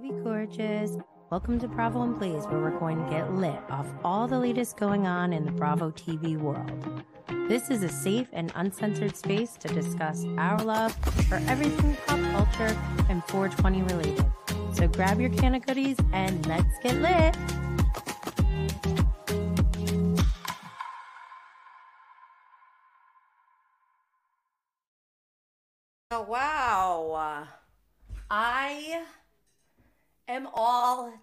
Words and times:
baby 0.00 0.14
gorgeous. 0.22 0.96
Welcome 1.30 1.58
to 1.58 1.66
Bravo 1.66 2.02
and 2.02 2.18
Blaze, 2.18 2.44
where 2.46 2.60
we're 2.60 2.78
going 2.78 3.02
to 3.02 3.10
get 3.10 3.34
lit 3.34 3.58
off 3.68 3.86
all 4.04 4.28
the 4.28 4.38
latest 4.38 4.76
going 4.76 5.06
on 5.08 5.32
in 5.32 5.44
the 5.44 5.50
Bravo 5.50 5.90
TV 5.90 6.38
world. 6.38 7.02
This 7.48 7.68
is 7.68 7.82
a 7.82 7.88
safe 7.88 8.28
and 8.32 8.52
uncensored 8.54 9.16
space 9.16 9.56
to 9.56 9.68
discuss 9.68 10.24
our 10.36 10.62
love 10.62 10.94
for 11.28 11.36
everything 11.48 11.96
pop 12.06 12.20
culture 12.30 12.78
and 13.08 13.24
420 13.24 13.82
related. 13.94 14.26
So 14.72 14.86
grab 14.86 15.20
your 15.20 15.30
can 15.30 15.56
of 15.56 15.66
goodies 15.66 15.96
and 16.12 16.46
let's 16.46 16.78
get 16.80 16.94
lit. 16.96 17.67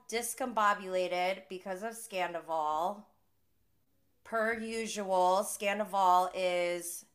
Discombobulated 0.09 1.43
because 1.49 1.83
of 1.83 1.93
Scandoval. 1.93 3.03
Per 4.23 4.53
usual, 4.59 5.45
Scandoval 5.45 6.29
is 6.33 7.05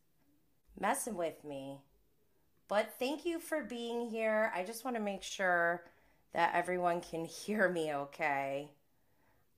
messing 0.78 1.16
with 1.16 1.44
me. 1.44 1.80
But 2.68 2.94
thank 2.98 3.24
you 3.24 3.40
for 3.40 3.62
being 3.62 4.08
here. 4.08 4.52
I 4.54 4.62
just 4.62 4.84
want 4.84 4.96
to 4.96 5.02
make 5.02 5.22
sure 5.22 5.84
that 6.32 6.54
everyone 6.54 7.00
can 7.00 7.24
hear 7.44 7.68
me 7.68 7.92
okay. 7.92 8.70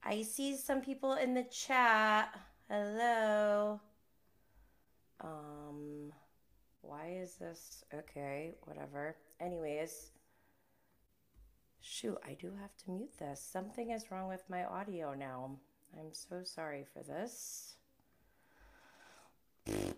I 0.04 0.22
see 0.22 0.56
some 0.56 0.80
people 0.80 1.14
in 1.14 1.34
the 1.34 1.44
chat. 1.44 2.34
Hello. 2.68 3.80
Um 5.20 6.12
why 6.80 7.16
is 7.22 7.36
this 7.36 7.84
okay, 7.94 8.54
whatever. 8.64 9.16
Anyways, 9.40 10.10
shoot, 11.82 12.18
I 12.26 12.34
do 12.34 12.52
have 12.60 12.76
to 12.84 12.90
mute 12.90 13.18
this. 13.18 13.40
Something 13.40 13.90
is 13.90 14.10
wrong 14.10 14.28
with 14.28 14.42
my 14.48 14.64
audio 14.64 15.14
now. 15.14 15.56
I'm 15.98 16.12
so 16.12 16.42
sorry 16.44 16.84
for 16.92 17.02
this. 17.02 17.74
Here 19.66 19.94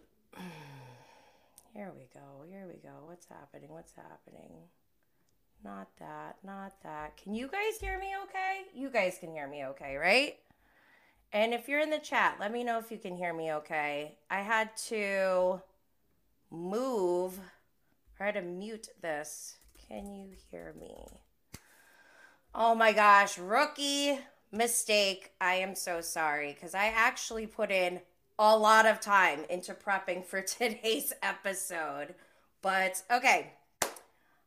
we 1.95 2.09
go. 2.13 2.45
Here 2.49 2.67
we 2.67 2.81
go. 2.81 3.07
What's 3.07 3.27
happening? 3.27 3.71
What's 3.71 3.93
happening? 3.93 4.53
Not 5.65 5.89
that. 5.99 6.37
Not 6.45 6.73
that. 6.83 7.17
Can 7.17 7.35
you 7.35 7.49
guys 7.49 7.81
hear 7.81 7.99
me 7.99 8.09
okay? 8.25 8.63
You 8.75 8.91
guys 8.91 9.17
can 9.19 9.33
hear 9.33 9.49
me 9.49 9.65
okay, 9.67 9.97
right? 9.97 10.37
And 11.33 11.53
if 11.53 11.69
you're 11.69 11.81
in 11.81 11.91
the 11.91 11.99
chat, 11.99 12.37
let 12.39 12.53
me 12.53 12.65
know 12.65 12.79
if 12.79 12.91
you 12.91 12.99
can 12.99 13.17
hear 13.17 13.33
me 13.33 13.53
okay. 13.53 14.17
I 14.31 14.41
had 14.41 14.77
to 14.89 15.61
move 16.51 17.41
I 18.21 18.27
had 18.27 18.35
to 18.35 18.43
mute 18.43 18.89
this. 19.03 19.57
Can 19.89 20.15
you 20.15 20.29
hear 20.51 20.75
me? 20.79 21.24
Oh 22.57 22.73
my 22.73 22.93
gosh, 22.93 23.37
rookie 23.37 24.17
mistake. 24.53 25.33
I 25.41 25.55
am 25.55 25.75
so 25.75 26.01
sorry 26.01 26.53
because 26.53 26.73
I 26.73 26.87
actually 26.87 27.49
put 27.49 27.73
in 27.73 28.01
a 28.39 28.57
lot 28.57 28.87
of 28.87 29.01
time 29.01 29.41
into 29.51 29.75
prepping 29.75 30.25
for 30.25 30.41
today's 30.43 31.13
episode. 31.21 32.15
But 32.63 33.03
okay. 33.11 33.55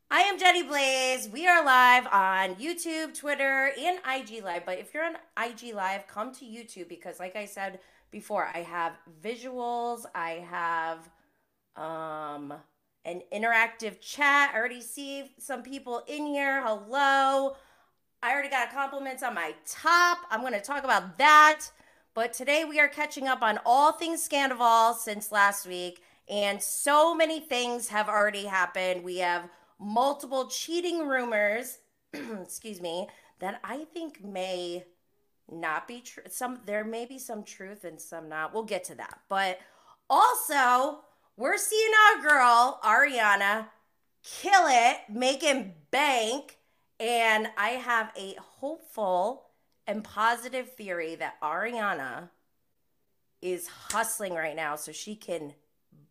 I 0.09 0.22
am 0.22 0.39
Jenny 0.39 0.63
Blaze. 0.63 1.28
We 1.28 1.50
are 1.50 1.66
live 1.66 2.08
on 2.08 2.55
YouTube, 2.55 3.13
Twitter, 3.13 3.73
and 3.78 4.00
IG 4.09 4.41
Live. 4.41 4.66
But 4.66 4.80
if 4.80 4.94
you're 4.94 5.03
on 5.03 5.17
IG 5.38 5.75
Live, 5.75 6.08
come 6.08 6.33
to 6.35 6.45
YouTube 6.45 6.88
because, 6.88 7.19
like 7.19 7.35
I 7.35 7.44
said 7.44 7.80
before, 8.09 8.50
I 8.53 8.59
have 8.59 8.94
visuals, 9.22 10.05
I 10.16 10.45
have 10.50 11.09
um, 11.75 12.53
an 13.03 13.22
interactive 13.33 14.00
chat. 14.00 14.52
I 14.53 14.58
already 14.58 14.80
see 14.80 15.33
some 15.39 15.61
people 15.61 16.03
in 16.08 16.25
here. 16.25 16.63
Hello. 16.66 17.58
I 18.28 18.34
already 18.34 18.50
got 18.50 18.74
compliments 18.74 19.24
on 19.24 19.34
my 19.36 19.56
top. 19.66 20.18
I'm 20.30 20.42
going 20.42 20.52
to 20.52 20.60
talk 20.60 20.84
about 20.84 21.18
that. 21.18 21.62
But 22.14 22.34
today 22.34 22.66
we 22.66 22.78
are 22.78 22.90
catching 22.90 23.26
up 23.26 23.42
on 23.42 23.58
all 23.66 23.94
things 23.94 24.28
Scandoval 24.28 24.98
since 24.98 25.32
last 25.32 25.66
week. 25.66 26.04
And 26.28 26.62
so 26.62 27.16
many 27.16 27.40
things 27.40 27.88
have 27.88 28.10
already 28.10 28.44
happened. 28.44 29.06
We 29.06 29.20
have 29.20 29.50
multiple 29.80 30.50
cheating 30.50 31.08
rumors, 31.08 31.78
excuse 32.14 32.82
me, 32.82 33.08
that 33.40 33.62
I 33.64 33.86
think 33.94 34.22
may 34.22 34.84
not 35.50 35.88
be 35.88 36.02
true. 36.02 36.24
Some 36.28 36.59
there 36.66 36.84
may 36.84 37.06
be 37.06 37.20
some 37.20 37.46
truth 37.46 37.86
and 37.86 38.02
some 38.02 38.28
not. 38.28 38.54
We'll 38.54 38.64
get 38.64 38.84
to 38.86 38.96
that. 38.96 39.20
But 39.30 39.58
also, 40.09 41.00
we're 41.38 41.56
seeing 41.56 41.94
our 42.09 42.22
girl, 42.28 42.82
Ariana, 42.84 43.68
kill 44.22 44.66
it, 44.68 44.98
making 45.09 45.76
bank. 45.92 46.56
And 47.00 47.47
I 47.58 47.69
have 47.69 48.12
a 48.18 48.35
hopeful 48.40 49.47
and 49.85 50.03
positive 50.03 50.72
theory 50.72 51.16
that 51.16 51.40
Ariana 51.41 52.30
is 53.41 53.68
hustling 53.68 54.34
right 54.34 54.56
now 54.56 54.75
so 54.75 54.91
she 54.91 55.16
can 55.16 55.53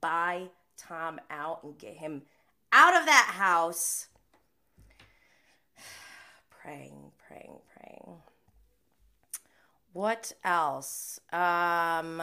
buy 0.00 0.48
Tom 0.76 1.20
out 1.30 1.64
and 1.64 1.76
get 1.76 1.94
him 1.94 2.22
out 2.72 2.94
of 2.94 3.06
that 3.06 3.32
house. 3.34 4.08
praying, 6.50 7.12
praying, 7.26 7.58
praying. 7.74 8.16
What 9.92 10.32
else? 10.44 11.20
Um 11.32 12.22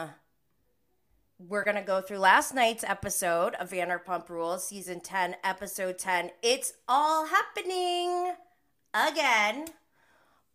we're 1.48 1.64
going 1.64 1.76
to 1.76 1.82
go 1.82 2.00
through 2.00 2.18
last 2.18 2.54
night's 2.54 2.84
episode 2.84 3.54
of 3.56 3.70
Vanderpump 3.70 4.28
Rules, 4.28 4.68
season 4.68 5.00
10, 5.00 5.36
episode 5.42 5.98
10. 5.98 6.30
It's 6.42 6.74
all 6.88 7.26
happening 7.26 8.34
again. 8.94 9.66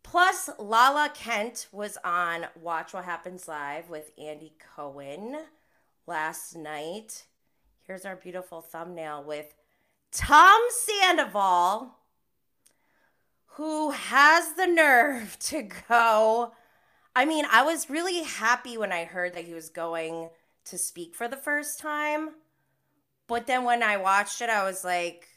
Plus, 0.02 0.48
Lala 0.58 1.10
Kent 1.14 1.68
was 1.70 1.98
on 2.02 2.46
Watch 2.60 2.94
What 2.94 3.04
Happens 3.04 3.46
Live 3.46 3.90
with 3.90 4.10
Andy 4.18 4.54
Cohen 4.74 5.36
last 6.06 6.56
night. 6.56 7.26
Here's 7.86 8.04
our 8.04 8.16
beautiful 8.16 8.60
thumbnail 8.60 9.22
with 9.22 9.54
Tom 10.10 10.60
Sandoval, 10.70 11.96
who 13.46 13.90
has 13.90 14.54
the 14.54 14.66
nerve 14.66 15.36
to 15.40 15.68
go. 15.88 16.52
I 17.14 17.24
mean, 17.24 17.44
I 17.50 17.62
was 17.62 17.90
really 17.90 18.22
happy 18.22 18.78
when 18.78 18.92
I 18.92 19.04
heard 19.04 19.34
that 19.34 19.44
he 19.44 19.54
was 19.54 19.68
going 19.68 20.30
to 20.64 20.78
speak 20.78 21.14
for 21.14 21.28
the 21.28 21.36
first 21.36 21.78
time. 21.78 22.30
But 23.26 23.46
then 23.46 23.64
when 23.64 23.82
I 23.82 23.96
watched 23.96 24.40
it, 24.40 24.50
I 24.50 24.64
was 24.64 24.82
like, 24.82 25.28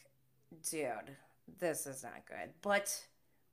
dude, 0.68 1.16
this 1.60 1.86
is 1.86 2.02
not 2.02 2.26
good. 2.28 2.50
But 2.62 3.06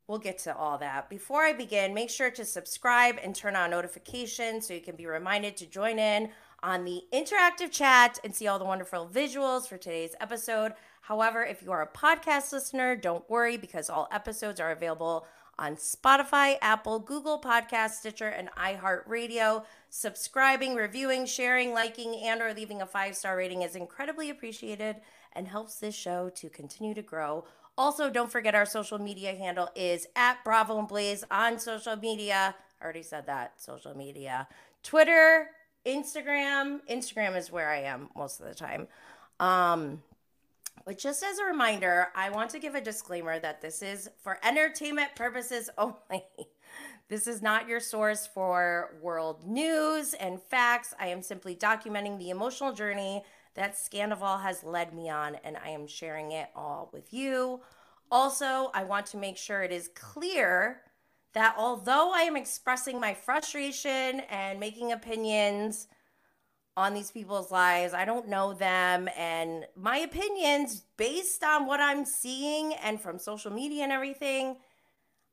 we'll 0.06 0.18
get 0.18 0.38
to 0.38 0.56
all 0.56 0.78
that. 0.78 1.08
Before 1.08 1.42
I 1.42 1.52
begin, 1.52 1.94
make 1.94 2.10
sure 2.10 2.30
to 2.30 2.44
subscribe 2.44 3.16
and 3.22 3.34
turn 3.34 3.56
on 3.56 3.70
notifications 3.70 4.66
so 4.66 4.74
you 4.74 4.80
can 4.80 4.96
be 4.96 5.06
reminded 5.06 5.56
to 5.58 5.66
join 5.66 5.98
in 5.98 6.30
on 6.62 6.84
the 6.84 7.02
interactive 7.12 7.70
chat 7.70 8.18
and 8.22 8.34
see 8.34 8.46
all 8.46 8.58
the 8.58 8.64
wonderful 8.64 9.08
visuals 9.12 9.68
for 9.68 9.78
today's 9.78 10.14
episode. 10.20 10.72
However, 11.02 11.44
if 11.44 11.62
you 11.62 11.72
are 11.72 11.82
a 11.82 11.88
podcast 11.88 12.52
listener, 12.52 12.94
don't 12.94 13.28
worry 13.28 13.56
because 13.56 13.90
all 13.90 14.08
episodes 14.12 14.60
are 14.60 14.70
available 14.70 15.26
on 15.58 15.76
Spotify, 15.76 16.56
Apple, 16.62 16.98
Google 16.98 17.40
Podcast, 17.40 17.90
Stitcher, 17.90 18.28
and 18.28 18.48
iHeartRadio. 18.52 19.64
Subscribing, 19.90 20.74
reviewing, 20.74 21.26
sharing, 21.26 21.72
liking, 21.72 22.16
and 22.22 22.40
or 22.40 22.54
leaving 22.54 22.80
a 22.80 22.86
five-star 22.86 23.36
rating 23.36 23.62
is 23.62 23.76
incredibly 23.76 24.30
appreciated 24.30 24.96
and 25.32 25.48
helps 25.48 25.76
this 25.76 25.94
show 25.94 26.30
to 26.30 26.48
continue 26.48 26.94
to 26.94 27.02
grow. 27.02 27.44
Also, 27.78 28.10
don't 28.10 28.30
forget 28.30 28.54
our 28.54 28.66
social 28.66 28.98
media 28.98 29.34
handle 29.34 29.68
is 29.74 30.06
at 30.14 30.44
Bravo 30.44 30.78
and 30.78 30.88
Blaze 30.88 31.24
on 31.30 31.58
social 31.58 31.96
media. 31.96 32.54
I 32.80 32.84
already 32.84 33.02
said 33.02 33.26
that, 33.26 33.60
social 33.60 33.96
media. 33.96 34.46
Twitter, 34.82 35.48
Instagram. 35.86 36.80
Instagram 36.90 37.36
is 37.36 37.50
where 37.50 37.70
I 37.70 37.82
am 37.82 38.10
most 38.14 38.40
of 38.40 38.46
the 38.46 38.54
time. 38.54 38.88
Um, 39.40 40.02
but 40.84 40.98
just 40.98 41.22
as 41.22 41.38
a 41.38 41.44
reminder, 41.44 42.08
I 42.14 42.30
want 42.30 42.50
to 42.50 42.58
give 42.58 42.74
a 42.74 42.80
disclaimer 42.80 43.38
that 43.38 43.62
this 43.62 43.82
is 43.82 44.10
for 44.22 44.38
entertainment 44.42 45.14
purposes 45.14 45.70
only. 45.78 46.24
This 47.08 47.26
is 47.26 47.42
not 47.42 47.68
your 47.68 47.80
source 47.80 48.26
for 48.26 48.94
world 49.02 49.46
news 49.46 50.14
and 50.14 50.40
facts. 50.40 50.94
I 50.98 51.08
am 51.08 51.22
simply 51.22 51.54
documenting 51.54 52.18
the 52.18 52.30
emotional 52.30 52.72
journey 52.72 53.22
that 53.54 53.74
Scandoval 53.74 54.42
has 54.42 54.64
led 54.64 54.94
me 54.94 55.10
on, 55.10 55.36
and 55.44 55.56
I 55.56 55.70
am 55.70 55.86
sharing 55.86 56.32
it 56.32 56.48
all 56.54 56.90
with 56.92 57.12
you. 57.12 57.60
Also, 58.10 58.70
I 58.74 58.84
want 58.84 59.06
to 59.06 59.16
make 59.16 59.36
sure 59.36 59.62
it 59.62 59.72
is 59.72 59.90
clear 59.94 60.82
that 61.34 61.54
although 61.56 62.12
I 62.14 62.22
am 62.22 62.36
expressing 62.36 63.00
my 63.00 63.14
frustration 63.14 64.20
and 64.28 64.60
making 64.60 64.92
opinions, 64.92 65.88
on 66.76 66.94
these 66.94 67.10
people's 67.10 67.50
lives. 67.50 67.92
I 67.92 68.04
don't 68.04 68.28
know 68.28 68.54
them. 68.54 69.08
And 69.16 69.66
my 69.76 69.98
opinions, 69.98 70.84
based 70.96 71.44
on 71.44 71.66
what 71.66 71.80
I'm 71.80 72.04
seeing 72.04 72.74
and 72.74 73.00
from 73.00 73.18
social 73.18 73.52
media 73.52 73.82
and 73.82 73.92
everything, 73.92 74.56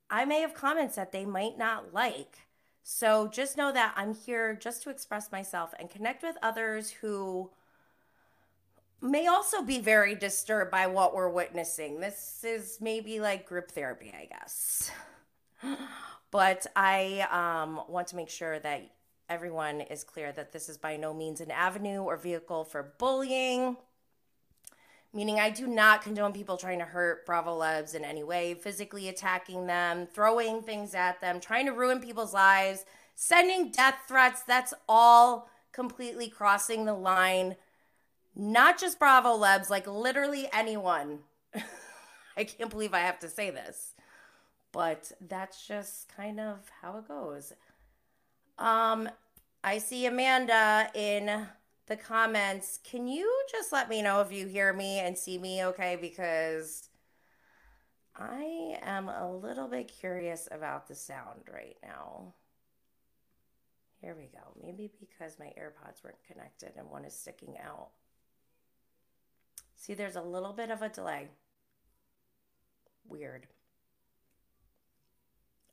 I 0.10 0.26
may 0.26 0.42
have 0.42 0.54
comments 0.54 0.96
that 0.96 1.12
they 1.12 1.26
might 1.26 1.58
not 1.58 1.94
like. 1.94 2.48
So 2.84 3.28
just 3.28 3.58
know 3.58 3.72
that 3.72 3.94
I'm 3.96 4.14
here 4.14 4.54
just 4.56 4.84
to 4.84 4.90
express 4.90 5.32
myself 5.32 5.74
and 5.80 5.90
connect 5.90 6.24
with 6.24 6.36
others 6.42 6.90
who 6.90 7.52
may 9.02 9.28
also 9.28 9.62
be 9.62 9.80
very 9.80 10.16
disturbed 10.16 10.72
by 10.72 10.88
what 10.88 11.16
we're 11.16 11.30
witnessing. 11.30 12.00
This 12.00 12.44
is 12.44 12.80
maybe 12.82 13.20
like 13.20 13.48
group 13.48 13.72
therapy, 13.72 14.14
I 14.18 14.26
guess. 14.26 14.92
But 16.32 16.68
I 16.76 17.28
um, 17.32 17.82
want 17.90 18.06
to 18.10 18.16
make 18.16 18.30
sure 18.30 18.60
that 18.60 18.92
everyone 19.30 19.82
is 19.82 20.04
clear 20.04 20.32
that 20.34 20.52
this 20.52 20.70
is 20.70 20.78
by 20.78 20.96
no 20.96 21.12
means 21.12 21.42
an 21.42 21.50
avenue 21.50 22.04
or 22.04 22.18
vehicle 22.18 22.66
for 22.66 22.94
bullying. 23.00 23.78
Meaning, 25.12 25.40
I 25.40 25.50
do 25.50 25.66
not 25.66 26.04
condone 26.04 26.34
people 26.34 26.56
trying 26.56 26.78
to 26.80 26.86
hurt 26.86 27.26
Bravo 27.26 27.56
Lebs 27.56 27.96
in 27.96 28.06
any 28.06 28.24
way, 28.24 28.54
physically 28.54 29.10
attacking 29.10 29.66
them, 29.66 30.06
throwing 30.06 30.62
things 30.62 30.94
at 30.94 31.20
them, 31.20 31.40
trying 31.40 31.66
to 31.66 31.72
ruin 31.72 32.00
people's 32.00 32.34
lives, 32.34 32.86
sending 33.16 33.72
death 33.72 33.96
threats. 34.08 34.44
That's 34.44 34.76
all 34.88 35.50
completely 35.72 36.30
crossing 36.30 36.86
the 36.86 36.94
line. 36.94 37.56
Not 38.40 38.80
just 38.80 39.00
Bravo 39.00 39.36
Lebs, 39.36 39.70
like 39.70 39.88
literally 39.88 40.48
anyone. 40.54 41.20
I 42.38 42.44
can't 42.46 42.70
believe 42.70 42.94
I 42.94 43.00
have 43.00 43.20
to 43.20 43.30
say 43.30 43.50
this 43.50 43.94
but 44.72 45.12
that's 45.28 45.68
just 45.68 46.14
kind 46.16 46.40
of 46.40 46.70
how 46.82 46.98
it 46.98 47.08
goes. 47.08 47.54
Um, 48.58 49.10
I 49.64 49.78
see 49.80 50.06
Amanda 50.06 50.90
in 50.94 51.48
the 51.88 51.96
comments. 51.96 52.80
Can 52.84 53.08
you 53.08 53.32
just 53.52 53.72
let 53.72 53.90
me 53.90 54.02
know 54.02 54.22
if 54.22 54.32
you 54.32 54.48
hear 54.48 54.74
me 54.74 55.00
and 55.00 55.18
see 55.18 55.38
me 55.38 55.64
okay? 55.66 55.98
Because 56.00 56.90
I 58.16 58.78
am 58.82 59.10
a 59.10 59.32
little 59.32 59.68
bit 59.68 59.92
curious 60.00 60.48
about 60.52 60.88
the 60.88 60.96
sound 60.96 61.42
right 61.52 61.78
now. 61.82 62.34
Here 64.02 64.16
we 64.16 64.28
go. 64.28 64.40
Maybe 64.62 64.92
because 65.00 65.40
my 65.40 65.48
AirPods 65.58 66.04
weren't 66.04 66.24
connected 66.26 66.74
and 66.78 66.90
one 66.90 67.06
is 67.06 67.14
sticking 67.14 67.56
out. 67.66 67.90
See, 69.80 69.94
there's 69.94 70.18
a 70.18 70.22
little 70.22 70.52
bit 70.52 70.72
of 70.72 70.82
a 70.82 70.90
delay. 70.90 71.30
Weird. 73.08 73.48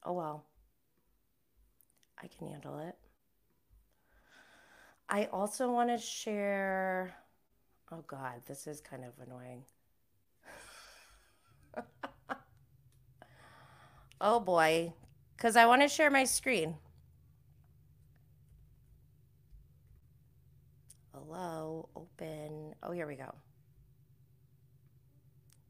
Oh 0.05 0.13
well. 0.13 0.45
I 2.17 2.29
can 2.29 2.47
handle 2.49 2.79
it. 2.79 2.95
I 5.09 5.25
also 5.33 5.73
want 5.73 5.91
to 5.91 5.99
share. 5.99 7.17
Oh 7.91 8.05
God, 8.07 8.43
this 8.47 8.69
is 8.69 8.81
kind 8.81 9.03
of 9.05 9.13
annoying. 9.27 9.65
oh 14.21 14.39
boy, 14.39 14.93
because 15.37 15.57
I 15.57 15.67
want 15.67 15.83
to 15.83 15.89
share 15.89 16.13
my 16.13 16.23
screen. 16.25 16.77
Hello, 21.13 21.89
open. 21.97 22.73
Oh, 22.85 22.93
here 22.93 23.09
we 23.09 23.17
go. 23.17 23.35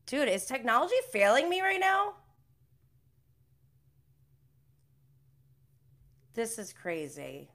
Dude, 0.06 0.28
is 0.28 0.46
technology 0.46 0.94
failing 1.10 1.50
me 1.50 1.60
right 1.60 1.80
now? 1.80 2.14
This 6.34 6.58
is 6.58 6.72
crazy. 6.72 7.50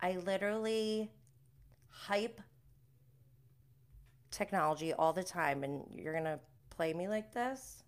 I 0.00 0.16
literally 0.16 1.10
hype 1.88 2.40
technology 4.30 4.94
all 4.94 5.12
the 5.12 5.22
time, 5.22 5.62
and 5.62 5.84
you're 5.94 6.12
going 6.12 6.24
to 6.24 6.40
play 6.70 6.94
me 6.94 7.08
like 7.08 7.34
this? 7.34 7.82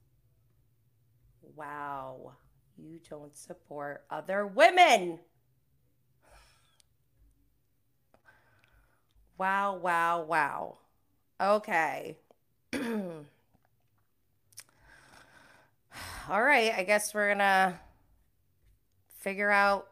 Wow. 1.54 2.32
You 2.76 3.00
don't 3.08 3.36
support 3.36 4.04
other 4.10 4.46
women. 4.46 5.20
Wow, 9.38 9.76
wow, 9.76 10.22
wow. 10.22 10.78
Okay. 11.40 12.18
all 16.28 16.42
right, 16.42 16.72
I 16.76 16.82
guess 16.82 17.14
we're 17.14 17.28
to 17.38 17.78
figure 19.18 19.50
out 19.50 19.86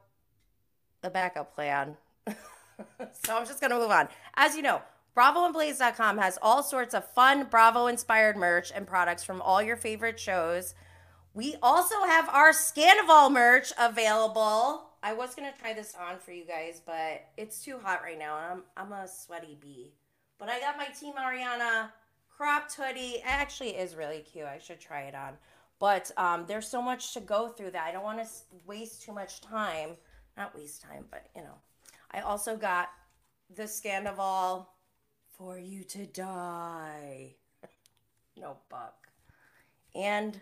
the 1.02 1.10
backup 1.10 1.54
plan. 1.54 1.96
so 2.26 3.36
I'm 3.36 3.46
just 3.46 3.60
to 3.70 3.78
move 3.78 3.90
on. 3.90 4.08
As 4.34 4.56
you 4.56 4.62
know, 4.62 4.82
BravoandBlaze.com 5.16 6.18
has 6.18 6.38
all 6.40 6.62
sorts 6.62 6.94
of 6.94 7.04
fun 7.12 7.48
Bravo 7.50 7.86
inspired 7.86 8.36
merch 8.36 8.70
and 8.74 8.86
products 8.86 9.24
from 9.24 9.42
all 9.42 9.62
your 9.62 9.76
favorite 9.76 10.18
shows. 10.20 10.74
We 11.34 11.56
also 11.62 12.04
have 12.04 12.28
our 12.28 12.50
Scandoval 12.50 13.32
merch 13.32 13.72
available. 13.78 14.84
I 15.02 15.12
was 15.12 15.34
gonna 15.34 15.52
try 15.60 15.72
this 15.72 15.94
on 15.98 16.18
for 16.18 16.32
you 16.32 16.44
guys, 16.44 16.80
but 16.84 17.26
it's 17.36 17.64
too 17.64 17.78
hot 17.82 18.02
right 18.02 18.18
now, 18.18 18.34
I'm 18.34 18.62
I'm 18.76 18.92
a 18.92 19.06
sweaty 19.06 19.56
bee. 19.60 19.92
But 20.38 20.48
I 20.48 20.60
got 20.60 20.76
my 20.76 20.86
Team 20.86 21.14
Ariana 21.14 21.90
cropped 22.28 22.74
hoodie. 22.74 23.16
It 23.16 23.22
actually 23.24 23.70
is 23.70 23.96
really 23.96 24.20
cute. 24.20 24.46
I 24.46 24.58
should 24.58 24.80
try 24.80 25.02
it 25.02 25.14
on. 25.14 25.34
But 25.78 26.10
um, 26.16 26.44
there's 26.48 26.68
so 26.68 26.82
much 26.82 27.14
to 27.14 27.20
go 27.20 27.48
through 27.48 27.70
that 27.72 27.86
I 27.86 27.92
don't 27.92 28.02
want 28.02 28.18
to 28.20 28.28
waste 28.66 29.02
too 29.02 29.12
much 29.12 29.40
time 29.40 29.90
not 30.38 30.56
waste 30.56 30.80
time, 30.80 31.04
but 31.10 31.26
you 31.34 31.42
know. 31.42 31.56
I 32.12 32.20
also 32.20 32.56
got 32.56 32.88
the 33.54 33.64
Scandoval 33.64 34.66
for 35.36 35.58
you 35.58 35.82
to 35.84 36.06
die. 36.06 37.34
no 38.40 38.56
buck. 38.70 39.08
And 39.94 40.38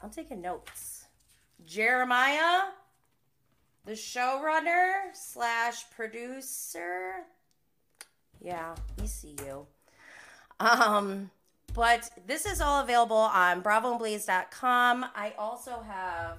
I'm 0.00 0.10
taking 0.10 0.40
notes. 0.40 1.06
Jeremiah, 1.66 2.64
the 3.86 3.92
showrunner 3.92 4.92
slash 5.14 5.90
producer. 5.90 7.24
Yeah, 8.40 8.74
we 9.00 9.06
see 9.06 9.34
you. 9.44 9.66
Um, 10.60 11.30
but 11.74 12.08
this 12.26 12.46
is 12.46 12.60
all 12.60 12.82
available 12.82 13.16
on 13.16 13.62
bravoandblaze.com. 13.62 15.06
I 15.14 15.34
also 15.36 15.82
have 15.86 16.38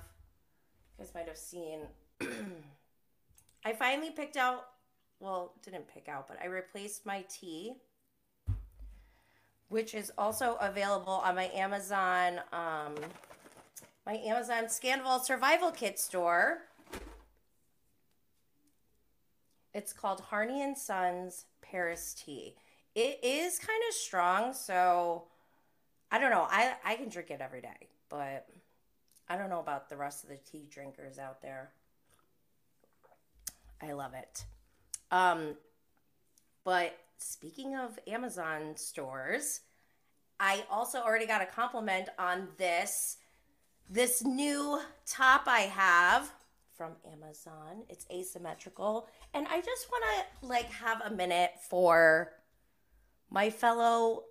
you 0.98 1.04
guys 1.04 1.14
might 1.14 1.28
have 1.28 1.38
seen. 1.38 1.82
I 3.66 3.74
finally 3.74 4.12
picked 4.12 4.38
out, 4.38 4.68
well, 5.20 5.54
didn't 5.64 5.88
pick 5.88 6.08
out, 6.08 6.28
but 6.28 6.38
I 6.42 6.46
replaced 6.48 7.06
my 7.06 7.26
tea, 7.30 7.74
which 9.68 9.94
is 9.94 10.12
also 10.18 10.58
available 10.62 11.14
on 11.14 11.36
my 11.36 11.50
Amazon, 11.54 12.40
um, 12.54 12.96
my 14.06 14.16
Amazon 14.26 14.66
Scandoval 14.66 15.22
Survival 15.22 15.72
Kit 15.72 16.00
store. 16.00 16.60
It's 19.74 19.92
called 19.92 20.22
Harney 20.22 20.62
and 20.62 20.78
Sons 20.78 21.44
Paris 21.62 22.14
Tea. 22.14 22.56
It 22.96 23.20
is 23.24 23.60
kind 23.60 23.82
of 23.90 23.94
strong, 23.94 24.54
so 24.54 25.26
I 26.10 26.18
don't 26.18 26.32
know. 26.32 26.48
I 26.50 26.76
I 26.84 26.96
can 26.96 27.10
drink 27.10 27.30
it 27.30 27.42
every 27.42 27.62
day, 27.62 27.90
but 28.10 28.48
I 29.28 29.38
don't 29.38 29.50
know 29.50 29.60
about 29.60 29.90
the 29.90 29.98
rest 29.98 30.24
of 30.24 30.30
the 30.30 30.38
tea 30.38 30.66
drinkers 30.70 31.20
out 31.20 31.42
there. 31.42 31.72
I 33.82 33.92
love 33.92 34.14
it. 34.14 34.46
Um, 35.12 35.56
but 36.64 36.98
speaking 37.18 37.76
of 37.76 38.00
Amazon 38.08 38.76
stores, 38.76 39.62
I 40.40 40.64
also 40.72 41.00
already 41.00 41.26
got 41.26 41.42
a 41.42 41.46
compliment 41.46 42.08
on 42.18 42.48
this 42.58 43.18
this 43.90 44.24
new 44.24 44.82
top 45.06 45.44
I 45.48 45.62
have 45.62 46.32
from 46.76 46.94
Amazon. 47.12 47.84
It's 47.90 48.06
asymmetrical, 48.12 49.08
and 49.34 49.48
I 49.50 49.60
just 49.60 49.90
want 49.92 50.04
to 50.06 50.48
like 50.48 50.72
have 50.72 51.02
a 51.02 51.10
minute 51.10 51.52
for 51.70 52.32
my 53.30 53.50
fellow 53.50 54.24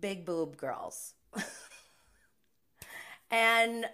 big 0.00 0.24
boob 0.24 0.56
girls. 0.56 1.14
And 3.30 3.86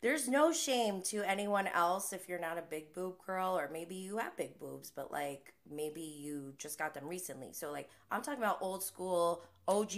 there's 0.00 0.28
no 0.28 0.52
shame 0.52 1.02
to 1.02 1.22
anyone 1.22 1.66
else 1.66 2.12
if 2.12 2.28
you're 2.28 2.38
not 2.38 2.58
a 2.58 2.62
big 2.62 2.92
boob 2.92 3.14
girl 3.24 3.58
or 3.58 3.70
maybe 3.72 3.94
you 3.94 4.18
have 4.18 4.36
big 4.36 4.58
boobs 4.58 4.92
but 4.94 5.10
like 5.10 5.54
maybe 5.70 6.02
you 6.02 6.52
just 6.58 6.78
got 6.78 6.92
them 6.94 7.06
recently. 7.08 7.52
So 7.52 7.72
like 7.72 7.88
i'm 8.10 8.22
talking 8.22 8.42
about 8.42 8.58
old 8.60 8.82
school 8.82 9.42
og 9.66 9.90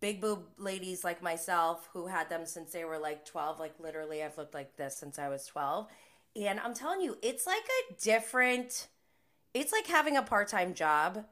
big 0.00 0.20
boob 0.20 0.42
ladies 0.58 1.04
like 1.04 1.22
myself 1.22 1.88
who 1.92 2.08
had 2.08 2.28
them 2.28 2.44
since 2.46 2.72
they 2.72 2.84
were 2.84 2.98
like 2.98 3.24
12 3.24 3.60
like 3.60 3.74
literally 3.78 4.24
i've 4.24 4.36
looked 4.36 4.54
like 4.54 4.76
this 4.76 4.96
since 4.96 5.16
i 5.16 5.28
was 5.28 5.46
12 5.46 5.86
and 6.34 6.58
i'm 6.58 6.74
telling 6.74 7.00
you 7.00 7.16
it's 7.22 7.46
like 7.46 7.62
a 7.62 7.94
different 8.02 8.88
it's 9.54 9.70
like 9.70 9.86
having 9.86 10.16
a 10.16 10.22
part-time 10.22 10.74
job 10.74 11.24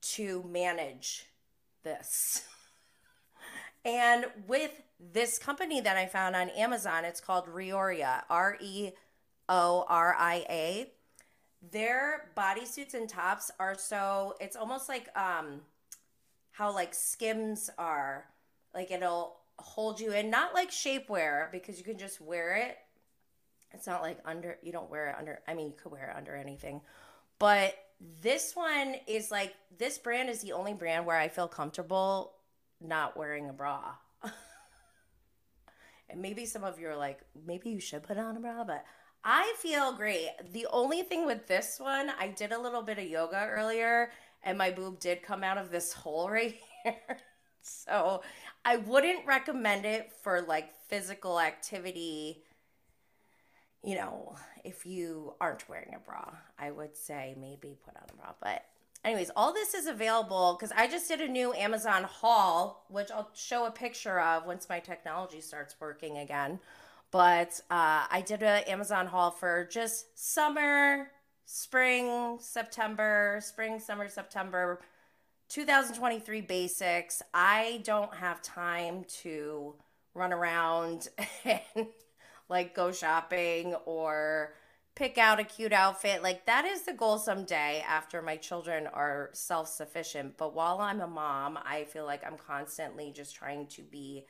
to 0.00 0.44
manage 0.48 1.26
this 1.82 2.46
and 3.86 4.26
with 4.48 4.72
this 4.98 5.38
company 5.38 5.80
that 5.80 5.96
I 5.96 6.06
found 6.06 6.34
on 6.34 6.50
Amazon. 6.50 7.04
It's 7.04 7.20
called 7.20 7.46
Reoria, 7.46 8.24
R 8.28 8.58
E 8.60 8.90
O 9.48 9.86
R 9.88 10.14
I 10.18 10.44
A. 10.50 10.90
Their 11.70 12.30
bodysuits 12.36 12.94
and 12.94 13.08
tops 13.08 13.50
are 13.60 13.76
so 13.76 14.34
it's 14.40 14.56
almost 14.56 14.88
like 14.88 15.08
um 15.16 15.60
how 16.50 16.74
like 16.74 16.94
skims 16.94 17.70
are. 17.78 18.26
Like 18.74 18.90
it'll 18.90 19.36
hold 19.58 20.00
you 20.00 20.12
in, 20.12 20.30
not 20.30 20.52
like 20.52 20.70
shapewear 20.70 21.50
because 21.52 21.78
you 21.78 21.84
can 21.84 21.96
just 21.96 22.20
wear 22.20 22.56
it. 22.56 22.76
It's 23.72 23.86
not 23.86 24.02
like 24.02 24.18
under 24.24 24.58
you 24.62 24.72
don't 24.72 24.90
wear 24.90 25.10
it 25.10 25.16
under 25.16 25.40
I 25.46 25.54
mean 25.54 25.68
you 25.68 25.74
could 25.80 25.92
wear 25.92 26.10
it 26.10 26.16
under 26.18 26.34
anything. 26.34 26.80
But 27.38 27.76
this 28.22 28.54
one 28.54 28.96
is 29.06 29.30
like 29.30 29.54
this 29.78 29.98
brand 29.98 30.28
is 30.28 30.40
the 30.40 30.52
only 30.52 30.74
brand 30.74 31.06
where 31.06 31.16
I 31.16 31.28
feel 31.28 31.48
comfortable 31.48 32.32
not 32.80 33.16
wearing 33.16 33.48
a 33.48 33.52
bra. 33.52 33.94
and 36.10 36.20
maybe 36.20 36.44
some 36.44 36.64
of 36.64 36.78
you 36.78 36.88
are 36.88 36.96
like, 36.96 37.20
maybe 37.46 37.70
you 37.70 37.80
should 37.80 38.02
put 38.02 38.18
on 38.18 38.36
a 38.36 38.40
bra, 38.40 38.64
but 38.64 38.84
I 39.24 39.54
feel 39.58 39.92
great. 39.92 40.28
The 40.52 40.66
only 40.70 41.02
thing 41.02 41.26
with 41.26 41.46
this 41.46 41.80
one, 41.80 42.10
I 42.18 42.28
did 42.28 42.52
a 42.52 42.60
little 42.60 42.82
bit 42.82 42.98
of 42.98 43.04
yoga 43.04 43.48
earlier 43.50 44.10
and 44.42 44.56
my 44.56 44.70
boob 44.70 45.00
did 45.00 45.22
come 45.22 45.42
out 45.42 45.58
of 45.58 45.70
this 45.70 45.92
hole 45.92 46.30
right 46.30 46.54
here. 46.84 46.94
so 47.62 48.22
I 48.64 48.76
wouldn't 48.76 49.26
recommend 49.26 49.84
it 49.84 50.12
for 50.22 50.42
like 50.42 50.72
physical 50.88 51.40
activity. 51.40 52.44
You 53.86 53.94
know, 53.94 54.34
if 54.64 54.84
you 54.84 55.34
aren't 55.40 55.68
wearing 55.68 55.94
a 55.94 56.00
bra, 56.00 56.34
I 56.58 56.72
would 56.72 56.96
say 56.96 57.36
maybe 57.40 57.76
put 57.84 57.94
on 57.96 58.02
a 58.12 58.16
bra. 58.16 58.32
But, 58.42 58.64
anyways, 59.04 59.30
all 59.36 59.52
this 59.52 59.74
is 59.74 59.86
available 59.86 60.56
because 60.58 60.72
I 60.76 60.88
just 60.88 61.06
did 61.06 61.20
a 61.20 61.28
new 61.28 61.54
Amazon 61.54 62.02
haul, 62.02 62.84
which 62.88 63.12
I'll 63.12 63.30
show 63.32 63.64
a 63.64 63.70
picture 63.70 64.18
of 64.18 64.44
once 64.44 64.68
my 64.68 64.80
technology 64.80 65.40
starts 65.40 65.76
working 65.80 66.18
again. 66.18 66.58
But 67.12 67.60
uh, 67.70 68.10
I 68.10 68.24
did 68.26 68.42
an 68.42 68.64
Amazon 68.64 69.06
haul 69.06 69.30
for 69.30 69.68
just 69.70 70.18
summer, 70.18 71.12
spring, 71.44 72.38
September, 72.40 73.38
spring, 73.40 73.78
summer, 73.78 74.08
September 74.08 74.80
2023 75.48 76.40
basics. 76.40 77.22
I 77.32 77.82
don't 77.84 78.12
have 78.16 78.42
time 78.42 79.04
to 79.22 79.74
run 80.12 80.32
around 80.32 81.08
and 81.44 81.86
like 82.48 82.74
go 82.74 82.92
shopping 82.92 83.74
or 83.84 84.54
pick 84.94 85.18
out 85.18 85.38
a 85.38 85.44
cute 85.44 85.72
outfit. 85.72 86.22
Like 86.22 86.46
that 86.46 86.64
is 86.64 86.82
the 86.82 86.92
goal 86.92 87.18
someday 87.18 87.84
after 87.86 88.22
my 88.22 88.36
children 88.36 88.86
are 88.86 89.30
self-sufficient. 89.32 90.36
But 90.38 90.54
while 90.54 90.80
I'm 90.80 91.00
a 91.00 91.06
mom, 91.06 91.58
I 91.64 91.84
feel 91.84 92.06
like 92.06 92.24
I'm 92.26 92.38
constantly 92.38 93.12
just 93.12 93.34
trying 93.36 93.66
to 93.68 93.82
be 93.82 94.26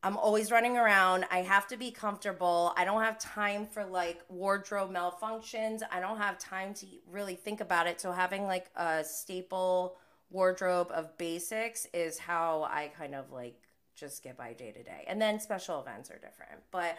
I'm 0.00 0.16
always 0.16 0.52
running 0.52 0.76
around. 0.76 1.24
I 1.30 1.38
have 1.38 1.66
to 1.68 1.76
be 1.76 1.90
comfortable. 1.90 2.72
I 2.76 2.84
don't 2.84 3.02
have 3.02 3.18
time 3.18 3.66
for 3.66 3.84
like 3.84 4.20
wardrobe 4.28 4.92
malfunctions. 4.92 5.80
I 5.90 5.98
don't 5.98 6.18
have 6.18 6.38
time 6.38 6.72
to 6.74 6.86
really 7.10 7.34
think 7.34 7.60
about 7.60 7.88
it. 7.88 8.00
So 8.00 8.12
having 8.12 8.44
like 8.46 8.70
a 8.76 9.02
staple 9.02 9.96
wardrobe 10.30 10.92
of 10.92 11.18
basics 11.18 11.86
is 11.92 12.18
how 12.18 12.62
I 12.70 12.92
kind 12.96 13.14
of 13.14 13.32
like 13.32 13.60
just 13.96 14.22
get 14.22 14.36
by 14.36 14.52
day 14.52 14.70
to 14.70 14.82
day. 14.84 15.04
And 15.08 15.20
then 15.20 15.40
special 15.40 15.80
events 15.80 16.10
are 16.10 16.18
different. 16.18 16.62
But 16.70 16.96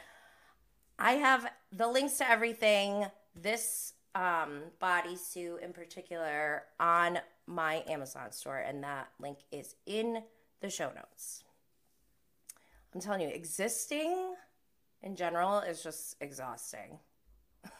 I 0.99 1.13
have 1.13 1.49
the 1.71 1.87
links 1.87 2.17
to 2.17 2.29
everything, 2.29 3.05
this 3.33 3.93
um, 4.15 4.63
bodysuit 4.81 5.63
in 5.63 5.71
particular, 5.71 6.63
on 6.77 7.19
my 7.47 7.83
Amazon 7.87 8.33
store. 8.33 8.57
And 8.57 8.83
that 8.83 9.07
link 9.19 9.39
is 9.49 9.75
in 9.85 10.21
the 10.59 10.69
show 10.69 10.91
notes. 10.93 11.45
I'm 12.93 12.99
telling 12.99 13.21
you, 13.21 13.29
existing 13.29 14.33
in 15.01 15.15
general 15.15 15.59
is 15.59 15.81
just 15.81 16.17
exhausting. 16.19 16.99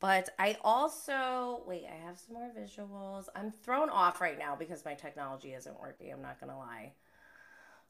but 0.00 0.28
I 0.38 0.58
also, 0.62 1.62
wait, 1.66 1.86
I 1.90 2.06
have 2.06 2.18
some 2.18 2.34
more 2.34 2.50
visuals. 2.56 3.24
I'm 3.34 3.52
thrown 3.52 3.88
off 3.88 4.20
right 4.20 4.38
now 4.38 4.54
because 4.54 4.84
my 4.84 4.94
technology 4.94 5.54
isn't 5.54 5.80
working. 5.80 6.12
I'm 6.12 6.20
not 6.20 6.38
going 6.40 6.52
to 6.52 6.58
lie. 6.58 6.92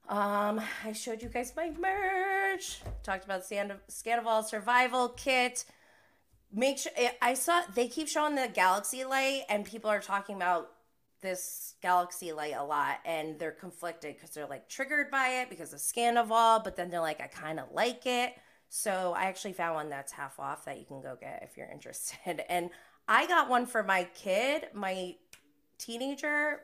Um, 0.08 0.60
I 0.84 0.92
showed 0.92 1.22
you 1.22 1.28
guys 1.28 1.52
my 1.56 1.70
merch. 1.70 2.38
Talked 3.02 3.24
about 3.24 3.42
Scandoval 3.42 4.44
Survival 4.44 5.10
Kit. 5.10 5.64
Make 6.52 6.78
sure 6.78 6.92
eh, 6.96 7.10
I 7.20 7.34
saw 7.34 7.62
they 7.74 7.88
keep 7.88 8.08
showing 8.08 8.34
the 8.34 8.48
Galaxy 8.52 9.04
Light, 9.04 9.42
and 9.48 9.64
people 9.64 9.90
are 9.90 10.00
talking 10.00 10.36
about 10.36 10.70
this 11.20 11.74
Galaxy 11.82 12.32
Light 12.32 12.54
a 12.56 12.64
lot 12.64 12.98
and 13.04 13.38
they're 13.38 13.50
conflicted 13.50 14.14
because 14.14 14.30
they're 14.30 14.46
like 14.46 14.68
triggered 14.68 15.10
by 15.10 15.40
it 15.40 15.50
because 15.50 15.72
of 15.72 15.80
Scandoval, 15.80 16.62
but 16.62 16.76
then 16.76 16.90
they're 16.90 17.00
like, 17.00 17.20
I 17.20 17.26
kind 17.26 17.58
of 17.58 17.66
like 17.72 18.06
it. 18.06 18.34
So 18.68 19.14
I 19.16 19.24
actually 19.24 19.54
found 19.54 19.74
one 19.74 19.88
that's 19.88 20.12
half 20.12 20.38
off 20.38 20.64
that 20.66 20.78
you 20.78 20.84
can 20.84 21.00
go 21.00 21.16
get 21.20 21.42
if 21.42 21.56
you're 21.56 21.68
interested. 21.72 22.44
And 22.48 22.70
I 23.06 23.26
got 23.26 23.48
one 23.48 23.66
for 23.66 23.82
my 23.82 24.04
kid, 24.14 24.68
my 24.74 25.16
teenager, 25.78 26.60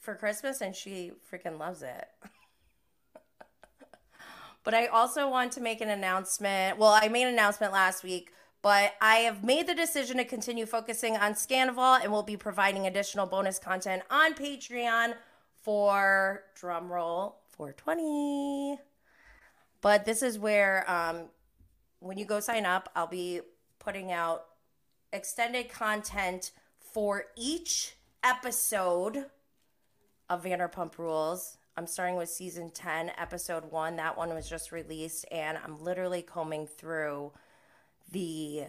for 0.00 0.14
Christmas, 0.14 0.60
and 0.60 0.74
she 0.74 1.12
freaking 1.30 1.58
loves 1.58 1.82
it. 1.82 2.06
but 4.64 4.74
I 4.74 4.86
also 4.86 5.28
want 5.28 5.52
to 5.52 5.60
make 5.60 5.80
an 5.80 5.88
announcement. 5.90 6.78
Well, 6.78 6.92
I 6.92 7.08
made 7.08 7.24
an 7.24 7.34
announcement 7.34 7.72
last 7.72 8.02
week 8.02 8.32
but 8.62 8.94
I 9.00 9.16
have 9.16 9.42
made 9.42 9.66
the 9.66 9.74
decision 9.74 10.18
to 10.18 10.24
continue 10.24 10.66
focusing 10.66 11.16
on 11.16 11.34
Scandoval 11.34 12.00
and 12.02 12.12
will 12.12 12.22
be 12.22 12.36
providing 12.36 12.86
additional 12.86 13.26
bonus 13.26 13.58
content 13.58 14.04
on 14.08 14.34
Patreon 14.34 15.14
for 15.60 16.44
drumroll 16.58 17.34
420. 17.50 18.78
But 19.80 20.04
this 20.04 20.22
is 20.22 20.38
where, 20.38 20.88
um, 20.88 21.24
when 21.98 22.18
you 22.18 22.24
go 22.24 22.38
sign 22.38 22.64
up, 22.64 22.88
I'll 22.94 23.08
be 23.08 23.40
putting 23.80 24.12
out 24.12 24.44
extended 25.12 25.68
content 25.68 26.52
for 26.78 27.24
each 27.36 27.96
episode 28.22 29.26
of 30.30 30.44
Vanderpump 30.44 30.98
Rules. 30.98 31.58
I'm 31.76 31.86
starting 31.86 32.16
with 32.16 32.28
season 32.28 32.70
10, 32.70 33.12
episode 33.16 33.70
one. 33.70 33.96
That 33.96 34.18
one 34.18 34.34
was 34.34 34.48
just 34.48 34.72
released, 34.72 35.24
and 35.30 35.56
I'm 35.56 35.82
literally 35.82 36.20
combing 36.20 36.66
through 36.66 37.32
the 38.10 38.64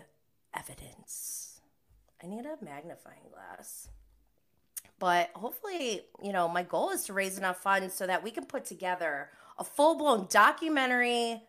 evidence. 0.53 1.60
I 2.24 2.27
need 2.27 2.45
a 2.45 2.63
magnifying 2.63 3.27
glass. 3.33 3.89
But 5.00 5.31
hopefully, 5.36 6.01
you 6.24 6.31
know, 6.31 6.48
my 6.48 6.63
goal 6.63 6.91
is 6.91 7.03
to 7.05 7.13
raise 7.13 7.38
enough 7.38 7.57
funds 7.62 7.93
so 7.93 8.07
that 8.07 8.24
we 8.24 8.31
can 8.31 8.45
put 8.45 8.63
together 8.63 9.29
a 9.57 9.65
full 9.65 9.95
blown 9.95 10.27
documentary, 10.29 11.41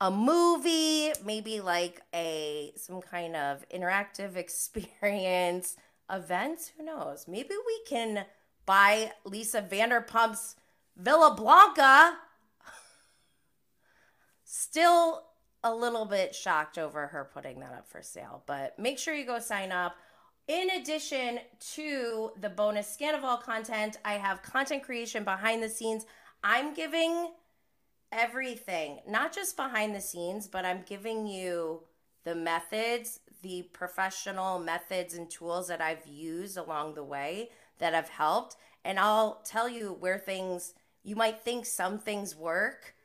a 0.00 0.10
movie, 0.10 1.12
maybe 1.22 1.60
like 1.60 2.00
a 2.14 2.72
some 2.76 3.02
kind 3.02 3.36
of 3.36 3.68
interactive 3.68 4.36
experience 4.36 5.76
events. 6.10 6.72
Who 6.78 6.84
knows? 6.86 7.26
Maybe 7.28 7.54
we 7.66 7.80
can 7.86 8.24
buy 8.64 9.12
Lisa 9.24 9.60
Vanderpump's 9.60 10.56
Villa 10.96 11.34
Blanca. 11.34 12.18
Still 14.44 15.24
a 15.62 15.74
little 15.74 16.04
bit 16.04 16.34
shocked 16.34 16.78
over 16.78 17.08
her 17.08 17.28
putting 17.32 17.60
that 17.60 17.72
up 17.72 17.88
for 17.88 18.02
sale, 18.02 18.42
but 18.46 18.78
make 18.78 18.98
sure 18.98 19.14
you 19.14 19.26
go 19.26 19.38
sign 19.38 19.72
up. 19.72 19.96
In 20.48 20.70
addition 20.70 21.40
to 21.74 22.30
the 22.40 22.48
bonus 22.48 22.96
Scandoval 22.96 23.42
content, 23.42 23.96
I 24.04 24.14
have 24.14 24.42
content 24.42 24.84
creation 24.84 25.24
behind 25.24 25.62
the 25.62 25.68
scenes. 25.68 26.06
I'm 26.44 26.72
giving 26.72 27.32
everything, 28.12 29.00
not 29.08 29.34
just 29.34 29.56
behind 29.56 29.94
the 29.94 30.00
scenes, 30.00 30.46
but 30.46 30.64
I'm 30.64 30.82
giving 30.86 31.26
you 31.26 31.82
the 32.24 32.36
methods, 32.36 33.20
the 33.42 33.62
professional 33.72 34.58
methods 34.60 35.14
and 35.14 35.28
tools 35.28 35.66
that 35.68 35.80
I've 35.80 36.06
used 36.06 36.56
along 36.56 36.94
the 36.94 37.04
way 37.04 37.50
that 37.78 37.92
have 37.92 38.08
helped. 38.08 38.56
And 38.84 39.00
I'll 39.00 39.42
tell 39.44 39.68
you 39.68 39.96
where 39.98 40.18
things, 40.18 40.74
you 41.06 41.14
might 41.14 41.38
think 41.38 41.64
some 41.66 42.00
things 42.00 42.34
work, 42.34 42.96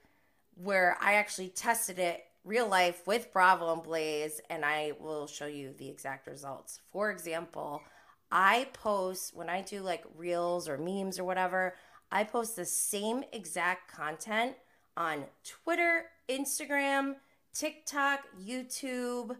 where 0.55 0.97
I 0.99 1.13
actually 1.13 1.49
tested 1.49 1.99
it 1.99 2.23
real 2.43 2.67
life 2.67 3.05
with 3.05 3.31
Bravo 3.31 3.71
and 3.71 3.83
Blaze, 3.83 4.41
and 4.49 4.65
I 4.65 4.93
will 4.99 5.27
show 5.27 5.45
you 5.45 5.75
the 5.77 5.87
exact 5.87 6.25
results. 6.25 6.81
For 6.91 7.11
example, 7.11 7.83
I 8.31 8.69
post 8.73 9.35
when 9.35 9.49
I 9.49 9.61
do 9.61 9.81
like 9.81 10.03
reels 10.15 10.67
or 10.67 10.79
memes 10.79 11.19
or 11.19 11.23
whatever, 11.23 11.75
I 12.11 12.23
post 12.23 12.55
the 12.55 12.65
same 12.65 13.23
exact 13.31 13.91
content 13.91 14.55
on 14.97 15.25
Twitter, 15.43 16.05
Instagram, 16.27 17.17
TikTok, 17.53 18.21
YouTube. 18.43 19.37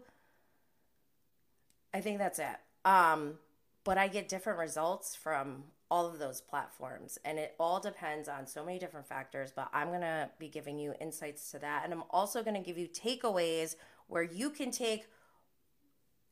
I 1.92 2.00
think 2.00 2.18
that's 2.18 2.38
it. 2.38 2.56
Um, 2.84 3.38
but 3.82 3.98
I 3.98 4.06
get 4.06 4.28
different 4.28 4.60
results 4.60 5.16
from 5.16 5.64
all 5.92 6.06
of 6.06 6.18
those 6.18 6.40
platforms. 6.40 7.18
And 7.22 7.38
it 7.38 7.54
all 7.60 7.78
depends 7.78 8.26
on 8.26 8.46
so 8.46 8.64
many 8.64 8.78
different 8.78 9.06
factors, 9.06 9.52
but 9.54 9.68
I'm 9.74 9.88
going 9.88 10.00
to 10.00 10.30
be 10.38 10.48
giving 10.48 10.78
you 10.78 10.94
insights 10.98 11.50
to 11.50 11.58
that. 11.58 11.82
And 11.84 11.92
I'm 11.92 12.04
also 12.08 12.42
going 12.42 12.56
to 12.56 12.62
give 12.62 12.78
you 12.78 12.88
takeaways 12.88 13.76
where 14.06 14.22
you 14.22 14.48
can 14.48 14.70
take 14.70 15.04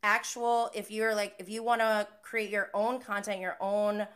actual, 0.03 0.71
if 0.73 0.91
you're 0.91 1.15
like, 1.15 1.35
if 1.39 1.51
you 1.51 1.63
want 1.63 1.83
to 1.83 2.09
create 2.23 2.49
your 2.49 2.71
own 2.73 3.01
content, 3.01 3.39
your 3.39 3.59
own 3.61 4.07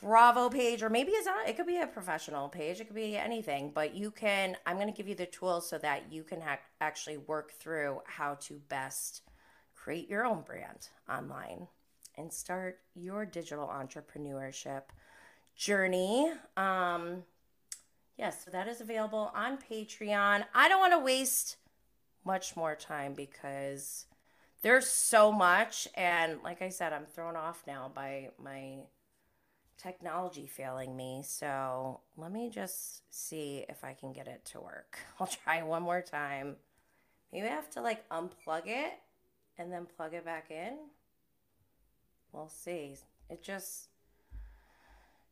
Bravo 0.00 0.48
page, 0.48 0.84
or 0.84 0.88
maybe 0.88 1.10
it's 1.10 1.26
not, 1.26 1.48
it 1.48 1.56
could 1.56 1.66
be 1.66 1.78
a 1.78 1.86
professional 1.88 2.48
page, 2.48 2.80
it 2.80 2.84
could 2.84 2.94
be 2.94 3.16
anything, 3.16 3.72
but 3.74 3.92
you 3.96 4.12
can, 4.12 4.56
I'm 4.66 4.76
going 4.76 4.86
to 4.86 4.96
give 4.96 5.08
you 5.08 5.16
the 5.16 5.26
tools 5.26 5.68
so 5.68 5.78
that 5.78 6.12
you 6.12 6.22
can 6.22 6.40
ha- 6.40 6.60
actually 6.80 7.18
work 7.18 7.50
through 7.50 8.02
how 8.06 8.36
to 8.42 8.60
best 8.68 9.22
create 9.74 10.08
your 10.08 10.24
own 10.24 10.42
brand 10.42 10.90
online 11.12 11.66
and 12.16 12.32
start 12.32 12.80
your 12.94 13.24
digital 13.24 13.66
entrepreneurship 13.66 14.82
journey. 15.56 16.32
Um, 16.56 17.24
yes, 18.16 18.44
so 18.44 18.50
that 18.50 18.68
is 18.68 18.80
available 18.80 19.30
on 19.34 19.58
Patreon. 19.58 20.44
I 20.54 20.68
don't 20.68 20.80
want 20.80 20.92
to 20.92 20.98
waste 20.98 21.56
much 22.24 22.56
more 22.56 22.74
time 22.74 23.14
because 23.14 24.06
there's 24.62 24.86
so 24.86 25.32
much 25.32 25.88
and 25.94 26.38
like 26.42 26.62
I 26.62 26.68
said, 26.68 26.92
I'm 26.92 27.06
thrown 27.06 27.36
off 27.36 27.62
now 27.66 27.90
by 27.94 28.30
my 28.42 28.80
technology 29.78 30.46
failing 30.46 30.96
me. 30.96 31.22
So 31.24 32.00
let 32.16 32.32
me 32.32 32.50
just 32.50 33.02
see 33.10 33.64
if 33.68 33.84
I 33.84 33.94
can 33.94 34.12
get 34.12 34.28
it 34.28 34.44
to 34.46 34.60
work. 34.60 34.98
I'll 35.20 35.26
try 35.26 35.62
one 35.62 35.82
more 35.82 36.02
time. 36.02 36.56
Maybe 37.32 37.46
I 37.46 37.50
have 37.50 37.70
to 37.70 37.80
like 37.80 38.08
unplug 38.10 38.66
it 38.66 38.92
and 39.58 39.72
then 39.72 39.86
plug 39.96 40.14
it 40.14 40.24
back 40.24 40.50
in. 40.50 40.76
We'll 42.32 42.48
see. 42.48 42.96
It 43.28 43.42
just 43.42 43.88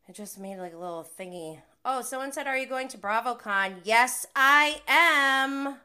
it 0.07 0.15
just 0.15 0.39
made 0.39 0.57
like 0.57 0.73
a 0.73 0.77
little 0.77 1.07
thingy. 1.19 1.59
Oh, 1.85 2.01
someone 2.01 2.31
said, 2.31 2.47
Are 2.47 2.57
you 2.57 2.67
going 2.67 2.87
to 2.89 2.97
BravoCon? 2.97 3.81
Yes, 3.83 4.25
I 4.35 4.81
am. 4.87 5.77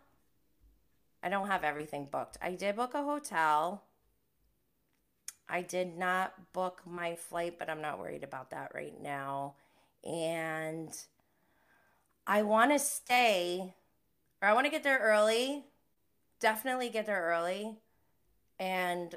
I 1.23 1.29
don't 1.29 1.47
have 1.49 1.63
everything 1.63 2.09
booked. 2.11 2.39
I 2.43 2.53
did 2.53 2.77
book 2.77 2.95
a 2.95 3.03
hotel. 3.03 3.83
I 5.49 5.63
did 5.63 5.99
not 5.99 6.53
book 6.53 6.83
my 6.87 7.15
flight, 7.17 7.59
but 7.59 7.69
I'm 7.69 7.83
not 7.83 7.99
worried 7.99 8.25
about 8.25 8.51
that 8.51 8.73
right 8.75 8.99
now. 9.01 9.55
And 10.03 10.89
I 12.27 12.43
want 12.43 12.73
to 12.73 12.79
stay, 12.79 13.75
or 14.41 14.49
I 14.49 14.55
want 14.55 14.65
to 14.65 14.71
get 14.71 14.83
there 14.83 14.99
early. 14.99 15.65
Definitely 16.41 16.89
get 16.89 17.07
there 17.07 17.23
early. 17.23 17.77
And 18.59 19.15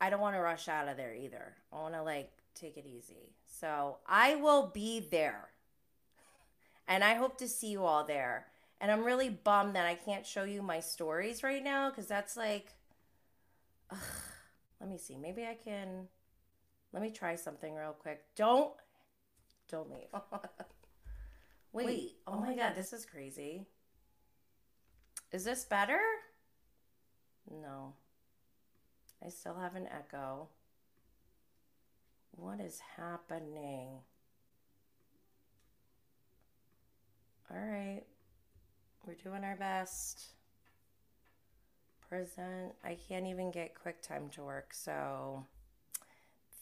I 0.00 0.10
don't 0.10 0.20
want 0.20 0.34
to 0.36 0.40
rush 0.40 0.68
out 0.68 0.88
of 0.88 0.96
there 0.96 1.14
either. 1.14 1.54
I 1.72 1.76
want 1.76 1.94
to 1.94 2.02
like 2.02 2.30
take 2.54 2.76
it 2.76 2.86
easy. 2.86 3.34
So 3.46 3.98
I 4.06 4.36
will 4.36 4.68
be 4.68 5.06
there. 5.10 5.48
And 6.88 7.04
I 7.04 7.14
hope 7.14 7.38
to 7.38 7.48
see 7.48 7.68
you 7.68 7.84
all 7.84 8.04
there. 8.04 8.46
And 8.80 8.90
I'm 8.90 9.04
really 9.04 9.28
bummed 9.28 9.76
that 9.76 9.86
I 9.86 9.94
can't 9.94 10.26
show 10.26 10.44
you 10.44 10.62
my 10.62 10.80
stories 10.80 11.42
right 11.42 11.62
now 11.62 11.90
because 11.90 12.06
that's 12.06 12.36
like, 12.36 12.72
ugh, 13.90 13.98
let 14.80 14.88
me 14.88 14.96
see. 14.96 15.16
Maybe 15.16 15.44
I 15.44 15.56
can. 15.62 16.08
Let 16.92 17.02
me 17.02 17.10
try 17.10 17.36
something 17.36 17.74
real 17.74 17.92
quick. 17.92 18.24
Don't, 18.34 18.72
don't 19.70 19.90
leave. 19.90 20.08
Wait, 21.72 21.86
Wait. 21.86 22.16
Oh, 22.26 22.34
oh 22.34 22.40
my 22.40 22.56
God, 22.56 22.74
this 22.74 22.92
is 22.92 23.06
crazy. 23.06 23.66
Is 25.30 25.44
this 25.44 25.64
better? 25.64 26.00
No. 27.48 27.94
I 29.24 29.28
still 29.28 29.54
have 29.54 29.74
an 29.74 29.86
echo. 29.86 30.48
What 32.32 32.60
is 32.60 32.80
happening? 32.96 33.88
All 37.50 37.56
right. 37.56 38.02
We're 39.06 39.14
doing 39.14 39.44
our 39.44 39.56
best. 39.56 40.24
Present. 42.08 42.72
I 42.84 42.96
can't 43.08 43.26
even 43.26 43.50
get 43.50 43.74
QuickTime 43.74 44.32
to 44.32 44.42
work, 44.42 44.72
so 44.72 45.44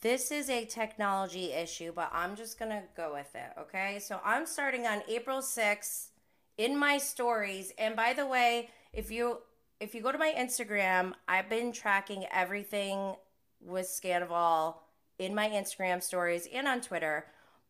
this 0.00 0.30
is 0.30 0.48
a 0.48 0.64
technology 0.64 1.52
issue, 1.52 1.92
but 1.92 2.10
I'm 2.12 2.36
just 2.36 2.58
going 2.58 2.70
to 2.70 2.82
go 2.96 3.12
with 3.14 3.34
it, 3.34 3.52
okay? 3.58 3.98
So 3.98 4.20
I'm 4.24 4.46
starting 4.46 4.86
on 4.86 5.02
April 5.08 5.40
6th 5.40 6.08
in 6.56 6.78
my 6.78 6.98
stories. 6.98 7.72
And 7.78 7.96
by 7.96 8.12
the 8.12 8.26
way, 8.26 8.70
if 8.92 9.10
you 9.10 9.38
if 9.80 9.94
you 9.94 10.02
go 10.02 10.12
to 10.12 10.18
my 10.18 10.34
Instagram, 10.36 11.12
I've 11.28 11.48
been 11.48 11.72
tracking 11.72 12.24
everything 12.32 13.14
with 13.60 13.86
Scandoval 13.86 14.76
in 15.18 15.34
my 15.34 15.48
Instagram 15.48 16.02
stories 16.02 16.48
and 16.52 16.66
on 16.66 16.80
Twitter. 16.80 17.26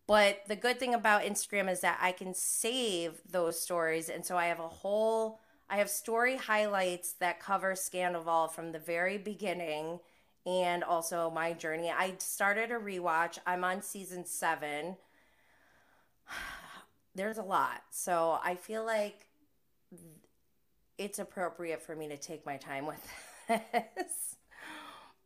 But 0.07 0.41
the 0.49 0.57
good 0.57 0.79
thing 0.79 0.95
about 0.95 1.23
Instagram 1.23 1.71
is 1.71 1.81
that 1.81 1.99
I 2.01 2.13
can 2.13 2.33
save 2.33 3.21
those 3.31 3.61
stories. 3.61 4.09
And 4.09 4.25
so 4.25 4.37
I 4.37 4.47
have 4.47 4.59
a 4.59 4.69
whole, 4.69 5.39
I 5.69 5.77
have 5.77 5.91
story 5.91 6.37
highlights 6.37 7.13
that 7.15 7.41
cover 7.41 7.75
Scandoval 7.75 8.51
from 8.53 8.73
the 8.73 8.79
very 8.79 9.19
beginning 9.19 10.01
and 10.47 10.83
also 10.83 11.31
my 11.31 11.53
journey. 11.53 11.91
I 11.91 12.15
started 12.19 12.71
a 12.71 12.77
rewatch. 12.77 13.39
I'm 13.47 13.65
on 13.65 13.83
season 13.83 14.25
seven. 14.25 14.97
There's 17.15 17.37
a 17.37 17.43
lot. 17.43 17.83
So 17.91 18.39
I 18.43 18.55
feel 18.55 18.87
like 18.87 19.27
it's 20.99 21.19
appropriate 21.19 21.81
for 21.81 21.97
me 21.97 22.09
to 22.09 22.17
take 22.17 22.45
my 22.45 22.57
time 22.57 22.87
with 22.87 23.09
this. 23.49 24.37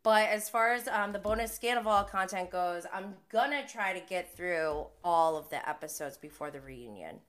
But 0.03 0.29
as 0.29 0.49
far 0.49 0.73
as 0.73 0.89
um, 0.89 1.13
the 1.13 1.19
bonus 1.19 1.59
Scandoval 1.59 2.09
content 2.09 2.51
goes, 2.51 2.87
I'm 2.93 3.15
gonna 3.31 3.67
try 3.67 3.93
to 3.99 4.01
get 4.07 4.37
through 4.37 4.87
all 5.05 5.37
of 5.37 5.49
the 5.51 5.67
episodes 5.69 6.17
before 6.17 6.51
the 6.51 6.61
reunion. 6.61 7.21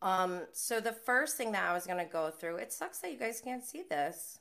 Um, 0.00 0.42
so 0.52 0.80
the 0.80 0.92
first 0.92 1.36
thing 1.36 1.52
that 1.52 1.68
I 1.68 1.72
was 1.72 1.86
gonna 1.86 2.04
go 2.04 2.30
through, 2.30 2.56
it 2.56 2.72
sucks 2.72 2.98
that 2.98 3.12
you 3.12 3.18
guys 3.18 3.40
can't 3.40 3.64
see 3.64 3.82
this. 3.88 4.40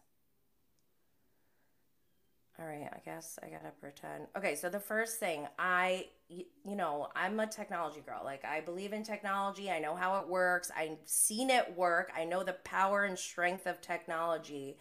All 2.62 2.68
right, 2.68 2.90
I 2.94 3.00
guess 3.04 3.40
I 3.42 3.48
gotta 3.48 3.72
pretend. 3.80 4.28
Okay, 4.38 4.56
so 4.56 4.70
the 4.70 4.80
first 4.80 5.20
thing, 5.20 5.48
I, 5.58 6.08
you 6.30 6.76
know, 6.76 7.08
I'm 7.16 7.40
a 7.40 7.48
technology 7.48 8.02
girl. 8.06 8.22
Like, 8.24 8.46
I 8.46 8.62
believe 8.62 8.94
in 8.94 9.04
technology. 9.04 9.72
I 9.72 9.80
know 9.80 9.96
how 9.96 10.20
it 10.20 10.28
works. 10.28 10.70
I've 10.76 10.98
seen 11.06 11.50
it 11.50 11.76
work. 11.76 12.12
I 12.16 12.26
know 12.26 12.44
the 12.44 12.54
power 12.64 13.04
and 13.04 13.18
strength 13.18 13.66
of 13.66 13.82
technology. 13.82 14.78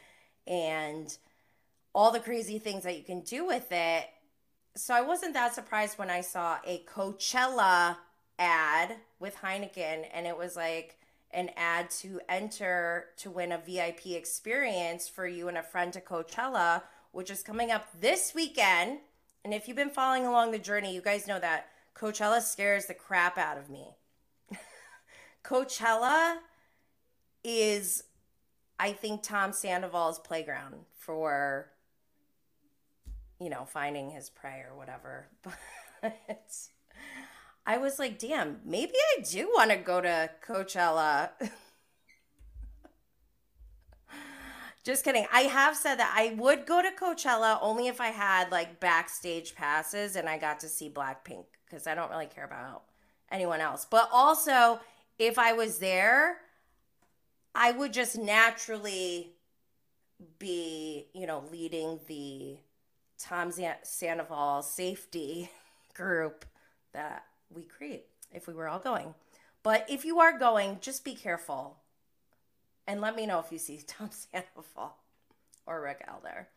And 0.47 1.17
all 1.95 2.11
the 2.11 2.21
crazy 2.21 2.59
things 2.59 2.85
that 2.85 2.99
you 2.99 3.05
can 3.05 3.23
do 3.23 3.47
with 3.47 3.71
it. 3.71 4.05
So 4.77 4.95
I 4.95 5.01
wasn't 5.01 5.35
that 5.35 5.55
surprised 5.55 5.99
when 5.99 6.11
I 6.11 6.21
saw 6.21 6.59
a 6.67 6.85
Coachella 6.87 7.97
ad 8.39 8.97
with 9.19 9.37
Heineken 9.37 10.07
and 10.13 10.27
it 10.27 10.37
was 10.37 10.55
like 10.55 10.99
an 11.33 11.51
ad 11.57 11.91
to 11.91 12.21
enter 12.29 13.07
to 13.19 13.31
win 13.31 13.53
a 13.53 13.59
VIP 13.59 14.07
experience 14.07 15.09
for 15.09 15.27
you 15.27 15.49
and 15.49 15.57
a 15.57 15.63
friend 15.63 15.93
to 15.93 16.01
Coachella, 16.01 16.83
which 17.13 17.31
is 17.31 17.43
coming 17.43 17.71
up 17.71 17.89
this 17.99 18.33
weekend. 18.35 18.99
And 19.45 19.55
if 19.55 19.67
you've 19.67 19.77
been 19.77 19.91
following 19.91 20.27
along 20.27 20.53
the 20.53 20.59
journey, 20.59 20.95
you 20.95 21.01
guys 21.01 21.27
know 21.27 21.41
that 21.41 21.69
Coachella 21.97 22.41
scares 22.41 22.87
the 22.87 22.95
crap 22.95 23.39
out 23.39 23.59
of 23.59 23.71
me. 23.71 23.97
Coachella 25.45 26.39
is, 27.43 28.05
I 28.79 28.93
think, 28.93 29.23
Tom 29.23 29.53
Sandoval's 29.53 30.19
playground 30.19 30.77
for 30.99 31.71
you 33.41 33.49
know, 33.49 33.65
finding 33.65 34.11
his 34.11 34.31
prey 34.31 34.63
or 34.71 34.77
whatever. 34.77 35.27
But 36.03 36.17
I 37.67 37.77
was 37.77 37.99
like, 37.99 38.19
damn, 38.19 38.61
maybe 38.65 38.95
I 38.95 39.21
do 39.21 39.53
want 39.55 39.71
to 39.71 39.77
go 39.77 40.01
to 40.01 40.31
Coachella. 40.43 41.29
Just 44.83 45.05
kidding. 45.05 45.27
I 45.33 45.43
have 45.43 45.77
said 45.77 45.97
that 45.97 46.15
I 46.17 46.35
would 46.35 46.65
go 46.65 46.81
to 46.81 46.91
Coachella 46.91 47.59
only 47.61 47.89
if 47.89 48.01
I 48.01 48.09
had 48.09 48.51
like 48.51 48.81
backstage 48.81 49.55
passes 49.55 50.17
and 50.17 50.29
I 50.29 50.39
got 50.39 50.61
to 50.61 50.69
see 50.69 50.89
Blackpink 50.89 51.45
because 51.67 51.87
I 51.87 51.95
don't 51.95 52.11
really 52.11 52.27
care 52.27 52.45
about 52.47 52.85
anyone 53.31 53.61
else. 53.61 53.87
But 53.89 54.09
also, 54.11 54.81
if 55.19 55.39
I 55.39 55.53
was 55.53 55.79
there, 55.79 56.39
I 57.55 57.73
would 57.73 57.93
just 57.93 58.17
naturally 58.17 59.35
be, 60.39 61.09
you 61.13 61.27
know, 61.27 61.45
leading 61.53 62.01
the 62.07 62.57
Tom 63.19 63.53
Sandoval 63.83 64.63
safety 64.63 65.51
group 65.95 66.47
that 66.93 67.25
we 67.51 67.65
create 67.65 68.07
if 68.33 68.47
we 68.47 68.55
were 68.55 68.69
all 68.69 68.79
going. 68.79 69.15
But 69.63 69.85
if 69.91 70.07
you 70.07 70.21
are 70.21 70.39
going, 70.39 70.79
just 70.81 71.05
be 71.05 71.15
careful 71.15 71.80
and 72.87 73.01
let 73.01 73.17
me 73.17 73.27
know 73.27 73.39
if 73.39 73.53
you 73.53 73.59
see 73.59 73.79
Tom 73.87 74.11
Sandoval 74.11 74.97
or 75.67 75.81
Raquel 75.81 76.21
there. 76.23 76.49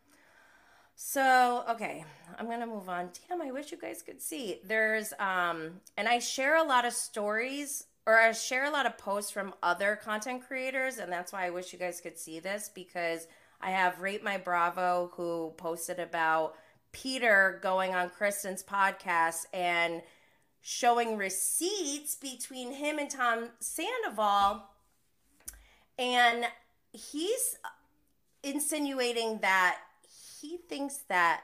So, 0.96 1.64
okay, 1.70 2.06
I'm 2.38 2.46
going 2.46 2.60
to 2.60 2.68
move 2.68 2.88
on. 2.88 3.10
Damn, 3.28 3.42
I 3.42 3.52
wish 3.52 3.72
you 3.72 3.78
guys 3.78 4.04
could 4.04 4.22
see. 4.22 4.60
There's, 4.64 5.12
um, 5.20 5.82
and 5.98 6.08
I 6.08 6.20
share 6.20 6.56
a 6.56 6.64
lot 6.64 6.86
of 6.86 6.94
stories 6.94 7.86
or 8.06 8.20
I 8.20 8.32
share 8.34 8.66
a 8.66 8.72
lot 8.72 8.86
of 8.86 8.98
posts 8.98 9.32
from 9.32 9.54
other 9.64 9.96
content 9.96 10.46
creators, 10.46 10.98
and 10.98 11.12
that's 11.12 11.32
why 11.32 11.46
I 11.46 11.52
wish 11.52 11.72
you 11.72 11.80
guys 11.80 12.02
could 12.02 12.18
see 12.18 12.40
this 12.40 12.70
because 12.74 13.28
I 13.62 13.72
have 13.72 14.02
Rate 14.02 14.24
My 14.24 14.38
Bravo 14.38 15.12
who 15.16 15.54
posted 15.58 16.00
about 16.00 16.56
Peter 16.92 17.60
going 17.64 17.96
on 17.96 18.10
Kristen's 18.10 18.62
podcast 18.62 19.46
and 19.54 20.02
showing 20.62 21.18
receipts 21.18 22.16
between 22.16 22.74
him 22.74 23.00
and 23.00 23.10
Tom 23.10 23.50
Sandoval. 23.60 24.64
And 25.98 26.46
he's 26.92 27.58
insinuating 28.44 29.40
that 29.40 29.78
he 30.40 30.58
thinks 30.58 30.98
that 31.10 31.42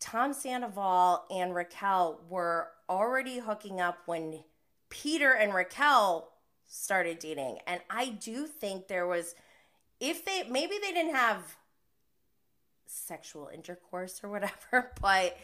Tom 0.00 0.32
Sandoval 0.32 1.24
and 1.30 1.54
Raquel 1.54 2.20
were 2.28 2.68
already 2.88 3.38
hooking 3.38 3.80
up 3.80 3.98
when 4.06 4.44
Peter 4.88 5.32
and 5.32 5.54
Raquel 5.54 6.32
started 6.68 7.18
dating. 7.18 7.58
And 7.66 7.80
I 7.90 8.10
do 8.10 8.46
think 8.46 8.88
there 8.88 9.06
was 9.06 9.34
if 9.98 10.24
they 10.24 10.44
maybe 10.48 10.76
they 10.80 10.92
didn't 10.92 11.14
have 11.14 11.56
sexual 12.86 13.50
intercourse 13.52 14.20
or 14.22 14.30
whatever, 14.30 14.92
but 15.00 15.36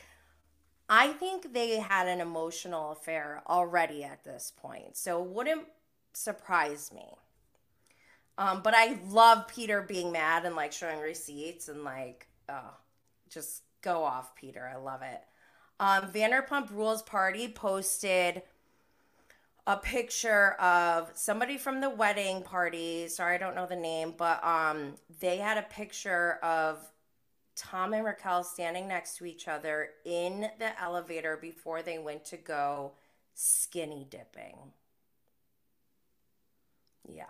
I 0.89 1.09
think 1.09 1.53
they 1.53 1.79
had 1.79 2.09
an 2.09 2.21
emotional 2.21 2.93
affair 2.93 3.43
already 3.49 4.05
at 4.05 4.25
this 4.25 4.53
point. 4.57 4.97
So 4.97 5.23
it 5.23 5.31
wouldn't 5.31 5.67
surprise 6.13 6.93
me. 6.93 7.17
Um, 8.39 8.63
but 8.63 8.75
I 8.75 8.99
love 9.09 9.49
Peter 9.49 9.83
being 9.83 10.13
mad 10.13 10.45
and 10.45 10.57
like 10.57 10.73
showing 10.73 11.01
receipts 11.01 11.69
and 11.69 11.85
like, 11.85 12.29
oh, 12.49 12.75
just 13.29 13.63
go 13.83 14.05
off, 14.05 14.35
Peter. 14.35 14.71
I 14.73 14.79
love 14.79 15.03
it. 15.03 15.21
Um, 15.79 16.11
Vanderpump 16.11 16.71
Rules 16.71 17.03
Party 17.03 17.49
posted 17.49 18.43
a 19.67 19.77
picture 19.77 20.53
of 20.53 21.11
somebody 21.15 21.57
from 21.57 21.81
the 21.81 21.91
wedding 21.91 22.43
party. 22.43 23.09
Sorry, 23.09 23.35
I 23.35 23.39
don't 23.39 23.55
know 23.55 23.67
the 23.67 23.77
name, 23.77 24.15
but 24.17 24.43
um, 24.45 24.95
they 25.21 25.37
had 25.39 25.59
a 25.59 25.63
picture 25.63 26.35
of 26.43 26.79
Tom 27.55 27.93
and 27.93 28.05
Raquel 28.05 28.45
standing 28.45 28.89
next 28.89 29.19
to 29.19 29.27
each 29.27 29.47
other 29.47 29.91
in 30.05 30.49
the 30.59 30.81
elevator 30.81 31.37
before 31.41 31.83
they 31.83 31.99
went 31.99 32.25
to 32.27 32.37
go 32.37 32.93
skinny 33.35 34.07
dipping. 34.09 34.57
Yeah. 37.09 37.25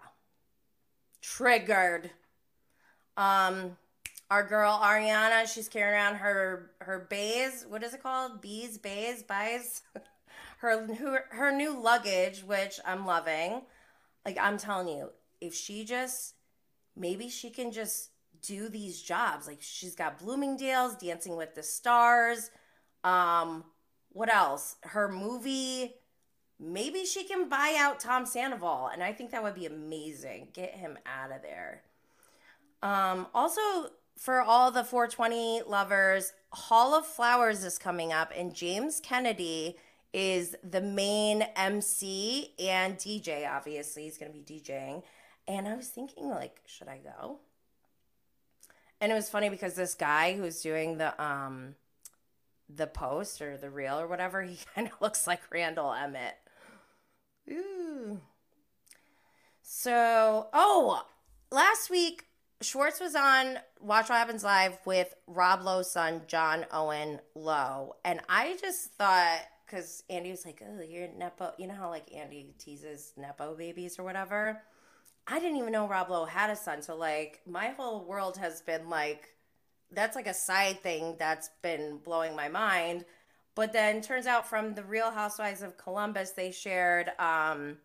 Triggered. 1.23 2.11
Um 3.17 3.77
our 4.31 4.43
girl 4.43 4.79
Ariana, 4.83 5.53
she's 5.53 5.69
carrying 5.69 5.95
around 5.95 6.17
her 6.17 6.71
her 6.81 7.07
bays. 7.11 7.65
What 7.69 7.83
is 7.83 7.95
it 7.95 8.03
called? 8.03 8.41
Bees, 8.41 8.79
bays, 8.79 9.23
buys. 9.23 9.83
her 10.59 10.95
her 10.95 11.25
her 11.31 11.53
new 11.53 11.79
luggage, 11.79 12.43
which 12.45 12.81
I'm 12.85 13.07
loving. 13.07 13.63
Like 14.25 14.39
I'm 14.39 14.59
telling 14.59 14.89
you, 14.89 15.11
if 15.41 15.55
she 15.55 15.85
just 15.85 16.35
maybe 16.97 17.29
she 17.29 17.51
can 17.51 17.73
just 17.73 18.11
do 18.43 18.69
these 18.69 19.01
jobs. 19.01 19.47
Like 19.47 19.59
she's 19.61 19.95
got 19.95 20.19
Bloomingdale's, 20.19 20.97
Dancing 20.97 21.37
with 21.37 21.55
the 21.55 21.63
Stars. 21.63 22.51
Um, 23.05 23.65
what 24.11 24.33
else? 24.33 24.77
Her 24.83 25.09
movie. 25.09 25.95
Maybe 26.65 27.05
she 27.05 27.25
can 27.25 27.49
buy 27.49 27.75
out 27.77 27.99
Tom 27.99 28.25
Sandoval, 28.25 28.91
and 28.93 29.03
I 29.03 29.13
think 29.13 29.33
that 29.33 29.43
would 29.43 29.57
be 29.57 29.67
amazing. 29.67 30.49
Get 30.53 30.77
him 30.77 30.97
out 31.05 31.33
of 31.33 31.43
there. 31.43 31.83
Um, 32.83 33.27
also, 33.35 33.61
for 34.17 34.41
all 34.41 34.71
the 34.71 34.85
420 34.85 35.63
lovers, 35.67 36.33
Hall 36.53 36.95
of 36.95 37.05
Flowers 37.05 37.65
is 37.65 37.79
coming 37.79 38.13
up, 38.13 38.33
and 38.37 38.55
James 38.55 39.01
Kennedy 39.01 39.77
is 40.13 40.55
the 40.63 40.81
main 40.81 41.43
MC 41.57 42.53
and 42.61 42.97
DJ. 42.97 43.51
Obviously, 43.51 44.05
he's 44.05 44.19
going 44.19 44.33
to 44.33 44.39
be 44.39 44.45
DJing. 44.45 45.03
And 45.49 45.67
I 45.67 45.75
was 45.75 45.89
thinking, 45.89 46.29
like, 46.29 46.61
should 46.67 46.89
I 46.89 46.99
go? 46.99 47.41
And 49.01 49.11
it 49.11 49.17
was 49.17 49.29
funny 49.29 49.49
because 49.49 49.75
this 49.75 49.95
guy 49.95 50.35
who's 50.35 50.63
doing 50.63 50.99
the 50.99 51.21
um 51.21 51.75
the 52.75 52.87
post 52.87 53.43
or 53.43 53.57
the 53.57 53.69
reel 53.69 53.99
or 53.99 54.07
whatever, 54.07 54.43
he 54.43 54.59
kind 54.75 54.87
of 54.87 54.95
looks 55.01 55.27
like 55.27 55.41
Randall 55.51 55.93
Emmett. 55.93 56.37
Ooh. 57.51 58.21
So, 59.63 60.49
oh, 60.53 61.07
last 61.51 61.91
week 61.91 62.27
Schwartz 62.63 63.01
was 63.01 63.15
on 63.17 63.59
Watch 63.81 64.09
What 64.09 64.19
Happens 64.19 64.45
Live 64.45 64.79
with 64.85 65.15
Rob 65.27 65.63
Lowe's 65.63 65.91
son, 65.91 66.23
John 66.29 66.65
Owen 66.73 67.21
Lowe. 67.35 67.97
And 68.05 68.21
I 68.29 68.57
just 68.61 68.93
thought, 68.93 69.41
because 69.67 70.05
Andy 70.09 70.31
was 70.31 70.47
like, 70.47 70.63
oh, 70.65 70.81
you're 70.83 71.09
Nepo. 71.09 71.53
You 71.59 71.67
know 71.67 71.75
how 71.75 71.91
like 71.91 72.13
Andy 72.15 72.55
teases 72.59 73.13
Nepo 73.17 73.57
babies 73.57 73.99
or 73.99 74.05
whatever? 74.05 74.63
I 75.27 75.41
didn't 75.41 75.57
even 75.57 75.73
know 75.73 75.89
Rob 75.89 76.11
Lowe 76.11 76.25
had 76.25 76.51
a 76.51 76.57
son. 76.57 76.83
So, 76.83 76.97
like, 76.97 77.41
my 77.47 77.69
whole 77.69 78.05
world 78.05 78.37
has 78.39 78.61
been 78.61 78.89
like, 78.89 79.29
that's 79.91 80.17
like 80.17 80.27
a 80.27 80.35
side 80.35 80.83
thing 80.83 81.17
that's 81.19 81.51
been 81.63 81.99
blowing 81.99 82.35
my 82.37 82.49
mind. 82.49 83.05
But 83.55 83.73
then 83.73 84.01
turns 84.01 84.27
out 84.27 84.49
from 84.49 84.75
the 84.75 84.83
Real 84.83 85.11
Housewives 85.11 85.63
of 85.63 85.77
Columbus, 85.77 86.31
they 86.31 86.51
shared 86.51 87.11
um, 87.19 87.77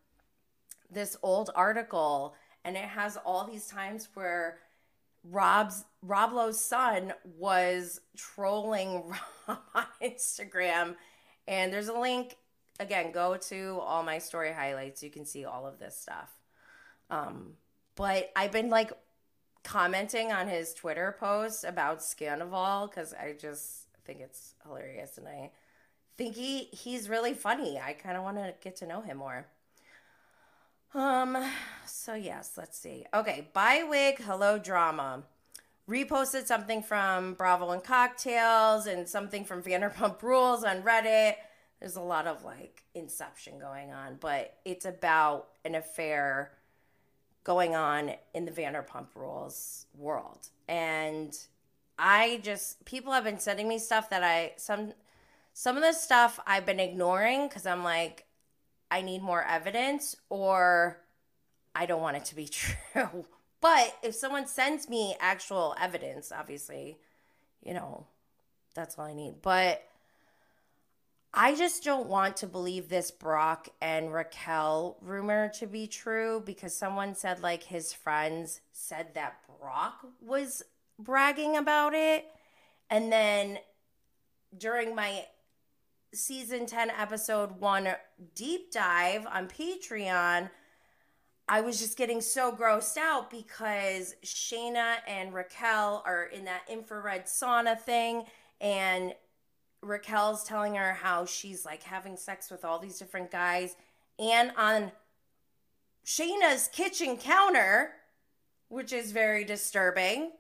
this 0.90 1.18
old 1.22 1.50
article, 1.56 2.36
and 2.64 2.78
it 2.78 2.86
has 2.86 3.18
all 3.18 3.46
these 3.46 3.68
times 3.68 4.08
where 4.14 4.60
Rob's 5.24 5.84
Rob 6.02 6.32
Lowe's 6.32 6.64
son 6.64 7.14
was 7.38 8.00
trolling 8.16 9.04
Rob 9.48 9.60
on 9.76 9.86
Instagram, 10.02 10.96
and 11.48 11.74
there's 11.74 11.90
a 11.90 12.00
link. 12.00 12.38
Again, 12.80 13.12
go 13.12 13.38
to 13.38 13.80
all 13.82 14.04
my 14.04 14.20
story 14.20 14.54
highlights. 14.54 15.02
You 15.02 15.10
can 15.10 15.26
see 15.26 15.46
all 15.46 15.66
of 15.66 15.80
this 15.80 15.98
stuff. 15.98 16.30
Um, 17.10 17.54
but 17.96 18.32
I've 18.36 18.52
been 18.52 18.70
like 18.70 18.92
commenting 19.64 20.32
on 20.32 20.48
his 20.48 20.74
Twitter 20.74 21.16
posts 21.20 21.64
about 21.64 22.00
Scandoval 22.00 22.90
because 22.90 23.14
I 23.14 23.34
just 23.34 23.87
think 24.08 24.22
it's 24.22 24.56
hilarious 24.66 25.18
and 25.18 25.28
I 25.28 25.52
think 26.18 26.36
he 26.36 26.70
he's 26.72 27.10
really 27.10 27.34
funny. 27.34 27.80
I 27.80 27.94
kind 27.94 28.18
of 28.18 28.24
want 28.24 28.38
to 28.38 28.54
get 28.64 28.78
to 28.78 28.88
know 28.88 29.02
him 29.02 29.18
more. 29.18 29.46
Um, 30.94 31.38
so 31.86 32.14
yes, 32.14 32.54
let's 32.58 32.80
see. 32.80 33.06
Okay, 33.14 33.50
Bywig 33.54 34.20
Hello 34.20 34.58
Drama 34.58 35.24
reposted 35.90 36.46
something 36.46 36.82
from 36.82 37.34
Bravo 37.34 37.72
and 37.72 37.84
Cocktails 37.84 38.88
and 38.88 39.08
something 39.08 39.46
from 39.46 39.62
Vanderpump 39.62 40.22
Rules 40.24 40.64
on 40.64 40.82
Reddit. 40.82 41.36
There's 41.80 41.98
a 41.98 42.02
lot 42.02 42.26
of 42.26 42.44
like 42.44 42.84
inception 42.96 43.60
going 43.60 43.92
on, 43.92 44.18
but 44.20 44.56
it's 44.66 44.86
about 44.86 45.50
an 45.66 45.76
affair 45.76 46.52
going 47.44 47.76
on 47.76 48.12
in 48.34 48.46
the 48.46 48.52
Vanderpump 48.52 49.08
Rules 49.16 49.86
world. 49.94 50.50
And 50.68 51.38
I 51.98 52.40
just 52.44 52.86
people 52.86 53.14
have 53.14 53.24
been 53.24 53.40
sending 53.40 53.68
me 53.68 53.80
stuff 53.80 54.10
that 54.10 54.24
I 54.24 54.54
some 54.58 54.94
some 55.54 55.76
of 55.76 55.84
the 55.84 55.94
stuff 55.94 56.40
I've 56.46 56.66
been 56.66 56.80
ignoring 56.80 57.50
cuz 57.50 57.66
I'm 57.66 57.84
like 57.84 58.26
I 58.90 59.02
need 59.02 59.22
more 59.22 59.44
evidence 59.44 60.16
or 60.30 61.02
I 61.76 61.86
don't 61.86 62.02
want 62.02 62.18
it 62.18 62.26
to 62.26 62.36
be 62.36 62.48
true. 62.94 63.26
but 63.62 63.96
if 64.02 64.16
someone 64.16 64.48
sends 64.48 64.90
me 64.90 65.16
actual 65.20 65.76
evidence, 65.80 66.32
obviously, 66.32 67.00
you 67.64 67.74
know, 67.74 68.08
that's 68.74 68.98
all 68.98 69.06
I 69.06 69.14
need. 69.14 69.42
But 69.42 69.84
I 71.34 71.54
just 71.56 71.84
don't 71.84 72.08
want 72.08 72.38
to 72.38 72.48
believe 72.48 72.90
this 72.90 73.12
Brock 73.12 73.70
and 73.82 74.12
Raquel 74.14 74.98
rumor 75.02 75.50
to 75.60 75.68
be 75.68 75.86
true 75.86 76.42
because 76.46 76.74
someone 76.76 77.14
said 77.14 77.42
like 77.44 77.64
his 77.64 77.94
friends 77.94 78.62
said 78.72 79.14
that 79.14 79.42
Brock 79.60 80.06
was 80.22 80.64
bragging 81.00 81.58
about 81.58 81.94
it. 81.94 82.26
And 82.90 83.12
then 83.12 83.60
during 84.58 84.96
my 84.96 85.26
season 86.14 86.66
10 86.66 86.90
episode 86.90 87.60
1 87.60 87.90
deep 88.36 88.72
dive 88.72 89.28
on 89.28 89.48
Patreon, 89.48 90.50
I 91.50 91.62
was 91.62 91.80
just 91.80 91.98
getting 91.98 92.20
so 92.20 92.52
grossed 92.52 92.98
out 92.98 93.30
because 93.30 94.16
Scheana 94.26 94.96
and 95.08 95.34
Raquel 95.34 96.04
are 96.06 96.26
in 96.26 96.46
that 96.46 96.64
infrared 96.70 97.26
sauna 97.26 97.80
thing 97.80 98.26
and 98.60 99.14
Raquel's 99.82 100.44
telling 100.44 100.76
her 100.76 100.94
how 100.94 101.26
she's 101.26 101.66
like 101.66 101.84
having 101.84 102.18
sex 102.18 102.50
with 102.50 102.66
all 102.66 102.80
these 102.80 102.98
different 102.98 103.32
guys. 103.32 103.76
And 104.20 104.52
on 104.58 104.92
Scheana's 106.06 106.70
kitchen 106.72 107.18
counter, 107.18 107.92
which 108.70 108.92
is 108.92 109.12
very 109.12 109.46
disturbing. 109.46 110.32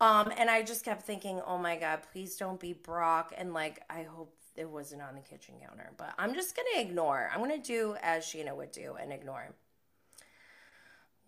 Um, 0.00 0.32
and 0.38 0.48
I 0.48 0.62
just 0.62 0.84
kept 0.84 1.02
thinking, 1.02 1.40
oh 1.46 1.58
my 1.58 1.76
God, 1.76 2.00
please 2.12 2.36
don't 2.36 2.58
be 2.58 2.72
Brock. 2.72 3.34
And 3.36 3.52
like, 3.52 3.82
I 3.90 4.02
hope 4.02 4.34
it 4.56 4.68
wasn't 4.68 5.02
on 5.02 5.14
the 5.14 5.20
kitchen 5.20 5.56
counter. 5.60 5.92
But 5.96 6.14
I'm 6.18 6.34
just 6.34 6.56
going 6.56 6.66
to 6.74 6.80
ignore. 6.80 7.30
I'm 7.32 7.40
going 7.40 7.60
to 7.60 7.66
do 7.66 7.96
as 8.02 8.24
Scheana 8.24 8.56
would 8.56 8.72
do 8.72 8.96
and 9.00 9.12
ignore. 9.12 9.54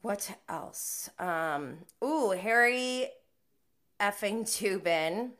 What 0.01 0.37
else? 0.49 1.11
Um, 1.19 1.79
ooh, 2.03 2.31
Harry 2.31 3.09
effing 4.01 4.51
Tubin. 4.51 5.33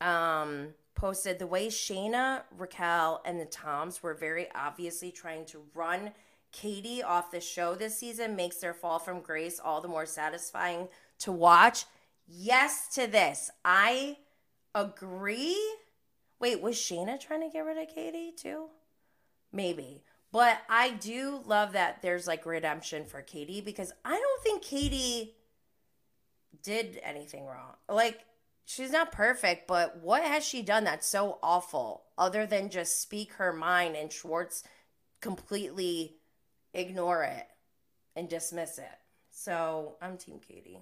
Um, 0.00 0.68
posted 0.94 1.38
the 1.38 1.46
way 1.46 1.68
Scheana, 1.68 2.42
Raquel, 2.56 3.22
and 3.24 3.40
the 3.40 3.44
Toms 3.44 4.02
were 4.02 4.14
very 4.14 4.46
obviously 4.54 5.10
trying 5.10 5.44
to 5.46 5.62
run 5.74 6.12
Katie 6.52 7.02
off 7.02 7.30
the 7.30 7.40
show 7.40 7.74
this 7.74 7.98
season 7.98 8.36
makes 8.36 8.58
their 8.58 8.74
fall 8.74 8.98
from 8.98 9.20
grace 9.20 9.58
all 9.58 9.80
the 9.80 9.88
more 9.88 10.06
satisfying 10.06 10.88
to 11.20 11.32
watch. 11.32 11.86
Yes 12.26 12.88
to 12.94 13.06
this. 13.06 13.50
I 13.64 14.18
agree. 14.74 15.56
Wait, 16.40 16.60
was 16.60 16.76
Scheana 16.76 17.20
trying 17.20 17.42
to 17.42 17.52
get 17.52 17.64
rid 17.64 17.78
of 17.78 17.94
Katie 17.94 18.32
too? 18.36 18.66
Maybe. 19.52 20.02
But 20.32 20.58
I 20.68 20.90
do 20.90 21.42
love 21.44 21.72
that 21.72 22.00
there's 22.00 22.26
like 22.26 22.46
redemption 22.46 23.04
for 23.04 23.20
Katie 23.20 23.60
because 23.60 23.92
I 24.04 24.12
don't 24.12 24.42
think 24.42 24.62
Katie 24.62 25.34
did 26.62 26.98
anything 27.02 27.44
wrong. 27.44 27.74
Like, 27.88 28.24
she's 28.64 28.90
not 28.90 29.12
perfect, 29.12 29.68
but 29.68 29.98
what 30.00 30.22
has 30.22 30.44
she 30.44 30.62
done 30.62 30.84
that's 30.84 31.06
so 31.06 31.38
awful 31.42 32.04
other 32.16 32.46
than 32.46 32.70
just 32.70 33.02
speak 33.02 33.34
her 33.34 33.52
mind 33.52 33.94
and 33.94 34.10
Schwartz 34.10 34.64
completely 35.20 36.16
ignore 36.72 37.24
it 37.24 37.46
and 38.16 38.28
dismiss 38.28 38.78
it? 38.78 38.98
So 39.30 39.96
I'm 40.00 40.16
Team 40.16 40.40
Katie. 40.40 40.80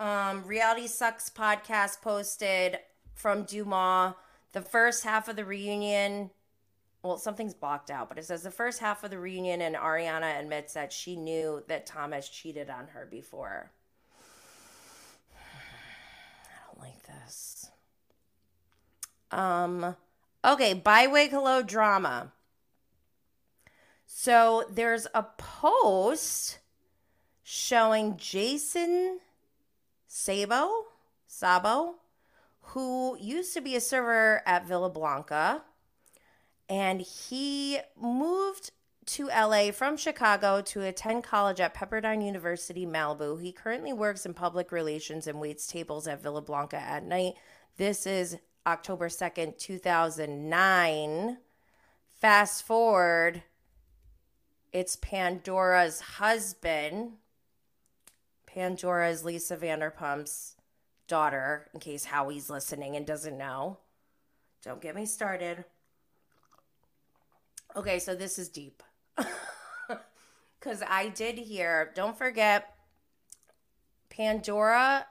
Um, 0.00 0.44
Reality 0.46 0.86
Sucks 0.86 1.30
podcast 1.30 2.00
posted 2.00 2.78
from 3.14 3.44
DeuxMoi 3.44 4.14
the 4.52 4.62
first 4.62 5.04
half 5.04 5.28
of 5.28 5.36
the 5.36 5.44
reunion 5.44 6.30
well, 7.02 7.16
something's 7.16 7.54
blocked 7.54 7.90
out, 7.90 8.08
but 8.08 8.18
it 8.18 8.24
says 8.26 8.42
the 8.42 8.50
first 8.50 8.80
half 8.80 9.04
of 9.04 9.10
the 9.10 9.18
reunion, 9.18 9.62
and 9.62 9.74
Ariana 9.74 10.38
admits 10.38 10.74
that 10.74 10.92
she 10.92 11.16
knew 11.16 11.64
that 11.66 11.86
Tom 11.86 12.12
has 12.12 12.28
cheated 12.28 12.68
on 12.68 12.88
her 12.88 13.06
before. 13.10 13.70
I 15.34 16.66
don't 16.66 16.80
like 16.80 17.02
this. 17.04 17.70
Um, 19.30 19.96
okay, 20.44 20.74
Bywig 20.74 21.30
Hello 21.30 21.62
drama. 21.62 22.32
So 24.06 24.64
there's 24.70 25.06
a 25.14 25.22
post 25.22 26.58
showing 27.42 28.18
Jason 28.18 29.20
Sabo, 30.12 30.86
Sabo, 31.28 31.94
who 32.60 33.16
used 33.20 33.54
to 33.54 33.60
be 33.60 33.76
a 33.76 33.80
server 33.80 34.42
at 34.44 34.66
Villa 34.66 34.90
Blanca 34.90 35.62
and 36.68 37.00
he 37.00 37.78
moved 37.96 38.72
to 39.06 39.28
LA 39.28 39.70
from 39.70 39.96
Chicago 39.96 40.62
to 40.62 40.82
attend 40.82 41.22
college 41.22 41.60
at 41.60 41.76
Pepperdine 41.76 42.26
University, 42.26 42.84
Malibu. 42.84 43.40
He 43.40 43.52
currently 43.52 43.92
works 43.92 44.26
in 44.26 44.34
public 44.34 44.72
relations 44.72 45.28
and 45.28 45.38
waits 45.38 45.68
tables 45.68 46.08
at 46.08 46.20
Villa 46.20 46.42
Blanca 46.42 46.78
at 46.78 47.04
night. 47.04 47.34
This 47.76 48.04
is 48.04 48.36
October 48.66 49.08
2nd, 49.08 49.58
2009. 49.58 51.38
Fast 52.20 52.66
forward, 52.66 53.44
it's 54.72 54.96
Pandora's 54.96 56.00
husband. 56.00 57.12
Pandora 58.52 59.10
is 59.10 59.24
Lisa 59.24 59.56
Vanderpump's 59.56 60.56
daughter, 61.06 61.68
in 61.72 61.78
case 61.78 62.06
Howie's 62.06 62.50
listening 62.50 62.96
and 62.96 63.06
doesn't 63.06 63.38
know. 63.38 63.78
Don't 64.64 64.80
get 64.80 64.96
me 64.96 65.06
started. 65.06 65.64
Okay, 67.76 67.98
so 67.98 68.14
this 68.14 68.38
is 68.38 68.48
deep. 68.48 68.82
Because 70.58 70.82
I 70.86 71.08
did 71.08 71.38
hear, 71.38 71.90
don't 71.94 72.18
forget, 72.18 72.74
Pandora 74.10 75.06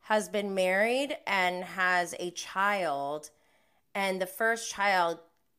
has 0.00 0.30
been 0.30 0.54
married 0.54 1.14
and 1.26 1.62
has 1.62 2.14
a 2.18 2.30
child. 2.30 3.28
And 3.94 4.22
the 4.22 4.26
first 4.26 4.70
child 4.70 5.18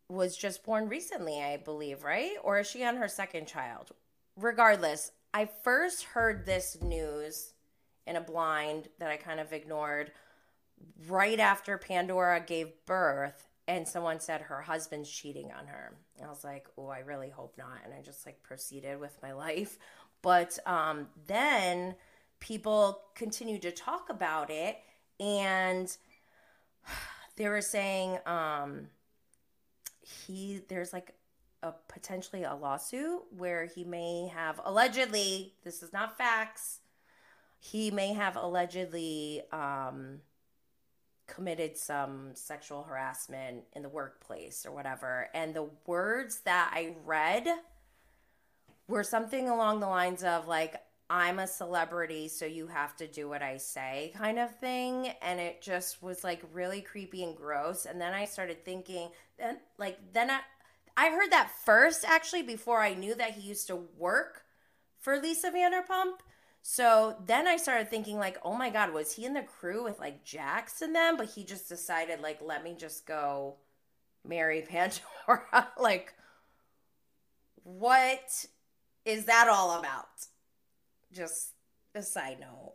was 0.09 0.35
just 0.35 0.63
born 0.63 0.89
recently, 0.89 1.39
I 1.39 1.57
believe, 1.57 2.03
right? 2.03 2.31
Or 2.43 2.57
is 2.57 2.67
she 2.67 2.83
on 2.83 2.95
her 2.97 3.07
second 3.07 3.47
child? 3.47 3.91
Regardless, 4.35 5.11
I 5.35 5.49
first 5.65 6.03
heard 6.03 6.45
this 6.45 6.77
news 6.81 7.51
in 8.07 8.15
a 8.15 8.21
blind 8.21 8.87
that 8.99 9.11
I 9.11 9.17
kind 9.17 9.41
of 9.41 9.51
ignored 9.51 10.13
right 11.09 11.41
after 11.41 11.77
Pandora 11.77 12.39
gave 12.39 12.69
birth 12.85 13.49
and 13.67 13.85
someone 13.85 14.21
said 14.21 14.39
her 14.39 14.61
husband's 14.61 15.11
cheating 15.11 15.51
on 15.51 15.67
her. 15.67 15.97
I 16.23 16.29
was 16.29 16.45
like, 16.45 16.67
oh, 16.77 16.87
I 16.87 16.99
really 16.99 17.29
hope 17.29 17.57
not. 17.57 17.79
And 17.83 17.93
I 17.93 18.01
just 18.01 18.25
like 18.25 18.43
proceeded 18.43 18.97
with 18.97 19.21
my 19.21 19.33
life. 19.33 19.77
But 20.21 20.57
um, 20.65 21.07
then 21.27 21.95
people 22.39 23.01
continued 23.13 23.63
to 23.63 23.71
talk 23.71 24.09
about 24.09 24.49
it 24.49 24.77
and 25.19 25.97
they 27.35 27.49
were 27.49 27.59
saying 27.59 28.19
um, 28.25 28.87
he 29.99 30.61
there's 30.69 30.93
like 30.93 31.13
a 31.65 31.75
potentially 31.87 32.43
a 32.43 32.55
lawsuit 32.55 33.23
where 33.35 33.65
he 33.65 33.83
may 33.83 34.31
have 34.33 34.61
allegedly 34.63 35.53
this 35.63 35.83
is 35.83 35.91
not 35.91 36.17
facts 36.17 36.79
he 37.59 37.89
may 37.89 38.13
have 38.13 38.35
allegedly 38.35 39.41
um, 39.51 40.19
committed 41.27 41.77
some 41.77 42.31
sexual 42.35 42.83
harassment 42.83 43.63
in 43.73 43.81
the 43.81 43.89
workplace 43.89 44.65
or 44.65 44.71
whatever. 44.71 45.29
And 45.33 45.53
the 45.53 45.69
words 45.87 46.41
that 46.41 46.71
I 46.73 46.95
read 47.03 47.47
were 48.87 49.03
something 49.03 49.49
along 49.49 49.79
the 49.79 49.87
lines 49.87 50.23
of, 50.23 50.47
like, 50.47 50.75
I'm 51.09 51.39
a 51.39 51.47
celebrity, 51.47 52.27
so 52.27 52.45
you 52.45 52.67
have 52.67 52.95
to 52.97 53.07
do 53.07 53.27
what 53.29 53.41
I 53.41 53.57
say, 53.57 54.11
kind 54.15 54.39
of 54.39 54.55
thing. 54.57 55.13
And 55.21 55.39
it 55.39 55.61
just 55.61 56.01
was 56.01 56.23
like 56.23 56.41
really 56.53 56.81
creepy 56.81 57.23
and 57.23 57.35
gross. 57.35 57.85
And 57.85 57.99
then 57.99 58.13
I 58.13 58.25
started 58.25 58.63
thinking, 58.65 59.09
then, 59.37 59.57
like, 59.77 59.97
then 60.13 60.31
I, 60.31 60.39
I 60.97 61.09
heard 61.09 61.31
that 61.31 61.51
first 61.65 62.05
actually 62.05 62.43
before 62.43 62.81
I 62.81 62.93
knew 62.93 63.15
that 63.15 63.31
he 63.31 63.47
used 63.47 63.67
to 63.67 63.75
work 63.75 64.43
for 64.99 65.19
Lisa 65.19 65.51
Vanderpump. 65.51 66.19
So 66.61 67.17
then 67.25 67.47
I 67.47 67.57
started 67.57 67.89
thinking, 67.89 68.17
like, 68.17 68.37
oh 68.43 68.55
my 68.55 68.69
God, 68.69 68.91
was 68.91 69.13
he 69.13 69.25
in 69.25 69.33
the 69.33 69.43
crew 69.43 69.83
with 69.83 69.99
like 69.99 70.23
Jax 70.23 70.81
and 70.81 70.95
them? 70.95 71.17
But 71.17 71.29
he 71.29 71.43
just 71.43 71.69
decided, 71.69 72.21
like, 72.21 72.39
let 72.41 72.63
me 72.63 72.75
just 72.77 73.05
go 73.05 73.55
marry 74.27 74.61
Pandora. 74.69 75.67
like, 75.79 76.13
what 77.63 78.45
is 79.05 79.25
that 79.25 79.47
all 79.47 79.77
about? 79.79 80.07
Just 81.11 81.51
a 81.93 82.01
side 82.01 82.39
note, 82.39 82.73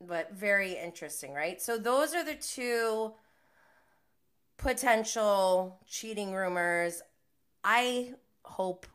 but 0.00 0.32
very 0.32 0.72
interesting, 0.72 1.32
right? 1.32 1.60
So 1.60 1.76
those 1.76 2.14
are 2.14 2.24
the 2.24 2.34
two 2.34 3.14
potential 4.56 5.80
cheating 5.86 6.32
rumors. 6.32 7.02
I 7.64 8.14
hope 8.44 8.86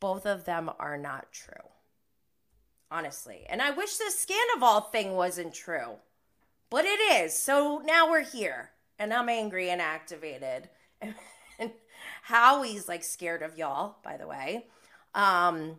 both 0.00 0.26
of 0.26 0.46
them 0.46 0.70
are 0.78 0.96
not 0.96 1.30
true 1.30 1.70
honestly. 2.90 3.44
And 3.48 3.62
I 3.62 3.70
wish 3.70 3.96
this 3.96 4.26
Scandoval 4.26 4.90
thing 4.90 5.12
wasn't 5.12 5.54
true, 5.54 5.96
but 6.68 6.84
it 6.84 7.00
is. 7.22 7.36
So 7.36 7.82
now 7.84 8.10
we're 8.10 8.24
here, 8.24 8.70
and 8.98 9.14
I'm 9.14 9.28
angry 9.28 9.70
and 9.70 9.80
activated. 9.80 10.68
and 11.00 11.14
Howie's 12.22 12.88
like 12.88 13.04
scared 13.04 13.42
of 13.42 13.56
y'all, 13.56 13.96
by 14.02 14.16
the 14.16 14.26
way. 14.26 14.66
Um, 15.14 15.76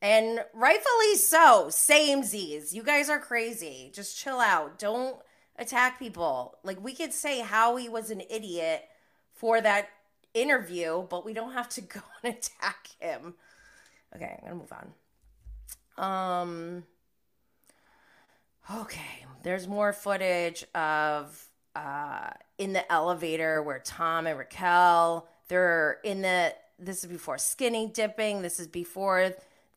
and 0.00 0.44
rightfully 0.52 1.16
so. 1.16 1.68
Same 1.70 2.22
Z's. 2.22 2.74
You 2.74 2.82
guys 2.82 3.08
are 3.08 3.20
crazy. 3.20 3.90
Just 3.94 4.18
chill 4.18 4.40
out. 4.40 4.78
Don't 4.78 5.16
attack 5.56 5.98
people. 5.98 6.58
Like 6.64 6.82
we 6.82 6.94
could 6.94 7.12
say 7.12 7.40
Howie 7.40 7.88
was 7.88 8.10
an 8.10 8.22
idiot 8.28 8.84
for 9.34 9.60
that 9.60 9.88
interview, 10.34 11.06
but 11.08 11.24
we 11.24 11.32
don't 11.32 11.52
have 11.52 11.68
to 11.70 11.80
go 11.80 12.00
and 12.22 12.34
attack 12.34 12.88
him. 12.98 13.34
Okay, 14.14 14.38
I'm 14.42 14.48
gonna 14.48 14.60
move 14.60 14.72
on. 15.98 16.04
Um 16.04 16.84
Okay, 18.70 19.26
there's 19.42 19.66
more 19.66 19.92
footage 19.92 20.64
of 20.74 21.48
uh 21.74 22.30
in 22.58 22.72
the 22.72 22.90
elevator 22.92 23.62
where 23.62 23.80
Tom 23.80 24.26
and 24.26 24.38
Raquel 24.38 25.28
they're 25.48 25.98
in 26.04 26.22
the 26.22 26.54
this 26.78 27.04
is 27.04 27.10
before 27.10 27.38
skinny 27.38 27.86
dipping, 27.86 28.42
this 28.42 28.58
is 28.58 28.66
before 28.66 29.32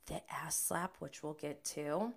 the 0.08 0.22
ass 0.32 0.60
slap, 0.60 0.96
which 1.00 1.22
we'll 1.22 1.34
get 1.34 1.64
to. 1.64 2.14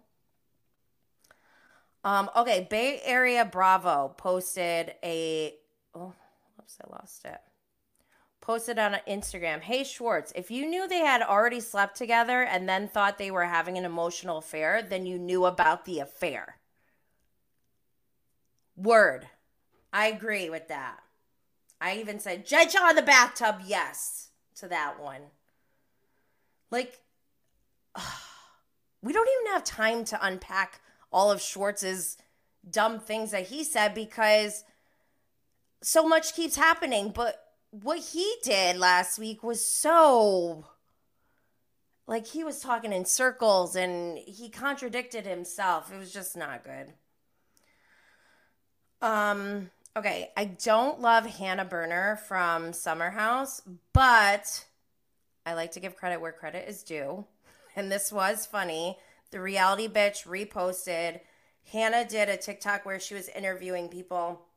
Um, 2.04 2.30
okay, 2.36 2.66
Bay 2.70 3.00
Area 3.04 3.44
Bravo 3.44 4.14
posted 4.16 4.94
a 5.02 5.54
oh, 5.94 6.14
whoops, 6.56 6.78
I 6.82 6.90
lost 6.92 7.24
it 7.24 7.40
posted 8.48 8.78
on 8.78 8.96
Instagram 9.06 9.60
Hey 9.60 9.84
Schwartz, 9.84 10.32
if 10.34 10.50
you 10.50 10.66
knew 10.66 10.88
they 10.88 11.00
had 11.00 11.20
already 11.20 11.60
slept 11.60 11.98
together 11.98 12.42
and 12.42 12.66
then 12.66 12.88
thought 12.88 13.18
they 13.18 13.30
were 13.30 13.44
having 13.44 13.76
an 13.76 13.84
emotional 13.84 14.38
affair, 14.38 14.80
then 14.80 15.04
you 15.04 15.18
knew 15.18 15.44
about 15.44 15.84
the 15.84 15.98
affair. 15.98 16.56
Word. 18.74 19.26
I 19.92 20.06
agree 20.06 20.48
with 20.48 20.66
that. 20.68 21.00
I 21.78 21.98
even 21.98 22.18
said, 22.18 22.46
Judge 22.46 22.74
on 22.74 22.96
the 22.96 23.02
bathtub, 23.02 23.56
yes, 23.66 24.30
to 24.56 24.68
that 24.68 24.98
one. 24.98 25.20
Like, 26.70 27.02
we 29.02 29.12
don't 29.12 29.28
even 29.40 29.52
have 29.52 29.64
time 29.64 30.06
to 30.06 30.26
unpack 30.26 30.80
all 31.12 31.30
of 31.30 31.42
Schwartz's 31.42 32.16
dumb 32.70 32.98
things 32.98 33.30
that 33.32 33.48
he 33.48 33.62
said 33.62 33.92
because 33.92 34.64
so 35.82 36.08
much 36.08 36.34
keeps 36.34 36.56
happening. 36.56 37.12
But 37.14 37.47
what 37.70 37.98
he 37.98 38.36
did 38.42 38.78
last 38.78 39.18
week 39.18 39.42
was 39.42 39.64
so 39.64 40.66
like 42.06 42.26
he 42.26 42.42
was 42.42 42.60
talking 42.60 42.92
in 42.92 43.04
circles 43.04 43.76
and 43.76 44.18
he 44.18 44.48
contradicted 44.48 45.26
himself. 45.26 45.92
It 45.92 45.98
was 45.98 46.12
just 46.12 46.36
not 46.36 46.64
good. 46.64 46.92
Um 49.06 49.70
okay, 49.96 50.30
I 50.36 50.44
don't 50.44 51.00
love 51.00 51.26
Hannah 51.26 51.64
Berner 51.64 52.16
from 52.16 52.72
Summer 52.72 53.10
House, 53.10 53.60
but 53.92 54.64
I 55.44 55.54
like 55.54 55.72
to 55.72 55.80
give 55.80 55.96
credit 55.96 56.20
where 56.20 56.32
credit 56.32 56.68
is 56.68 56.82
due. 56.82 57.24
And 57.76 57.92
this 57.92 58.10
was 58.10 58.44
funny. 58.44 58.98
The 59.30 59.40
reality 59.40 59.86
bitch 59.86 60.26
reposted 60.26 61.20
Hannah 61.70 62.04
did 62.04 62.28
a 62.28 62.36
TikTok 62.36 62.84
where 62.84 62.98
she 62.98 63.14
was 63.14 63.28
interviewing 63.28 63.88
people 63.88 64.47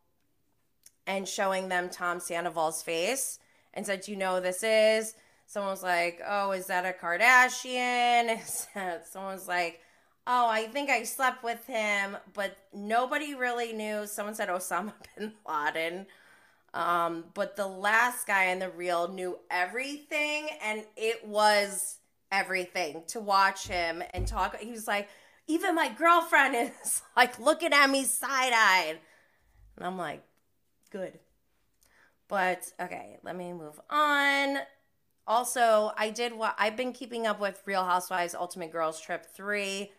and 1.11 1.27
showing 1.27 1.67
them 1.67 1.89
Tom 1.89 2.21
Sandoval's 2.21 2.81
face 2.81 3.37
and 3.73 3.85
said, 3.85 4.07
You 4.07 4.15
know 4.15 4.39
this 4.39 4.63
is? 4.63 5.13
Someone 5.45 5.71
was 5.71 5.83
like, 5.83 6.21
Oh, 6.25 6.51
is 6.51 6.67
that 6.67 6.85
a 6.85 6.97
Kardashian? 6.97 8.39
Someone 9.11 9.33
was 9.33 9.47
like, 9.47 9.81
Oh, 10.25 10.47
I 10.49 10.67
think 10.67 10.89
I 10.89 11.03
slept 11.03 11.43
with 11.43 11.65
him, 11.67 12.15
but 12.33 12.55
nobody 12.73 13.35
really 13.35 13.73
knew. 13.73 14.07
Someone 14.07 14.35
said 14.35 14.47
Osama 14.47 14.93
bin 15.17 15.33
Laden. 15.47 16.05
Um, 16.73 17.25
but 17.33 17.57
the 17.57 17.67
last 17.67 18.25
guy 18.25 18.45
in 18.45 18.59
the 18.59 18.69
reel 18.69 19.09
knew 19.09 19.37
everything, 19.49 20.47
and 20.63 20.85
it 20.95 21.27
was 21.27 21.97
everything 22.31 23.03
to 23.07 23.19
watch 23.19 23.67
him 23.67 24.01
and 24.13 24.25
talk. 24.25 24.57
He 24.57 24.71
was 24.71 24.87
like, 24.87 25.09
even 25.47 25.75
my 25.75 25.89
girlfriend 25.89 26.55
is 26.55 27.01
like 27.17 27.37
looking 27.37 27.73
at 27.73 27.89
me 27.89 28.05
side 28.05 28.53
eyed. 28.55 28.99
And 29.75 29.85
I'm 29.85 29.97
like, 29.97 30.23
good. 30.91 31.19
But 32.27 32.71
okay, 32.79 33.17
let 33.23 33.35
me 33.35 33.53
move 33.53 33.79
on. 33.89 34.57
Also, 35.27 35.91
I 35.97 36.09
did 36.09 36.33
what 36.33 36.55
I've 36.57 36.77
been 36.77 36.93
keeping 36.93 37.27
up 37.27 37.39
with 37.39 37.61
Real 37.65 37.83
Housewives 37.83 38.35
Ultimate 38.35 38.71
Girls 38.71 38.99
Trip 38.99 39.25
3. 39.35 39.91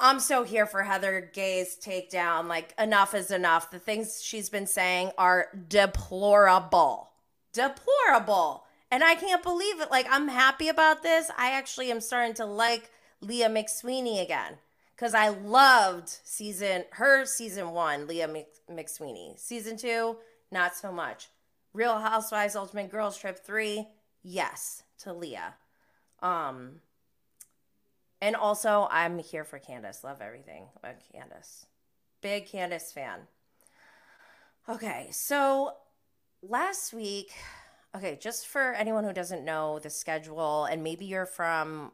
I'm 0.00 0.18
so 0.20 0.42
here 0.42 0.66
for 0.66 0.82
Heather 0.82 1.30
Gay's 1.32 1.76
takedown. 1.76 2.48
Like, 2.48 2.74
enough 2.78 3.14
is 3.14 3.30
enough. 3.30 3.70
The 3.70 3.78
things 3.78 4.20
she's 4.22 4.50
been 4.50 4.66
saying 4.66 5.12
are 5.16 5.48
deplorable. 5.68 7.10
Deplorable. 7.52 8.64
And 8.90 9.04
I 9.04 9.14
can't 9.14 9.42
believe 9.42 9.80
it. 9.80 9.90
Like, 9.90 10.06
I'm 10.10 10.28
happy 10.28 10.68
about 10.68 11.02
this. 11.02 11.30
I 11.38 11.52
actually 11.52 11.90
am 11.90 12.00
starting 12.00 12.34
to 12.34 12.44
like 12.44 12.90
Leah 13.20 13.48
McSweeney 13.48 14.22
again 14.22 14.58
because 14.94 15.14
I 15.14 15.28
loved 15.28 16.08
season 16.08 16.84
her 16.90 17.24
season 17.24 17.70
one, 17.70 18.06
Leah 18.06 18.28
McSweeney. 18.70 19.38
Season 19.38 19.76
two, 19.76 20.16
not 20.50 20.76
so 20.76 20.92
much. 20.92 21.28
Real 21.72 21.98
Housewives 21.98 22.56
Ultimate 22.56 22.90
Girls 22.90 23.18
Trip 23.18 23.38
three, 23.44 23.88
yes 24.22 24.82
to 24.98 25.12
Leah. 25.12 25.54
Um, 26.22 26.80
and 28.20 28.36
also, 28.36 28.88
I'm 28.90 29.18
here 29.18 29.44
for 29.44 29.58
Candace. 29.58 30.02
Love 30.02 30.22
everything 30.22 30.66
about 30.76 30.94
Candace. 31.12 31.66
Big 32.22 32.46
Candace 32.46 32.90
fan. 32.90 33.20
Okay, 34.66 35.08
so 35.10 35.72
last 36.40 36.94
week, 36.94 37.32
okay, 37.94 38.16
just 38.18 38.46
for 38.46 38.72
anyone 38.72 39.04
who 39.04 39.12
doesn't 39.12 39.44
know 39.44 39.78
the 39.78 39.90
schedule, 39.90 40.64
and 40.64 40.82
maybe 40.82 41.04
you're 41.04 41.26
from, 41.26 41.92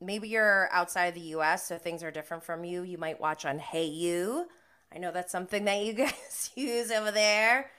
maybe 0.00 0.28
you're 0.28 0.68
outside 0.72 1.14
the 1.14 1.20
US, 1.20 1.66
so 1.66 1.78
things 1.78 2.02
are 2.02 2.10
different 2.10 2.44
from 2.44 2.64
you. 2.64 2.82
You 2.82 2.98
might 2.98 3.20
watch 3.20 3.44
on 3.44 3.58
Hayu. 3.58 4.44
I 4.92 4.98
know 4.98 5.12
that's 5.12 5.32
something 5.32 5.64
that 5.64 5.84
you 5.84 5.92
guys 6.04 6.50
use 6.54 6.90
over 6.90 7.10
there. 7.10 7.70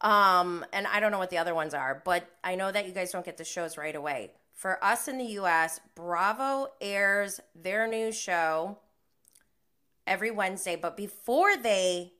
Um, 0.00 0.64
and 0.72 0.86
I 0.86 1.00
don't 1.00 1.10
know 1.10 1.18
what 1.18 1.30
the 1.30 1.38
other 1.38 1.54
ones 1.54 1.74
are, 1.74 2.02
but 2.04 2.28
I 2.44 2.54
know 2.54 2.70
that 2.70 2.86
you 2.86 2.92
guys 2.92 3.10
don't 3.10 3.24
get 3.24 3.36
the 3.36 3.44
shows 3.44 3.76
right 3.76 3.96
away 3.96 4.30
for 4.58 4.82
us 4.82 5.06
in 5.06 5.18
the 5.18 5.24
US, 5.24 5.80
Bravo 5.94 6.72
airs 6.80 7.40
their 7.54 7.86
new 7.86 8.10
show 8.10 8.78
every 10.04 10.32
Wednesday. 10.32 10.74
But 10.74 10.96
before 10.96 11.56
they 11.56 12.14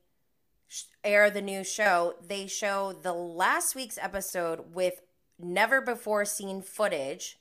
air 1.03 1.29
the 1.29 1.41
new 1.41 1.65
show, 1.65 2.15
they 2.25 2.47
show 2.47 2.93
the 2.93 3.11
last 3.11 3.75
week's 3.75 3.97
episode 3.97 4.73
with 4.73 5.01
never 5.37 5.81
before 5.81 6.23
seen 6.23 6.61
footage 6.61 7.38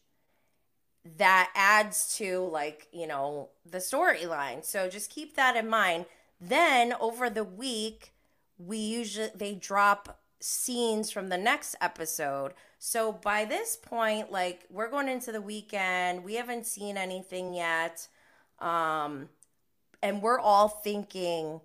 that 1.16 1.50
adds 1.54 2.16
to, 2.18 2.40
like, 2.40 2.88
you 2.92 3.06
know, 3.06 3.48
the 3.64 3.78
storyline. 3.78 4.64
So 4.64 4.88
just 4.88 5.10
keep 5.10 5.36
that 5.36 5.56
in 5.56 5.68
mind. 5.68 6.06
Then 6.40 6.92
over 7.00 7.30
the 7.30 7.44
week, 7.44 8.12
we 8.58 8.78
usually, 8.78 9.30
they 9.34 9.54
drop 9.54 10.20
scenes 10.40 11.10
from 11.10 11.28
the 11.28 11.38
next 11.38 11.74
episode. 11.80 12.54
So 12.78 13.12
by 13.12 13.44
this 13.44 13.76
point, 13.76 14.30
like 14.30 14.64
we're 14.70 14.90
going 14.90 15.08
into 15.08 15.32
the 15.32 15.40
weekend, 15.40 16.24
we 16.24 16.34
haven't 16.34 16.66
seen 16.66 16.96
anything 16.96 17.54
yet. 17.54 18.06
Um, 18.60 19.28
and 20.02 20.22
we're 20.22 20.38
all 20.38 20.68
thinking 20.68 21.60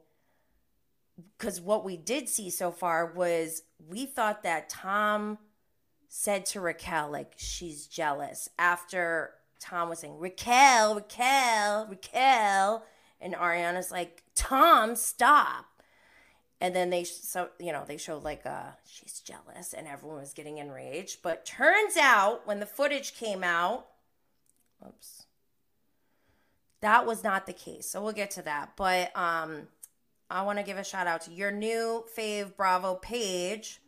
because 1.38 1.62
what 1.62 1.86
we 1.86 1.98
did 1.98 2.28
see 2.28 2.50
so 2.50 2.72
far 2.72 3.14
was 3.14 3.62
we 3.88 4.06
thought 4.06 4.44
that 4.44 4.70
Tom 4.70 5.38
said 6.15 6.45
to 6.45 6.62
Raquel, 6.62 7.10
like, 7.10 7.34
she's 7.38 7.88
jealous. 7.88 8.47
After 8.60 9.32
Tom 9.60 9.89
was 9.89 9.97
saying, 9.97 10.19
Raquel, 10.19 10.93
Raquel, 10.93 11.88
Raquel. 11.89 12.86
And 13.19 13.34
Ariana's 13.34 13.89
like, 13.89 14.21
Tom, 14.36 14.95
stop. 14.95 15.65
And 16.62 16.76
then 16.76 16.91
they 16.91 17.04
so 17.04 17.49
you 17.60 17.73
know 17.73 17.84
they 17.86 17.97
showed 17.97 18.23
like 18.23 18.45
uh 18.45 18.71
she's 18.86 19.19
jealous 19.19 19.73
and 19.73 19.86
everyone 19.86 20.19
was 20.19 20.34
getting 20.34 20.60
enraged. 20.60 21.21
But 21.23 21.45
turns 21.45 21.97
out 21.97 22.47
when 22.47 22.62
the 22.62 22.65
footage 22.65 23.15
came 23.15 23.43
out 23.43 23.88
oops 24.86 25.26
that 26.80 27.06
was 27.06 27.21
not 27.21 27.47
the 27.47 27.54
case. 27.54 27.89
So 27.89 28.02
we'll 28.02 28.13
get 28.13 28.32
to 28.32 28.43
that. 28.43 28.78
But 28.78 29.17
um 29.17 29.67
i 30.30 30.41
want 30.41 30.58
to 30.58 30.63
give 30.63 30.78
a 30.78 30.86
shout 30.86 31.06
out 31.06 31.21
to 31.23 31.32
your 31.32 31.52
new 31.52 32.06
fave 32.17 32.56
bravo 32.56 32.95
page 32.95 33.82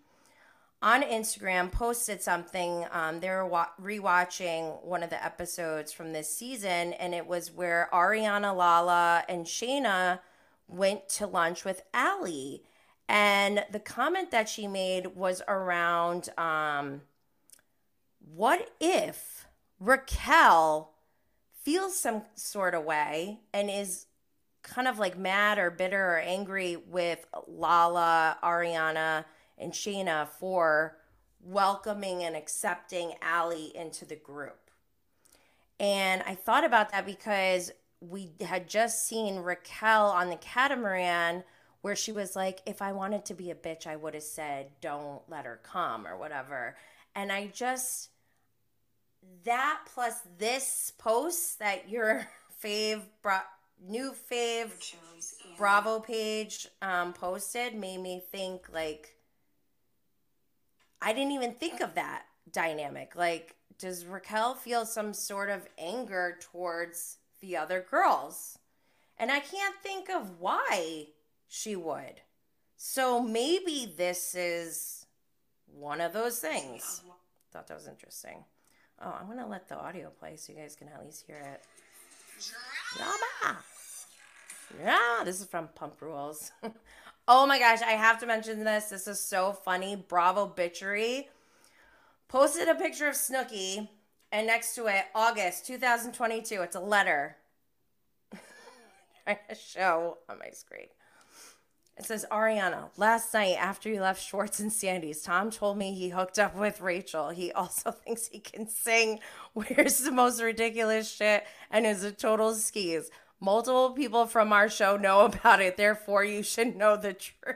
on 0.86 1.02
instagram 1.02 1.70
posted 1.70 2.22
something 2.22 2.86
um, 2.92 3.20
they 3.20 3.30
were 3.30 3.46
wa- 3.46 3.68
rewatching 3.82 4.82
one 4.86 5.04
of 5.04 5.10
the 5.10 5.26
episodes 5.26 5.92
from 5.92 6.14
this 6.14 6.34
season 6.34 6.94
and 6.94 7.14
it 7.14 7.28
was 7.28 7.52
where 7.52 7.90
ariana 7.92 8.56
lala 8.56 9.26
and 9.28 9.46
scheana 9.46 10.20
went 10.68 11.08
to 11.10 11.28
lunch 11.28 11.66
with 11.66 11.84
Ali. 11.94 12.64
And 13.08 13.64
the 13.72 13.80
comment 13.80 14.32
that 14.32 14.50
she 14.50 14.68
made 14.68 15.16
was 15.16 15.42
around 15.48 16.30
um, 16.38 17.02
what 18.20 18.72
if 18.80 19.46
Raquel 19.80 20.92
feels 21.64 21.98
some 21.98 22.24
sort 22.36 22.74
of 22.74 22.84
way 22.84 23.40
and 23.54 23.70
is 23.70 24.08
kind 24.64 24.88
of 24.88 24.98
like 24.98 25.18
mad 25.18 25.60
or 25.60 25.70
bitter 25.70 26.14
or 26.16 26.20
angry 26.20 26.76
with 26.76 27.24
Lala, 27.48 28.38
Ariana, 28.44 29.26
and 29.58 29.72
Scheana 29.72 30.28
for 30.28 30.98
welcoming 31.42 32.24
and 32.24 32.36
accepting 32.36 33.14
Ali 33.22 33.72
into 33.76 34.06
the 34.06 34.16
group. 34.16 34.72
And 35.80 36.24
I 36.26 36.36
thought 36.36 36.64
about 36.64 36.92
that 36.92 37.06
because 37.06 37.72
we 38.00 38.32
had 38.42 38.68
just 38.68 39.08
seen 39.08 39.38
Raquel 39.38 40.08
on 40.08 40.30
the 40.30 40.38
catamaran 40.38 41.44
where 41.82 41.96
she 41.96 42.12
was 42.12 42.36
like, 42.36 42.62
if 42.66 42.82
I 42.82 42.94
wanted 42.94 43.26
to 43.26 43.34
be 43.34 43.52
a 43.52 43.56
bitch, 43.56 43.86
I 43.86 43.96
would 43.96 44.14
have 44.14 44.24
said, 44.24 44.72
don't 44.82 45.22
let 45.30 45.46
her 45.46 45.60
come 45.62 46.08
or 46.08 46.18
whatever. 46.18 46.76
And 47.14 47.32
I 47.32 47.48
just, 47.48 48.10
that 49.44 49.82
plus 49.94 50.22
this 50.38 50.94
post 50.98 51.60
that 51.60 51.90
your 51.90 52.28
fave, 52.64 53.02
bra- 53.22 53.44
new 53.88 54.16
fave 54.32 54.72
Bravo 55.58 56.00
page 56.00 56.68
um, 56.82 57.14
posted 57.14 57.76
made 57.76 58.00
me 58.00 58.22
think, 58.32 58.68
like, 58.74 59.15
I 61.06 61.14
didn't 61.14 61.32
even 61.32 61.54
think 61.54 61.80
of 61.80 61.96
that 61.96 62.24
dynamic. 62.52 63.16
Like, 63.16 63.56
does 63.78 64.06
Raquel 64.06 64.56
feel 64.56 64.86
some 64.86 65.14
sort 65.14 65.50
of 65.50 65.68
anger 65.78 66.38
towards 66.42 67.20
the 67.46 67.58
other 67.58 67.86
girls. 67.90 68.58
And 69.18 69.32
I 69.32 69.40
can't 69.40 69.76
think 69.82 70.10
of 70.10 70.40
why 70.40 71.08
she 71.48 71.76
would. 71.76 72.22
So 72.76 73.22
maybe 73.22 73.94
this 73.96 74.36
is 74.36 75.06
one 75.74 76.02
of 76.02 76.12
those 76.12 76.40
things. 76.40 77.02
Thought 77.52 77.68
that 77.68 77.78
was 77.78 77.88
interesting. 77.88 78.44
Oh, 79.02 79.16
I'm 79.20 79.28
going 79.28 79.38
to 79.40 79.46
let 79.46 79.68
the 79.68 79.78
audio 79.78 80.10
play 80.10 80.36
so 80.36 80.54
you 80.54 80.60
guys 80.60 80.76
can 80.76 80.88
at 80.90 81.04
least 81.04 81.26
hear 81.26 81.38
it. 81.38 81.62
Drama. 82.98 83.60
Yeah, 84.84 85.22
this 85.24 85.40
is 85.40 85.48
from 85.48 85.70
Pump 85.76 86.02
Rules. 86.02 86.52
oh 87.28 87.46
my 87.46 87.60
gosh, 87.60 87.82
I 87.82 87.92
have 87.92 88.20
to 88.20 88.26
mention 88.26 88.64
this. 88.64 88.86
This 88.86 89.08
is 89.08 89.20
so 89.20 89.54
funny. 89.54 89.96
Bravo 89.96 90.48
Bitchery 90.48 91.26
posted 92.28 92.68
a 92.68 92.76
picture 92.76 93.08
of 93.08 93.16
Snooki 93.16 93.88
and 94.32 94.48
next 94.48 94.76
to 94.76 94.88
it, 94.88 95.06
August 95.14 95.66
2022. 95.68 96.62
It's 96.62 96.76
a 96.76 96.80
letter. 96.80 97.38
to 99.28 99.56
show 99.56 100.18
on 100.30 100.40
my 100.40 100.50
screen. 100.52 100.88
It 101.98 102.04
says, 102.04 102.26
Ariana, 102.30 102.90
last 102.98 103.34
night 103.34 103.56
after 103.58 103.88
you 103.88 104.02
left 104.02 104.22
Schwartz 104.22 104.60
and 104.60 104.72
Sandy's, 104.72 105.22
Tom 105.22 105.50
told 105.50 105.78
me 105.78 105.94
he 105.94 106.10
hooked 106.10 106.38
up 106.38 106.54
with 106.54 106.82
Rachel. 106.82 107.30
He 107.30 107.54
also 107.54 107.92
thinks 108.06 108.28
he 108.28 108.40
can 108.40 108.68
sing, 108.68 109.20
wears 109.54 110.00
the 110.00 110.12
most 110.12 110.42
ridiculous 110.42 111.10
shit, 111.10 111.46
and 111.72 111.86
is 111.86 112.04
a 112.04 112.12
total 112.12 112.54
skis. 112.54 113.10
Multiple 113.40 113.92
people 113.92 114.26
from 114.26 114.54
our 114.54 114.70
show 114.70 114.98
know 114.98 115.26
about 115.26 115.62
it, 115.62 115.78
therefore, 115.78 116.24
you 116.24 116.42
should 116.44 116.76
know 116.76 116.96
the 116.98 117.14
truth. 117.14 117.56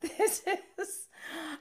this 0.00 0.42
is 0.78 1.08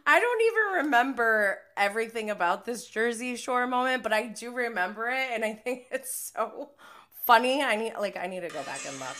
I 0.06 0.20
don't 0.20 0.42
even 0.42 0.86
remember 0.86 1.60
everything 1.78 2.30
about 2.30 2.66
this 2.66 2.88
Jersey 2.88 3.36
Shore 3.36 3.66
moment, 3.68 4.04
but 4.04 4.12
I 4.12 4.28
do 4.28 4.52
remember 4.52 5.08
it, 5.10 5.30
and 5.32 5.46
I 5.46 5.54
think 5.54 5.86
it's 5.92 6.32
so 6.36 6.72
funny. 7.26 7.62
I 7.62 7.76
need 7.76 7.94
like 8.00 8.18
I 8.18 8.28
need 8.28 8.42
to 8.42 8.50
go 8.50 8.64
back 8.64 8.82
and 8.88 9.00
look. 9.00 9.18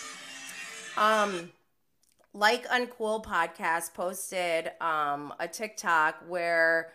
Um, 0.98 1.52
like 2.34 2.68
Uncool 2.68 3.24
podcast 3.24 3.94
posted 3.94 4.72
um 4.82 5.34
a 5.40 5.48
TikTok 5.48 6.24
where 6.28 6.92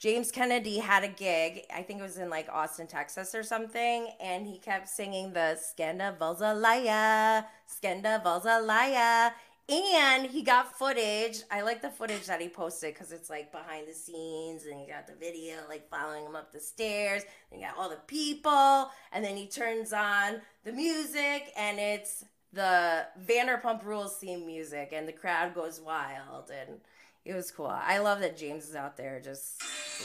James 0.00 0.32
Kennedy 0.32 0.78
had 0.78 1.04
a 1.04 1.08
gig. 1.08 1.66
I 1.74 1.82
think 1.82 2.00
it 2.00 2.02
was 2.02 2.16
in 2.16 2.30
like 2.30 2.48
Austin, 2.50 2.86
Texas 2.86 3.34
or 3.34 3.42
something, 3.42 4.08
and 4.18 4.46
he 4.46 4.56
kept 4.56 4.88
singing 4.88 5.34
the 5.34 5.60
Skenda 5.60 6.16
Volzalaya, 6.16 7.44
Skenda 7.68 8.24
Volzalaya 8.24 9.32
And 9.68 10.24
he 10.24 10.42
got 10.42 10.74
footage. 10.78 11.42
I 11.50 11.60
like 11.60 11.82
the 11.82 11.90
footage 11.90 12.24
that 12.28 12.40
he 12.40 12.48
posted 12.48 12.94
because 12.94 13.12
it's 13.12 13.28
like 13.28 13.52
behind 13.52 13.86
the 13.86 13.92
scenes, 13.92 14.64
and 14.64 14.80
you 14.80 14.86
got 14.86 15.06
the 15.06 15.12
video 15.20 15.56
like 15.68 15.90
following 15.90 16.24
him 16.24 16.34
up 16.34 16.50
the 16.50 16.60
stairs. 16.60 17.22
And 17.52 17.60
you 17.60 17.66
got 17.66 17.76
all 17.76 17.90
the 17.90 17.96
people, 18.06 18.90
and 19.12 19.22
then 19.22 19.36
he 19.36 19.48
turns 19.48 19.92
on 19.92 20.40
the 20.64 20.72
music, 20.72 21.52
and 21.58 21.78
it's 21.78 22.24
the 22.54 23.04
Vanderpump 23.22 23.84
Rules 23.84 24.16
theme 24.16 24.46
music, 24.46 24.94
and 24.94 25.06
the 25.06 25.12
crowd 25.12 25.54
goes 25.54 25.78
wild, 25.78 26.50
and 26.50 26.80
it 27.26 27.34
was 27.34 27.50
cool. 27.50 27.66
I 27.66 27.98
love 27.98 28.20
that 28.20 28.38
James 28.38 28.66
is 28.66 28.74
out 28.74 28.96
there 28.96 29.20
just 29.22 29.62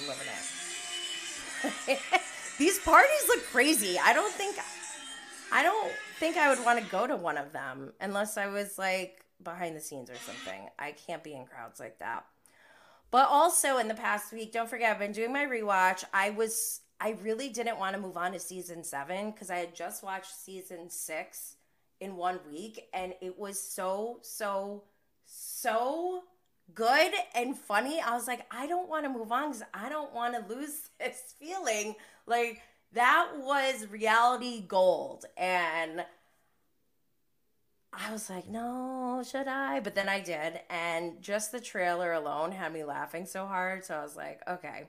living 0.08 0.28
it. 0.28 2.00
These 2.58 2.80
parties 2.80 3.28
look 3.28 3.44
crazy. 3.48 4.00
I 4.00 4.14
don't 4.14 4.32
think 4.34 4.58
I 5.52 5.64
don't 5.64 5.92
think 6.20 6.38
I 6.38 6.50
would 6.50 6.64
want 6.66 6.84
to 6.84 6.92
go 6.92 7.08
to 7.08 7.16
one 7.16 7.38
of 7.38 7.52
them 7.52 7.94
unless 8.00 8.38
I 8.38 8.48
was 8.48 8.78
like 8.78 9.26
behind 9.44 9.76
the 9.76 9.82
scenes 9.82 10.10
or 10.10 10.16
something. 10.16 10.70
I 10.80 10.92
can't 10.92 11.24
be 11.24 11.34
in 11.34 11.46
crowds 11.46 11.80
like 11.80 12.00
that. 12.00 12.26
But 13.12 13.30
also 13.30 13.78
in 13.78 13.88
the 13.88 13.94
past 13.94 14.34
week, 14.34 14.52
don't 14.52 14.70
forget 14.70 14.92
I've 14.92 15.00
been 15.00 15.12
doing 15.12 15.32
my 15.32 15.46
rewatch. 15.46 16.04
I 16.14 16.32
was 16.32 16.82
I 17.00 17.18
really 17.24 17.50
didn't 17.50 17.78
want 17.78 17.96
to 17.96 18.02
move 18.02 18.18
on 18.18 18.32
to 18.32 18.40
season 18.40 18.84
7 18.84 19.34
cuz 19.34 19.50
I 19.50 19.58
had 19.58 19.76
just 19.76 20.04
watched 20.04 20.36
season 20.36 20.90
6 20.90 21.56
in 22.00 22.16
one 22.16 22.40
week 22.50 22.90
and 22.94 23.14
it 23.22 23.38
was 23.38 23.62
so 23.62 24.20
so 24.22 24.84
so 25.26 26.24
good 26.74 27.14
and 27.34 27.58
funny. 27.58 28.02
I 28.02 28.14
was 28.14 28.28
like, 28.28 28.46
I 28.52 28.68
don't 28.68 28.90
want 28.90 29.06
to 29.06 29.10
move 29.10 29.32
on 29.32 29.52
cuz 29.52 29.64
I 29.74 29.90
don't 29.90 30.14
want 30.14 30.36
to 30.36 30.54
lose 30.54 30.90
this 31.00 31.36
feeling. 31.40 31.96
Like 32.26 32.62
that 32.94 33.32
was 33.38 33.88
reality 33.88 34.62
gold 34.62 35.26
and 35.38 36.06
I 37.98 38.12
was 38.12 38.30
like, 38.30 38.48
no, 38.48 39.24
should 39.26 39.48
I? 39.48 39.80
But 39.80 39.96
then 39.96 40.10
I 40.10 40.20
did. 40.20 40.60
And 40.70 41.22
just 41.22 41.52
the 41.52 41.62
trailer 41.62 42.14
alone 42.14 42.52
had 42.52 42.74
me 42.74 42.84
laughing 42.84 43.26
so 43.26 43.46
hard. 43.46 43.86
So 43.86 43.96
I 43.96 44.04
was 44.04 44.16
like, 44.16 44.42
okay, 44.48 44.88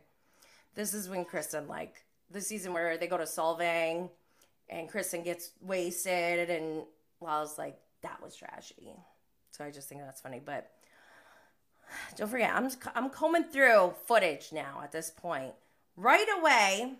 this 0.74 0.92
is 0.92 1.08
when 1.08 1.24
Kristen, 1.24 1.68
like, 1.68 2.04
the 2.30 2.40
season 2.40 2.72
where 2.72 2.98
they 2.98 3.06
go 3.06 3.16
to 3.16 3.24
Solvang 3.24 4.10
and 4.68 4.88
Kristen 4.88 5.22
gets 5.22 5.52
wasted. 5.60 6.50
And 6.50 6.82
well, 7.20 7.36
I 7.36 7.40
was 7.40 7.58
like, 7.58 7.78
that 8.02 8.20
was 8.22 8.34
trashy. 8.34 8.92
So 9.50 9.64
I 9.64 9.70
just 9.70 9.88
think 9.88 10.00
that's 10.00 10.20
funny. 10.20 10.40
But 10.44 10.70
don't 12.16 12.28
forget, 12.28 12.52
I'm, 12.54 12.70
I'm 12.94 13.10
combing 13.10 13.44
through 13.44 13.94
footage 14.06 14.48
now 14.52 14.80
at 14.82 14.92
this 14.92 15.10
point. 15.10 15.52
Right 15.96 16.26
away, 16.38 16.94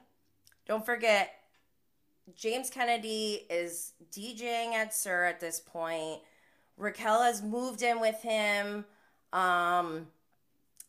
don't 0.66 0.84
forget, 0.84 1.30
James 2.34 2.70
Kennedy 2.70 3.46
is 3.50 3.92
DJing 4.10 4.72
at 4.72 4.94
SUR 4.94 5.24
at 5.24 5.40
this 5.40 5.60
point. 5.60 6.20
Raquel 6.76 7.22
has 7.22 7.42
moved 7.42 7.82
in 7.82 8.00
with 8.00 8.20
him. 8.22 8.84
Um, 9.32 10.08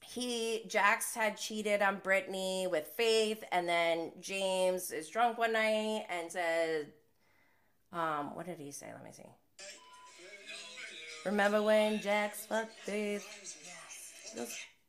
he 0.02 0.64
Jax 0.68 1.14
had 1.14 1.38
cheated 1.38 1.82
on 1.82 1.98
Brittany 1.98 2.68
with 2.70 2.88
Faith, 2.88 3.44
and 3.52 3.68
then 3.68 4.14
James 4.22 4.92
is 4.92 5.10
drunk 5.10 5.38
one 5.38 5.54
night 5.54 6.06
and 6.10 6.32
said, 6.32 6.88
um, 7.92 8.36
what 8.36 8.46
did 8.46 8.58
he 8.58 8.72
say? 8.72 8.88
Let 8.94 9.04
me 9.04 9.12
see. 9.12 9.24
Remember 11.26 11.62
when 11.62 12.00
Jax 12.00 12.46
fucked 12.46 12.74
Faith? 12.80 13.67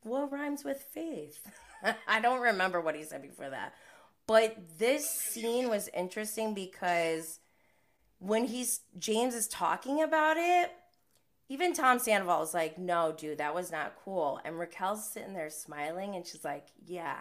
What 0.03 0.31
rhymes 0.31 0.63
with 0.63 0.81
Faith? 0.91 1.39
I 2.07 2.19
don't 2.21 2.41
remember 2.41 2.81
what 2.81 2.95
he 2.95 3.03
said 3.03 3.21
before 3.21 3.49
that. 3.49 3.73
But 4.27 4.57
this 4.77 5.09
scene 5.09 5.69
was 5.69 5.89
interesting 5.93 6.53
because 6.53 7.39
when 8.19 8.45
he's 8.45 8.81
James 8.97 9.33
is 9.33 9.47
talking 9.47 10.03
about 10.03 10.37
it, 10.37 10.71
even 11.47 11.73
Tom 11.73 11.97
Sandoval 11.97 12.43
is 12.43 12.53
like, 12.53 12.77
"No, 12.77 13.11
dude, 13.11 13.39
that 13.39 13.55
was 13.55 13.71
not 13.71 13.95
cool." 14.03 14.39
And 14.45 14.59
Raquel's 14.59 15.09
sitting 15.09 15.33
there 15.33 15.49
smiling, 15.49 16.15
and 16.15 16.27
she's 16.27 16.45
like, 16.45 16.67
"Yeah, 16.85 17.17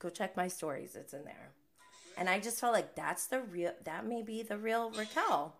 go 0.00 0.08
check 0.08 0.36
my 0.36 0.48
stories. 0.48 0.96
It's 0.96 1.12
in 1.12 1.24
there." 1.24 1.52
And 2.16 2.28
I 2.28 2.40
just 2.40 2.58
felt 2.58 2.72
like 2.72 2.96
that's 2.96 3.26
the 3.26 3.40
real. 3.40 3.74
That 3.84 4.04
may 4.04 4.22
be 4.22 4.42
the 4.42 4.58
real 4.58 4.90
Raquel. 4.90 5.54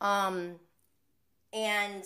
Um, 0.00 0.60
and 1.52 2.04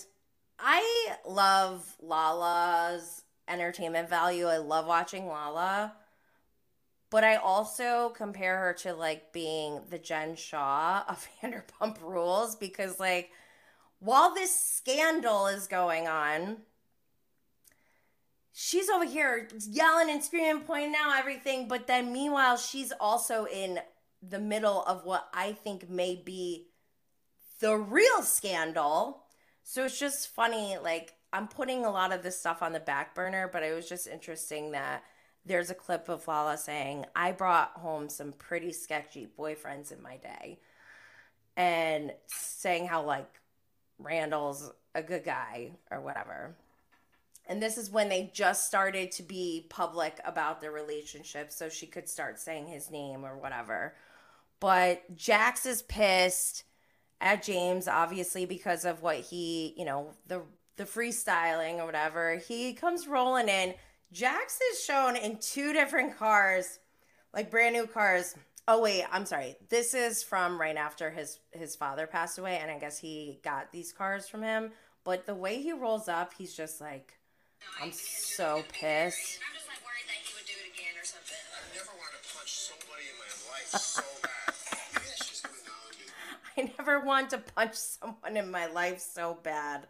I 0.63 1.17
love 1.29 1.97
Lala's 2.01 3.25
entertainment 3.49 4.09
value. 4.09 4.47
I 4.47 4.59
love 4.59 4.87
watching 4.87 5.27
Lala 5.27 5.93
but 7.13 7.25
I 7.25 7.37
also 7.37 8.09
compare 8.09 8.57
her 8.57 8.73
to 8.79 8.95
like 8.95 9.35
being 9.35 9.83
the 9.91 9.99
Jen 9.99 10.35
Shah 10.35 11.05
of 11.07 11.29
Vanderpump 11.43 12.01
Rules 12.01 12.57
because, 12.57 12.99
like, 12.99 13.31
while 13.99 14.35
this 14.35 14.53
scandal 14.59 15.47
is 15.47 15.67
going 15.67 16.09
on, 16.09 16.63
she's 18.51 18.89
over 18.89 19.05
here 19.05 19.47
yelling 19.69 20.09
and 20.09 20.25
screaming, 20.25 20.63
pointing 20.63 20.95
out 20.99 21.19
everything. 21.19 21.69
But 21.69 21.87
then, 21.87 22.15
meanwhile, 22.15 22.57
she's 22.57 22.95
also 22.99 23.45
in 23.45 23.81
the 24.27 24.41
middle 24.41 24.83
of 24.85 25.05
what 25.05 25.29
I 25.35 25.53
think 25.53 25.91
may 25.91 26.17
be 26.17 26.69
the 27.61 27.77
real 27.77 28.23
scandal. 28.23 29.22
So 29.73 29.87
it's 29.87 29.99
just 29.99 30.29
funny. 30.29 30.77
Like, 30.77 31.15
I'm 31.33 31.49
putting 31.49 31.87
a 31.87 31.91
lot 31.91 32.13
of 32.13 32.23
this 32.23 32.39
stuff 32.39 32.63
on 32.63 32.75
the 32.75 32.79
back 32.79 33.15
burner, 33.15 33.49
but 33.51 33.63
it 33.63 33.75
was 33.75 33.89
just 33.89 34.07
interesting 34.07 34.73
that 34.73 35.03
there's 35.47 35.71
a 35.71 35.75
clip 35.75 36.11
of 36.11 36.29
Lala 36.29 36.59
saying, 36.59 37.07
I 37.17 37.33
brought 37.33 37.71
home 37.77 38.11
some 38.11 38.33
pretty 38.33 38.71
sketchy 38.71 39.27
boyfriends 39.27 39.91
in 39.91 40.03
my 40.03 40.19
day. 40.19 40.61
And 41.57 42.13
saying 42.27 42.87
how, 42.87 43.05
like, 43.05 43.41
Randall's 43.99 44.71
a 44.95 45.03
good 45.03 45.25
guy 45.25 45.71
or 45.91 46.03
whatever. 46.03 46.55
And 47.47 47.63
this 47.63 47.79
is 47.79 47.91
when 47.91 48.11
they 48.11 48.31
just 48.35 48.67
started 48.67 49.11
to 49.13 49.23
be 49.23 49.69
public 49.71 50.21
about 50.27 50.61
their 50.61 50.71
relationship, 50.71 51.51
so 51.51 51.71
she 51.71 51.87
could 51.87 52.11
start 52.11 52.39
saying 52.39 52.67
his 52.67 52.91
name 52.91 53.25
or 53.25 53.39
whatever. 53.39 53.95
But 54.61 55.17
Jax 55.17 55.65
is 55.65 55.81
pissed 55.81 56.65
at 57.23 57.43
James, 57.43 57.89
obviously, 57.89 58.45
because 58.45 58.85
of 58.85 59.03
what 59.03 59.17
he, 59.17 59.75
you 59.77 59.85
know, 59.85 60.11
the 60.27 60.43
the 60.77 60.85
freestyling 60.85 61.79
or 61.79 61.87
whatever. 61.87 62.37
He 62.37 62.73
comes 62.75 63.07
rolling 63.07 63.49
in 63.49 63.75
Jax 64.13 64.59
is 64.73 64.85
shown 64.85 65.17
in 65.17 65.39
two 65.39 65.73
different 65.73 66.19
cars, 66.19 66.79
like 67.33 67.51
brand 67.51 67.75
new 67.75 67.87
cars. 67.87 68.35
Oh 68.69 68.83
wait, 68.83 69.05
I'm 69.11 69.25
sorry. 69.25 69.57
This 69.71 69.95
is 69.95 70.23
from 70.23 70.61
right 70.61 70.77
after 70.77 71.11
his 71.11 71.39
his 71.53 71.75
father 71.77 72.07
passed 72.07 72.39
away, 72.39 72.59
and 72.61 72.71
I 72.71 72.79
guess 72.79 72.99
he 72.99 73.41
got 73.43 73.73
these 73.73 73.93
cars 73.93 74.29
from 74.29 74.43
him. 74.43 74.73
But 75.05 75.27
the 75.27 75.35
way 75.35 75.63
he 75.63 75.73
rolls 75.73 76.09
up, 76.09 76.35
he's 76.37 76.55
just 76.55 76.81
like, 76.81 77.15
I'm 77.81 77.93
so 77.93 78.63
pissed. 78.71 79.41
I 86.57 86.73
never 86.79 87.01
want 87.01 87.31
to 87.31 87.39
punch 87.39 87.75
someone 87.75 88.37
in 88.37 88.51
my 88.51 88.67
life 88.67 89.01
so 89.01 89.39
bad. 89.43 89.87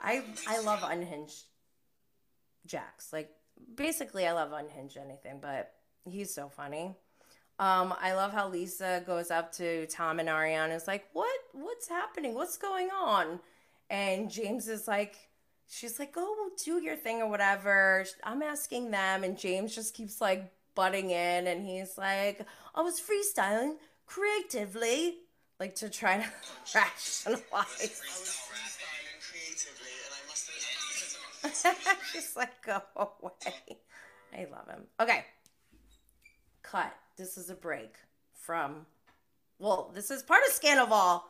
I 0.00 0.22
I 0.48 0.60
love 0.60 0.84
unhinged 0.84 1.44
Jax. 2.66 3.12
Like 3.12 3.30
basically 3.74 4.26
I 4.26 4.32
love 4.32 4.52
Unhinged 4.52 4.96
anything, 4.96 5.38
but 5.40 5.72
he's 6.04 6.34
so 6.34 6.48
funny. 6.48 6.94
Um, 7.58 7.94
I 7.98 8.12
love 8.12 8.32
how 8.32 8.48
Lisa 8.48 9.02
goes 9.06 9.30
up 9.30 9.52
to 9.52 9.86
Tom 9.86 10.20
and 10.20 10.28
Ariana 10.28 10.74
is 10.74 10.86
like, 10.86 11.06
What 11.12 11.38
what's 11.52 11.88
happening? 11.88 12.34
What's 12.34 12.58
going 12.58 12.90
on? 12.90 13.40
And 13.88 14.30
James 14.30 14.68
is 14.68 14.86
like 14.86 15.16
she's 15.68 15.98
like, 15.98 16.12
Go 16.12 16.34
do 16.62 16.82
your 16.82 16.96
thing 16.96 17.22
or 17.22 17.28
whatever. 17.30 18.04
I'm 18.22 18.42
asking 18.42 18.90
them 18.90 19.24
and 19.24 19.38
James 19.38 19.74
just 19.74 19.94
keeps 19.94 20.20
like 20.20 20.52
butting 20.74 21.10
in 21.10 21.46
and 21.46 21.66
he's 21.66 21.96
like, 21.96 22.46
I 22.74 22.82
was 22.82 23.00
freestyling 23.00 23.76
creatively, 24.04 25.16
like 25.58 25.74
to 25.76 25.88
try 25.88 26.18
to 26.18 26.26
rationalize. 26.74 28.02
She's 32.12 32.34
like, 32.36 32.62
go 32.64 32.82
away. 32.96 33.78
I 34.32 34.46
love 34.50 34.68
him. 34.68 34.84
Okay. 35.00 35.24
Cut. 36.62 36.92
This 37.16 37.38
is 37.38 37.48
a 37.48 37.54
break 37.54 37.94
from, 38.34 38.86
well, 39.58 39.90
this 39.94 40.10
is 40.10 40.22
part 40.22 40.42
of 40.46 40.52
Scandal. 40.52 41.24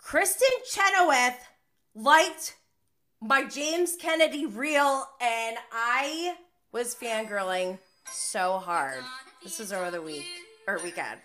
Kristin 0.00 0.46
Chenoweth 0.70 1.40
liked 1.94 2.56
my 3.20 3.44
James 3.44 3.96
Kennedy 3.96 4.46
reel, 4.46 5.08
and 5.20 5.56
I 5.72 6.36
was 6.70 6.94
fangirling 6.94 7.78
so 8.12 8.58
hard. 8.58 9.02
This 9.42 9.58
was 9.58 9.72
over 9.72 9.90
the 9.90 10.02
week, 10.02 10.26
or 10.68 10.78
weekend, 10.84 11.18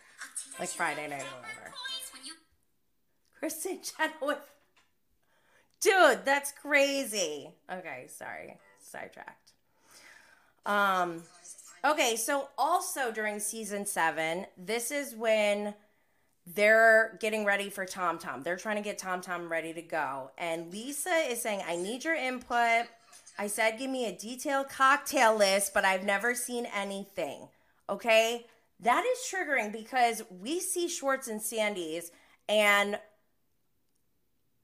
like 0.60 0.70
Friday 0.70 1.08
night 1.08 1.22
or 1.22 1.42
whatever. 1.42 1.71
Kristin 3.42 3.80
Chenoweth 3.98 4.52
Dude, 5.82 6.26
that's 6.26 6.52
crazy. 6.52 7.50
Okay, 7.72 8.06
sorry. 8.08 8.58
Sidetracked. 8.80 9.54
Um 10.66 11.24
okay, 11.84 12.16
so 12.16 12.50
also 12.58 13.12
during 13.12 13.40
season 13.40 13.86
7, 13.86 14.46
this 14.58 14.92
is 14.92 15.16
when 15.16 15.74
they're 16.46 17.18
getting 17.20 17.46
ready 17.46 17.70
for 17.70 17.86
Tom 17.86 18.18
Tom. 18.20 18.44
They're 18.44 18.58
trying 18.58 18.76
to 18.76 18.82
get 18.82 18.98
Tom 18.98 19.22
Tom 19.22 19.50
ready 19.52 19.74
to 19.74 19.82
go. 19.82 20.32
And 20.38 20.72
Lisa 20.72 21.10
is 21.30 21.42
saying, 21.42 21.62
I 21.68 21.76
need 21.76 22.04
your 22.04 22.16
input. 22.16 22.88
I 23.38 23.48
said, 23.48 23.80
give 23.80 23.90
me 23.90 24.06
a 24.06 24.16
detailed 24.16 24.70
cocktail 24.70 25.36
list, 25.36 25.74
but 25.74 25.86
I've 25.86 26.04
never 26.04 26.36
seen 26.36 26.68
anything. 26.76 27.48
Okay. 27.90 28.46
That 28.80 29.04
is 29.06 29.20
triggering 29.32 29.72
because 29.72 30.24
we 30.42 30.60
see 30.60 30.88
Schwartz 30.88 31.28
and 31.28 31.42
Sandy's. 31.42 32.12
And 32.50 33.00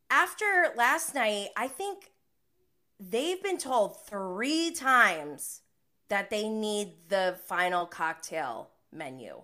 after 0.10 0.72
last 0.76 1.16
night, 1.16 1.50
I 1.56 1.68
think 1.68 2.12
they've 3.00 3.42
been 3.42 3.58
told 3.58 4.06
three 4.06 4.72
times 4.72 5.62
that 6.10 6.30
they 6.30 6.48
need 6.48 7.10
the 7.10 7.38
final 7.46 7.86
cocktail 7.86 8.70
menu. 8.92 9.42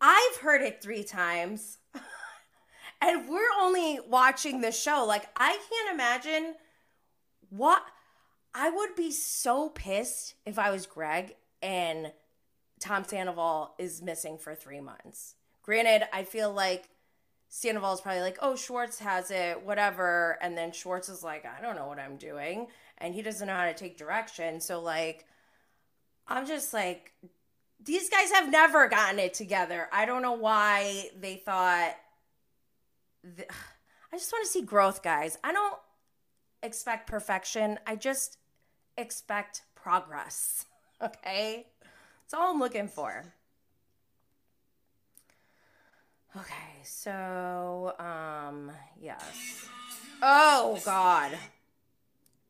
I've 0.00 0.36
heard 0.36 0.62
it 0.62 0.80
three 0.82 1.02
times. 1.02 1.78
and 3.00 3.28
we're 3.28 3.50
only 3.60 3.98
watching 4.08 4.60
the 4.60 4.72
show. 4.72 5.04
Like, 5.06 5.26
I 5.36 5.58
can't 5.68 5.94
imagine 5.94 6.54
what 7.50 7.82
I 8.54 8.70
would 8.70 8.94
be 8.94 9.10
so 9.10 9.68
pissed 9.70 10.34
if 10.46 10.58
I 10.58 10.70
was 10.70 10.86
Greg 10.86 11.36
and 11.62 12.12
Tom 12.80 13.04
Sandoval 13.04 13.74
is 13.78 14.02
missing 14.02 14.38
for 14.38 14.54
three 14.54 14.80
months. 14.80 15.34
Granted, 15.62 16.08
I 16.12 16.22
feel 16.22 16.52
like 16.52 16.88
Sandoval 17.48 17.94
is 17.94 18.00
probably 18.00 18.20
like, 18.20 18.38
oh, 18.42 18.56
Schwartz 18.56 18.98
has 18.98 19.30
it, 19.30 19.64
whatever. 19.64 20.38
And 20.42 20.56
then 20.56 20.72
Schwartz 20.72 21.08
is 21.08 21.22
like, 21.22 21.46
I 21.46 21.62
don't 21.62 21.76
know 21.76 21.86
what 21.86 21.98
I'm 21.98 22.16
doing. 22.16 22.66
And 22.98 23.14
he 23.14 23.22
doesn't 23.22 23.46
know 23.46 23.54
how 23.54 23.64
to 23.64 23.74
take 23.74 23.96
direction. 23.96 24.60
So, 24.60 24.80
like, 24.80 25.24
I'm 26.26 26.46
just 26.46 26.74
like, 26.74 27.12
these 27.82 28.10
guys 28.10 28.30
have 28.32 28.50
never 28.50 28.88
gotten 28.88 29.18
it 29.18 29.34
together. 29.34 29.88
I 29.92 30.04
don't 30.04 30.22
know 30.22 30.34
why 30.34 31.08
they 31.18 31.36
thought. 31.36 31.94
Th- 33.24 33.48
I 34.12 34.16
just 34.16 34.32
want 34.32 34.44
to 34.44 34.50
see 34.50 34.62
growth, 34.62 35.02
guys. 35.02 35.38
I 35.42 35.52
don't 35.52 35.78
expect 36.62 37.08
perfection. 37.08 37.78
I 37.86 37.96
just 37.96 38.38
expect 38.96 39.62
progress. 39.74 40.64
Okay? 41.00 41.68
That's 42.24 42.34
all 42.34 42.50
I'm 42.52 42.58
looking 42.58 42.88
for. 42.88 43.24
Okay, 46.36 46.82
so 46.84 47.94
um 47.98 48.70
yes. 49.00 49.68
Oh 50.22 50.80
god. 50.84 51.38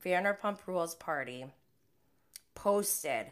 Vanderpump 0.05 0.59
Rules 0.66 0.95
party 0.95 1.47
posted 2.55 3.26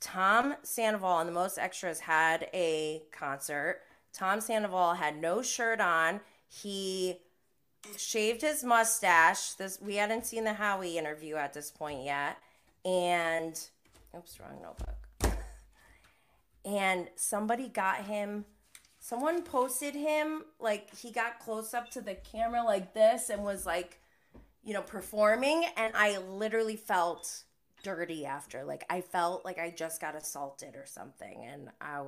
Tom 0.00 0.56
Sandoval 0.62 1.20
and 1.20 1.28
the 1.28 1.32
Most 1.32 1.58
Extras 1.58 2.00
had 2.00 2.48
a 2.52 3.02
concert. 3.12 3.82
Tom 4.12 4.40
Sandoval 4.40 4.94
had 4.94 5.20
no 5.20 5.42
shirt 5.42 5.80
on. 5.80 6.20
He 6.48 7.18
shaved 7.96 8.42
his 8.42 8.64
mustache. 8.64 9.52
This 9.52 9.78
we 9.80 9.96
hadn't 9.96 10.26
seen 10.26 10.44
the 10.44 10.54
Howie 10.54 10.98
interview 10.98 11.36
at 11.36 11.52
this 11.52 11.70
point 11.70 12.04
yet. 12.04 12.38
And 12.84 13.58
oops, 14.16 14.38
wrong 14.40 14.60
notebook. 14.60 15.38
and 16.64 17.08
somebody 17.14 17.68
got 17.68 18.04
him 18.04 18.44
someone 19.04 19.42
posted 19.42 19.94
him 19.94 20.44
like 20.60 20.96
he 20.96 21.10
got 21.10 21.40
close 21.40 21.74
up 21.74 21.90
to 21.90 22.00
the 22.00 22.14
camera 22.14 22.62
like 22.62 22.94
this 22.94 23.28
and 23.28 23.42
was 23.42 23.66
like 23.66 24.00
you 24.62 24.72
know 24.72 24.80
performing 24.80 25.66
and 25.76 25.92
I 25.96 26.18
literally 26.18 26.76
felt 26.76 27.44
dirty 27.82 28.24
after. 28.24 28.64
Like 28.64 28.84
I 28.88 29.00
felt 29.00 29.44
like 29.44 29.58
I 29.58 29.70
just 29.70 30.00
got 30.00 30.14
assaulted 30.14 30.76
or 30.76 30.86
something. 30.86 31.44
And 31.44 31.68
I 31.80 32.02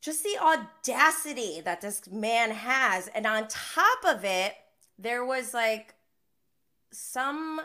just 0.00 0.22
the 0.22 0.38
audacity 0.40 1.60
that 1.64 1.80
this 1.80 2.08
man 2.10 2.50
has. 2.52 3.08
And 3.08 3.26
on 3.26 3.48
top 3.48 3.98
of 4.06 4.24
it, 4.24 4.54
there 4.98 5.24
was 5.24 5.52
like 5.52 5.94
some 6.92 7.60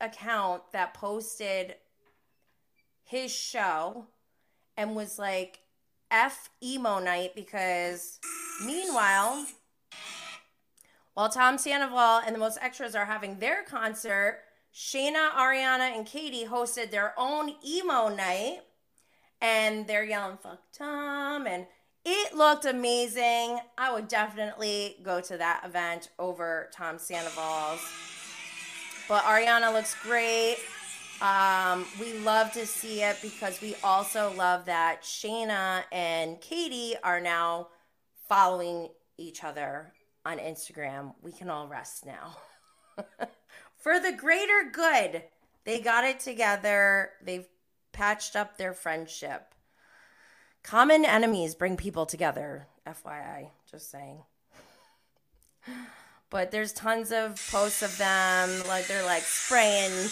account 0.00 0.62
that 0.72 0.94
posted 0.94 1.76
his 3.04 3.32
show 3.32 4.06
and 4.76 4.94
was 4.94 5.18
like 5.18 5.60
F 6.10 6.50
emo 6.62 6.98
night 6.98 7.34
because 7.34 8.18
meanwhile, 8.64 9.46
while 11.14 11.28
Tom 11.28 11.58
Sandoval 11.58 12.22
and 12.24 12.34
the 12.34 12.38
most 12.38 12.58
extras 12.60 12.94
are 12.94 13.06
having 13.06 13.38
their 13.38 13.62
concert, 13.64 14.40
Scheana, 14.72 15.30
Ariana, 15.32 15.96
and 15.96 16.06
Katie 16.06 16.46
hosted 16.46 16.90
their 16.90 17.12
own 17.18 17.54
emo 17.66 18.08
night, 18.08 18.60
and 19.40 19.86
they're 19.86 20.04
yelling 20.04 20.36
"fuck 20.36 20.60
Tom," 20.72 21.46
and 21.46 21.66
it 22.04 22.34
looked 22.34 22.64
amazing. 22.64 23.58
I 23.76 23.92
would 23.92 24.08
definitely 24.08 24.96
go 25.02 25.20
to 25.20 25.36
that 25.36 25.62
event 25.64 26.10
over 26.18 26.70
Tom 26.72 26.98
Sandoval's. 26.98 27.80
But 29.08 29.24
Ariana 29.24 29.72
looks 29.72 29.94
great. 30.02 30.58
Um, 31.20 31.84
we 32.00 32.12
love 32.20 32.52
to 32.52 32.64
see 32.64 33.02
it 33.02 33.16
because 33.20 33.60
we 33.60 33.74
also 33.82 34.32
love 34.36 34.66
that 34.66 35.02
Scheana 35.02 35.82
and 35.90 36.40
Katie 36.40 36.94
are 37.02 37.20
now 37.20 37.68
following 38.28 38.88
each 39.16 39.42
other 39.42 39.92
on 40.24 40.38
Instagram. 40.38 41.14
We 41.20 41.32
can 41.32 41.50
all 41.50 41.66
rest 41.66 42.06
now. 42.06 42.36
for 43.78 43.98
the 43.98 44.12
greater 44.12 44.70
good. 44.72 45.24
They 45.64 45.80
got 45.80 46.04
it 46.04 46.20
together. 46.20 47.10
They've 47.22 47.46
patched 47.92 48.36
up 48.36 48.56
their 48.56 48.72
friendship. 48.72 49.54
Common 50.62 51.04
enemies 51.04 51.54
bring 51.54 51.76
people 51.76 52.06
together, 52.06 52.66
FYI, 52.86 53.48
just 53.70 53.90
saying. 53.90 54.22
But 56.30 56.50
there's 56.50 56.72
tons 56.72 57.10
of 57.10 57.40
posts 57.50 57.82
of 57.82 57.96
them, 57.98 58.50
like 58.68 58.86
they're 58.86 59.04
like 59.04 59.22
spraying 59.22 60.08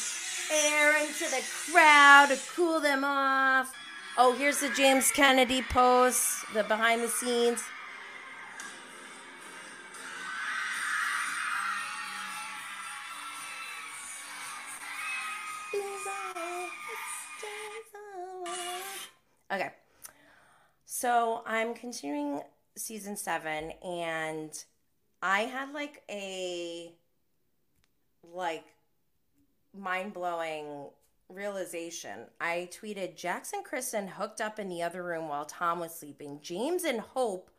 air 0.53 0.97
into 0.99 1.25
the 1.31 1.43
crowd 1.71 2.27
to 2.31 2.39
cool 2.55 2.81
them 2.81 3.05
off. 3.05 3.73
Oh, 4.19 4.35
here's 4.35 4.61
the 4.61 4.71
James 4.71 5.11
Kennedy 5.11 5.63
post, 5.63 6.45
the 6.55 6.65
behind 6.65 7.03
the 7.03 7.09
scenes. 7.09 7.63
Okay. 19.53 19.71
So 20.85 21.43
I'm 21.47 21.75
continuing 21.75 22.41
season 22.77 23.17
seven, 23.17 23.73
and 23.85 24.51
I 25.23 25.41
had 25.41 25.73
like 25.73 26.03
a 26.11 26.93
like 28.35 28.65
mind 29.79 30.13
blowing 30.13 30.89
realization. 31.29 32.27
I 32.41 32.69
tweeted 32.73 33.17
Jackson 33.17 33.63
Kristen 33.65 34.09
hooked 34.09 34.41
up 34.41 34.59
in 34.59 34.69
the 34.69 34.83
other 34.83 35.03
room 35.03 35.29
while 35.29 35.45
Tom 35.45 35.81
was 35.81 35.95
sleeping. 35.95 36.41
James 36.43 36.85
and 36.85 37.01
Hope 37.01 37.51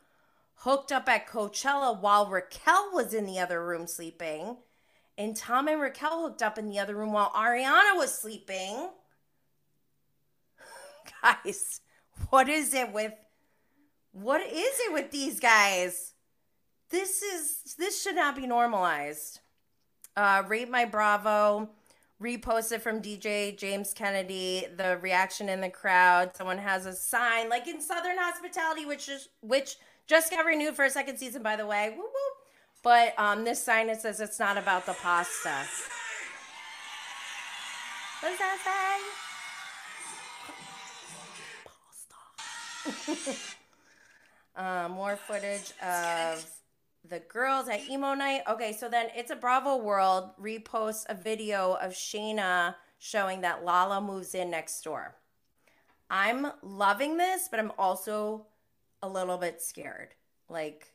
hooked 0.62 0.90
up 0.90 1.08
at 1.08 1.28
Coachella 1.28 2.00
while 2.00 2.26
Raquel 2.26 2.90
was 2.92 3.14
in 3.14 3.26
the 3.26 3.38
other 3.38 3.64
room 3.64 3.86
sleeping. 3.86 4.56
And 5.16 5.36
Tom 5.36 5.68
and 5.68 5.80
Raquel 5.80 6.22
hooked 6.22 6.42
up 6.42 6.58
in 6.58 6.68
the 6.68 6.78
other 6.78 6.94
room 6.94 7.12
while 7.12 7.30
Ariana 7.30 7.96
was 7.96 8.16
sleeping. 8.16 8.88
guys, 11.22 11.80
what 12.30 12.48
is 12.48 12.74
it 12.74 12.92
with 12.92 13.12
what 14.12 14.40
is 14.40 14.80
it 14.80 14.92
with 14.92 15.10
these 15.10 15.38
guys? 15.38 16.14
This 16.90 17.22
is 17.22 17.74
this 17.78 18.02
should 18.02 18.16
not 18.16 18.36
be 18.36 18.46
normalized. 18.46 19.40
Uh 20.16 20.42
rate 20.46 20.70
my 20.70 20.84
bravo 20.84 21.70
reposted 22.22 22.80
from 22.80 23.00
DJ 23.00 23.56
James 23.56 23.92
Kennedy, 23.94 24.66
the 24.76 24.98
reaction 24.98 25.48
in 25.48 25.60
the 25.60 25.70
crowd. 25.70 26.36
Someone 26.36 26.58
has 26.58 26.86
a 26.86 26.92
sign 26.92 27.48
like 27.48 27.66
in 27.68 27.80
Southern 27.80 28.18
Hospitality, 28.18 28.84
which 28.84 29.08
is 29.08 29.28
which 29.40 29.76
just 30.06 30.30
got 30.30 30.44
renewed 30.44 30.74
for 30.74 30.84
a 30.84 30.90
second 30.90 31.18
season, 31.18 31.42
by 31.42 31.56
the 31.56 31.66
way. 31.66 31.96
But 32.82 33.18
um, 33.18 33.44
this 33.44 33.62
sign 33.62 33.88
it 33.88 34.00
says 34.00 34.20
it's 34.20 34.38
not 34.38 34.56
about 34.56 34.86
the 34.86 34.94
pasta. 34.94 35.64
What 38.20 38.30
does 38.30 38.38
that 38.38 38.58
say? 38.64 39.28
uh, 44.56 44.88
more 44.92 45.16
footage 45.16 45.72
of 45.82 46.44
the 47.08 47.20
girls 47.20 47.68
at 47.68 47.88
emo 47.88 48.14
night. 48.14 48.42
Okay, 48.48 48.72
so 48.72 48.88
then 48.88 49.08
it's 49.14 49.30
a 49.30 49.36
Bravo 49.36 49.76
World 49.76 50.30
reposts 50.40 51.04
a 51.08 51.14
video 51.14 51.74
of 51.80 51.92
Scheana 51.92 52.74
showing 52.98 53.40
that 53.42 53.64
Lala 53.64 54.00
moves 54.00 54.34
in 54.34 54.50
next 54.50 54.82
door. 54.82 55.14
I'm 56.10 56.48
loving 56.62 57.16
this, 57.16 57.48
but 57.50 57.60
I'm 57.60 57.72
also 57.78 58.46
a 59.02 59.08
little 59.08 59.38
bit 59.38 59.60
scared. 59.60 60.14
Like, 60.48 60.92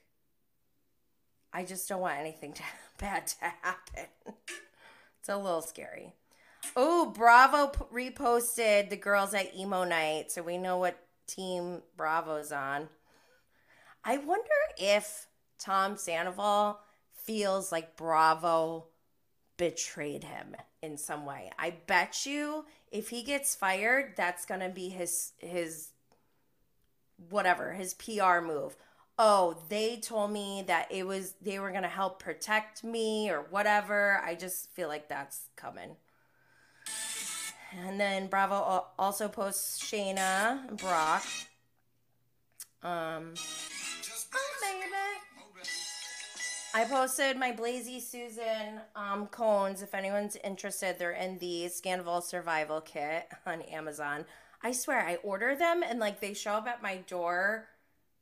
I 1.52 1.64
just 1.64 1.88
don't 1.88 2.02
want 2.02 2.20
anything 2.20 2.54
to, 2.54 2.64
bad 3.00 3.28
to 3.28 3.36
happen. 3.62 4.06
it's 5.20 5.30
a 5.30 5.38
little 5.38 5.62
scary. 5.62 6.14
Oh, 6.76 7.12
Bravo 7.16 7.68
p- 7.68 8.10
reposted 8.12 8.90
the 8.90 8.96
girls 8.96 9.34
at 9.34 9.56
emo 9.56 9.84
night, 9.84 10.32
so 10.32 10.42
we 10.42 10.58
know 10.58 10.78
what 10.78 10.98
Team 11.28 11.82
Bravo's 11.96 12.52
on. 12.52 12.90
I 14.04 14.18
wonder 14.18 14.50
if 14.78 15.28
Tom 15.64 15.96
Sandoval 15.98 16.80
feels 17.14 17.72
like 17.72 17.96
Bravo 17.96 18.88
betrayed 19.56 20.26
him 20.26 20.56
in 20.82 20.98
some 20.98 21.26
way. 21.26 21.52
I 21.58 21.76
bet 21.88 22.26
you 22.26 22.66
if 22.92 23.10
he 23.10 23.24
gets 23.24 23.56
fired, 23.56 24.14
that's 24.18 24.46
going 24.46 24.60
to 24.60 24.70
be 24.70 24.90
his 24.90 25.32
his 25.38 25.90
whatever, 27.30 27.72
his 27.72 27.94
PR 27.94 28.42
move. 28.42 28.76
Oh, 29.18 29.58
they 29.70 29.98
told 29.98 30.32
me 30.32 30.64
that 30.68 30.92
it 30.92 31.06
was 31.08 31.36
they 31.42 31.60
were 31.60 31.72
going 31.72 31.84
to 31.84 31.90
help 31.90 32.20
protect 32.20 32.84
me 32.84 33.30
or 33.30 33.46
whatever. 33.50 34.22
I 34.26 34.36
just 34.36 34.70
feel 34.72 34.90
like 34.90 35.08
that's 35.08 35.50
coming. 35.56 35.96
And 37.86 38.00
then 38.00 38.28
Bravo 38.28 38.86
also 39.00 39.30
posts 39.30 39.82
Scheana 39.82 40.68
and 40.68 40.78
Brock. 40.78 41.24
Um, 42.84 43.34
oh, 44.36 44.50
baby. 44.62 45.33
I 46.76 46.86
posted 46.86 47.38
my 47.38 47.52
Blazy 47.52 48.00
Susan 48.00 48.82
um, 48.96 49.28
cones. 49.28 49.84
If 49.84 49.94
anyone's 49.94 50.36
interested, 50.44 50.98
they're 50.98 51.12
in 51.12 51.38
the 51.38 51.66
Scandoval 51.66 52.24
Survival 52.24 52.82
Kit 52.82 53.28
on 53.46 53.62
Amazon. 53.62 54.26
I 54.64 54.72
swear, 54.72 55.06
I 55.06 55.16
order 55.18 55.56
them 55.56 55.84
and 55.84 56.00
like 56.00 56.20
they 56.20 56.34
show 56.34 56.54
up 56.54 56.68
at 56.68 56.82
my 56.82 56.98
door 57.08 57.68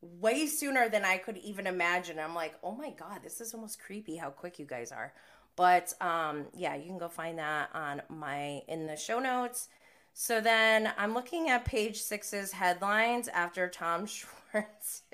way 0.02 0.47
sooner 0.47 0.89
than 0.89 1.06
I 1.06 1.18
could 1.18 1.38
even 1.38 1.66
imagine. 1.66 2.20
I'm 2.20 2.36
like, 2.36 2.56
oh 2.62 2.76
my 2.76 2.89
god, 2.89 3.20
this 3.24 3.39
is 3.39 3.54
almost 3.54 3.80
creepy 3.80 4.18
how 4.18 4.32
quick 4.32 4.60
you 4.60 4.66
guys 4.66 4.91
are. 4.91 5.14
But 5.56 5.93
um, 6.02 6.47
yeah, 6.54 6.76
you 6.76 6.88
can 6.88 6.97
go 6.97 7.08
find 7.08 7.39
that 7.39 7.70
on 7.74 8.02
my 8.10 8.64
in 8.68 8.86
the 8.86 8.97
show 8.97 9.20
notes. 9.20 9.70
So 10.14 10.41
then 10.41 10.91
I'm 10.97 11.14
looking 11.14 11.49
at 11.49 11.64
page 11.64 12.02
six's 12.02 12.52
headlines 12.52 13.30
after 13.30 13.70
Tom 13.70 14.06
Schwartz's 14.08 15.12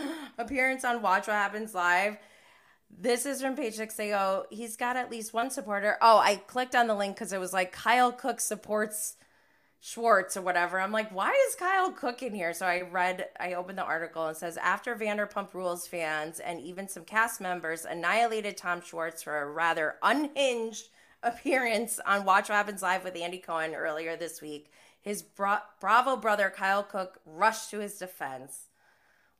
appearance 0.38 0.84
on 0.84 1.02
Watch 1.02 1.26
What 1.26 1.34
Happens 1.34 1.74
Live. 1.74 2.18
This 2.90 3.26
is 3.26 3.42
from. 3.42 3.56
They 3.96 4.10
go, 4.10 4.46
he's 4.50 4.76
got 4.76 4.96
at 4.96 5.10
least 5.10 5.34
one 5.34 5.50
supporter. 5.50 5.96
Oh, 6.00 6.18
I 6.18 6.36
clicked 6.36 6.74
on 6.74 6.86
the 6.86 6.94
link 6.94 7.16
because 7.16 7.32
it 7.32 7.40
was 7.40 7.52
like 7.52 7.72
Kyle 7.72 8.12
Cooke 8.12 8.40
supports 8.40 9.16
Schwartz 9.80 10.36
or 10.36 10.42
whatever. 10.42 10.80
I'm 10.80 10.92
like, 10.92 11.14
why 11.14 11.30
is 11.48 11.54
Kyle 11.54 11.92
Cooke 11.92 12.22
in 12.22 12.34
here? 12.34 12.52
So 12.52 12.66
I 12.66 12.82
read, 12.82 13.26
I 13.38 13.54
opened 13.54 13.78
the 13.78 13.84
article 13.84 14.26
and 14.26 14.36
says 14.36 14.56
after 14.56 14.96
Vanderpump 14.96 15.54
Rules 15.54 15.86
fans 15.86 16.40
and 16.40 16.60
even 16.60 16.88
some 16.88 17.04
cast 17.04 17.40
members 17.40 17.84
annihilated 17.84 18.56
Tom 18.56 18.80
Schwartz 18.80 19.22
for 19.22 19.38
a 19.38 19.50
rather 19.50 19.96
unhinged 20.02 20.88
appearance 21.22 22.00
on 22.06 22.24
Watch 22.24 22.48
What 22.48 22.56
Happens 22.56 22.82
Live 22.82 23.04
with 23.04 23.16
Andy 23.16 23.38
Cohen 23.38 23.74
earlier 23.74 24.16
this 24.16 24.40
week, 24.40 24.70
his 25.00 25.22
Bra- 25.22 25.62
Bravo 25.80 26.16
brother 26.16 26.50
Kyle 26.50 26.82
Cooke 26.82 27.20
rushed 27.24 27.70
to 27.70 27.78
his 27.78 27.98
defense. 27.98 28.65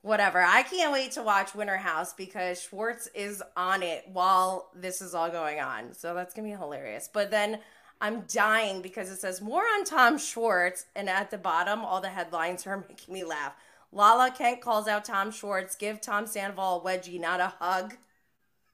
Whatever. 0.06 0.40
I 0.40 0.62
can't 0.62 0.92
wait 0.92 1.10
to 1.12 1.22
watch 1.24 1.52
Winter 1.52 1.78
House 1.78 2.12
because 2.12 2.62
Schwartz 2.62 3.08
is 3.12 3.42
on 3.56 3.82
it 3.82 4.04
while 4.12 4.70
this 4.72 5.02
is 5.02 5.16
all 5.16 5.28
going 5.28 5.58
on. 5.58 5.94
So 5.94 6.14
that's 6.14 6.32
going 6.32 6.48
to 6.48 6.54
be 6.54 6.56
hilarious. 6.56 7.10
But 7.12 7.32
then 7.32 7.58
I'm 8.00 8.20
dying 8.32 8.82
because 8.82 9.10
it 9.10 9.18
says 9.18 9.40
more 9.40 9.64
on 9.64 9.82
Tom 9.82 10.16
Schwartz, 10.16 10.86
and 10.94 11.08
at 11.08 11.32
the 11.32 11.38
bottom, 11.38 11.84
all 11.84 12.00
the 12.00 12.08
headlines 12.08 12.68
are 12.68 12.76
making 12.88 13.14
me 13.14 13.24
laugh. 13.24 13.54
Lala 13.90 14.30
Kent 14.30 14.60
calls 14.60 14.86
out 14.86 15.04
Tom 15.04 15.32
Schwartz, 15.32 15.74
give 15.74 16.00
Tom 16.00 16.28
Sandoval 16.28 16.80
a 16.80 16.84
wedgie, 16.84 17.18
not 17.18 17.40
a 17.40 17.54
hug. 17.58 17.96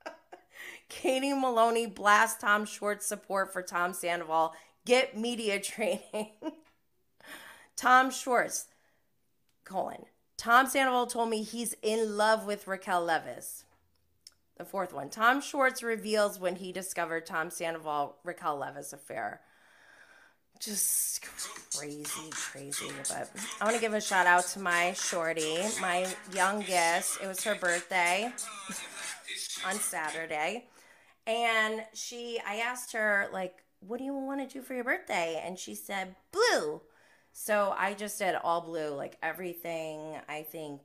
Katie 0.91 1.33
Maloney 1.33 1.87
blasts 1.87 2.43
Tom 2.43 2.67
Schwartz 2.67 3.07
support 3.07 3.55
for 3.55 3.63
Tom 3.63 3.95
Sandoval, 3.95 4.53
get 4.85 5.17
media 5.17 5.59
training. 5.63 6.33
Tom 7.75 8.11
Schwartz, 8.11 8.67
colon. 9.65 10.05
Tom 10.43 10.67
Sandoval 10.67 11.07
told 11.07 11.31
me 11.31 11.45
he's 11.45 11.77
in 11.83 12.17
love 12.17 12.47
with 12.47 12.67
Raquel 12.67 13.07
Leviss. 13.07 13.63
The 14.59 14.65
fourth 14.65 14.93
one. 14.93 15.09
Tom 15.09 15.41
Schwartz 15.41 15.85
reveals 15.85 16.41
when 16.41 16.57
he 16.57 16.73
discovered 16.73 17.27
Tom 17.27 17.49
Sandoval 17.49 18.17
Raquel 18.25 18.59
Leviss 18.59 18.93
affair. 18.93 19.41
Just 20.59 21.25
crazy, 21.77 22.31
crazy. 22.33 22.89
But 23.09 23.31
I 23.61 23.65
want 23.65 23.77
to 23.77 23.81
give 23.81 23.95
a 23.95 24.01
shout 24.01 24.27
out 24.27 24.45
to 24.49 24.59
my 24.59 24.95
shorty, 24.95 25.59
my 25.81 26.09
youngest. 26.35 27.21
It 27.23 27.29
was 27.29 27.45
her 27.45 27.55
birthday 27.55 28.33
on 29.65 29.75
Saturday. 29.75 30.67
And 31.25 31.85
she, 31.95 32.41
I 32.45 32.57
asked 32.57 32.95
her, 32.95 33.29
like, 33.33 33.63
what 33.79 33.99
do 33.99 34.05
you 34.05 34.15
want 34.15 34.41
to 34.41 34.53
do 34.53 34.61
for 34.61 34.75
your 34.75 34.83
birthday? 34.83 35.41
And 35.45 35.57
she 35.57 35.77
said, 35.77 36.17
blue. 36.33 36.81
So 37.33 37.75
I 37.77 37.95
just 37.95 38.19
did 38.19 38.35
all 38.35 38.61
blue, 38.61 38.91
like 38.91 39.17
everything. 39.23 40.17
I 40.29 40.43
think 40.43 40.81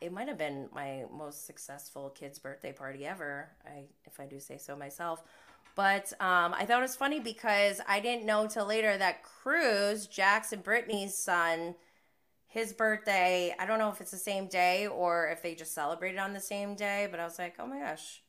it 0.00 0.12
might 0.12 0.28
have 0.28 0.38
been 0.38 0.68
my 0.74 1.04
most 1.12 1.46
successful 1.46 2.10
kid's 2.10 2.38
birthday 2.38 2.72
party 2.72 3.06
ever. 3.06 3.48
I, 3.64 3.84
if 4.04 4.20
I 4.20 4.26
do 4.26 4.38
say 4.38 4.58
so 4.58 4.76
myself. 4.76 5.22
But 5.74 6.12
um, 6.20 6.54
I 6.54 6.66
thought 6.66 6.80
it 6.80 6.82
was 6.82 6.96
funny 6.96 7.20
because 7.20 7.80
I 7.88 8.00
didn't 8.00 8.26
know 8.26 8.42
until 8.42 8.66
later 8.66 8.96
that 8.98 9.22
Cruz, 9.22 10.06
Jackson 10.06 10.60
Brittany's 10.60 11.16
son, 11.16 11.74
his 12.46 12.74
birthday, 12.74 13.54
I 13.58 13.64
don't 13.64 13.78
know 13.78 13.88
if 13.88 14.02
it's 14.02 14.10
the 14.10 14.18
same 14.18 14.48
day 14.48 14.86
or 14.86 15.28
if 15.28 15.40
they 15.40 15.54
just 15.54 15.72
celebrated 15.72 16.18
on 16.18 16.34
the 16.34 16.40
same 16.40 16.74
day, 16.74 17.08
but 17.10 17.18
I 17.18 17.24
was 17.24 17.38
like, 17.38 17.54
oh 17.58 17.66
my 17.66 17.78
gosh, 17.78 18.22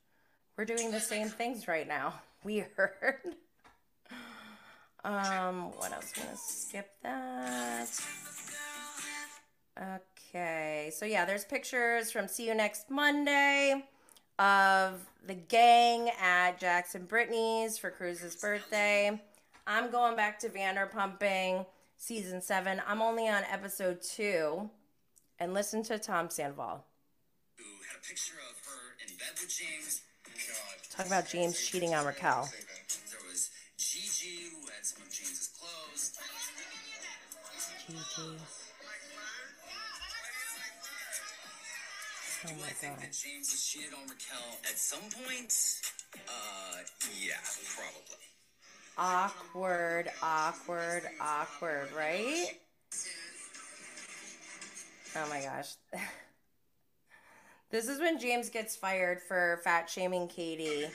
we're 0.58 0.64
doing 0.64 0.92
the 0.92 1.02
same 1.02 1.28
things 1.28 1.68
right 1.68 1.88
now. 1.88 2.22
Weird. 2.46 3.36
Um, 5.04 5.72
what 5.78 5.92
else? 5.92 6.14
I'm 6.16 6.24
gonna 6.24 6.38
skip 6.38 6.90
that. 7.04 7.90
Okay, 9.80 10.92
so 10.94 11.06
yeah, 11.06 11.26
there's 11.26 11.46
pictures 11.46 12.12
from 12.12 12.28
See 12.28 12.48
You 12.48 12.56
Next 12.56 12.90
Monday 12.90 13.84
of 14.40 15.00
the 15.26 15.34
gang 15.34 16.10
at 16.22 16.60
Jackson 16.60 17.06
Brittany's 17.06 17.78
for 17.78 17.90
Cruz's 17.90 18.36
birthday. 18.36 19.20
I'm 19.66 19.92
going 19.92 20.16
back 20.16 20.40
to 20.40 20.50
Vanderpumping 20.50 21.66
season 21.98 22.42
seven. 22.42 22.82
I'm 22.88 23.02
only 23.02 23.28
on 23.28 23.44
episode 23.52 24.02
two. 24.02 24.70
And 25.40 25.54
listen 25.54 25.84
to 25.84 25.98
Tom 25.98 26.30
Sandoval. 26.30 26.86
Who 27.58 27.64
had 27.64 27.98
a 27.98 28.08
picture 28.08 28.36
of 28.50 28.66
her 28.66 28.96
in 29.06 29.16
bed 29.18 29.40
with 29.40 29.50
James. 29.50 30.02
God. 30.24 30.98
Talk 30.98 31.08
about 31.08 31.28
James 31.28 31.60
cheating 31.60 31.94
on 31.96 32.06
Raquel. 32.06 32.50
Gigi. 37.88 38.38
Oh 42.46 42.50
my 42.62 42.68
god. 42.82 43.00
that 43.00 43.12
James 43.12 43.52
has 43.52 43.64
cheated 43.64 43.94
on 43.94 44.04
Raquel 44.04 44.58
at 44.70 44.78
some 44.78 45.02
point? 45.26 45.54
Uh, 46.28 46.78
yeah, 47.22 47.34
probably. 47.76 48.24
Awkward, 48.98 50.10
awkward, 50.22 51.04
awkward, 51.20 51.90
right? 51.98 52.52
Oh 55.16 55.30
my 55.30 55.42
gosh. 55.42 55.74
this 57.72 57.88
is 57.88 58.00
when 58.00 58.20
James 58.20 58.50
gets 58.50 58.76
fired 58.78 59.20
for 59.28 59.60
fat 59.64 59.90
shaming 59.90 60.28
Katie. 60.28 60.86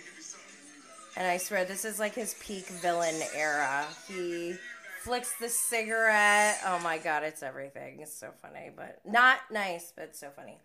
And 1.17 1.27
I 1.27 1.37
swear, 1.37 1.65
this 1.65 1.85
is 1.85 1.99
like 1.99 2.15
his 2.15 2.35
peak 2.41 2.67
villain 2.67 3.21
era. 3.35 3.85
He 4.07 4.55
flicks 4.99 5.35
the 5.41 5.49
cigarette. 5.49 6.59
Oh 6.67 6.79
my 6.81 6.99
god, 6.99 7.23
it's 7.25 7.43
everything. 7.43 8.01
It's 8.01 8.17
so 8.17 8.31
funny, 8.43 8.71
but 8.75 9.01
not 9.07 9.39
nice, 9.51 9.93
but 9.97 10.17
so 10.17 10.31
funny. 10.35 10.59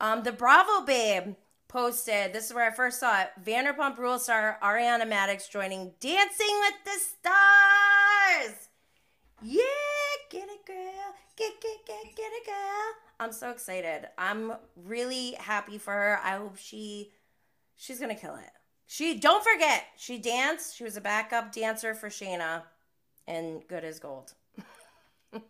Um, 0.00 0.22
the 0.22 0.32
Bravo 0.32 0.84
Babe 0.84 1.34
posted, 1.68 2.32
this 2.32 2.46
is 2.46 2.54
where 2.54 2.66
I 2.66 2.74
first 2.74 3.00
saw 3.00 3.22
it, 3.22 3.30
Vanderpump 3.44 3.98
Rules 3.98 4.24
star 4.24 4.58
Ariana 4.62 5.10
Madix 5.10 5.50
joining 5.50 5.92
Dancing 6.00 6.60
with 6.60 6.74
the 6.84 7.00
Stars. 7.00 8.68
Yeah, 9.42 9.62
get 10.30 10.48
it, 10.48 10.66
girl. 10.66 11.14
Get, 11.36 11.60
get, 11.60 11.86
get, 11.86 12.16
get 12.16 12.30
it, 12.32 12.46
girl. 12.46 12.92
I'm 13.20 13.32
so 13.32 13.50
excited. 13.50 14.08
I'm 14.16 14.52
really 14.76 15.32
happy 15.38 15.78
for 15.78 15.92
her. 15.92 16.20
I 16.22 16.36
hope 16.36 16.56
she, 16.56 17.10
she's 17.76 17.98
to 17.98 18.14
kill 18.14 18.36
it. 18.36 18.50
She, 18.86 19.18
don't 19.18 19.42
forget, 19.42 19.84
she 19.96 20.18
danced. 20.18 20.76
She 20.76 20.84
was 20.84 20.96
a 20.96 21.00
backup 21.00 21.52
dancer 21.52 21.94
for 21.94 22.08
Scheana 22.08 22.62
and 23.26 23.66
good 23.68 23.84
as 23.84 23.98
gold. 23.98 24.34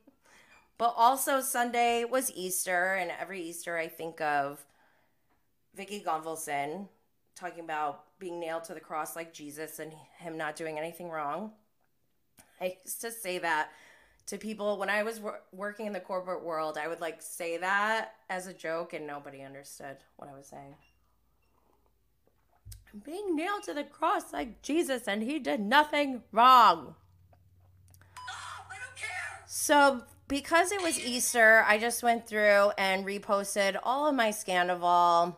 But 0.76 0.94
also 0.96 1.40
Sunday 1.40 2.04
was 2.04 2.32
Easter, 2.34 2.94
and 2.94 3.12
every 3.20 3.40
Easter 3.40 3.78
I 3.78 3.86
think 3.86 4.20
of 4.20 4.64
Vicki 5.74 6.02
Gunvalson 6.04 6.88
talking 7.36 7.62
about 7.62 8.04
being 8.18 8.40
nailed 8.40 8.64
to 8.64 8.74
the 8.74 8.80
cross 8.80 9.14
like 9.14 9.32
Jesus 9.32 9.78
and 9.78 9.92
him 10.18 10.36
not 10.36 10.56
doing 10.56 10.78
anything 10.78 11.10
wrong. 11.10 11.52
I 12.60 12.76
used 12.84 13.00
to 13.02 13.10
say 13.10 13.38
that 13.38 13.70
to 14.26 14.38
people 14.38 14.78
when 14.78 14.90
I 14.90 15.02
was 15.02 15.20
wor- 15.20 15.42
working 15.52 15.86
in 15.86 15.92
the 15.92 16.00
corporate 16.00 16.42
world. 16.42 16.78
I 16.78 16.88
would 16.88 17.00
like 17.00 17.20
say 17.20 17.56
that 17.58 18.14
as 18.30 18.46
a 18.46 18.54
joke, 18.54 18.94
and 18.94 19.06
nobody 19.06 19.42
understood 19.42 19.98
what 20.16 20.28
I 20.28 20.34
was 20.34 20.46
saying. 20.46 20.74
Being 23.04 23.36
nailed 23.36 23.64
to 23.64 23.74
the 23.74 23.84
cross 23.84 24.32
like 24.32 24.62
Jesus, 24.62 25.06
and 25.06 25.22
he 25.22 25.38
did 25.38 25.60
nothing 25.60 26.22
wrong. 26.32 26.94
So 29.64 30.02
because 30.28 30.72
it 30.72 30.82
was 30.82 31.00
Easter, 31.00 31.64
I 31.66 31.78
just 31.78 32.02
went 32.02 32.26
through 32.26 32.72
and 32.76 33.06
reposted 33.06 33.78
all 33.82 34.06
of 34.06 34.14
my 34.14 34.28
Scandoval 34.28 35.36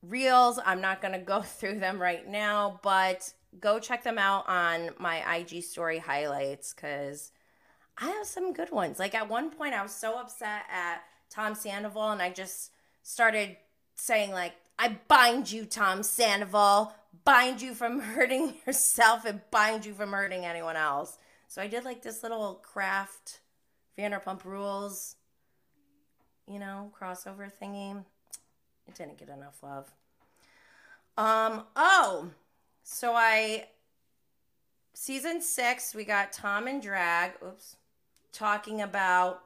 reels. 0.00 0.60
I'm 0.64 0.80
not 0.80 1.02
going 1.02 1.14
to 1.14 1.18
go 1.18 1.42
through 1.42 1.80
them 1.80 2.00
right 2.00 2.24
now, 2.24 2.78
but 2.84 3.32
go 3.58 3.80
check 3.80 4.04
them 4.04 4.16
out 4.16 4.48
on 4.48 4.90
my 5.00 5.38
IG 5.38 5.64
story 5.64 5.98
highlights 5.98 6.72
because 6.72 7.32
I 8.00 8.10
have 8.10 8.28
some 8.28 8.52
good 8.52 8.70
ones. 8.70 9.00
Like 9.00 9.16
at 9.16 9.28
one 9.28 9.50
point, 9.50 9.74
I 9.74 9.82
was 9.82 9.92
so 9.92 10.16
upset 10.20 10.62
at 10.70 11.02
Tom 11.28 11.56
Sandoval, 11.56 12.12
and 12.12 12.22
I 12.22 12.30
just 12.30 12.70
started 13.02 13.56
saying 13.96 14.30
like, 14.30 14.52
"I 14.78 14.98
bind 15.08 15.50
you, 15.50 15.64
Tom 15.64 16.04
Sandoval, 16.04 16.94
bind 17.24 17.60
you 17.60 17.74
from 17.74 17.98
hurting 18.14 18.54
yourself 18.64 19.24
and 19.24 19.40
bind 19.50 19.84
you 19.84 19.94
from 19.94 20.12
hurting 20.12 20.44
anyone 20.44 20.76
else." 20.76 21.18
So 21.48 21.60
I 21.60 21.66
did 21.66 21.84
like 21.84 22.02
this 22.02 22.22
little 22.22 22.62
craft 22.62 23.40
Vanderpump 23.98 24.44
Rules, 24.44 25.16
you 26.46 26.58
know, 26.58 26.92
crossover 26.98 27.50
thingy. 27.50 28.04
It 28.86 28.94
didn't 28.94 29.18
get 29.18 29.28
enough 29.28 29.62
love. 29.62 29.90
Um. 31.16 31.64
Oh, 31.74 32.30
so 32.84 33.12
I 33.14 33.66
season 34.94 35.42
six 35.42 35.94
we 35.94 36.04
got 36.04 36.32
Tom 36.32 36.68
and 36.68 36.80
Drag. 36.80 37.32
Oops, 37.44 37.76
talking 38.32 38.80
about 38.80 39.42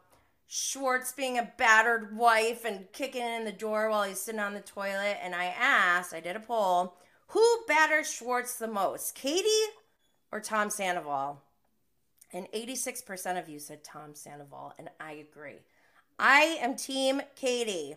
Schwartz 0.47 1.13
being 1.13 1.39
a 1.39 1.51
battered 1.57 2.15
wife 2.15 2.67
and 2.67 2.93
kicking 2.93 3.23
in 3.23 3.47
the 3.47 3.53
door 3.53 3.89
while 3.89 4.03
he's 4.03 4.21
sitting 4.21 4.41
on 4.41 4.53
the 4.53 4.61
toilet. 4.61 5.17
And 5.23 5.35
I 5.35 5.47
asked, 5.47 6.13
I 6.13 6.21
did 6.21 6.37
a 6.37 6.41
poll, 6.41 6.99
who 7.29 7.65
batters 7.67 8.13
Schwartz 8.13 8.57
the 8.57 8.69
most, 8.69 9.15
Katie 9.15 9.49
or 10.31 10.41
Tom 10.41 10.69
Sandoval? 10.69 11.43
And 12.33 12.47
86% 12.53 13.39
of 13.39 13.49
you 13.49 13.59
said 13.59 13.85
Tom 13.85 14.15
Sandoval, 14.15 14.75
and 14.79 14.89
I 14.99 15.13
agree. 15.13 15.59
I 16.19 16.59
am 16.61 16.77
team 16.77 17.21
Katie. 17.37 17.97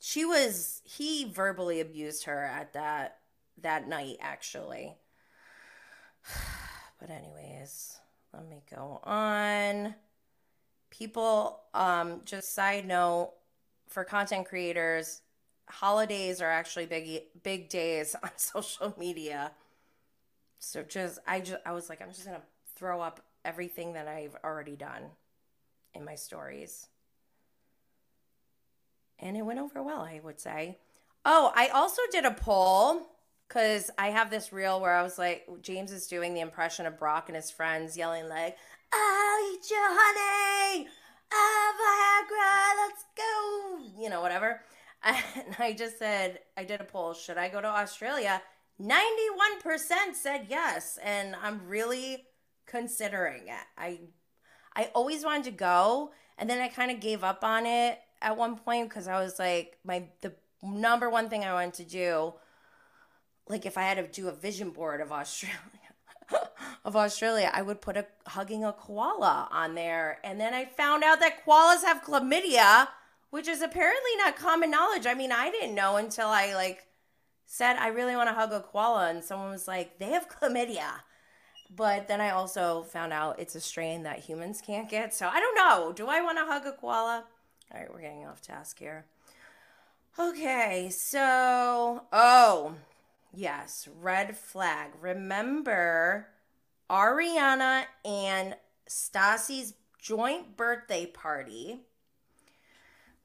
She 0.00 0.24
was 0.24 0.80
he 0.84 1.24
verbally 1.24 1.80
abused 1.80 2.24
her 2.24 2.44
at 2.44 2.72
that 2.72 3.18
that 3.60 3.88
night 3.88 4.16
actually. 4.20 4.96
But 7.00 7.10
anyways, 7.10 7.96
let 8.34 8.48
me 8.48 8.60
go 8.74 8.98
on. 9.04 9.94
People 10.90 11.60
um 11.74 12.22
just 12.24 12.54
side 12.54 12.86
note 12.86 13.34
for 13.88 14.02
content 14.02 14.48
creators, 14.48 15.22
holidays 15.68 16.40
are 16.40 16.50
actually 16.50 16.86
big 16.86 17.22
big 17.44 17.68
days 17.68 18.16
on 18.22 18.30
social 18.36 18.94
media. 18.98 19.52
So 20.58 20.82
just 20.82 21.18
I 21.26 21.40
just 21.40 21.60
I 21.64 21.72
was 21.72 21.88
like 21.88 22.02
I'm 22.02 22.10
just 22.12 22.24
going 22.26 22.36
to 22.36 22.46
throw 22.76 23.00
up 23.00 23.20
everything 23.44 23.92
that 23.94 24.08
I've 24.08 24.36
already 24.44 24.76
done 24.76 25.02
in 25.94 26.04
my 26.04 26.14
stories. 26.14 26.88
And 29.18 29.36
it 29.36 29.42
went 29.42 29.58
over 29.58 29.82
well, 29.82 30.02
I 30.02 30.20
would 30.22 30.40
say. 30.40 30.78
Oh, 31.24 31.52
I 31.54 31.68
also 31.68 32.02
did 32.10 32.24
a 32.24 32.30
poll 32.32 33.02
cuz 33.48 33.90
I 33.98 34.10
have 34.10 34.30
this 34.30 34.52
reel 34.52 34.80
where 34.80 34.94
I 34.94 35.02
was 35.02 35.18
like 35.18 35.46
James 35.62 35.92
is 35.92 36.06
doing 36.06 36.34
the 36.34 36.40
impression 36.40 36.86
of 36.86 36.98
Brock 36.98 37.28
and 37.28 37.36
his 37.36 37.50
friends 37.50 37.96
yelling 37.96 38.28
like, 38.28 38.56
"I'll 38.92 39.54
eat 39.54 39.70
your 39.70 39.88
honey. 39.90 40.88
Oh, 41.32 41.72
Viagra, 41.80 42.88
let's 42.88 43.04
go." 43.16 44.02
You 44.02 44.10
know, 44.10 44.20
whatever. 44.20 44.60
And 45.04 45.56
I 45.60 45.72
just 45.74 45.98
said, 45.98 46.40
I 46.56 46.64
did 46.64 46.80
a 46.80 46.84
poll, 46.84 47.14
should 47.14 47.38
I 47.38 47.48
go 47.48 47.60
to 47.60 47.68
Australia? 47.68 48.42
91% 48.80 50.14
said 50.14 50.46
yes 50.48 50.98
and 51.02 51.34
i'm 51.42 51.66
really 51.66 52.24
considering 52.66 53.48
it. 53.48 53.66
I 53.76 54.00
i 54.76 54.90
always 54.94 55.24
wanted 55.24 55.44
to 55.44 55.50
go 55.50 56.12
and 56.36 56.48
then 56.48 56.60
i 56.60 56.68
kind 56.68 56.90
of 56.90 57.00
gave 57.00 57.24
up 57.24 57.42
on 57.42 57.66
it 57.66 57.98
at 58.22 58.36
one 58.36 58.56
point 58.56 58.88
because 58.88 59.08
i 59.08 59.18
was 59.20 59.38
like 59.38 59.78
my 59.84 60.04
the 60.20 60.32
number 60.62 61.10
one 61.10 61.28
thing 61.28 61.44
i 61.44 61.52
wanted 61.52 61.74
to 61.74 61.84
do 61.84 62.34
like 63.48 63.66
if 63.66 63.76
i 63.76 63.82
had 63.82 63.96
to 63.96 64.06
do 64.20 64.28
a 64.28 64.32
vision 64.32 64.70
board 64.70 65.00
of 65.00 65.10
australia 65.10 65.58
of 66.84 66.94
australia 66.94 67.50
i 67.52 67.62
would 67.62 67.80
put 67.80 67.96
a 67.96 68.06
hugging 68.26 68.64
a 68.64 68.72
koala 68.72 69.48
on 69.50 69.74
there. 69.74 70.18
And 70.22 70.40
then 70.40 70.54
i 70.54 70.66
found 70.66 71.02
out 71.02 71.20
that 71.20 71.44
koalas 71.44 71.82
have 71.82 72.02
chlamydia 72.02 72.88
which 73.30 73.48
is 73.48 73.60
apparently 73.60 74.16
not 74.16 74.36
common 74.36 74.70
knowledge. 74.70 75.06
I 75.06 75.14
mean 75.14 75.32
i 75.32 75.50
didn't 75.50 75.74
know 75.74 75.96
until 75.96 76.28
i 76.28 76.54
like 76.54 76.87
said 77.50 77.76
I 77.78 77.88
really 77.88 78.14
want 78.14 78.28
to 78.28 78.34
hug 78.34 78.52
a 78.52 78.60
koala, 78.60 79.08
and 79.08 79.24
someone 79.24 79.48
was 79.48 79.66
like, 79.66 79.98
they 79.98 80.10
have 80.10 80.28
chlamydia. 80.28 81.00
But 81.74 82.06
then 82.06 82.20
I 82.20 82.30
also 82.30 82.82
found 82.82 83.12
out 83.12 83.40
it's 83.40 83.54
a 83.54 83.60
strain 83.60 84.02
that 84.02 84.20
humans 84.20 84.62
can't 84.64 84.88
get. 84.88 85.14
So 85.14 85.28
I 85.28 85.40
don't 85.40 85.56
know. 85.56 85.92
Do 85.92 86.06
I 86.06 86.20
want 86.20 86.38
to 86.38 86.44
hug 86.44 86.66
a 86.66 86.72
koala? 86.72 87.24
All 87.72 87.80
right, 87.80 87.92
we're 87.92 88.02
getting 88.02 88.26
off 88.26 88.42
task 88.42 88.78
here. 88.78 89.06
Okay, 90.18 90.90
so, 90.90 92.02
oh, 92.12 92.74
yes, 93.34 93.88
red 94.00 94.36
flag. 94.36 94.90
Remember 95.00 96.28
Ariana 96.90 97.84
and 98.04 98.56
Stassi's 98.88 99.74
joint 99.98 100.56
birthday 100.56 101.06
party 101.06 101.80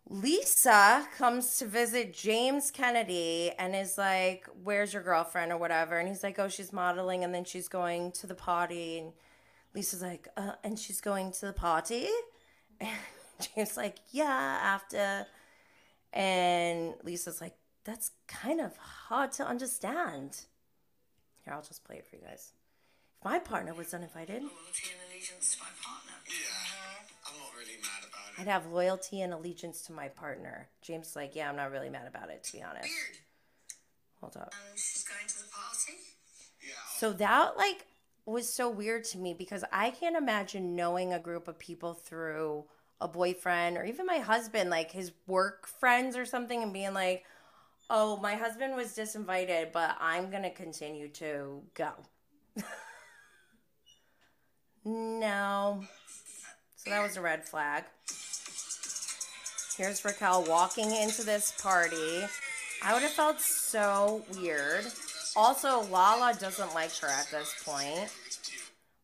Lisa 0.10 1.08
comes 1.18 1.58
to 1.58 1.66
visit 1.66 2.14
James 2.14 2.72
Kennedy 2.72 3.52
and 3.58 3.76
is 3.76 3.98
like, 3.98 4.48
Where's 4.64 4.94
your 4.94 5.02
girlfriend 5.02 5.52
or 5.52 5.58
whatever? 5.58 5.98
And 5.98 6.08
he's 6.08 6.24
like, 6.24 6.40
Oh, 6.40 6.50
she's 6.50 6.74
modeling 6.74 7.24
and 7.24 7.34
then 7.34 7.46
she's 7.46 7.68
going 7.68 8.12
to 8.14 8.28
the 8.28 8.36
party. 8.36 9.00
And 9.00 9.14
Lisa's 9.74 10.02
like, 10.02 10.28
uh, 10.36 10.54
And 10.64 10.78
she's 10.78 11.00
going 11.00 11.32
to 11.34 11.46
the 11.46 11.54
party? 11.54 12.08
And 12.82 12.90
James 13.56 13.78
like, 13.78 14.00
Yeah, 14.12 14.60
after. 14.62 15.26
And 16.12 16.96
Lisa's 17.04 17.40
like, 17.40 17.56
That's 17.86 18.12
kind 18.28 18.60
of 18.60 18.76
hard 18.78 19.32
to 19.34 19.48
understand. 19.48 20.38
Here, 21.46 21.54
I'll 21.54 21.62
just 21.62 21.84
play 21.86 21.98
it 21.98 22.06
for 22.06 22.18
you 22.18 22.22
guys. 22.22 22.52
If 23.20 23.26
my 23.26 23.40
partner 23.40 23.74
was 23.74 23.94
uninvited. 23.94 24.42
Loyalty 24.42 24.92
and 24.92 25.12
allegiance 25.12 25.56
to 25.56 25.62
my 25.62 25.70
partner. 25.82 26.14
Yeah, 26.28 26.34
I'm 26.36 26.63
not 26.63 26.63
really 27.74 27.82
mad 27.82 28.10
about 28.10 28.40
I'd 28.40 28.48
have 28.48 28.72
loyalty 28.72 29.22
and 29.22 29.34
allegiance 29.34 29.82
to 29.84 29.94
my 29.94 30.08
partner. 30.08 30.70
James 30.82 31.10
is 31.10 31.16
like, 31.16 31.36
yeah, 31.36 31.50
I'm 31.50 31.56
not 31.56 31.72
really 31.72 31.90
mad 31.90 32.08
about 32.08 32.30
it, 32.30 32.44
to 32.46 32.54
be 32.54 32.64
honest. 32.64 32.84
Weird. 32.84 33.18
Hold 34.22 34.38
up. 34.38 34.54
Um, 34.54 34.76
she's 34.76 35.04
going 35.04 35.28
to 35.28 35.38
the 35.38 35.50
party? 35.52 36.00
Yeah. 36.62 36.74
So 36.98 37.14
that, 37.14 37.58
like, 37.58 37.86
was 38.26 38.52
so 38.52 38.70
weird 38.70 39.04
to 39.04 39.18
me 39.18 39.34
because 39.34 39.64
I 39.72 39.90
can't 39.92 40.16
imagine 40.16 40.76
knowing 40.76 41.14
a 41.14 41.20
group 41.20 41.48
of 41.48 41.60
people 41.60 41.94
through 41.94 42.66
a 43.02 43.08
boyfriend 43.08 43.78
or 43.78 43.84
even 43.84 44.06
my 44.06 44.20
husband, 44.20 44.70
like 44.70 44.92
his 44.92 45.12
work 45.28 45.68
friends 45.68 46.16
or 46.16 46.26
something, 46.26 46.64
and 46.64 46.72
being 46.72 46.94
like, 46.94 47.26
oh, 47.90 48.18
my 48.18 48.36
husband 48.36 48.76
was 48.76 48.96
disinvited, 48.96 49.72
but 49.74 49.98
I'm 50.00 50.30
going 50.30 50.44
to 50.44 50.50
continue 50.50 51.10
to 51.10 51.62
go. 51.74 51.92
no. 54.86 55.84
So 56.84 56.90
that 56.90 57.02
was 57.02 57.16
a 57.16 57.22
red 57.22 57.46
flag. 57.46 57.86
Here's 59.78 60.04
Raquel 60.04 60.44
walking 60.44 60.94
into 60.94 61.24
this 61.24 61.54
party. 61.62 62.26
I 62.84 62.94
would 62.94 63.04
have 63.04 63.12
felt 63.12 63.40
so 63.40 64.24
weird. 64.36 64.86
Also, 65.38 65.84
Lala 65.84 66.34
doesn't 66.38 66.76
like 66.76 66.94
her 66.98 67.08
at 67.08 67.28
this 67.32 67.56
point. 67.64 68.12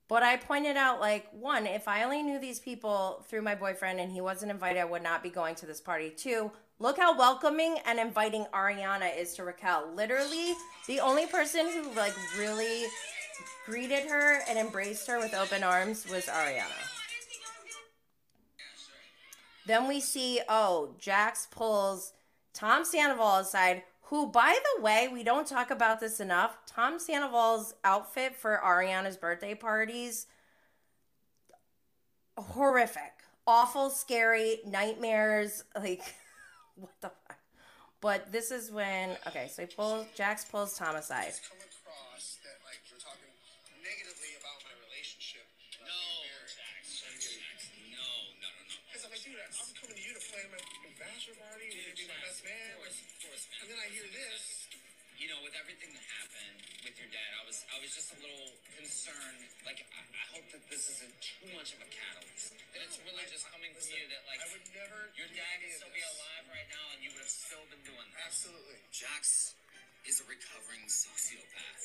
But 0.10 0.24
I 0.24 0.36
pointed 0.36 0.76
out, 0.76 1.00
like, 1.00 1.28
one, 1.32 1.66
if 1.66 1.88
I 1.88 2.04
only 2.04 2.22
knew 2.22 2.38
these 2.38 2.60
people 2.60 3.24
through 3.30 3.44
my 3.44 3.56
boyfriend 3.56 4.02
and 4.02 4.12
he 4.12 4.20
wasn't 4.20 4.52
invited, 4.52 4.82
I 4.82 4.86
would 4.86 5.04
not 5.04 5.24
be 5.24 5.30
going 5.30 5.56
to 5.56 5.66
this 5.66 5.80
party. 5.80 6.10
Two, 6.10 6.52
look 6.80 6.98
how 6.98 7.18
welcoming 7.18 7.78
and 7.86 7.98
inviting 7.98 8.46
Ariana 8.54 9.18
is 9.18 9.36
to 9.36 9.44
Raquel. 9.44 9.94
Literally, 9.96 10.54
the 10.88 11.00
only 11.00 11.28
person 11.28 11.70
who, 11.70 11.94
like, 11.94 12.14
really 12.38 12.88
greeted 13.66 14.10
her 14.10 14.42
and 14.50 14.60
embraced 14.60 15.08
her 15.08 15.18
with 15.18 15.34
open 15.34 15.64
arms 15.64 16.06
was 16.10 16.26
Ariana. 16.26 16.89
Then 19.70 19.88
we 19.88 20.00
see, 20.00 20.42
oh, 20.50 20.96
Jax 20.98 21.48
pulls 21.52 22.14
Tom 22.56 22.84
Sandoval 22.84 23.36
aside, 23.36 23.84
who, 24.06 24.26
by 24.26 24.58
the 24.64 24.82
way, 24.82 25.08
we 25.14 25.22
don't 25.22 25.46
talk 25.46 25.70
about 25.70 26.00
this 26.00 26.20
enough. 26.20 26.58
Tom 26.66 26.98
Sandoval's 26.98 27.76
outfit 27.84 28.36
for 28.36 28.60
Ariana's 28.66 29.16
birthday 29.16 29.54
parties, 29.54 30.26
horrific, 32.36 33.14
awful, 33.46 33.92
scary, 33.92 34.58
nightmares. 34.66 35.64
Like, 35.76 36.02
what 36.76 37.00
the 37.02 37.12
fuck? 37.28 37.38
But 38.02 38.32
this 38.32 38.50
is 38.50 38.72
when, 38.72 39.18
okay, 39.28 39.52
so 39.54 39.62
he 39.62 39.68
pulls, 39.68 40.08
Jax 40.16 40.46
pulls 40.46 40.76
Tom 40.80 40.96
aside. 40.96 41.34
And 52.50 53.68
then 53.70 53.78
I 53.80 53.88
hear 53.94 54.08
this. 54.10 54.66
You 55.20 55.28
know, 55.28 55.44
with 55.44 55.52
everything 55.60 55.92
that 55.92 56.06
happened 56.16 56.64
with 56.88 56.96
your 56.96 57.12
dad. 57.12 57.30
I 57.36 57.44
was 57.44 57.60
I 57.76 57.78
was 57.84 57.92
just 57.92 58.16
a 58.16 58.18
little 58.24 58.56
concerned. 58.80 59.44
Like 59.68 59.84
I, 59.92 60.00
I 60.00 60.26
hope 60.32 60.48
that 60.56 60.64
this 60.72 60.88
isn't 60.96 61.12
too 61.20 61.52
much 61.60 61.76
of 61.76 61.84
a 61.84 61.90
catalyst. 61.92 62.56
That 62.72 62.88
it's 62.88 62.96
really 63.04 63.28
just 63.28 63.44
coming 63.52 63.68
from 63.76 63.84
you. 63.92 64.08
That 64.08 64.24
like 64.32 64.40
I 64.40 64.48
would 64.56 64.64
never. 64.72 65.12
your 65.20 65.28
do 65.28 65.36
dad 65.36 65.60
any 65.60 65.76
could 65.76 65.76
of 65.76 65.92
still 65.92 65.92
be 65.92 66.00
this. 66.00 66.16
alive 66.24 66.46
right 66.56 66.70
now, 66.72 66.86
and 66.96 67.00
you 67.04 67.12
would 67.12 67.20
have 67.20 67.36
still 67.36 67.66
been 67.68 67.84
doing 67.84 68.08
this. 68.16 68.24
Absolutely. 68.32 68.80
Jax 68.96 69.60
is 70.08 70.24
a 70.24 70.26
recovering 70.32 70.88
sociopath. 70.88 71.84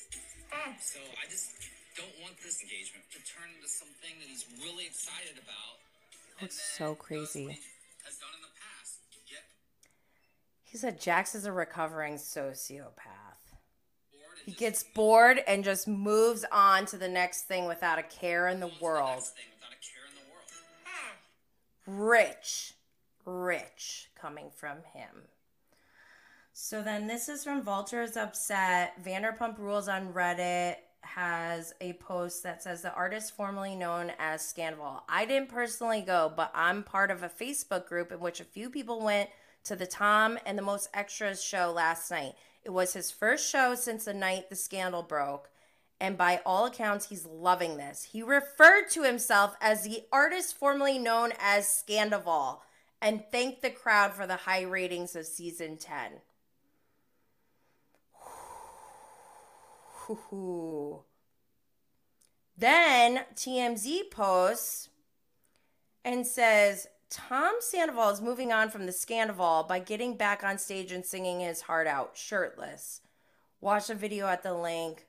So 0.79 1.03
I 1.19 1.27
just 1.27 1.59
don't 1.99 2.15
want 2.23 2.39
this 2.39 2.63
engagement 2.63 3.03
to 3.11 3.21
turn 3.27 3.51
into 3.51 3.67
something 3.67 4.15
that 4.23 4.31
he's 4.31 4.47
really 4.63 4.87
excited 4.87 5.43
about. 5.43 5.83
and 6.39 6.47
That's 6.47 6.63
so 6.79 6.95
crazy. 6.95 7.59
Has 8.07 8.15
done 8.23 8.34
He 10.75 10.79
said 10.79 11.01
Jax 11.01 11.37
is 11.37 11.45
a 11.45 11.53
recovering 11.53 12.15
sociopath. 12.15 13.55
He 14.45 14.51
gets 14.51 14.83
bored 14.83 15.41
and 15.47 15.63
just 15.63 15.87
moves 15.87 16.45
on 16.51 16.85
to 16.87 16.97
the 16.97 17.07
next 17.07 17.43
thing 17.43 17.69
without 17.69 18.01
a 18.01 18.03
care 18.03 18.49
in 18.49 18.59
the 18.59 18.67
move 18.67 18.73
on 18.73 18.81
to 18.81 18.83
the 18.83 18.89
world. 18.89 19.09
next 19.15 19.31
thing 19.31 19.47
without 19.55 19.71
a 19.71 19.87
care 19.87 20.03
in 20.09 20.17
the 21.87 21.95
world. 21.95 22.11
Rich, 22.11 22.75
rich 23.25 24.11
coming 24.21 24.51
from 24.53 24.79
him. 24.93 25.29
So 26.53 26.83
then 26.83 27.07
this 27.07 27.29
is 27.29 27.45
from 27.45 27.63
Vulture's 27.63 28.17
Upset. 28.17 29.01
Vanderpump 29.01 29.59
Rules 29.59 29.87
on 29.87 30.13
Reddit 30.13 30.79
has 31.03 31.73
a 31.81 31.93
post 31.93 32.43
that 32.43 32.65
says 32.65 32.83
the 32.83 32.93
artist 32.95 33.37
formerly 33.37 33.77
known 33.77 34.11
as 34.19 34.43
Scandoval. 34.43 35.03
I 35.09 35.25
didn't 35.25 35.51
personally 35.51 36.01
go, 36.01 36.33
but 36.37 36.51
I'm 36.53 36.83
part 36.83 37.13
of 37.13 37.23
a 37.23 37.29
Facebook 37.29 37.87
group 37.87 38.11
in 38.11 38.19
which 38.19 38.41
a 38.41 38.45
few 38.45 38.71
people 38.71 39.01
went 39.01 39.31
to 39.65 39.75
the 39.75 39.87
Tom 39.87 40.39
and 40.47 40.57
the 40.57 40.63
Most 40.63 40.89
Extras 40.95 41.43
show 41.43 41.73
last 41.73 42.11
night. 42.11 42.35
It 42.63 42.71
was 42.71 42.93
his 42.93 43.11
first 43.11 43.51
show 43.51 43.75
since 43.75 44.05
the 44.05 44.15
night 44.15 44.49
the 44.49 44.57
scandal 44.57 45.03
broke, 45.03 45.51
and 46.01 46.17
by 46.19 46.41
all 46.45 46.67
accounts, 46.67 47.09
he's 47.09 47.25
loving 47.25 47.77
this. 47.77 48.09
He 48.13 48.23
referred 48.23 48.91
to 48.91 49.03
himself 49.03 49.57
as 49.61 49.83
the 49.83 50.03
artist 50.13 50.57
formerly 50.57 50.99
known 50.99 51.33
as 51.41 51.67
Scandoval 51.67 52.59
and 53.01 53.25
thanked 53.31 53.63
the 53.63 53.71
crowd 53.71 54.13
for 54.15 54.27
the 54.27 54.37
high 54.37 54.63
ratings 54.63 55.17
of 55.17 55.27
season 55.27 55.77
10. 55.77 56.21
Then 62.57 63.25
TMZ 63.35 64.13
posts 64.13 64.89
and 66.05 66.25
says 66.25 66.87
Tom 67.15 67.55
Sandoval 67.61 68.11
is 68.11 68.21
moving 68.21 68.53
on 68.53 68.71
from 68.71 68.87
the 68.87 68.93
Scandoval 68.93 69.69
by 69.69 69.79
getting 69.79 70.17
back 70.17 70.43
on 70.43 70.59
stage 70.59 70.91
and 70.91 71.07
singing 71.07 71.39
his 71.39 71.61
heart 71.61 71.87
out 71.87 72.17
shirtless. 72.17 73.03
Watch 73.61 73.87
the 73.87 73.95
video 73.95 74.27
at 74.27 74.43
the 74.43 74.53
link. 74.53 75.07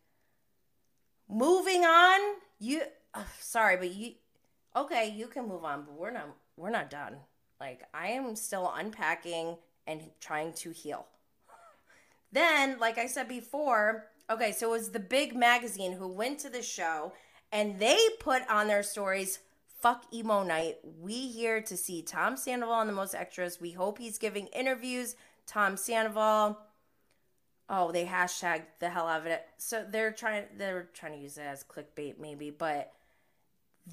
Moving 1.28 1.84
on, 1.84 2.20
you 2.60 2.84
uh, 3.16 3.24
sorry, 3.40 3.78
but 3.78 3.92
you 3.92 4.12
okay, 4.76 5.10
you 5.18 5.26
can 5.26 5.48
move 5.48 5.64
on, 5.64 5.84
but 5.84 5.96
we're 5.96 6.12
not 6.12 6.28
we're 6.58 6.70
not 6.70 6.92
done. 6.92 7.16
Like 7.60 7.82
I 7.92 8.10
am 8.10 8.36
still 8.36 8.72
unpacking 8.76 9.58
and 9.88 10.02
trying 10.20 10.54
to 10.54 10.70
heal. 10.70 11.08
Then, 12.32 12.78
like 12.78 13.00
I 13.00 13.08
said 13.08 13.28
before, 13.28 14.10
okay, 14.30 14.52
so 14.52 14.68
it 14.68 14.78
was 14.78 14.92
the 14.92 15.00
big 15.00 15.36
magazine 15.36 15.94
who 15.94 16.08
went 16.08 16.38
to 16.40 16.50
the 16.52 16.62
show 16.62 17.14
and 17.52 17.80
they 17.80 17.98
put 18.20 18.48
on 18.48 18.68
their 18.68 18.84
stories, 18.84 19.40
fuck 19.86 20.12
emo 20.12 20.42
night. 20.42 20.80
We 21.00 21.28
here 21.28 21.62
to 21.62 21.78
see 21.78 22.02
Tom 22.02 22.38
Sandoval 22.38 22.74
on 22.74 22.88
the 22.88 22.94
most 22.94 23.14
extras. 23.14 23.62
We 23.62 23.70
hope 23.70 24.00
he's 24.00 24.18
giving 24.18 24.48
interviews. 24.48 25.16
Tom 25.46 25.78
Sandoval. 25.78 26.58
Oh, 27.70 27.92
they 27.92 28.06
hashtag 28.06 28.64
the 28.80 28.90
hell 28.90 29.08
out 29.08 29.22
of 29.22 29.28
it. 29.28 29.46
So 29.58 29.86
they're 29.88 30.12
trying 30.12 30.46
they're 30.58 30.90
trying 30.96 31.12
to 31.12 31.20
use 31.20 31.38
it 31.38 31.44
as 31.44 31.64
clickbait 31.64 32.20
maybe, 32.20 32.50
but 32.50 32.94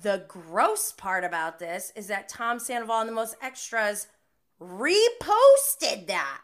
the 0.02 0.24
gross 0.28 0.92
part 0.92 1.24
about 1.24 1.58
this 1.58 1.92
is 1.94 2.06
that 2.06 2.26
Tom 2.26 2.58
Sandoval 2.58 3.00
and 3.00 3.08
the 3.10 3.14
most 3.14 3.36
extras 3.42 4.06
reposted 4.58 6.06
that. 6.06 6.40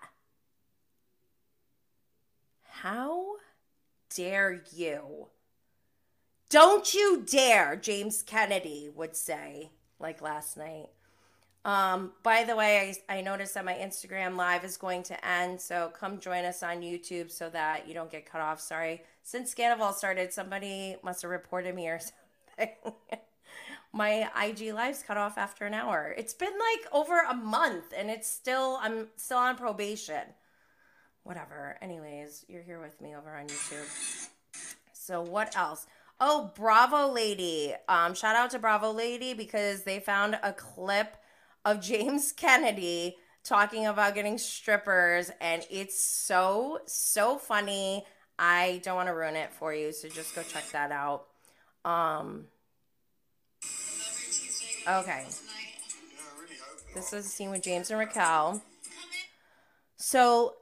How 2.64 3.36
dare 4.14 4.62
you? 4.74 5.28
Don't 6.50 6.94
you 6.94 7.24
dare, 7.26 7.76
James 7.76 8.22
Kennedy 8.22 8.88
would 8.94 9.14
say, 9.14 9.70
like 9.98 10.22
last 10.22 10.56
night. 10.56 10.88
Um, 11.64 12.12
by 12.22 12.44
the 12.44 12.56
way, 12.56 12.94
I, 13.08 13.18
I 13.18 13.20
noticed 13.20 13.52
that 13.54 13.64
my 13.66 13.74
Instagram 13.74 14.36
live 14.36 14.64
is 14.64 14.78
going 14.78 15.02
to 15.04 15.26
end, 15.26 15.60
so 15.60 15.92
come 15.92 16.18
join 16.18 16.46
us 16.46 16.62
on 16.62 16.80
YouTube 16.80 17.30
so 17.30 17.50
that 17.50 17.86
you 17.86 17.92
don't 17.92 18.10
get 18.10 18.30
cut 18.30 18.40
off. 18.40 18.60
Sorry. 18.60 19.02
Since 19.22 19.54
Scandoval 19.54 19.92
started, 19.92 20.32
somebody 20.32 20.96
must 21.02 21.20
have 21.20 21.30
reported 21.30 21.74
me 21.74 21.88
or 21.88 21.98
something. 22.56 22.74
my 23.92 24.30
IG 24.42 24.72
live's 24.72 25.02
cut 25.02 25.18
off 25.18 25.36
after 25.36 25.66
an 25.66 25.74
hour. 25.74 26.14
It's 26.16 26.32
been 26.32 26.52
like 26.52 26.92
over 26.94 27.20
a 27.28 27.34
month 27.34 27.92
and 27.96 28.08
it's 28.08 28.28
still 28.30 28.78
I'm 28.80 29.08
still 29.16 29.38
on 29.38 29.56
probation. 29.56 30.22
Whatever. 31.24 31.76
Anyways, 31.82 32.46
you're 32.48 32.62
here 32.62 32.80
with 32.80 33.00
me 33.02 33.14
over 33.14 33.36
on 33.36 33.48
YouTube. 33.48 34.28
So 34.92 35.20
what 35.20 35.56
else? 35.56 35.86
Oh, 36.20 36.50
Bravo 36.56 37.12
Lady. 37.12 37.74
Um, 37.88 38.14
shout 38.14 38.34
out 38.34 38.50
to 38.50 38.58
Bravo 38.58 38.90
Lady 38.90 39.34
because 39.34 39.84
they 39.84 40.00
found 40.00 40.38
a 40.42 40.52
clip 40.52 41.16
of 41.64 41.80
James 41.82 42.32
Kennedy 42.32 43.16
talking 43.44 43.86
about 43.86 44.14
getting 44.14 44.36
strippers, 44.36 45.30
and 45.40 45.64
it's 45.70 46.00
so 46.00 46.80
so 46.86 47.38
funny. 47.38 48.04
I 48.38 48.80
don't 48.84 48.96
want 48.96 49.08
to 49.08 49.14
ruin 49.14 49.36
it 49.36 49.52
for 49.52 49.74
you, 49.74 49.92
so 49.92 50.08
just 50.08 50.34
go 50.34 50.42
check 50.42 50.68
that 50.70 50.92
out. 50.92 51.26
Um, 51.84 52.46
okay. 54.86 55.26
This 56.94 57.12
is 57.12 57.26
a 57.26 57.28
scene 57.28 57.50
with 57.50 57.62
James 57.62 57.90
and 57.90 57.98
Raquel. 57.98 58.62
So 59.96 60.54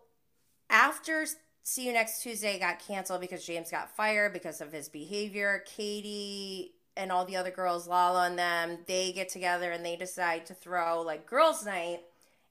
after 0.71 1.27
See 1.69 1.89
You 1.89 1.93
Next 1.93 2.23
Tuesday 2.23 2.61
got 2.61 2.79
canceled 2.79 3.21
because 3.21 3.45
James 3.45 3.73
got 3.73 3.91
fired 3.91 4.33
because 4.33 4.61
of 4.61 4.71
his 4.71 4.89
behavior, 4.89 5.65
Katie 5.67 6.77
and 6.97 7.11
all 7.11 7.25
the 7.25 7.35
other 7.35 7.51
girls, 7.51 7.89
Lala 7.89 8.29
and 8.29 8.39
them, 8.39 8.79
they 8.87 9.11
get 9.11 9.29
together 9.29 9.73
and 9.73 9.85
they 9.85 9.97
decide 9.97 10.47
to 10.47 10.55
throw 10.55 11.03
like 11.03 11.27
girls' 11.27 11.67
night. 11.67 12.03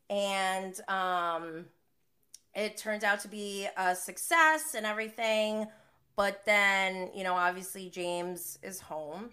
And 0.09 0.77
um 0.89 1.67
it 2.53 2.75
turns 2.75 3.05
out 3.05 3.21
to 3.21 3.29
be 3.29 3.69
a 3.77 3.95
success 3.95 4.75
and 4.75 4.85
everything. 4.85 5.67
But 6.17 6.43
then, 6.45 7.09
you 7.15 7.23
know, 7.23 7.35
obviously 7.35 7.89
James 7.89 8.59
is 8.63 8.81
home. 8.81 9.29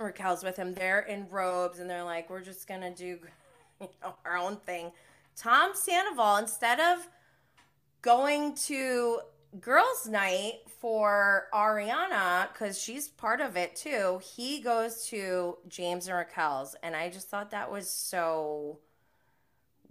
Raquel's 0.00 0.42
with 0.42 0.56
him. 0.56 0.74
They're 0.74 1.02
in 1.02 1.28
robes 1.30 1.78
and 1.78 1.88
they're 1.88 2.02
like, 2.02 2.28
we're 2.28 2.42
just 2.42 2.66
gonna 2.66 2.92
do 2.92 3.20
you 3.80 3.88
know, 4.02 4.16
our 4.24 4.36
own 4.36 4.56
thing. 4.56 4.90
Tom 5.36 5.70
Sandoval, 5.72 6.38
instead 6.38 6.80
of 6.80 7.06
going 8.06 8.54
to 8.54 9.18
girls' 9.60 10.06
night 10.08 10.60
for 10.80 11.48
Ariana, 11.52 12.50
because 12.52 12.80
she's 12.80 13.08
part 13.08 13.40
of 13.40 13.56
it 13.56 13.74
too, 13.74 14.20
he 14.36 14.60
goes 14.60 15.06
to 15.08 15.58
James 15.68 16.06
and 16.06 16.16
Raquel's. 16.16 16.76
And 16.84 16.94
I 16.94 17.10
just 17.10 17.28
thought 17.28 17.50
that 17.50 17.70
was 17.70 17.90
so 17.90 18.78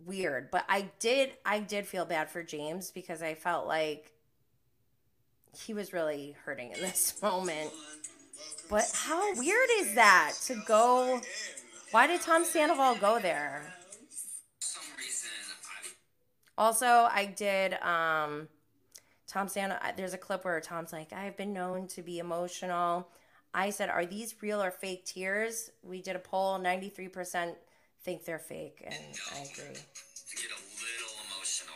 weird. 0.05 0.49
But 0.49 0.63
I 0.69 0.89
did 0.99 1.33
I 1.45 1.59
did 1.59 1.85
feel 1.85 2.05
bad 2.05 2.29
for 2.29 2.41
James 2.41 2.89
because 2.89 3.21
I 3.21 3.33
felt 3.33 3.67
like 3.67 4.13
he 5.57 5.73
was 5.73 5.91
really 5.91 6.35
hurting 6.45 6.71
in 6.71 6.79
this 6.79 7.13
moment. 7.21 7.71
But 8.69 8.89
how 8.93 9.35
weird 9.35 9.69
is 9.79 9.95
that 9.95 10.33
to 10.45 10.55
go? 10.65 11.21
Why 11.91 12.07
did 12.07 12.21
Tom 12.21 12.45
Sandoval 12.45 12.95
go 12.95 13.19
there? 13.19 13.73
Also, 16.57 16.85
I 16.85 17.25
did 17.25 17.73
um 17.81 18.47
Tom 19.27 19.47
Sandoval. 19.47 19.81
There's 19.97 20.13
a 20.13 20.17
clip 20.17 20.45
where 20.45 20.59
Tom's 20.61 20.93
like, 20.93 21.11
"I've 21.13 21.35
been 21.37 21.53
known 21.53 21.87
to 21.89 22.01
be 22.01 22.19
emotional." 22.19 23.09
I 23.53 23.69
said, 23.69 23.89
"Are 23.89 24.05
these 24.05 24.35
real 24.41 24.61
or 24.61 24.71
fake 24.71 25.05
tears?" 25.05 25.69
We 25.83 26.01
did 26.01 26.15
a 26.15 26.19
poll. 26.19 26.57
Ninety 26.59 26.89
three 26.89 27.07
percent 27.09 27.55
think 28.03 28.23
they're 28.25 28.39
fake, 28.39 28.81
and 28.85 28.93
I 29.33 29.39
agree. 29.39 29.75
to 29.75 30.35
get 30.37 30.51
a 30.51 30.61
little 30.61 31.15
emotional 31.27 31.75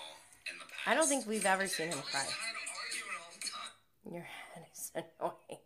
in 0.52 0.58
the 0.60 0.66
past. 0.66 0.88
I 0.88 0.94
don't 0.94 1.08
think 1.08 1.26
we've 1.28 1.46
ever 1.46 1.68
seen 1.68 1.88
him 1.88 1.98
cry. 2.00 2.22
Kind 2.22 2.30
of 2.30 2.70
arguing 2.86 3.16
all 3.20 3.32
the 3.34 3.48
time. 3.48 4.14
Your 4.14 4.24
head 4.24 4.66
is 4.74 4.92
annoying. 5.22 5.62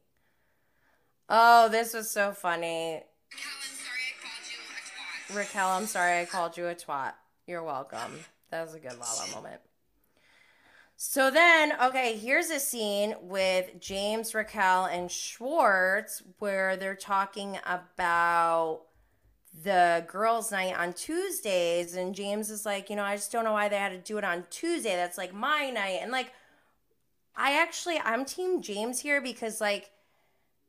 Oh, 1.29 1.69
this 1.69 1.93
was 1.93 2.09
so 2.11 2.31
funny. 2.31 3.01
Raquel, 5.33 5.69
I'm 5.69 5.87
sorry 5.87 6.21
I 6.21 6.25
called 6.25 6.57
you 6.57 6.67
a 6.67 6.75
twat. 6.75 7.13
You're 7.47 7.63
welcome. 7.63 8.13
That 8.53 8.65
was 8.65 8.75
a 8.75 8.79
good 8.79 8.99
Lala 8.99 9.31
moment. 9.33 9.61
So 10.95 11.31
then, 11.31 11.73
okay, 11.81 12.15
here's 12.17 12.51
a 12.51 12.59
scene 12.59 13.15
with 13.19 13.79
James, 13.79 14.35
Raquel, 14.35 14.85
and 14.85 15.11
Schwartz 15.11 16.21
where 16.37 16.77
they're 16.77 16.93
talking 16.93 17.57
about 17.65 18.81
the 19.63 20.05
girls' 20.07 20.51
night 20.51 20.77
on 20.77 20.93
Tuesdays. 20.93 21.95
And 21.95 22.13
James 22.13 22.51
is 22.51 22.63
like, 22.63 22.91
you 22.91 22.95
know, 22.95 23.03
I 23.03 23.15
just 23.15 23.31
don't 23.31 23.43
know 23.43 23.53
why 23.53 23.69
they 23.69 23.77
had 23.77 23.89
to 23.89 23.97
do 23.97 24.19
it 24.19 24.23
on 24.23 24.45
Tuesday. 24.51 24.95
That's 24.95 25.17
like 25.17 25.33
my 25.33 25.71
night. 25.71 25.97
And 26.03 26.11
like, 26.11 26.31
I 27.35 27.59
actually 27.59 27.97
I'm 27.97 28.23
team 28.23 28.61
James 28.61 28.99
here 28.99 29.19
because 29.19 29.59
like 29.59 29.89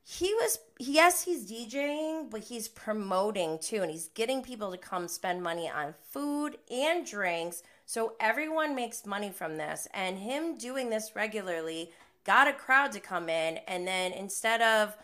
he 0.07 0.35
was 0.35 0.59
yes 0.79 1.25
he's 1.25 1.51
DJing 1.51 2.31
but 2.31 2.45
he's 2.45 2.69
promoting 2.69 3.59
too 3.59 3.83
and 3.83 3.91
he's 3.91 4.09
getting 4.09 4.43
people 4.43 4.71
to 4.71 4.77
come 4.77 5.09
spend 5.09 5.43
money 5.43 5.69
on 5.69 5.95
food 6.11 6.59
and 6.71 7.07
drinks 7.07 7.63
so 7.87 8.15
everyone 8.21 8.75
makes 8.75 9.07
money 9.07 9.31
from 9.31 9.57
this 9.57 9.87
and 9.93 10.19
him 10.19 10.57
doing 10.57 10.91
this 10.91 11.13
regularly 11.15 11.91
got 12.25 12.49
a 12.49 12.53
crowd 12.53 12.93
to 12.93 13.01
come 13.01 13.29
in 13.29 13.59
and 13.69 13.87
then 13.87 14.13
instead 14.13 14.63
of 14.63 14.97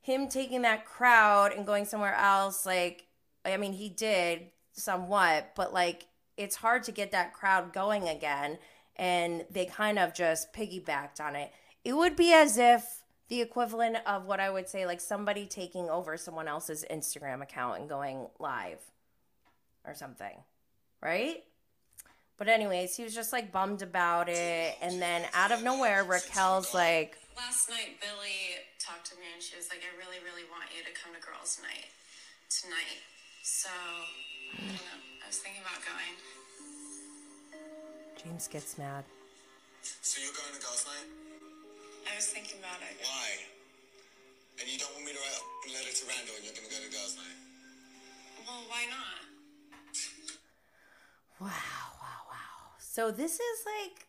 him 0.00 0.28
taking 0.28 0.62
that 0.62 0.84
crowd 0.84 1.52
and 1.52 1.66
going 1.66 1.84
somewhere 1.84 2.14
else 2.14 2.66
like 2.66 3.06
I 3.44 3.56
mean 3.56 3.72
he 3.72 3.88
did 3.88 4.48
somewhat 4.72 5.52
but 5.56 5.72
like 5.72 6.06
it's 6.36 6.56
hard 6.56 6.82
to 6.84 6.92
get 6.92 7.12
that 7.12 7.32
crowd 7.32 7.72
going 7.72 8.08
again 8.08 8.58
and 8.96 9.44
they 9.50 9.66
kind 9.66 9.98
of 9.98 10.14
just 10.14 10.52
piggybacked 10.52 11.20
on 11.20 11.36
it. 11.36 11.52
It 11.84 11.94
would 11.94 12.16
be 12.16 12.32
as 12.32 12.58
if 12.58 13.02
the 13.28 13.40
equivalent 13.40 13.98
of 14.06 14.24
what 14.24 14.40
I 14.40 14.50
would 14.50 14.68
say, 14.68 14.86
like 14.86 15.00
somebody 15.00 15.46
taking 15.46 15.88
over 15.88 16.16
someone 16.16 16.48
else's 16.48 16.84
Instagram 16.90 17.42
account 17.42 17.80
and 17.80 17.88
going 17.88 18.28
live 18.38 18.80
or 19.84 19.94
something, 19.94 20.36
right? 21.02 21.42
But, 22.38 22.48
anyways, 22.48 22.96
he 22.96 23.02
was 23.02 23.14
just 23.14 23.32
like 23.32 23.50
bummed 23.50 23.82
about 23.82 24.28
it. 24.28 24.76
And 24.82 25.00
then 25.00 25.24
out 25.32 25.52
of 25.52 25.62
nowhere, 25.62 26.04
Raquel's 26.04 26.74
like, 26.74 27.16
Last 27.36 27.68
night, 27.68 28.00
Billy 28.00 28.64
talked 28.80 29.04
to 29.12 29.14
me 29.16 29.28
and 29.34 29.42
she 29.42 29.56
was 29.56 29.68
like, 29.68 29.84
I 29.84 29.92
really, 30.00 30.16
really 30.24 30.48
want 30.48 30.72
you 30.72 30.80
to 30.84 30.92
come 30.96 31.12
to 31.12 31.20
girls' 31.20 31.60
night 31.60 31.92
tonight. 32.48 33.00
So, 33.44 33.68
you 34.56 34.72
know, 34.72 34.96
I 35.20 35.26
was 35.28 35.36
thinking 35.44 35.60
about 35.60 35.84
going. 35.84 36.16
James 38.16 38.48
gets 38.48 38.78
mad. 38.78 39.04
So 39.82 40.20
you're 40.24 40.32
going 40.32 40.54
to 40.56 40.60
girls' 40.64 40.88
night? 40.88 41.08
I 42.08 42.16
was 42.16 42.26
thinking 42.32 42.58
about 42.58 42.80
it. 42.80 42.96
Why? 43.04 43.28
And 44.60 44.66
you 44.72 44.78
don't 44.80 44.92
want 44.96 45.04
me 45.04 45.12
to 45.12 45.20
write 45.20 45.36
a 45.36 45.68
letter 45.76 45.92
to 45.92 46.04
Randall 46.08 46.34
and 46.40 46.44
you're 46.48 46.56
going 46.56 46.68
to 46.68 46.72
go 46.72 46.80
to 46.80 46.90
girls' 46.90 47.16
night? 47.20 47.38
Well, 48.48 48.64
why 48.72 48.88
not? 48.88 49.20
Wow, 51.36 51.52
wow, 51.52 51.52
wow. 51.52 51.95
So 52.96 53.10
this 53.10 53.34
is 53.34 53.58
like 53.66 54.06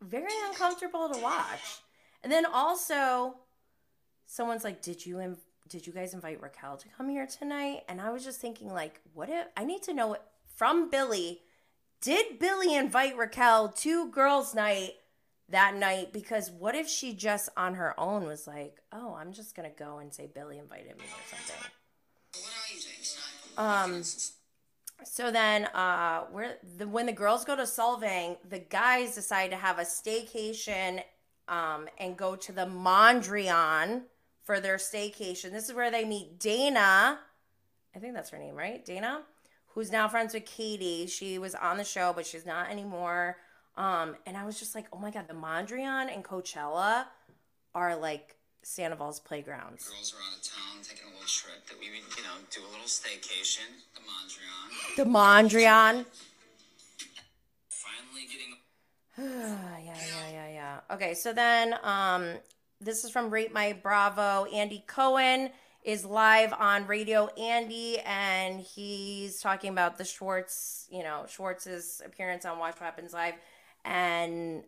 very 0.00 0.32
uncomfortable 0.48 1.08
to 1.08 1.20
watch. 1.20 1.82
And 2.24 2.32
then 2.32 2.44
also 2.44 3.36
someone's 4.26 4.64
like, 4.64 4.82
"Did 4.82 5.06
you 5.06 5.18
inv- 5.18 5.46
did 5.68 5.86
you 5.86 5.92
guys 5.92 6.12
invite 6.12 6.42
Raquel 6.42 6.76
to 6.78 6.88
come 6.88 7.08
here 7.08 7.28
tonight?" 7.28 7.84
And 7.88 8.00
I 8.00 8.10
was 8.10 8.24
just 8.24 8.40
thinking 8.40 8.72
like, 8.72 9.00
what 9.14 9.28
if 9.28 9.46
I 9.56 9.62
need 9.62 9.84
to 9.84 9.94
know 9.94 10.16
from 10.56 10.90
Billy, 10.90 11.42
did 12.00 12.40
Billy 12.40 12.74
invite 12.74 13.16
Raquel 13.16 13.68
to 13.68 14.10
girls 14.10 14.52
night 14.52 14.94
that 15.48 15.76
night 15.76 16.12
because 16.12 16.50
what 16.50 16.74
if 16.74 16.88
she 16.88 17.12
just 17.12 17.50
on 17.56 17.74
her 17.74 17.94
own 18.00 18.26
was 18.26 18.48
like, 18.48 18.80
"Oh, 18.90 19.14
I'm 19.14 19.32
just 19.32 19.54
going 19.54 19.70
to 19.70 19.76
go 19.76 19.98
and 19.98 20.12
say 20.12 20.26
Billy 20.26 20.58
invited 20.58 20.98
me 20.98 21.04
or 21.04 21.36
something." 21.36 21.70
What 22.32 22.50
are 22.50 22.74
you 22.74 22.80
doing 22.80 22.96
tonight? 23.04 23.84
Um 23.84 24.02
so 25.04 25.30
then, 25.30 25.66
uh, 25.66 26.22
where 26.30 26.56
the 26.76 26.88
when 26.88 27.06
the 27.06 27.12
girls 27.12 27.44
go 27.44 27.56
to 27.56 27.62
Solvang, 27.62 28.36
the 28.48 28.58
guys 28.58 29.14
decide 29.14 29.50
to 29.50 29.56
have 29.56 29.78
a 29.78 29.82
staycation, 29.82 31.02
um, 31.48 31.88
and 31.98 32.16
go 32.16 32.36
to 32.36 32.52
the 32.52 32.66
Mondrian 32.66 34.02
for 34.42 34.60
their 34.60 34.76
staycation. 34.76 35.52
This 35.52 35.68
is 35.68 35.74
where 35.74 35.90
they 35.90 36.04
meet 36.04 36.38
Dana. 36.38 37.18
I 37.94 37.98
think 37.98 38.14
that's 38.14 38.30
her 38.30 38.38
name, 38.38 38.54
right? 38.54 38.84
Dana, 38.84 39.22
who's 39.68 39.92
now 39.92 40.08
friends 40.08 40.34
with 40.34 40.46
Katie. 40.46 41.06
She 41.06 41.38
was 41.38 41.54
on 41.54 41.76
the 41.76 41.84
show, 41.84 42.12
but 42.14 42.26
she's 42.26 42.46
not 42.46 42.70
anymore. 42.70 43.36
Um, 43.76 44.16
and 44.26 44.36
I 44.36 44.44
was 44.44 44.58
just 44.58 44.74
like, 44.74 44.86
oh 44.92 44.98
my 44.98 45.10
god, 45.10 45.28
the 45.28 45.34
Mondrian 45.34 46.14
and 46.14 46.24
Coachella 46.24 47.06
are 47.74 47.96
like 47.96 48.36
Sandoval's 48.62 49.20
playgrounds. 49.20 49.88
Girls 49.88 50.14
are 50.14 50.22
out 50.22 50.38
of 50.38 50.42
town 50.42 50.82
taking 50.82 51.06
a 51.06 51.10
little 51.10 51.26
trip 51.26 51.66
that 51.66 51.78
we 51.78 51.90
would, 51.90 52.16
you 52.16 52.22
know, 52.22 52.38
do 52.50 52.60
a 52.60 52.70
little 52.70 52.86
staycation, 52.86 53.66
the 53.94 54.00
Mondrian. 54.00 54.96
The 54.96 55.04
Mondrian. 55.04 56.06
Finally 57.68 58.26
getting 58.30 58.56
yeah, 59.18 59.78
yeah, 59.84 60.30
yeah, 60.32 60.48
yeah. 60.48 60.94
Okay, 60.94 61.14
so 61.14 61.32
then 61.32 61.74
um 61.82 62.38
this 62.80 63.04
is 63.04 63.10
from 63.10 63.30
Rate 63.30 63.52
My 63.52 63.74
Bravo. 63.74 64.44
Andy 64.46 64.82
Cohen 64.86 65.50
is 65.84 66.04
live 66.04 66.52
on 66.52 66.86
Radio 66.86 67.26
Andy 67.38 67.98
and 68.00 68.60
he's 68.60 69.40
talking 69.40 69.70
about 69.70 69.98
the 69.98 70.04
Schwartz, 70.04 70.86
you 70.90 71.02
know, 71.02 71.24
Schwartz's 71.28 72.00
appearance 72.04 72.44
on 72.44 72.58
Watch 72.58 72.74
What 72.74 72.84
Happens 72.84 73.12
Live. 73.12 73.34
And 73.84 74.64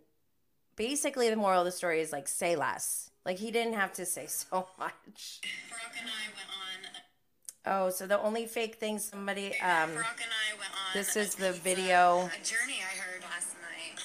basically 0.76 1.30
the 1.30 1.36
moral 1.36 1.60
of 1.60 1.64
the 1.64 1.72
story 1.72 2.00
is 2.00 2.12
like 2.12 2.28
say 2.28 2.56
less. 2.56 3.10
Like 3.24 3.38
he 3.38 3.50
didn't 3.50 3.74
have 3.74 3.92
to 3.94 4.06
say 4.06 4.26
so 4.28 4.68
much. 4.78 5.40
Brock 5.68 5.94
and 5.98 6.08
I 6.08 6.28
went 6.34 6.48
on. 6.48 7.86
Oh, 7.86 7.90
so 7.90 8.06
the 8.06 8.20
only 8.20 8.46
fake 8.46 8.76
thing 8.76 8.98
somebody 8.98 9.58
um 9.60 9.94
Brock 9.94 10.20
and 10.20 10.32
I 10.32 10.58
went 10.58 10.72
on. 10.72 10.92
this 10.94 11.16
is 11.16 11.34
the 11.34 11.52
video. 11.52 12.18
A 12.26 12.44
journey 12.44 12.80
I 12.80 12.96
heard 12.98 13.22
last 13.22 13.54
night. 13.54 14.00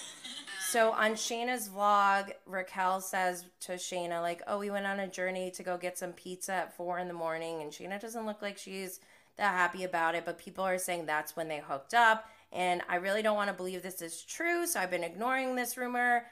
So 0.71 0.91
on 0.91 1.13
Scheana's 1.13 1.67
vlog, 1.67 2.31
Raquel 2.45 3.01
says 3.01 3.43
to 3.61 3.71
Scheana, 3.71 4.21
like, 4.21 4.43
oh, 4.45 4.59
we 4.59 4.69
went 4.69 4.85
on 4.85 4.99
a 4.99 5.07
journey 5.07 5.49
to 5.55 5.63
go 5.63 5.77
get 5.79 5.97
some 5.97 6.11
pizza 6.11 6.53
at 6.53 6.77
four 6.77 6.99
in 6.99 7.07
the 7.07 7.13
morning. 7.15 7.63
And 7.63 7.71
Scheana 7.71 7.99
doesn't 7.99 8.27
look 8.27 8.43
like 8.43 8.59
she's 8.59 8.99
that 9.37 9.55
happy 9.55 9.83
about 9.83 10.13
it, 10.13 10.25
but 10.25 10.37
people 10.37 10.63
are 10.63 10.77
saying 10.77 11.07
that's 11.07 11.35
when 11.35 11.47
they 11.47 11.57
hooked 11.57 11.95
up. 11.95 12.29
And 12.51 12.83
I 12.87 12.97
really 12.97 13.23
don't 13.23 13.35
want 13.35 13.49
to 13.49 13.55
believe 13.55 13.81
this 13.81 13.99
is 13.99 14.21
true. 14.21 14.67
So 14.67 14.79
I've 14.79 14.91
been 14.91 15.03
ignoring 15.03 15.55
this 15.55 15.75
rumor, 15.75 16.25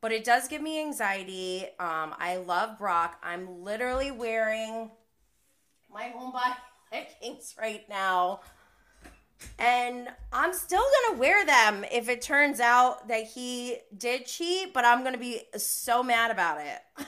but 0.00 0.12
it 0.12 0.24
does 0.24 0.48
give 0.48 0.62
me 0.62 0.80
anxiety. 0.80 1.64
Um, 1.78 2.14
I 2.18 2.42
love 2.44 2.78
Brock. 2.78 3.18
I'm 3.22 3.62
literally 3.62 4.10
wearing 4.10 4.90
my 5.92 6.12
homebody 6.16 6.56
leggings 6.92 7.54
right 7.58 7.88
now. 7.88 8.40
And 9.58 10.08
I'm 10.32 10.52
still 10.52 10.82
gonna 11.06 11.18
wear 11.18 11.46
them 11.46 11.84
if 11.92 12.08
it 12.08 12.22
turns 12.22 12.60
out 12.60 13.08
that 13.08 13.24
he 13.24 13.76
did 13.96 14.26
cheat, 14.26 14.74
but 14.74 14.84
I'm 14.84 15.04
gonna 15.04 15.18
be 15.18 15.42
so 15.56 16.02
mad 16.02 16.30
about 16.30 16.60
it. 16.60 16.80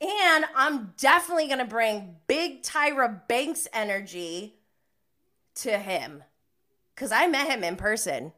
and 0.00 0.44
I'm 0.54 0.94
definitely 0.96 1.48
gonna 1.48 1.66
bring 1.66 2.16
big 2.26 2.62
Tyra 2.62 3.26
Banks 3.28 3.68
energy 3.72 4.56
to 5.56 5.78
him. 5.78 6.24
Cause 6.96 7.12
I 7.12 7.26
met 7.28 7.48
him 7.48 7.62
in 7.62 7.76
person. 7.76 8.32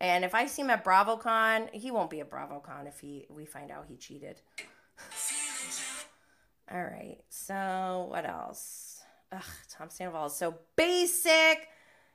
And 0.00 0.24
if 0.24 0.34
I 0.34 0.46
see 0.46 0.62
him 0.62 0.70
at 0.70 0.84
BravoCon, 0.84 1.72
he 1.72 1.90
won't 1.90 2.10
be 2.10 2.20
at 2.20 2.30
BravoCon 2.30 2.86
if 2.86 3.00
he 3.00 3.26
we 3.30 3.44
find 3.44 3.70
out 3.70 3.86
he 3.88 3.96
cheated. 3.96 4.40
All 6.72 6.82
right. 6.82 7.18
So 7.28 8.06
what 8.10 8.26
else? 8.26 9.02
Ugh, 9.32 9.42
Tom 9.70 9.90
Sandoval 9.90 10.26
is 10.26 10.34
so 10.34 10.56
basic. 10.76 11.68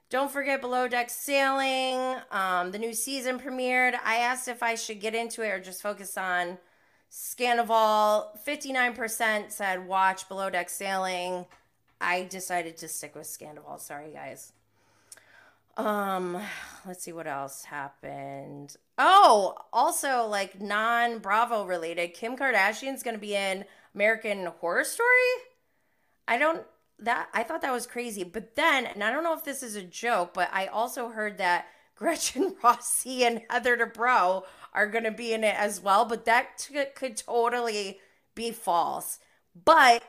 Don't 0.10 0.32
forget 0.32 0.60
Below 0.60 0.88
Deck 0.88 1.10
Sailing. 1.10 2.20
Um, 2.32 2.72
the 2.72 2.80
new 2.80 2.94
season 2.94 3.40
premiered. 3.40 3.94
I 4.04 4.18
asked 4.18 4.48
if 4.48 4.64
I 4.64 4.74
should 4.76 5.00
get 5.00 5.14
into 5.14 5.44
it 5.44 5.50
or 5.50 5.60
just 5.60 5.84
focus 5.84 6.18
on 6.18 6.58
Scandoval. 7.12 8.28
59% 8.44 9.52
said 9.52 9.88
watch 9.88 10.28
Below 10.28 10.50
Deck 10.50 10.70
Sailing. 10.70 11.46
I 12.02 12.24
decided 12.24 12.78
to 12.78 12.88
stick 12.88 13.16
with 13.16 13.26
Scandoval. 13.26 13.80
Sorry, 13.80 14.12
guys. 14.12 14.54
Um, 15.78 16.42
let's 16.86 17.04
see 17.04 17.14
what 17.14 17.28
else 17.28 17.64
happened. 17.64 18.76
Oh, 18.98 19.56
also 19.72 20.26
like 20.28 20.60
non 20.60 21.20
Bravo 21.20 21.66
related, 21.66 22.14
Kim 22.14 22.36
Kardashian's 22.36 23.04
gonna 23.04 23.18
be 23.18 23.36
in 23.36 23.66
American 23.96 24.46
Horror 24.46 24.84
Story. 24.84 25.08
I 26.28 26.38
don't 26.38 26.64
that 27.00 27.30
I 27.34 27.44
thought 27.44 27.62
that 27.62 27.72
was 27.72 27.88
crazy, 27.88 28.24
but 28.24 28.56
then 28.56 28.86
and 28.86 29.04
I 29.04 29.12
don't 29.12 29.24
know 29.24 29.34
if 29.34 29.44
this 29.44 29.64
is 29.64 29.76
a 29.76 29.84
joke, 29.84 30.34
but 30.34 30.50
I 30.52 30.68
also 30.68 31.10
heard 31.10 31.38
that 31.38 31.68
Gretchen 31.96 32.56
Rossi 32.64 33.24
and 33.24 33.42
Heather 33.50 33.78
Dubrow 33.78 34.44
are 34.74 34.88
gonna 34.88 35.12
be 35.12 35.34
in 35.34 35.44
it 35.44 35.56
as 35.58 35.82
well. 35.82 36.06
But 36.06 36.26
that 36.26 36.58
t- 36.58 36.84
could 36.96 37.18
totally 37.18 38.00
be 38.36 38.52
false. 38.52 39.20
But 39.66 40.04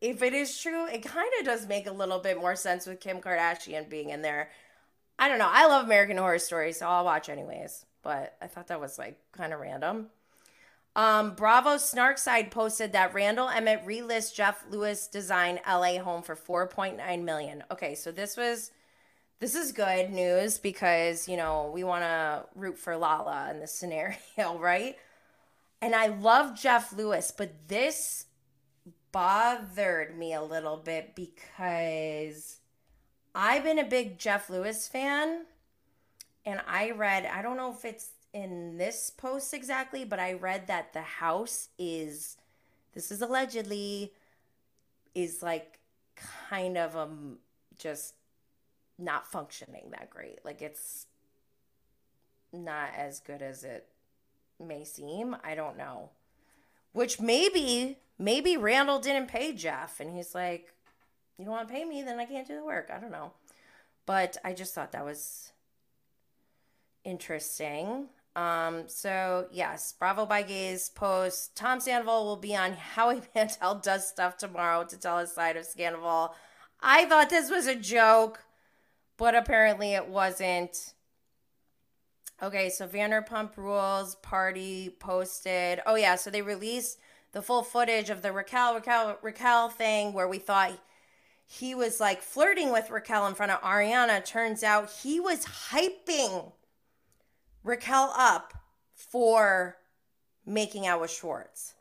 if 0.00 0.22
it 0.22 0.32
is 0.32 0.60
true, 0.60 0.86
it 0.86 1.02
kind 1.04 1.30
of 1.38 1.44
does 1.46 1.66
make 1.66 1.86
a 1.86 1.92
little 1.92 2.18
bit 2.20 2.38
more 2.38 2.56
sense 2.56 2.86
with 2.86 3.00
Kim 3.00 3.20
Kardashian 3.20 3.88
being 3.88 4.10
in 4.10 4.22
there. 4.22 4.50
I 5.18 5.28
don't 5.28 5.38
know. 5.38 5.50
I 5.50 5.66
love 5.66 5.84
American 5.84 6.16
Horror 6.16 6.38
Story, 6.38 6.72
so 6.72 6.86
I'll 6.86 7.04
watch 7.04 7.28
anyways. 7.28 7.84
But 8.02 8.36
I 8.40 8.46
thought 8.46 8.68
that 8.68 8.80
was 8.80 8.98
like 8.98 9.18
kind 9.32 9.52
of 9.52 9.60
random. 9.60 10.08
Um, 10.96 11.34
Bravo 11.34 11.76
Snarkside 11.76 12.50
posted 12.50 12.92
that 12.92 13.14
Randall 13.14 13.48
Emmett 13.48 13.86
relist 13.86 14.34
Jeff 14.34 14.64
Lewis 14.68 15.06
design 15.06 15.60
LA 15.66 15.98
home 15.98 16.22
for 16.22 16.34
4.9 16.34 17.22
million. 17.22 17.62
Okay, 17.70 17.94
so 17.94 18.10
this 18.10 18.36
was 18.36 18.72
this 19.40 19.54
is 19.54 19.70
good 19.70 20.10
news 20.10 20.58
because 20.58 21.28
you 21.28 21.36
know 21.36 21.70
we 21.72 21.84
want 21.84 22.02
to 22.02 22.44
root 22.54 22.78
for 22.78 22.96
Lala 22.96 23.50
in 23.50 23.60
this 23.60 23.72
scenario, 23.78 24.58
right? 24.58 24.96
And 25.80 25.94
I 25.94 26.08
love 26.08 26.58
Jeff 26.58 26.92
Lewis, 26.92 27.32
but 27.36 27.68
this 27.68 28.26
bothered 29.12 30.18
me 30.18 30.34
a 30.34 30.42
little 30.42 30.76
bit 30.76 31.14
because 31.14 32.57
I've 33.40 33.62
been 33.62 33.78
a 33.78 33.84
big 33.84 34.18
Jeff 34.18 34.50
Lewis 34.50 34.88
fan 34.88 35.44
and 36.44 36.60
I 36.66 36.90
read 36.90 37.24
I 37.24 37.40
don't 37.40 37.56
know 37.56 37.70
if 37.70 37.84
it's 37.84 38.10
in 38.32 38.78
this 38.78 39.10
post 39.16 39.54
exactly, 39.54 40.04
but 40.04 40.18
I 40.18 40.32
read 40.32 40.66
that 40.66 40.92
the 40.92 41.02
house 41.02 41.68
is 41.78 42.36
this 42.94 43.12
is 43.12 43.22
allegedly 43.22 44.12
is 45.14 45.40
like 45.40 45.78
kind 46.50 46.76
of 46.76 46.96
um 46.96 47.38
just 47.78 48.14
not 48.98 49.24
functioning 49.24 49.92
that 49.92 50.10
great. 50.10 50.44
Like 50.44 50.60
it's 50.60 51.06
not 52.52 52.88
as 52.96 53.20
good 53.20 53.40
as 53.40 53.62
it 53.62 53.86
may 54.58 54.82
seem. 54.82 55.36
I 55.44 55.54
don't 55.54 55.78
know. 55.78 56.10
Which 56.90 57.20
maybe 57.20 57.98
maybe 58.18 58.56
Randall 58.56 58.98
didn't 58.98 59.28
pay 59.28 59.52
Jeff 59.52 60.00
and 60.00 60.12
he's 60.12 60.34
like, 60.34 60.74
You 61.38 61.44
don't 61.44 61.54
want 61.54 61.68
to 61.68 61.74
pay 61.74 61.84
me, 61.84 62.02
then 62.02 62.18
I 62.18 62.24
can't 62.24 62.46
do 62.46 62.56
the 62.56 62.64
work. 62.64 62.90
I 62.92 62.98
don't 62.98 63.12
know. 63.12 63.32
But 64.06 64.36
I 64.44 64.52
just 64.52 64.74
thought 64.74 64.92
that 64.92 65.04
was 65.04 65.52
interesting. 67.04 68.08
Um, 68.34 68.84
so 68.86 69.46
yes, 69.50 69.94
Bravo 69.98 70.26
by 70.26 70.42
Gays 70.42 70.90
post 70.90 71.56
Tom 71.56 71.80
Sandoval 71.80 72.24
will 72.24 72.36
be 72.36 72.54
on 72.54 72.72
Howie 72.94 73.22
Mandel 73.34 73.76
does 73.76 74.06
stuff 74.08 74.36
tomorrow 74.36 74.84
to 74.84 74.98
tell 74.98 75.18
his 75.18 75.32
side 75.32 75.56
of 75.56 75.64
Scandal. 75.64 76.34
I 76.80 77.04
thought 77.06 77.30
this 77.30 77.50
was 77.50 77.66
a 77.66 77.74
joke, 77.74 78.44
but 79.16 79.34
apparently 79.34 79.94
it 79.94 80.08
wasn't. 80.08 80.94
Okay, 82.40 82.70
so 82.70 82.86
Vanderpump 82.86 83.56
Rules 83.56 84.14
party 84.16 84.94
posted. 85.00 85.80
Oh 85.84 85.96
yeah, 85.96 86.14
so 86.14 86.30
they 86.30 86.42
released 86.42 86.98
the 87.32 87.42
full 87.42 87.64
footage 87.64 88.10
of 88.10 88.22
the 88.22 88.32
Raquel 88.32 88.74
Raquel 88.74 89.18
Raquel 89.22 89.68
thing 89.68 90.12
where 90.12 90.28
we 90.28 90.38
thought 90.38 90.78
he 91.50 91.74
was 91.74 91.98
like 91.98 92.20
flirting 92.20 92.70
with 92.70 92.90
Raquel 92.90 93.26
in 93.26 93.34
front 93.34 93.50
of 93.50 93.62
Ariana. 93.62 94.22
Turns 94.22 94.62
out 94.62 94.90
he 95.02 95.18
was 95.18 95.46
hyping 95.46 96.52
Raquel 97.64 98.12
up 98.14 98.52
for 98.94 99.78
making 100.44 100.86
out 100.86 101.00
with 101.00 101.10
Schwartz. 101.10 101.72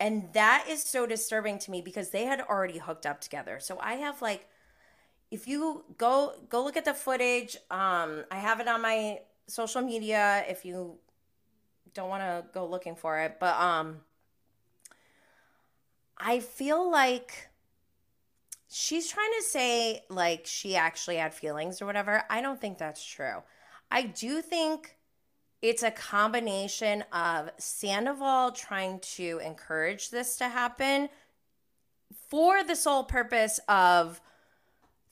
And 0.00 0.32
that 0.32 0.66
is 0.68 0.82
so 0.82 1.06
disturbing 1.06 1.60
to 1.60 1.70
me 1.70 1.80
because 1.80 2.10
they 2.10 2.24
had 2.24 2.40
already 2.40 2.78
hooked 2.78 3.06
up 3.06 3.20
together. 3.20 3.58
So 3.60 3.78
I 3.80 3.94
have 3.94 4.20
like 4.20 4.48
if 5.30 5.46
you 5.46 5.84
go 5.98 6.34
go 6.48 6.64
look 6.64 6.76
at 6.76 6.84
the 6.84 6.92
footage, 6.92 7.56
um 7.70 8.24
I 8.28 8.40
have 8.40 8.58
it 8.58 8.66
on 8.66 8.82
my 8.82 9.20
social 9.46 9.82
media 9.82 10.44
if 10.48 10.64
you 10.64 10.98
don't 11.94 12.08
want 12.08 12.22
to 12.22 12.44
go 12.52 12.66
looking 12.66 12.96
for 12.96 13.20
it, 13.20 13.36
but 13.38 13.54
um 13.54 14.00
I 16.18 16.40
feel 16.40 16.90
like 16.90 17.50
she's 18.72 19.08
trying 19.08 19.32
to 19.38 19.42
say 19.44 20.04
like 20.08 20.46
she 20.46 20.76
actually 20.76 21.16
had 21.16 21.34
feelings 21.34 21.82
or 21.82 21.86
whatever. 21.86 22.24
I 22.30 22.40
don't 22.40 22.60
think 22.60 22.78
that's 22.78 23.04
true. 23.04 23.42
I 23.90 24.02
do 24.02 24.40
think 24.40 24.96
it's 25.60 25.82
a 25.82 25.90
combination 25.90 27.04
of 27.12 27.50
Sandoval 27.58 28.52
trying 28.52 28.98
to 29.00 29.40
encourage 29.44 30.10
this 30.10 30.36
to 30.38 30.48
happen 30.48 31.08
for 32.28 32.64
the 32.64 32.74
sole 32.74 33.04
purpose 33.04 33.60
of 33.68 34.20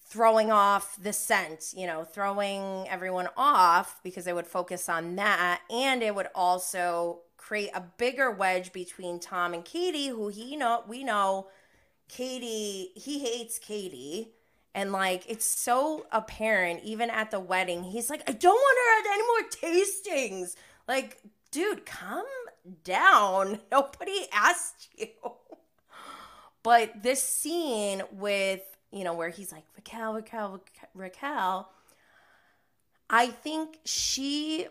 throwing 0.09 0.51
off 0.51 0.97
the 1.01 1.13
scent, 1.13 1.73
you 1.77 1.87
know, 1.87 2.03
throwing 2.03 2.89
everyone 2.89 3.29
off 3.37 4.01
because 4.03 4.27
it 4.27 4.35
would 4.35 4.47
focus 4.47 4.89
on 4.89 5.17
that. 5.17 5.61
And 5.71 6.03
it 6.03 6.15
would 6.15 6.29
also 6.35 7.21
create 7.37 7.71
a 7.75 7.85
bigger 7.97 8.31
wedge 8.31 8.73
between 8.73 9.21
Tom 9.21 9.55
and 9.55 9.65
Katie, 9.65 10.09
who 10.09 10.29
he 10.29 10.57
know 10.57 10.83
we 10.89 11.05
know 11.05 11.49
Katie, 12.11 12.91
he 12.95 13.21
hates 13.21 13.59
Katie. 13.59 14.33
And 14.75 14.93
like 14.93 15.25
it's 15.29 15.45
so 15.45 16.07
apparent, 16.13 16.83
even 16.85 17.11
at 17.11 17.31
the 17.31 17.41
wedding, 17.41 17.83
he's 17.83 18.09
like, 18.11 18.23
I 18.29 18.33
don't 18.33 18.55
want 18.55 18.79
her 18.79 19.11
at 19.11 19.15
any 19.15 19.27
more 19.27 20.25
tastings. 20.31 20.55
Like, 20.87 21.19
dude, 21.51 21.87
calm 21.87 22.25
down. 22.85 23.61
Nobody 23.73 24.27
asked 24.33 24.89
you. 24.97 25.09
But 26.63 27.03
this 27.03 27.23
scene 27.23 28.03
with 28.13 28.63
you 28.93 29.05
know, 29.05 29.15
where 29.15 29.29
he's 29.29 29.53
like, 29.53 29.65
Raquel, 29.77 30.15
Raquel, 30.15 30.61
Raquel, 30.95 31.71
I 33.09 33.29
think 33.29 33.79
she 33.85 34.67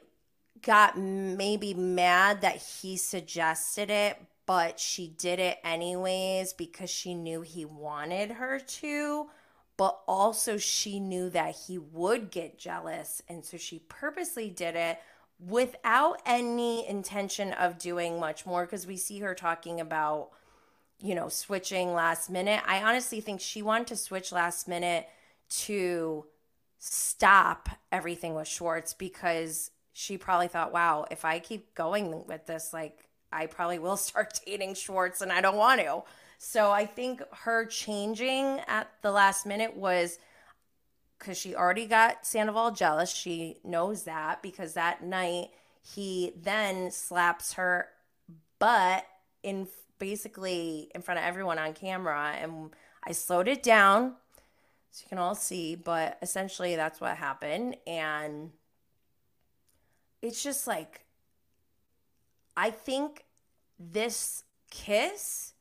got 0.62 0.98
maybe 0.98 1.74
mad 1.74 2.42
that 2.42 2.58
he 2.58 2.98
suggested 2.98 3.90
it, 3.90 4.18
but 4.50 4.80
she 4.80 5.08
did 5.08 5.38
it 5.38 5.60
anyways 5.64 6.54
because 6.54 6.90
she 6.90 7.14
knew 7.14 7.42
he 7.42 7.66
wanted 7.66 8.32
her 8.32 8.58
to. 8.58 9.28
But 9.78 10.00
also, 10.08 10.58
she 10.58 11.00
knew 11.00 11.30
that 11.30 11.56
he 11.68 11.78
would 11.78 12.32
get 12.32 12.58
jealous. 12.58 13.22
And 13.30 13.46
so 13.46 13.58
she 13.58 13.78
purposely 13.88 14.50
did 14.50 14.76
it 14.76 14.98
without 15.40 16.20
any 16.26 16.90
intention 16.90 17.54
of 17.54 17.78
doing 17.78 18.20
much 18.20 18.48
more 18.48 18.66
because 18.66 18.88
we 18.88 18.98
see 18.98 19.20
her 19.20 19.36
talking 19.36 19.80
about 19.80 20.32
you 21.00 21.14
know, 21.14 21.30
switching 21.30 21.94
last 21.94 22.32
minute. 22.32 22.62
I 22.66 22.82
honestly 22.82 23.22
think 23.22 23.42
she 23.42 23.62
wanted 23.62 23.86
to 23.88 23.96
switch 23.98 24.32
last 24.32 24.68
minute 24.68 25.08
to 25.50 26.26
stop 26.80 27.70
everything 27.92 28.34
with 28.34 28.48
Schwartz 28.48 28.96
because 28.96 29.70
she 29.94 30.18
probably 30.18 30.48
thought, 30.48 30.74
wow, 30.74 31.06
if 31.12 31.24
I 31.24 31.38
keep 31.38 31.76
going 31.76 32.26
with 32.26 32.48
this, 32.48 32.74
like, 32.74 33.09
I 33.32 33.46
probably 33.46 33.80
will 33.80 33.98
start 34.10 34.40
dating 34.46 34.76
Schwartz 34.76 35.22
and 35.22 35.32
I 35.32 35.42
don't 35.42 35.58
want 35.58 35.82
to. 35.82 36.04
So 36.38 36.72
I 36.72 36.86
think 36.86 37.22
her 37.32 37.66
changing 37.66 38.62
at 38.68 38.90
the 39.02 39.12
last 39.12 39.46
minute 39.46 39.76
was 39.76 40.20
because 41.18 41.38
she 41.38 41.54
already 41.54 41.86
got 41.86 42.26
Sandoval 42.26 42.72
jealous. 42.72 43.14
She 43.14 43.58
knows 43.64 44.04
that 44.04 44.42
because 44.42 44.74
that 44.74 45.04
night 45.04 45.50
he 45.82 46.34
then 46.42 46.92
slaps 46.92 47.54
her 47.54 47.90
butt 48.58 49.06
in 49.44 49.68
basically 50.00 50.90
in 50.96 51.02
front 51.02 51.20
of 51.20 51.26
everyone 51.26 51.60
on 51.60 51.74
camera 51.74 52.36
and 52.40 52.72
I 53.04 53.12
slowed 53.12 53.50
it 53.50 53.62
down 53.62 54.16
so 54.92 55.04
you 55.04 55.10
can 55.10 55.18
all 55.18 55.36
see, 55.36 55.76
but 55.76 56.18
essentially 56.22 56.76
that's 56.76 57.02
what 57.02 57.18
happened 57.18 57.76
and 57.86 58.52
it's 60.22 60.42
just 60.42 60.68
like 60.68 61.02
I 62.60 62.72
think 62.72 63.24
this 63.80 64.44
kiss 64.70 65.54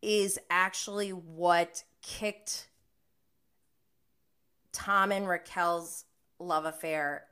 is 0.00 0.38
actually 0.48 1.10
what 1.10 1.82
kicked 2.02 2.68
Tom 4.70 5.10
and 5.10 5.26
Raquel's 5.26 6.04
love 6.38 6.66
affair 6.66 7.24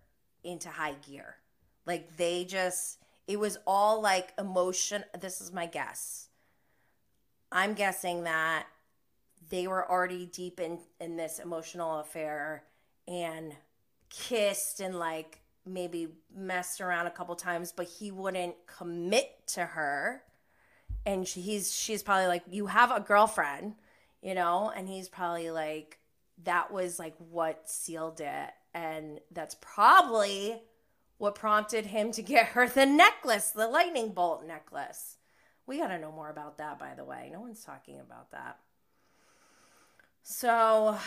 into 0.42 0.68
high 0.68 0.94
gear. 0.94 1.36
Like 1.86 2.16
they 2.16 2.44
just 2.44 2.98
it 3.28 3.38
was 3.38 3.56
all 3.68 4.02
like 4.02 4.32
emotion. 4.36 5.04
This 5.20 5.40
is 5.40 5.52
my 5.52 5.66
guess. 5.66 6.28
I'm 7.52 7.74
guessing 7.74 8.24
that 8.24 8.66
they 9.48 9.68
were 9.68 9.88
already 9.88 10.26
deep 10.26 10.58
in 10.58 10.80
in 10.98 11.16
this 11.16 11.38
emotional 11.38 12.00
affair 12.00 12.64
and 13.06 13.54
kissed 14.08 14.80
and 14.80 14.98
like 14.98 15.40
maybe 15.66 16.08
messed 16.34 16.80
around 16.80 17.06
a 17.06 17.10
couple 17.10 17.34
times, 17.36 17.72
but 17.72 17.86
he 17.86 18.10
wouldn't 18.10 18.54
commit 18.66 19.46
to 19.48 19.64
her. 19.64 20.22
And 21.06 21.26
she, 21.26 21.40
he's 21.40 21.74
she's 21.74 22.02
probably 22.02 22.26
like, 22.26 22.42
"You 22.48 22.66
have 22.66 22.90
a 22.90 23.00
girlfriend," 23.00 23.74
you 24.22 24.34
know, 24.34 24.70
and 24.74 24.88
he's 24.88 25.08
probably 25.08 25.50
like, 25.50 25.98
"That 26.44 26.72
was 26.72 26.98
like 26.98 27.14
what 27.18 27.68
sealed 27.68 28.20
it." 28.20 28.50
And 28.74 29.20
that's 29.32 29.56
probably 29.60 30.62
what 31.18 31.34
prompted 31.34 31.86
him 31.86 32.12
to 32.12 32.22
get 32.22 32.46
her 32.48 32.68
the 32.68 32.86
necklace, 32.86 33.50
the 33.50 33.68
lightning 33.68 34.12
bolt 34.12 34.46
necklace. 34.46 35.16
We 35.66 35.78
got 35.78 35.88
to 35.88 35.98
know 35.98 36.10
more 36.10 36.30
about 36.30 36.58
that, 36.58 36.78
by 36.78 36.94
the 36.96 37.04
way. 37.04 37.30
No 37.32 37.40
one's 37.40 37.62
talking 37.62 38.00
about 38.00 38.30
that. 38.32 38.58
So, 40.22 40.98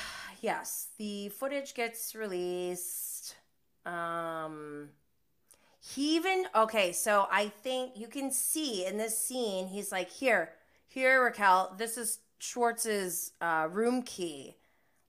yes, 0.41 0.87
the 0.97 1.29
footage 1.29 1.73
gets 1.73 2.15
released. 2.15 3.35
Um, 3.85 4.89
he 5.79 6.15
even, 6.15 6.45
okay, 6.55 6.91
so 6.91 7.27
I 7.31 7.49
think 7.49 7.93
you 7.95 8.07
can 8.07 8.31
see 8.31 8.85
in 8.85 8.97
this 8.97 9.17
scene, 9.17 9.67
he's 9.67 9.91
like, 9.91 10.09
here, 10.09 10.51
here, 10.87 11.23
Raquel, 11.23 11.75
this 11.77 11.97
is 11.97 12.19
Schwartz's 12.39 13.33
uh, 13.41 13.67
room 13.71 14.01
key 14.03 14.55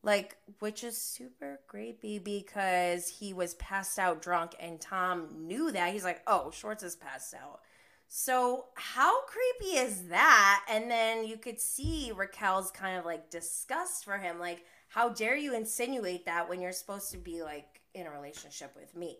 like 0.05 0.37
which 0.59 0.85
is 0.85 0.97
super 0.97 1.61
creepy 1.67 2.19
because 2.19 3.09
he 3.09 3.33
was 3.33 3.55
passed 3.55 3.99
out 3.99 4.23
drunk 4.23 4.55
and 4.61 4.81
Tom 4.81 5.29
knew 5.47 5.73
that. 5.73 5.93
He's 5.93 6.05
like, 6.05 6.23
"Oh, 6.27 6.51
Schwartz 6.51 6.83
is 6.83 6.95
passed 6.95 7.35
out." 7.35 7.61
So, 8.07 8.67
how 8.75 9.23
creepy 9.25 9.77
is 9.77 10.09
that? 10.09 10.65
And 10.69 10.91
then 10.91 11.25
you 11.27 11.37
could 11.39 11.61
see 11.61 12.13
Raquel's 12.15 12.71
kind 12.71 12.99
of 12.99 13.05
like 13.05 13.31
disgust 13.31 14.05
for 14.05 14.19
him 14.19 14.39
like, 14.39 14.65
"How 14.89 15.09
dare 15.09 15.37
you 15.37 15.55
insinuate 15.55 16.27
that 16.27 16.49
when 16.49 16.61
you're 16.61 16.73
supposed 16.73 17.11
to 17.13 17.19
be 17.19 17.43
like 17.43 17.81
in 17.95 18.07
a 18.07 18.11
relationship 18.11 18.75
with 18.77 18.95
me, 18.97 19.19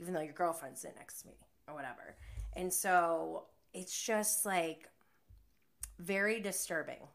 even 0.00 0.14
though 0.14 0.20
your 0.20 0.32
girlfriend's 0.34 0.80
sitting 0.80 0.96
next 0.96 1.22
to 1.22 1.28
me 1.28 1.34
or 1.68 1.74
whatever." 1.74 2.16
And 2.54 2.72
so, 2.72 3.44
it's 3.72 4.04
just 4.04 4.44
like 4.44 4.88
very 5.98 6.40
disturbing. 6.40 7.08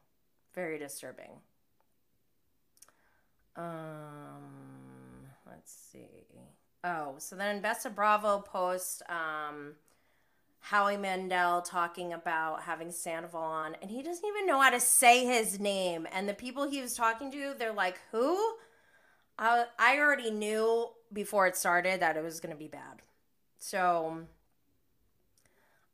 Very 0.53 0.79
disturbing. 0.79 1.31
Um, 3.55 5.25
let's 5.45 5.73
see. 5.91 6.25
Oh, 6.83 7.15
so 7.17 7.35
then 7.35 7.61
Bessa 7.61 7.93
Bravo 7.93 8.39
post 8.39 9.01
um, 9.09 9.73
Howie 10.59 10.97
Mandel 10.97 11.61
talking 11.61 12.13
about 12.13 12.61
having 12.61 12.91
Sandoval 12.91 13.41
on, 13.41 13.75
and 13.81 13.89
he 13.89 14.03
doesn't 14.03 14.25
even 14.25 14.45
know 14.45 14.61
how 14.61 14.69
to 14.69 14.79
say 14.79 15.25
his 15.25 15.59
name. 15.59 16.07
And 16.11 16.29
the 16.29 16.33
people 16.33 16.69
he 16.69 16.81
was 16.81 16.93
talking 16.93 17.31
to, 17.31 17.55
they're 17.57 17.73
like, 17.73 17.99
"Who?" 18.11 18.55
I 19.39 19.65
I 19.77 19.97
already 19.97 20.31
knew 20.31 20.89
before 21.11 21.47
it 21.47 21.55
started 21.55 21.99
that 22.01 22.17
it 22.17 22.23
was 22.23 22.39
going 22.39 22.53
to 22.53 22.59
be 22.59 22.67
bad. 22.67 23.01
So 23.57 24.25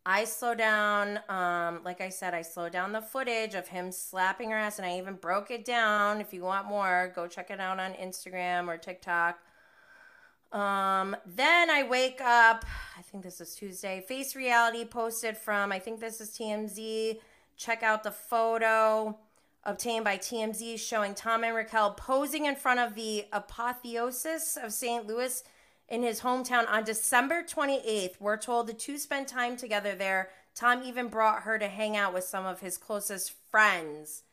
I 0.06 0.26
slow 0.26 0.54
down. 0.54 1.20
Um, 1.30 1.82
like 1.86 2.02
I 2.02 2.10
said, 2.10 2.34
I 2.34 2.42
slowed 2.42 2.74
down 2.74 2.92
the 2.92 3.02
footage 3.02 3.56
of 3.56 3.70
him 3.70 3.92
slapping 3.92 4.52
her 4.52 4.58
ass, 4.58 4.78
and 4.78 4.86
I 4.86 4.98
even 4.98 5.16
broke 5.16 5.50
it 5.50 5.64
down. 5.64 6.20
If 6.20 6.34
you 6.34 6.44
want 6.44 6.68
more, 6.68 7.12
go 7.16 7.28
check 7.28 7.50
it 7.52 7.60
out 7.60 7.80
on 7.80 7.94
Instagram 7.94 8.68
or 8.68 8.78
TikTok. 8.78 9.40
Um, 10.52 11.16
then 11.26 11.70
I 11.70 11.84
wake 11.84 12.22
up. 12.22 12.66
I 12.98 13.02
think 13.02 13.24
this 13.24 13.42
is 13.42 13.56
Tuesday. 13.56 14.04
Face 14.08 14.36
Reality 14.36 14.86
posted 14.86 15.38
from. 15.38 15.72
I 15.72 15.80
think 15.80 16.00
this 16.00 16.22
is 16.22 16.30
TMZ. 16.32 17.20
Check 17.56 17.82
out 17.82 18.04
the 18.04 18.12
photo 18.12 19.18
obtained 19.66 20.04
by 20.04 20.18
TMZ 20.18 20.80
showing 20.80 21.14
Tom 21.14 21.44
and 21.44 21.56
Raquel 21.56 21.92
posing 21.92 22.46
in 22.46 22.56
front 22.56 22.80
of 22.80 22.96
the 22.96 23.26
apotheosis 23.32 24.58
of 24.62 24.74
St. 24.74 25.08
Louis 25.08 25.44
in 25.88 26.04
his 26.04 26.22
hometown 26.22 26.70
on 26.70 26.84
December 26.84 27.44
28th. 27.44 28.20
We're 28.20 28.38
told 28.38 28.68
the 28.68 28.74
two 28.74 28.98
spent 28.98 29.28
time 29.28 29.56
together 29.56 29.96
there. 29.96 30.30
Tom 30.56 30.82
even 30.84 31.08
brought 31.08 31.44
her 31.44 31.58
to 31.58 31.68
hang 31.68 31.96
out 31.96 32.14
with 32.14 32.24
some 32.24 32.46
of 32.46 32.60
his 32.60 32.78
closest 32.78 33.34
friends. 33.50 34.24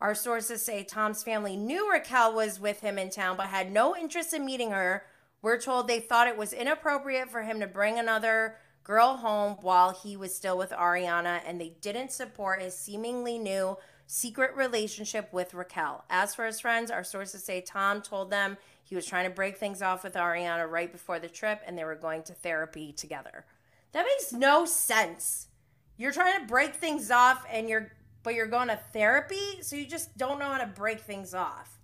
Our 0.00 0.14
sources 0.14 0.64
say 0.64 0.82
Tom's 0.82 1.22
family 1.22 1.56
knew 1.56 1.90
Raquel 1.90 2.34
was 2.34 2.58
with 2.58 2.80
him 2.80 2.98
in 2.98 3.10
town 3.10 3.36
but 3.36 3.46
had 3.46 3.70
no 3.70 3.96
interest 3.96 4.34
in 4.34 4.44
meeting 4.44 4.72
her. 4.72 5.04
We're 5.42 5.60
told 5.60 5.86
they 5.86 6.00
thought 6.00 6.28
it 6.28 6.36
was 6.36 6.52
inappropriate 6.52 7.30
for 7.30 7.42
him 7.42 7.60
to 7.60 7.66
bring 7.66 7.98
another 7.98 8.56
girl 8.84 9.16
home 9.16 9.58
while 9.60 9.92
he 9.92 10.16
was 10.16 10.34
still 10.34 10.58
with 10.58 10.70
Ariana, 10.70 11.40
and 11.46 11.60
they 11.60 11.74
didn't 11.80 12.10
support 12.10 12.60
his 12.60 12.76
seemingly 12.76 13.38
new 13.38 13.76
secret 14.12 14.54
relationship 14.54 15.32
with 15.32 15.54
Raquel. 15.54 16.04
As 16.10 16.34
for 16.34 16.44
his 16.44 16.60
friends, 16.60 16.90
our 16.90 17.02
sources 17.02 17.42
say 17.42 17.62
Tom 17.62 18.02
told 18.02 18.28
them 18.28 18.58
he 18.84 18.94
was 18.94 19.06
trying 19.06 19.24
to 19.24 19.34
break 19.34 19.56
things 19.56 19.80
off 19.80 20.04
with 20.04 20.12
Ariana 20.12 20.70
right 20.70 20.92
before 20.92 21.18
the 21.18 21.30
trip 21.30 21.62
and 21.66 21.78
they 21.78 21.84
were 21.84 21.94
going 21.94 22.22
to 22.24 22.34
therapy 22.34 22.92
together. 22.92 23.46
That 23.92 24.04
makes 24.04 24.30
no 24.30 24.66
sense. 24.66 25.48
You're 25.96 26.12
trying 26.12 26.38
to 26.38 26.46
break 26.46 26.74
things 26.74 27.10
off 27.10 27.46
and 27.50 27.70
you're 27.70 27.90
but 28.22 28.34
you're 28.34 28.46
going 28.46 28.68
to 28.68 28.78
therapy, 28.92 29.62
so 29.62 29.76
you 29.76 29.86
just 29.86 30.16
don't 30.18 30.38
know 30.38 30.44
how 30.44 30.58
to 30.58 30.66
break 30.66 31.00
things 31.00 31.32
off. 31.34 31.80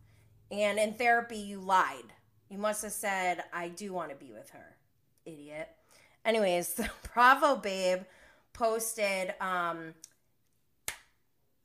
And 0.53 0.79
in 0.79 0.95
therapy 0.95 1.39
you 1.39 1.61
lied. 1.61 2.13
You 2.51 2.59
must 2.59 2.83
have 2.83 2.93
said 2.93 3.43
I 3.55 3.69
do 3.69 3.95
want 3.95 4.11
to 4.11 4.17
be 4.17 4.33
with 4.33 4.51
her. 4.51 4.77
Idiot. 5.25 5.71
Anyways, 6.27 6.75
the 6.75 6.91
Bravo 7.15 7.57
babe 7.57 8.03
posted 8.53 9.33
um 9.41 9.95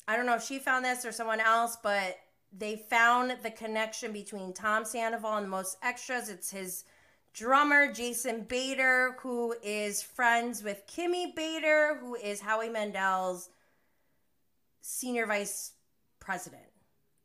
I 0.08 0.16
don't 0.16 0.26
know 0.26 0.36
if 0.36 0.44
she 0.44 0.60
found 0.60 0.84
this 0.84 1.06
or 1.06 1.12
someone 1.12 1.40
else, 1.40 1.78
but 1.82 2.18
they 2.56 2.76
found 2.76 3.36
the 3.42 3.52
connection 3.52 4.12
between 4.12 4.54
Tom 4.54 4.86
Sandoval 4.86 5.38
and 5.38 5.46
the 5.46 5.50
most 5.50 5.78
extras. 5.82 6.30
It's 6.30 6.52
his 6.52 6.84
drummer, 7.34 7.92
Jason 7.92 8.44
Bader, 8.44 9.16
who 9.20 9.56
is 9.64 10.04
friends 10.04 10.64
with 10.64 10.86
Kimmy 10.88 11.36
Bader, 11.36 11.98
who 12.00 12.16
is 12.16 12.42
Howie 12.42 12.70
Mandel's 12.70 13.50
senior 14.82 15.26
vice 15.26 15.72
president 16.20 16.64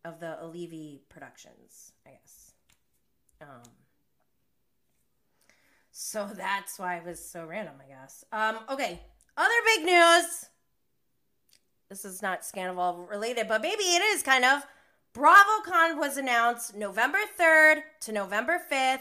of 0.05 0.21
the 0.21 0.39
Alevy 0.43 1.01
Productions, 1.09 1.93
I 2.07 2.11
guess. 2.11 2.53
Um, 3.41 3.71
so 5.91 6.27
that's 6.35 6.79
why 6.79 6.97
it 6.97 7.05
was 7.05 7.23
so 7.23 7.45
random, 7.45 7.75
I 7.85 7.89
guess. 7.89 8.25
Um, 8.33 8.59
okay, 8.71 9.01
other 9.37 9.55
big 9.77 9.85
news. 9.85 10.47
This 11.89 12.05
is 12.05 12.20
not 12.20 12.43
Scandoval 12.43 13.09
related, 13.09 13.48
but 13.48 13.62
maybe 13.62 13.82
it 13.82 14.02
is 14.02 14.23
kind 14.23 14.44
of. 14.44 14.62
BravoCon 15.15 15.98
was 15.98 16.19
announced 16.19 16.77
November 16.77 17.20
3rd 17.40 17.82
to 18.02 18.12
November 18.12 18.60
5th 18.70 19.01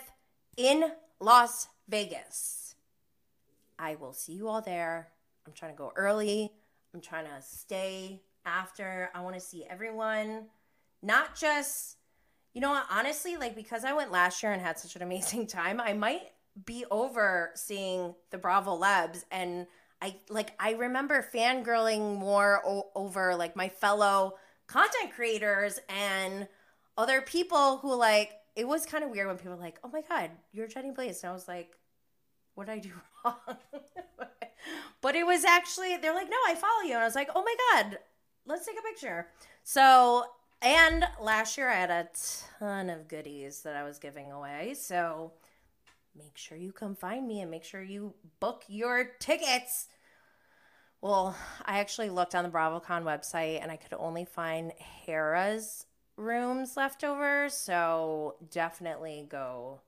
in 0.55 0.91
Las 1.19 1.68
Vegas. 1.89 2.76
I 3.77 3.95
will 3.95 4.14
see 4.14 4.34
you 4.34 4.47
all 4.47 4.61
there. 4.61 5.09
I'm 5.45 5.51
trying 5.51 5.73
to 5.73 5.77
go 5.77 5.91
early. 5.97 6.53
I'm 6.93 7.01
trying 7.01 7.26
to 7.26 7.41
stay 7.41 8.22
after. 8.45 9.09
I 9.14 9.22
want 9.22 9.35
to 9.35 9.41
see 9.41 9.65
everyone, 9.69 10.45
not 11.03 11.35
just, 11.35 11.97
you 12.53 12.61
know 12.61 12.81
honestly, 12.89 13.35
like 13.35 13.53
because 13.53 13.84
I 13.84 13.91
went 13.93 14.11
last 14.11 14.41
year 14.41 14.53
and 14.53 14.61
had 14.61 14.80
such 14.80 14.95
an 14.95 15.01
amazing 15.01 15.45
time, 15.47 15.81
I 15.81 15.91
might 15.91 16.31
be 16.65 16.85
over 16.89 17.51
seeing 17.53 18.15
the 18.31 18.38
Bravo 18.38 18.76
Lebs 18.76 19.26
and 19.30 19.68
I 20.02 20.15
like 20.30 20.52
I 20.60 20.72
remember 20.74 21.26
fangirling 21.34 22.18
more 22.18 22.61
o- 22.65 22.90
over 22.95 23.36
like 23.36 23.56
my 23.56 23.69
fellow 23.69 24.36
content 24.68 25.14
creators 25.15 25.80
and 25.90 26.48
other 26.98 27.22
people 27.22 27.78
who 27.78 27.94
like 27.95 28.32
it 28.56 28.68
was 28.68 28.86
kind 28.86 29.03
of 29.03 29.10
weird 29.11 29.28
when 29.28 29.38
people 29.38 29.53
were 29.53 29.61
like, 29.61 29.80
"Oh 29.84 29.90
my 29.90 30.02
god, 30.02 30.32
you're 30.52 30.68
Jenny 30.68 30.91
Blaze," 30.91 31.24
and 31.24 31.30
I 31.32 31.34
was 31.34 31.48
like, 31.48 31.78
"What 32.56 32.68
did 32.68 32.74
I 32.74 32.80
do 32.80 32.91
wrong?" 33.26 33.57
but 35.02 35.15
it 35.15 35.26
was 35.26 35.45
actually 35.45 35.98
they're 35.98 36.14
like, 36.14 36.30
"No, 36.30 36.38
I 36.48 36.56
follow 36.56 36.82
you," 36.84 36.94
and 36.94 37.02
I 37.02 37.06
was 37.06 37.15
like, 37.15 37.30
"Oh 37.36 37.44
my 37.44 37.56
god, 37.74 37.99
let's 38.45 38.65
take 38.65 38.78
a 38.80 38.82
picture." 38.84 39.28
So 39.64 40.26
and 40.61 41.07
last 41.22 41.57
year 41.57 41.69
I 41.69 41.76
had 41.76 41.91
a 41.91 42.07
ton 42.60 42.90
of 42.90 43.07
goodies 43.07 43.61
that 43.61 43.76
I 43.76 43.84
was 43.84 43.99
giving 43.99 44.32
away, 44.32 44.74
so 44.76 45.34
make 46.18 46.38
sure 46.38 46.57
you 46.57 46.72
come 46.72 46.95
find 46.95 47.27
me 47.27 47.41
and 47.41 47.52
make 47.52 47.64
sure 47.64 47.81
you 47.81 48.14
book 48.39 48.64
your 48.68 49.11
tickets. 49.19 49.88
Well, 51.02 51.35
I 51.65 51.80
actually 51.80 52.10
looked 52.10 52.34
on 52.34 52.44
the 52.44 52.49
BravoCon 52.49 53.03
website 53.03 53.61
and 53.61 53.72
I 53.72 53.76
could 53.76 53.94
only 53.98 54.26
find 54.26 54.73
Harrah's 55.07 55.85
rooms 56.15 56.76
left 56.76 57.03
over. 57.03 57.49
So 57.49 58.35
definitely 58.52 59.27
go 59.30 59.81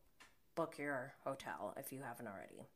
book 0.56 0.76
your 0.78 1.14
hotel 1.24 1.74
if 1.78 1.92
you 1.92 2.02
haven't 2.02 2.28
already. 2.28 2.68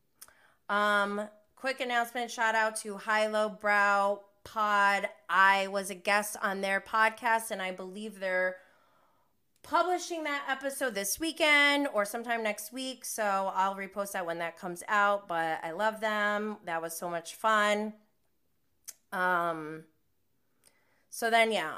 Um, 0.70 1.28
quick 1.56 1.80
announcement 1.80 2.32
shout 2.32 2.56
out 2.56 2.76
to 2.78 2.98
High 2.98 3.28
Low 3.28 3.50
Brow 3.50 4.22
Pod. 4.44 5.08
I 5.30 5.68
was 5.68 5.90
a 5.90 5.96
guest 5.96 6.36
on 6.42 6.62
their 6.62 6.82
podcast 6.82 7.52
and 7.52 7.62
I 7.62 7.72
believe 7.72 8.20
they're 8.20 8.56
publishing 9.74 10.24
that 10.24 10.44
episode 10.48 10.94
this 10.94 11.20
weekend 11.20 11.88
or 11.96 12.06
sometime 12.06 12.44
next 12.44 12.72
week. 12.72 13.04
So 13.04 13.24
I'll 13.56 13.74
repost 13.74 14.12
that 14.12 14.24
when 14.24 14.38
that 14.38 14.56
comes 14.56 14.84
out. 14.88 15.28
But 15.28 15.62
I 15.64 15.72
love 15.72 16.00
them. 16.00 16.58
That 16.66 16.80
was 16.80 16.96
so 16.96 17.10
much 17.10 17.34
fun. 17.34 17.94
Um 19.12 19.86
so 21.10 21.32
then 21.32 21.52
yeah, 21.52 21.78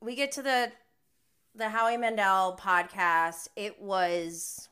we 0.00 0.16
get 0.16 0.32
to 0.32 0.42
the 0.42 0.72
the 1.54 1.68
Howie 1.68 1.96
Mandel 1.96 2.58
podcast. 2.60 3.46
It 3.54 3.80
was 3.80 4.68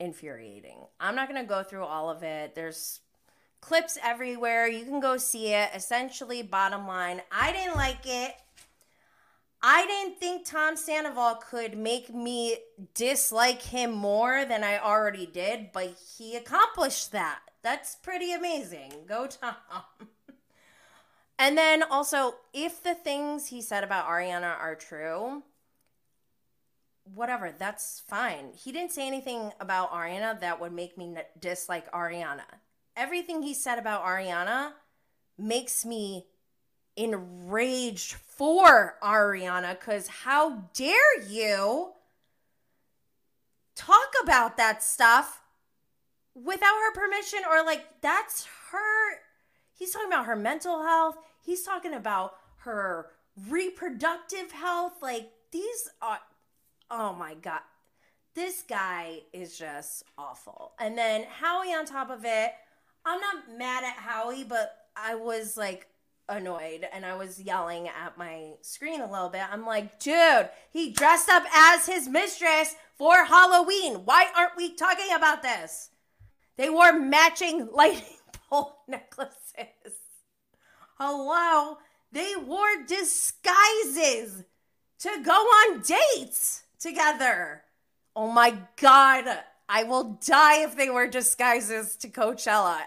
infuriating. 0.00 0.86
I'm 0.98 1.14
not 1.14 1.28
going 1.28 1.42
to 1.42 1.46
go 1.46 1.62
through 1.62 1.84
all 1.84 2.08
of 2.08 2.22
it. 2.22 2.54
There's 2.54 3.00
clips 3.60 3.98
everywhere. 4.02 4.68
You 4.68 4.86
can 4.86 5.00
go 5.00 5.18
see 5.18 5.52
it. 5.52 5.68
Essentially, 5.74 6.40
bottom 6.40 6.86
line, 6.86 7.20
I 7.30 7.52
didn't 7.52 7.76
like 7.76 8.06
it. 8.06 8.36
I 9.62 9.86
didn't 9.86 10.20
think 10.20 10.44
Tom 10.44 10.76
Sandoval 10.76 11.36
could 11.36 11.76
make 11.76 12.14
me 12.14 12.58
dislike 12.94 13.60
him 13.60 13.92
more 13.92 14.44
than 14.44 14.62
I 14.62 14.78
already 14.78 15.26
did, 15.26 15.72
but 15.72 15.96
he 16.16 16.36
accomplished 16.36 17.10
that. 17.12 17.40
That's 17.62 17.96
pretty 17.96 18.32
amazing. 18.32 18.92
Go, 19.08 19.26
Tom. 19.26 19.56
and 21.38 21.58
then 21.58 21.82
also, 21.82 22.36
if 22.52 22.82
the 22.82 22.94
things 22.94 23.48
he 23.48 23.60
said 23.60 23.82
about 23.82 24.06
Ariana 24.06 24.56
are 24.58 24.76
true, 24.76 25.42
whatever, 27.14 27.52
that's 27.56 28.02
fine. 28.06 28.52
He 28.54 28.70
didn't 28.70 28.92
say 28.92 29.08
anything 29.08 29.52
about 29.58 29.90
Ariana 29.90 30.38
that 30.38 30.60
would 30.60 30.72
make 30.72 30.96
me 30.96 31.16
dislike 31.40 31.90
Ariana. 31.90 32.44
Everything 32.96 33.42
he 33.42 33.54
said 33.54 33.78
about 33.78 34.04
Ariana 34.04 34.72
makes 35.36 35.84
me 35.84 36.26
enraged 36.98 38.14
for 38.14 38.96
Ariana 39.02 39.78
because 39.78 40.08
how 40.08 40.64
dare 40.74 41.22
you 41.28 41.92
talk 43.76 44.12
about 44.22 44.56
that 44.56 44.82
stuff 44.82 45.40
without 46.34 46.64
her 46.66 46.92
permission 46.92 47.40
or 47.48 47.64
like 47.64 47.84
that's 48.00 48.48
her 48.72 49.20
he's 49.72 49.92
talking 49.92 50.08
about 50.08 50.26
her 50.26 50.34
mental 50.34 50.82
health 50.82 51.16
he's 51.40 51.62
talking 51.62 51.94
about 51.94 52.34
her 52.56 53.06
reproductive 53.48 54.50
health 54.50 54.94
like 55.00 55.30
these 55.52 55.88
are 56.02 56.18
oh 56.90 57.12
my 57.12 57.34
god 57.34 57.60
this 58.34 58.62
guy 58.62 59.18
is 59.32 59.58
just 59.58 60.04
awful. 60.16 60.72
And 60.78 60.96
then 60.96 61.24
howie 61.40 61.72
on 61.72 61.86
top 61.86 62.10
of 62.10 62.24
it 62.24 62.52
i'm 63.06 63.20
not 63.20 63.56
mad 63.56 63.84
at 63.84 63.94
howie 63.94 64.44
but 64.44 64.76
i 64.96 65.14
was 65.14 65.56
like 65.56 65.86
annoyed 66.28 66.86
and 66.92 67.06
I 67.06 67.16
was 67.16 67.40
yelling 67.40 67.88
at 67.88 68.18
my 68.18 68.52
screen 68.60 69.00
a 69.00 69.10
little 69.10 69.28
bit. 69.28 69.42
I'm 69.50 69.66
like, 69.66 69.98
dude, 69.98 70.48
he 70.70 70.92
dressed 70.92 71.28
up 71.28 71.44
as 71.54 71.86
his 71.86 72.08
mistress 72.08 72.74
for 72.96 73.24
Halloween. 73.24 74.04
Why 74.04 74.26
aren't 74.36 74.56
we 74.56 74.74
talking 74.74 75.14
about 75.14 75.42
this? 75.42 75.90
They 76.56 76.68
wore 76.68 76.92
matching 76.92 77.68
lightning 77.72 78.18
bolt 78.50 78.76
necklaces. 78.88 79.94
Hello? 80.98 81.78
They 82.12 82.34
wore 82.36 82.84
disguises 82.86 84.44
to 85.00 85.22
go 85.24 85.32
on 85.32 85.82
dates 85.82 86.62
together. 86.80 87.62
Oh 88.16 88.32
my 88.32 88.58
God. 88.80 89.26
I 89.68 89.84
will 89.84 90.18
die 90.24 90.62
if 90.62 90.76
they 90.76 90.88
wear 90.88 91.06
disguises 91.06 91.94
to 91.96 92.08
Coachella. 92.08 92.78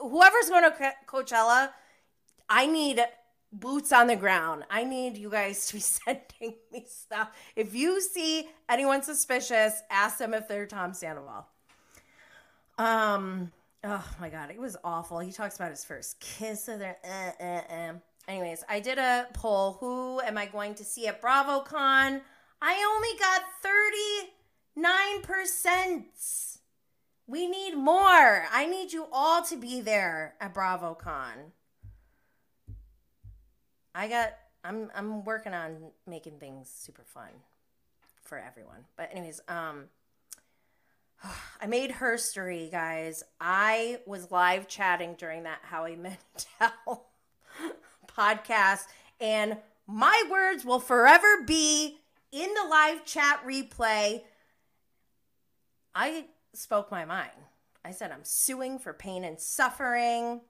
Whoever's 0.00 0.50
going 0.50 0.64
to 0.64 0.92
Coachella, 1.06 1.70
I 2.48 2.66
need 2.66 3.00
boots 3.52 3.92
on 3.92 4.06
the 4.06 4.16
ground. 4.16 4.64
I 4.70 4.84
need 4.84 5.16
you 5.16 5.30
guys 5.30 5.66
to 5.68 5.74
be 5.74 5.80
sending 5.80 6.54
me 6.72 6.84
stuff. 6.88 7.30
If 7.54 7.74
you 7.74 8.00
see 8.00 8.48
anyone 8.68 9.02
suspicious, 9.02 9.82
ask 9.90 10.18
them 10.18 10.34
if 10.34 10.48
they're 10.48 10.66
Tom 10.66 10.92
Sandoval. 10.94 11.46
Um, 12.78 13.52
oh 13.84 14.04
my 14.20 14.28
god, 14.28 14.50
it 14.50 14.58
was 14.58 14.76
awful. 14.84 15.18
He 15.18 15.32
talks 15.32 15.56
about 15.56 15.70
his 15.70 15.84
first 15.84 16.20
kiss 16.20 16.68
of 16.68 16.78
their 16.78 16.98
uh, 17.04 17.42
uh, 17.42 17.62
uh. 17.74 17.92
Anyways, 18.28 18.64
I 18.68 18.80
did 18.80 18.98
a 18.98 19.28
poll. 19.34 19.76
Who 19.80 20.20
am 20.20 20.36
I 20.36 20.46
going 20.46 20.74
to 20.74 20.84
see 20.84 21.06
at 21.06 21.22
BravoCon? 21.22 22.20
I 22.60 22.94
only 22.94 23.16
got 23.18 23.42
39%. 25.24 26.58
We 27.28 27.46
need 27.46 27.76
more. 27.76 28.46
I 28.52 28.66
need 28.66 28.92
you 28.92 29.06
all 29.12 29.42
to 29.44 29.56
be 29.56 29.80
there 29.80 30.34
at 30.40 30.54
BravoCon. 30.54 31.52
I 33.96 34.08
got 34.08 34.34
I'm 34.62 34.90
I'm 34.94 35.24
working 35.24 35.54
on 35.54 35.90
making 36.06 36.38
things 36.38 36.70
super 36.72 37.02
fun 37.02 37.30
for 38.22 38.38
everyone. 38.38 38.84
But 38.94 39.08
anyways, 39.12 39.40
um 39.48 39.84
I 41.60 41.66
made 41.66 41.92
herstory, 41.92 42.70
guys. 42.70 43.24
I 43.40 44.00
was 44.06 44.30
live 44.30 44.68
chatting 44.68 45.14
during 45.16 45.44
that 45.44 45.60
Howie 45.62 45.96
Mandel 45.96 47.06
podcast, 48.06 48.84
and 49.18 49.56
my 49.86 50.24
words 50.30 50.64
will 50.64 50.80
forever 50.80 51.42
be 51.46 51.96
in 52.32 52.52
the 52.52 52.68
live 52.68 53.04
chat 53.06 53.40
replay. 53.46 54.20
I 55.94 56.26
spoke 56.52 56.90
my 56.90 57.06
mind. 57.06 57.30
I 57.82 57.92
said, 57.92 58.10
I'm 58.10 58.24
suing 58.24 58.78
for 58.78 58.92
pain 58.92 59.24
and 59.24 59.40
suffering. 59.40 60.42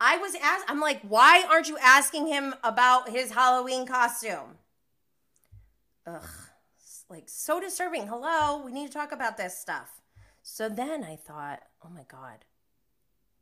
I 0.00 0.16
was 0.16 0.34
asked, 0.42 0.64
I'm 0.68 0.80
like, 0.80 1.02
why 1.02 1.44
aren't 1.50 1.68
you 1.68 1.76
asking 1.78 2.26
him 2.26 2.54
about 2.64 3.10
his 3.10 3.32
Halloween 3.32 3.86
costume? 3.86 4.56
Ugh, 6.06 6.22
like 7.10 7.24
so 7.26 7.60
disturbing. 7.60 8.06
Hello, 8.06 8.62
we 8.64 8.72
need 8.72 8.86
to 8.86 8.92
talk 8.92 9.12
about 9.12 9.36
this 9.36 9.58
stuff. 9.58 10.00
So 10.42 10.70
then 10.70 11.04
I 11.04 11.16
thought, 11.16 11.60
oh 11.84 11.90
my 11.90 12.04
God, 12.10 12.46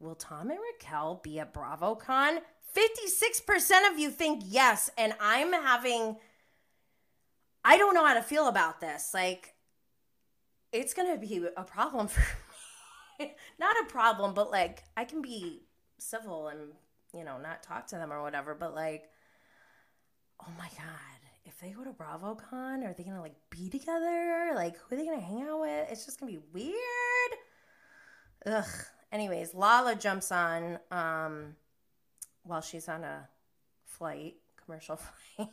will 0.01 0.17
Tom 0.17 0.51
and 0.51 0.59
Raquel 0.73 1.21
be 1.23 1.39
at 1.39 1.55
BravoCon? 1.55 2.41
56% 2.77 3.91
of 3.93 3.99
you 3.99 4.11
think 4.11 4.43
yes. 4.45 4.91
And 4.99 5.15
I'm 5.21 5.53
having, 5.53 6.17
I 7.65 7.79
don't 7.79 7.95
know 7.95 8.05
how 8.05 8.15
to 8.15 8.23
feel 8.23 8.49
about 8.49 8.81
this. 8.81 9.13
Like, 9.15 9.55
it's 10.73 10.93
going 10.93 11.13
to 11.13 11.25
be 11.25 11.47
a 11.57 11.63
problem 11.63 12.09
for 12.09 12.21
me. 13.21 13.33
Not 13.61 13.77
a 13.81 13.87
problem, 13.87 14.35
but 14.35 14.51
like, 14.51 14.83
I 14.97 15.05
can 15.05 15.23
be 15.23 15.68
civil 15.99 16.49
and 16.49 16.73
you 17.15 17.25
know 17.25 17.39
not 17.39 17.63
talk 17.63 17.87
to 17.87 17.97
them 17.97 18.13
or 18.13 18.23
whatever 18.23 18.55
but 18.55 18.75
like 18.75 19.09
oh 20.43 20.53
my 20.59 20.69
god 20.77 21.19
if 21.49 21.59
they 21.61 21.71
go 21.71 21.83
to 21.83 21.91
bravocon 21.91 22.85
are 22.85 22.95
they 22.97 23.03
gonna 23.03 23.23
like 23.23 23.35
be 23.51 23.69
together? 23.69 24.53
Like 24.55 24.77
who 24.77 24.95
are 24.95 24.99
they 24.99 25.05
gonna 25.05 25.21
hang 25.21 25.43
out 25.43 25.61
with? 25.61 25.91
It's 25.91 26.05
just 26.05 26.21
gonna 26.21 26.33
be 26.33 26.41
weird. 26.53 26.77
Ugh. 28.47 28.85
Anyways 29.11 29.55
lala 29.55 29.97
jumps 29.97 30.31
on 30.31 30.79
um 30.91 31.57
while 32.45 32.61
she's 32.61 32.89
on 32.89 33.03
a 33.03 33.29
flight 33.85 34.35
commercial 34.65 34.97
flight 35.37 35.49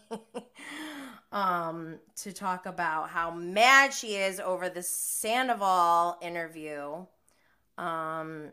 um 1.32 1.98
to 2.18 2.34
talk 2.34 2.66
about 2.66 3.10
how 3.10 3.32
mad 3.32 3.94
she 3.94 4.16
is 4.16 4.40
over 4.40 4.70
the 4.70 4.84
sandoval 4.84 6.18
interview. 6.22 7.06
Um 7.78 8.52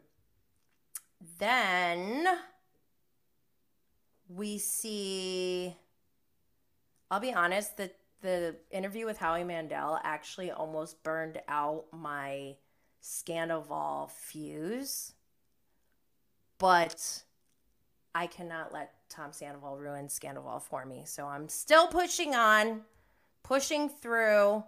then 1.39 2.27
we 4.29 4.59
see 4.59 5.77
I'll 7.13 7.21
be 7.21 7.35
honest, 7.35 7.77
the 7.77 7.91
the 8.23 8.57
interview 8.71 9.05
with 9.05 9.19
Howie 9.19 9.45
Mandel 9.45 10.01
actually 10.03 10.51
almost 10.51 11.03
burned 11.03 11.43
out 11.47 11.85
my 11.93 12.57
Scandoval 13.03 14.11
fuse. 14.11 15.13
But 16.59 17.25
I 18.15 18.29
cannot 18.29 18.73
let 18.73 18.95
Tom 19.11 19.33
Sandoval 19.33 19.77
ruin 19.77 20.07
Scandoval 20.07 20.63
for 20.63 20.87
me. 20.87 21.03
So 21.05 21.27
I'm 21.27 21.51
still 21.51 21.87
pushing 21.89 22.35
on, 22.35 22.83
pushing 23.43 23.91
through. 23.91 24.65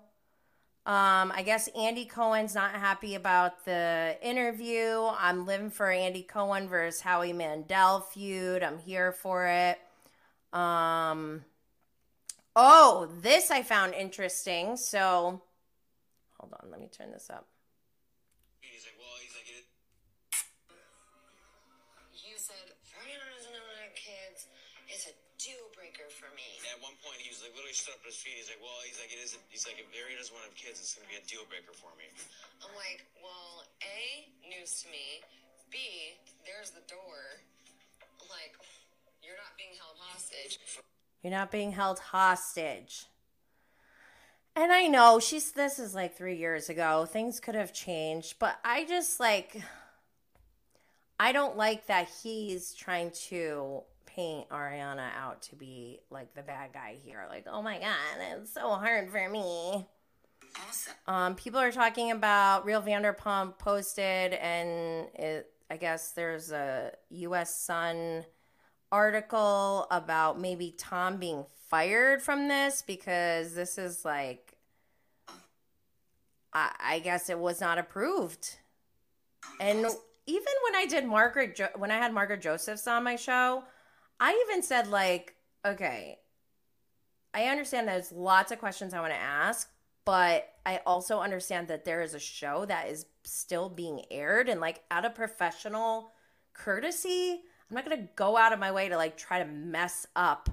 Um, 0.86 1.32
I 1.35 1.43
guess 1.43 1.69
Andy 1.69 2.05
Cohen's 2.05 2.55
not 2.55 2.73
happy 2.73 3.15
about 3.15 3.65
the 3.65 4.19
interview. 4.20 5.09
I'm 5.19 5.47
living 5.47 5.70
for 5.70 5.90
Andy 5.90 6.23
Cohen 6.23 6.69
versus 6.69 7.01
Howie 7.01 7.32
Mandel 7.32 8.01
feud. 8.01 8.62
I'm 8.62 8.78
here 8.78 9.11
for 9.11 9.47
it. 9.47 9.78
Um, 10.52 11.43
oh, 12.55 13.09
this 13.23 13.51
I 13.51 13.62
found 13.62 13.94
interesting. 13.94 14.77
So, 14.77 15.40
hold 16.39 16.52
on, 16.62 16.70
let 16.70 16.81
me 16.81 16.89
turn 16.89 17.12
this 17.12 17.31
up. 17.31 17.47
Like 27.45 27.53
literally 27.53 27.77
stood 27.77 27.95
up 27.95 28.03
at 28.03 28.09
his 28.09 28.16
feet. 28.16 28.41
He's 28.41 28.49
like, 28.49 28.59
well, 28.65 28.81
he's 28.83 28.97
like, 28.97 29.12
it 29.12 29.21
is. 29.21 29.37
A, 29.37 29.41
he's 29.53 29.69
like, 29.69 29.77
if 29.77 29.87
Ari 29.93 30.16
doesn't 30.16 30.33
want 30.33 30.49
to 30.49 30.51
have 30.51 30.57
kids, 30.57 30.81
it's 30.81 30.97
gonna 30.97 31.07
be 31.07 31.21
a 31.21 31.25
deal 31.29 31.45
breaker 31.47 31.77
for 31.77 31.93
me. 32.01 32.09
I'm 32.65 32.73
like, 32.73 33.05
well, 33.21 33.69
A, 33.85 34.33
news 34.49 34.81
to 34.83 34.89
me. 34.89 35.21
B, 35.69 36.16
there's 36.49 36.73
the 36.73 36.83
door. 36.89 37.45
Like, 38.33 38.57
you're 39.23 39.37
not 39.37 39.53
being 39.61 39.77
held 39.77 40.01
hostage. 40.01 40.59
You're 41.23 41.37
not 41.37 41.51
being 41.53 41.73
held 41.73 41.99
hostage. 41.99 43.07
And 44.57 44.73
I 44.73 44.87
know 44.87 45.19
she's 45.19 45.53
this 45.53 45.79
is 45.79 45.95
like 45.95 46.16
3 46.16 46.37
years 46.37 46.69
ago. 46.69 47.07
Things 47.07 47.41
could 47.41 47.55
have 47.55 47.73
changed, 47.73 48.39
but 48.39 48.59
I 48.65 48.85
just 48.85 49.19
like 49.19 49.61
I 51.19 51.33
don't 51.33 51.57
like 51.57 51.87
that 51.87 52.09
he's 52.23 52.75
trying 52.75 53.11
to 53.29 53.83
paint 54.15 54.49
Ariana 54.51 55.09
out 55.16 55.43
to 55.43 55.57
be 55.57 56.01
like 56.11 56.35
the 56.35 56.43
bad 56.43 56.73
guy 56.73 56.97
here. 57.05 57.27
Like, 57.28 57.47
"Oh 57.51 57.62
my 57.62 57.78
god, 57.78 57.97
it's 58.41 58.53
so 58.53 58.70
hard 58.70 59.11
for 59.11 59.28
me." 59.28 59.86
Also, 60.66 60.91
Um, 61.07 61.35
people 61.35 61.59
are 61.59 61.73
talking 61.73 62.11
about 62.12 62.65
Real 62.65 62.81
Vanderpump 62.82 63.59
posted, 63.59 64.35
and 64.35 65.09
it, 65.15 65.51
I 65.70 65.77
guess 65.77 66.12
there's 66.12 66.53
a 66.53 66.93
U.S. 67.11 67.57
Sun 67.57 68.24
article 68.93 69.86
about 69.91 70.39
maybe 70.41 70.73
Tom 70.78 71.16
being 71.16 71.45
fired 71.69 72.23
from 72.23 72.47
this 72.47 72.82
because 72.82 73.55
this 73.55 73.78
is 73.78 74.05
like, 74.05 74.57
I, 76.53 76.70
I 76.78 76.99
guess 77.01 77.28
it 77.28 77.39
was 77.39 77.61
not 77.61 77.78
approved. 77.78 78.59
And 79.59 79.78
even 80.27 80.53
when 80.65 80.77
I 80.77 80.86
did 80.89 81.05
Margaret, 81.05 81.57
jo- 81.57 81.69
when 81.77 81.91
I 81.91 81.97
had 81.99 82.12
Margaret 82.12 82.41
Josephs 82.41 82.86
on 82.86 83.03
my 83.03 83.16
show, 83.16 83.65
I 84.20 84.45
even 84.47 84.62
said 84.62 84.89
like, 84.89 85.35
okay, 85.65 86.19
I 87.32 87.47
understand 87.47 87.89
there's 87.89 88.12
lots 88.12 88.53
of 88.53 88.59
questions 88.59 88.95
I 88.95 89.01
want 89.01 89.12
to 89.12 89.19
ask, 89.19 89.69
but 90.05 90.49
I 90.65 90.81
also 90.86 91.20
understand 91.20 91.69
that 91.69 91.85
there 91.85 92.03
is 92.03 92.15
a 92.15 92.20
show 92.20 92.65
that 92.66 92.89
is 92.89 93.07
still 93.24 93.69
being 93.69 94.03
aired 94.11 94.49
and 94.49 94.61
like 94.61 94.82
out 94.91 95.05
of 95.05 95.15
professional 95.15 96.12
courtesy, 96.53 97.43
I'm 97.69 97.74
not 97.74 97.85
going 97.85 97.99
to 97.99 98.09
go 98.15 98.36
out 98.36 98.53
of 98.53 98.59
my 98.59 98.70
way 98.70 98.89
to 98.89 98.97
like 98.97 99.16
try 99.16 99.41
to 99.41 99.45
mess 99.45 100.07
up 100.15 100.49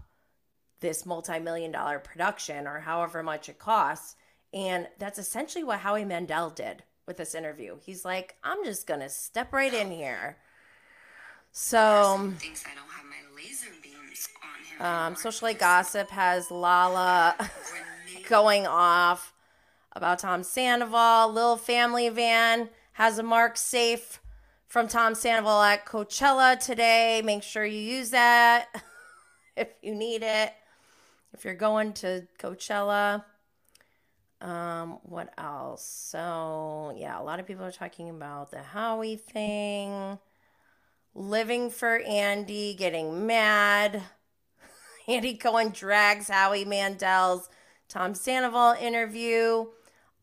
this 0.79 1.05
multi-million 1.05 1.71
dollar 1.71 1.99
production 1.99 2.67
or 2.67 2.79
however 2.79 3.21
much 3.21 3.47
it 3.49 3.59
costs. 3.59 4.15
And 4.53 4.87
that's 4.97 5.19
essentially 5.19 5.63
what 5.63 5.79
Howie 5.79 6.03
Mandel 6.05 6.49
did 6.49 6.83
with 7.05 7.17
this 7.17 7.35
interview. 7.35 7.77
He's 7.85 8.03
like, 8.03 8.35
I'm 8.43 8.65
just 8.65 8.87
going 8.87 8.99
to 9.01 9.09
step 9.09 9.53
right 9.53 9.73
in 9.73 9.91
here. 9.91 10.37
So, 11.51 12.33
thinks 13.41 13.63
I 13.63 13.67
don't 13.67 13.75
have 13.75 13.83
my 13.83 13.89
laser 13.89 13.99
beams 14.07 14.29
on 14.79 14.85
him. 14.85 15.07
um. 15.07 15.15
Socialite 15.15 15.59
Gossip 15.59 16.09
has 16.09 16.51
Lala 16.51 17.35
going 18.29 18.67
off 18.67 19.33
about 19.93 20.19
Tom 20.19 20.43
Sandoval. 20.43 21.31
Lil 21.31 21.57
Family 21.57 22.09
Van 22.09 22.69
has 22.93 23.17
a 23.17 23.23
mark 23.23 23.57
safe 23.57 24.19
from 24.67 24.87
Tom 24.87 25.15
Sandoval 25.15 25.61
at 25.61 25.85
Coachella 25.85 26.59
today. 26.59 27.21
Make 27.23 27.43
sure 27.43 27.65
you 27.65 27.79
use 27.79 28.11
that 28.11 28.67
if 29.57 29.69
you 29.81 29.95
need 29.95 30.23
it. 30.23 30.53
If 31.33 31.45
you're 31.45 31.53
going 31.55 31.93
to 31.93 32.27
Coachella. 32.39 33.23
Um, 34.41 34.97
what 35.03 35.33
else? 35.37 35.83
So, 35.85 36.93
yeah, 36.97 37.19
a 37.19 37.23
lot 37.23 37.39
of 37.39 37.45
people 37.45 37.63
are 37.63 37.71
talking 37.71 38.09
about 38.09 38.49
the 38.51 38.61
Howie 38.61 39.15
thing. 39.15 40.17
Living 41.13 41.69
for 41.69 41.99
Andy, 41.99 42.73
getting 42.73 43.27
mad. 43.27 44.01
Andy 45.07 45.35
Cohen 45.35 45.71
drags 45.71 46.29
Howie 46.29 46.65
Mandel's 46.65 47.49
Tom 47.89 48.15
Sandoval 48.15 48.75
interview. 48.81 49.65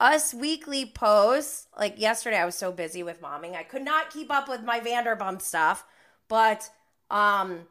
Us 0.00 0.32
Weekly 0.32 0.86
posts, 0.86 1.66
like 1.78 2.00
yesterday, 2.00 2.38
I 2.38 2.46
was 2.46 2.54
so 2.54 2.72
busy 2.72 3.02
with 3.02 3.20
momming, 3.20 3.56
I 3.56 3.64
could 3.64 3.82
not 3.84 4.10
keep 4.10 4.30
up 4.30 4.48
with 4.48 4.62
my 4.62 4.80
Vanderpump 4.80 5.42
stuff. 5.42 5.84
But 6.28 6.70
um, 7.10 7.66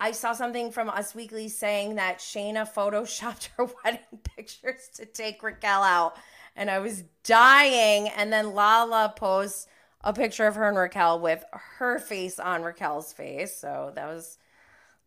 I 0.00 0.10
saw 0.12 0.32
something 0.32 0.72
from 0.72 0.88
Us 0.90 1.14
Weekly 1.14 1.48
saying 1.48 1.94
that 1.94 2.18
Scheana 2.18 2.70
photoshopped 2.70 3.48
her 3.56 3.68
wedding 3.84 4.00
pictures 4.24 4.90
to 4.96 5.06
take 5.06 5.42
Raquel 5.42 5.82
out. 5.82 6.16
And 6.56 6.70
I 6.70 6.80
was 6.80 7.04
dying. 7.22 8.08
And 8.08 8.32
then 8.32 8.52
Lala 8.52 9.14
posts 9.16 9.66
a 10.02 10.12
picture 10.12 10.46
of 10.46 10.54
her 10.54 10.68
and 10.68 10.76
Raquel 10.76 11.20
with 11.20 11.44
her 11.52 11.98
face 11.98 12.38
on 12.38 12.62
Raquel's 12.62 13.12
face. 13.12 13.56
So 13.56 13.92
that 13.94 14.06
was 14.06 14.38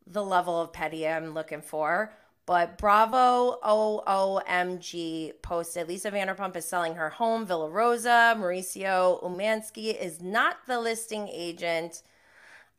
the 0.06 0.24
level 0.24 0.60
of 0.60 0.74
petty 0.74 1.07
I'm 1.07 1.34
looking 1.34 1.61
for. 1.61 2.14
But 2.45 2.78
Bravo 2.78 3.57
OOMG 3.64 5.41
posted 5.41 5.88
Lisa 5.88 6.11
Vanderpump 6.11 6.57
is 6.57 6.65
selling 6.65 6.95
her 6.95 7.10
home, 7.10 7.45
Villa 7.45 7.70
Rosa. 7.70 8.36
Mauricio 8.38 9.24
Umansky 9.24 9.98
is 9.98 10.22
not 10.22 10.57
the 10.68 10.80
listing 10.80 11.30
agent. 11.30 12.03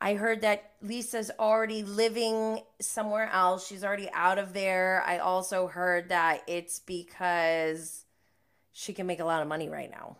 I 0.03 0.15
heard 0.15 0.43
that 0.43 0.73
Lisa's 0.83 1.31
already 1.39 1.83
living 1.83 2.61
somewhere 2.79 3.31
else. 3.33 3.67
She's 3.67 3.83
already 3.83 4.11
out 4.13 4.39
of 4.39 4.53
there. 4.53 5.03
I 5.07 5.17
also 5.17 5.67
heard 5.67 6.11
that 6.11 6.43
it's 6.47 6.81
because 6.81 8.05
she 8.73 8.93
can 8.93 9.07
make 9.07 9.21
a 9.21 9.25
lot 9.25 9.41
of 9.41 9.49
money 9.49 9.71
right 9.71 9.91
now, 9.91 10.19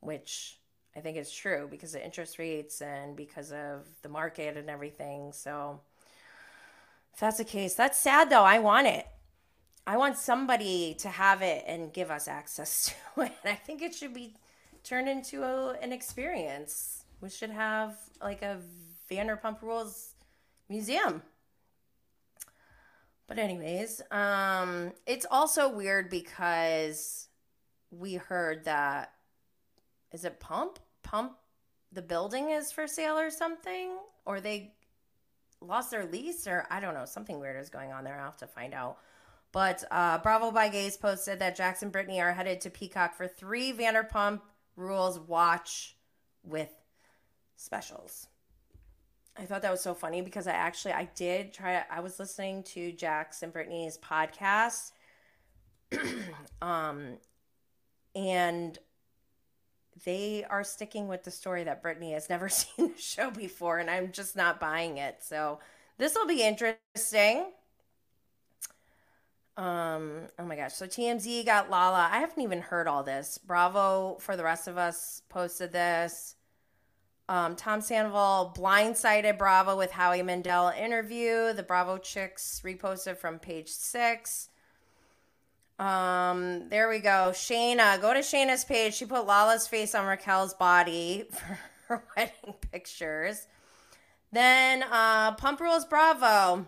which 0.00 0.58
I 0.96 1.00
think 1.00 1.16
it's 1.18 1.34
true 1.34 1.68
because 1.70 1.94
of 1.94 2.00
interest 2.00 2.38
rates 2.38 2.80
and 2.80 3.14
because 3.16 3.52
of 3.52 3.86
the 4.02 4.08
market 4.08 4.56
and 4.56 4.70
everything. 4.70 5.32
So, 5.32 5.80
if 7.12 7.20
that's 7.20 7.36
the 7.36 7.44
case, 7.44 7.74
that's 7.74 7.98
sad 7.98 8.30
though. 8.30 8.44
I 8.44 8.58
want 8.58 8.86
it. 8.86 9.06
I 9.86 9.98
want 9.98 10.16
somebody 10.16 10.94
to 11.00 11.08
have 11.08 11.42
it 11.42 11.64
and 11.66 11.92
give 11.92 12.10
us 12.10 12.26
access 12.26 12.94
to 13.14 13.22
it. 13.22 13.32
I 13.44 13.54
think 13.54 13.82
it 13.82 13.94
should 13.94 14.14
be 14.14 14.34
turned 14.82 15.08
into 15.08 15.42
a, 15.42 15.74
an 15.82 15.92
experience. 15.92 17.04
We 17.20 17.28
should 17.28 17.50
have 17.50 17.96
like 18.22 18.42
a 18.42 18.60
Vanderpump 19.10 19.62
Rules 19.62 20.14
museum. 20.68 21.22
But 23.26 23.38
anyways, 23.38 24.00
um 24.10 24.92
it's 25.06 25.26
also 25.30 25.68
weird 25.68 26.08
because 26.08 27.28
we 27.90 28.14
heard 28.14 28.64
that 28.64 29.12
is 30.12 30.24
it 30.24 30.40
Pump? 30.40 30.78
Pump 31.06 31.36
the 31.92 32.02
building 32.02 32.50
is 32.50 32.72
for 32.72 32.86
sale 32.88 33.16
or 33.16 33.30
something 33.30 33.96
or 34.24 34.40
they 34.40 34.72
lost 35.60 35.90
their 35.90 36.04
lease 36.04 36.46
or 36.46 36.66
I 36.68 36.80
don't 36.80 36.94
know, 36.94 37.04
something 37.04 37.38
weird 37.38 37.60
is 37.60 37.70
going 37.70 37.92
on 37.92 38.04
there. 38.04 38.18
I'll 38.18 38.24
have 38.24 38.36
to 38.38 38.46
find 38.46 38.74
out. 38.74 38.98
But 39.52 39.84
uh, 39.90 40.18
Bravo 40.18 40.50
by 40.50 40.68
Gays 40.68 40.96
posted 40.96 41.38
that 41.38 41.56
Jackson 41.56 41.90
Brittany 41.90 42.20
are 42.20 42.32
headed 42.32 42.60
to 42.62 42.70
Peacock 42.70 43.14
for 43.14 43.28
three 43.28 43.72
Vanderpump 43.72 44.40
Rules 44.74 45.18
watch 45.18 45.96
with 46.42 46.70
specials. 47.56 48.26
I 49.38 49.44
thought 49.44 49.62
that 49.62 49.70
was 49.70 49.80
so 49.82 49.94
funny 49.94 50.22
because 50.22 50.46
I 50.46 50.52
actually 50.52 50.94
I 50.94 51.08
did 51.14 51.52
try 51.52 51.84
I 51.90 52.00
was 52.00 52.18
listening 52.18 52.64
to 52.64 52.92
Jax 52.92 53.42
and 53.42 53.52
Brittany's 53.52 53.96
podcast. 53.96 54.92
um 56.62 57.18
and 58.14 58.78
they 60.04 60.44
are 60.48 60.64
sticking 60.64 61.08
with 61.08 61.24
the 61.24 61.30
story 61.30 61.64
that 61.64 61.82
Brittany 61.82 62.12
has 62.12 62.28
never 62.28 62.48
seen 62.50 62.92
the 62.92 63.00
show 63.00 63.30
before, 63.30 63.78
and 63.78 63.90
I'm 63.90 64.12
just 64.12 64.36
not 64.36 64.60
buying 64.60 64.98
it. 64.98 65.18
So 65.22 65.58
this 65.98 66.14
will 66.14 66.26
be 66.26 66.42
interesting. 66.42 67.46
Um, 69.56 70.28
oh 70.38 70.44
my 70.44 70.56
gosh. 70.56 70.74
So 70.74 70.86
TMZ 70.86 71.46
got 71.46 71.70
Lala. 71.70 72.08
I 72.12 72.18
haven't 72.18 72.42
even 72.42 72.60
heard 72.60 72.86
all 72.86 73.02
this. 73.02 73.38
Bravo 73.38 74.18
for 74.20 74.36
the 74.36 74.44
rest 74.44 74.68
of 74.68 74.76
us 74.76 75.22
posted 75.28 75.72
this. 75.72 76.36
Um, 77.28 77.56
Tom 77.56 77.80
Sandoval 77.80 78.54
blindsided 78.56 79.38
Bravo 79.38 79.76
with 79.76 79.90
Howie 79.90 80.22
Mandel 80.22 80.68
interview. 80.68 81.52
The 81.54 81.62
Bravo 81.62 81.98
chicks 81.98 82.60
reposted 82.64 83.16
from 83.16 83.38
page 83.38 83.68
six. 83.68 84.50
Um, 85.78 86.68
there 86.70 86.88
we 86.88 87.00
go. 87.00 87.30
Scheana, 87.32 88.00
go 88.00 88.14
to 88.14 88.20
Scheana's 88.20 88.64
page. 88.64 88.94
She 88.94 89.04
put 89.04 89.26
Lala's 89.26 89.68
face 89.68 89.94
on 89.94 90.06
Raquel's 90.06 90.54
body 90.54 91.24
for 91.30 91.58
her 91.88 92.04
wedding 92.16 92.54
pictures. 92.72 93.46
Then 94.32 94.82
uh 94.82 95.32
Pump 95.32 95.60
Rules 95.60 95.84
Bravo. 95.84 96.66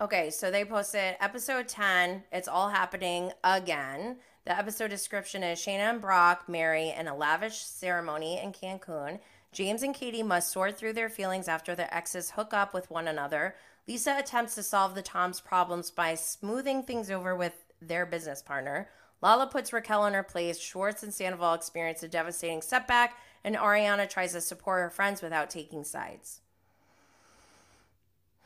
Okay, 0.00 0.30
so 0.30 0.50
they 0.50 0.64
posted 0.64 1.16
episode 1.20 1.68
10. 1.68 2.24
It's 2.32 2.48
all 2.48 2.68
happening 2.68 3.32
again. 3.42 4.18
The 4.44 4.56
episode 4.56 4.90
description 4.90 5.42
is 5.42 5.58
Scheana 5.58 5.90
and 5.90 6.00
Brock 6.00 6.48
marry 6.48 6.90
in 6.90 7.08
a 7.08 7.16
lavish 7.16 7.58
ceremony 7.58 8.40
in 8.40 8.52
Cancun. 8.52 9.18
James 9.52 9.82
and 9.82 9.94
Katie 9.94 10.22
must 10.22 10.50
sort 10.50 10.78
through 10.78 10.92
their 10.92 11.08
feelings 11.08 11.48
after 11.48 11.74
their 11.74 11.92
exes 11.92 12.30
hook 12.30 12.54
up 12.54 12.72
with 12.72 12.90
one 12.90 13.08
another. 13.08 13.56
Lisa 13.86 14.16
attempts 14.18 14.54
to 14.54 14.62
solve 14.62 14.94
the 14.94 15.02
Tom's 15.02 15.40
problems 15.40 15.90
by 15.90 16.14
smoothing 16.14 16.82
things 16.82 17.10
over 17.10 17.34
with 17.34 17.64
their 17.80 18.06
business 18.06 18.42
partner. 18.42 18.88
Lala 19.20 19.46
puts 19.46 19.72
Raquel 19.72 20.06
in 20.06 20.14
her 20.14 20.22
place. 20.22 20.58
Schwartz 20.58 21.02
and 21.02 21.12
Sandoval 21.12 21.54
experience 21.54 22.02
a 22.02 22.08
devastating 22.08 22.62
setback, 22.62 23.18
and 23.44 23.56
Ariana 23.56 24.08
tries 24.08 24.32
to 24.32 24.40
support 24.40 24.80
her 24.80 24.90
friends 24.90 25.22
without 25.22 25.50
taking 25.50 25.84
sides. 25.84 26.40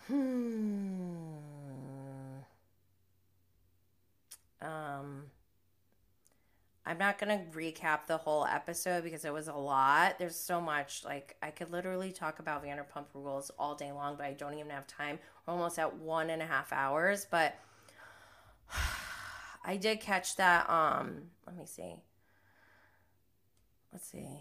Hmm. 0.09 1.33
Um. 4.61 5.25
I'm 6.85 6.99
not 6.99 7.19
going 7.19 7.39
to 7.39 7.57
recap 7.57 8.07
the 8.07 8.17
whole 8.17 8.45
episode 8.45 9.05
because 9.05 9.25
it 9.25 9.33
was 9.33 9.47
a 9.47 9.55
lot. 9.55 10.19
There's 10.19 10.35
so 10.35 10.61
much. 10.61 11.05
Like, 11.05 11.37
I 11.41 11.51
could 11.51 11.71
literally 11.71 12.11
talk 12.11 12.41
about 12.41 12.65
Vanderpump 12.65 13.07
Rules 13.15 13.53
all 13.57 13.77
day 13.77 13.93
long, 13.93 14.17
but 14.17 14.27
I 14.27 14.33
don't 14.33 14.55
even 14.55 14.71
have 14.71 14.89
time. 14.89 15.21
We're 15.47 15.55
almost 15.55 15.79
at 15.79 15.95
one 15.97 16.31
and 16.31 16.43
a 16.43 16.47
half 16.47 16.73
hours. 16.73 17.27
But 17.31 17.57
I 19.65 19.77
did 19.77 20.01
catch 20.01 20.37
that. 20.37 20.69
Um, 20.69 21.31
let 21.47 21.57
me 21.57 21.67
see. 21.67 21.95
Let's 23.93 24.11
see. 24.11 24.41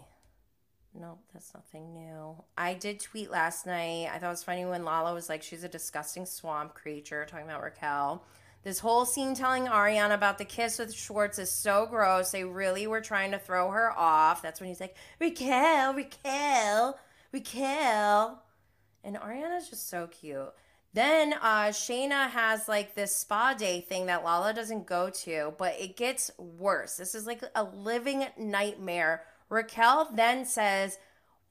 Nope, 0.94 1.20
that's 1.32 1.54
nothing 1.54 1.94
new. 1.94 2.36
I 2.56 2.74
did 2.74 3.00
tweet 3.00 3.30
last 3.30 3.64
night. 3.64 4.08
I 4.12 4.18
thought 4.18 4.26
it 4.26 4.30
was 4.30 4.44
funny 4.44 4.66
when 4.66 4.84
Lala 4.84 5.14
was 5.14 5.28
like, 5.28 5.42
she's 5.42 5.64
a 5.64 5.68
disgusting 5.68 6.26
swamp 6.26 6.74
creature, 6.74 7.24
talking 7.24 7.46
about 7.46 7.62
Raquel. 7.62 8.24
This 8.62 8.78
whole 8.78 9.06
scene 9.06 9.34
telling 9.34 9.64
Ariana 9.66 10.14
about 10.14 10.38
the 10.38 10.44
kiss 10.44 10.78
with 10.78 10.94
Schwartz 10.94 11.38
is 11.38 11.50
so 11.50 11.86
gross. 11.86 12.30
They 12.30 12.44
really 12.44 12.86
were 12.86 13.00
trying 13.00 13.32
to 13.32 13.38
throw 13.38 13.70
her 13.70 13.90
off. 13.98 14.42
That's 14.42 14.60
when 14.60 14.68
he's 14.68 14.80
like, 14.80 14.94
Raquel, 15.18 15.94
Raquel, 15.94 16.98
Raquel. 17.32 18.42
And 19.02 19.16
Ariana's 19.16 19.68
just 19.68 19.88
so 19.88 20.06
cute. 20.06 20.52
Then 20.94 21.32
uh, 21.34 21.68
Scheana 21.68 22.28
has 22.28 22.68
like 22.68 22.94
this 22.94 23.16
spa 23.16 23.54
day 23.54 23.80
thing 23.80 24.06
that 24.06 24.24
Lala 24.24 24.52
doesn't 24.52 24.86
go 24.86 25.08
to, 25.08 25.54
but 25.56 25.74
it 25.80 25.96
gets 25.96 26.30
worse. 26.36 26.96
This 26.96 27.14
is 27.14 27.26
like 27.26 27.42
a 27.54 27.64
living 27.64 28.26
nightmare. 28.38 29.22
Raquel 29.48 30.10
then 30.14 30.44
says, 30.44 30.98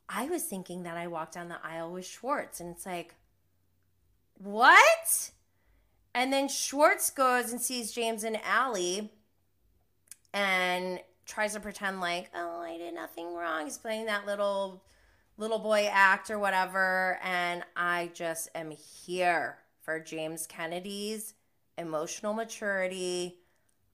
I 0.07 0.25
was 0.25 0.43
thinking 0.43 0.83
that 0.83 0.97
I 0.97 1.07
walked 1.07 1.33
down 1.33 1.49
the 1.49 1.63
aisle 1.63 1.91
with 1.91 2.05
Schwartz. 2.05 2.59
And 2.59 2.69
it's 2.75 2.85
like, 2.85 3.15
what? 4.37 5.31
And 6.13 6.31
then 6.31 6.47
Schwartz 6.47 7.09
goes 7.09 7.51
and 7.51 7.61
sees 7.61 7.91
James 7.91 8.23
and 8.23 8.37
Allie 8.43 9.11
and 10.33 10.99
tries 11.25 11.53
to 11.53 11.59
pretend 11.59 12.01
like, 12.01 12.29
oh, 12.35 12.61
I 12.61 12.77
did 12.77 12.93
nothing 12.93 13.33
wrong. 13.33 13.63
He's 13.63 13.77
playing 13.77 14.05
that 14.05 14.25
little 14.25 14.83
little 15.41 15.59
boy 15.59 15.89
act 15.91 16.29
or 16.29 16.37
whatever. 16.37 17.19
And 17.23 17.63
I 17.75 18.11
just 18.13 18.47
am 18.53 18.71
here 18.71 19.57
for 19.81 19.99
James 19.99 20.45
Kennedy's 20.45 21.33
emotional 21.79 22.33
maturity, 22.33 23.39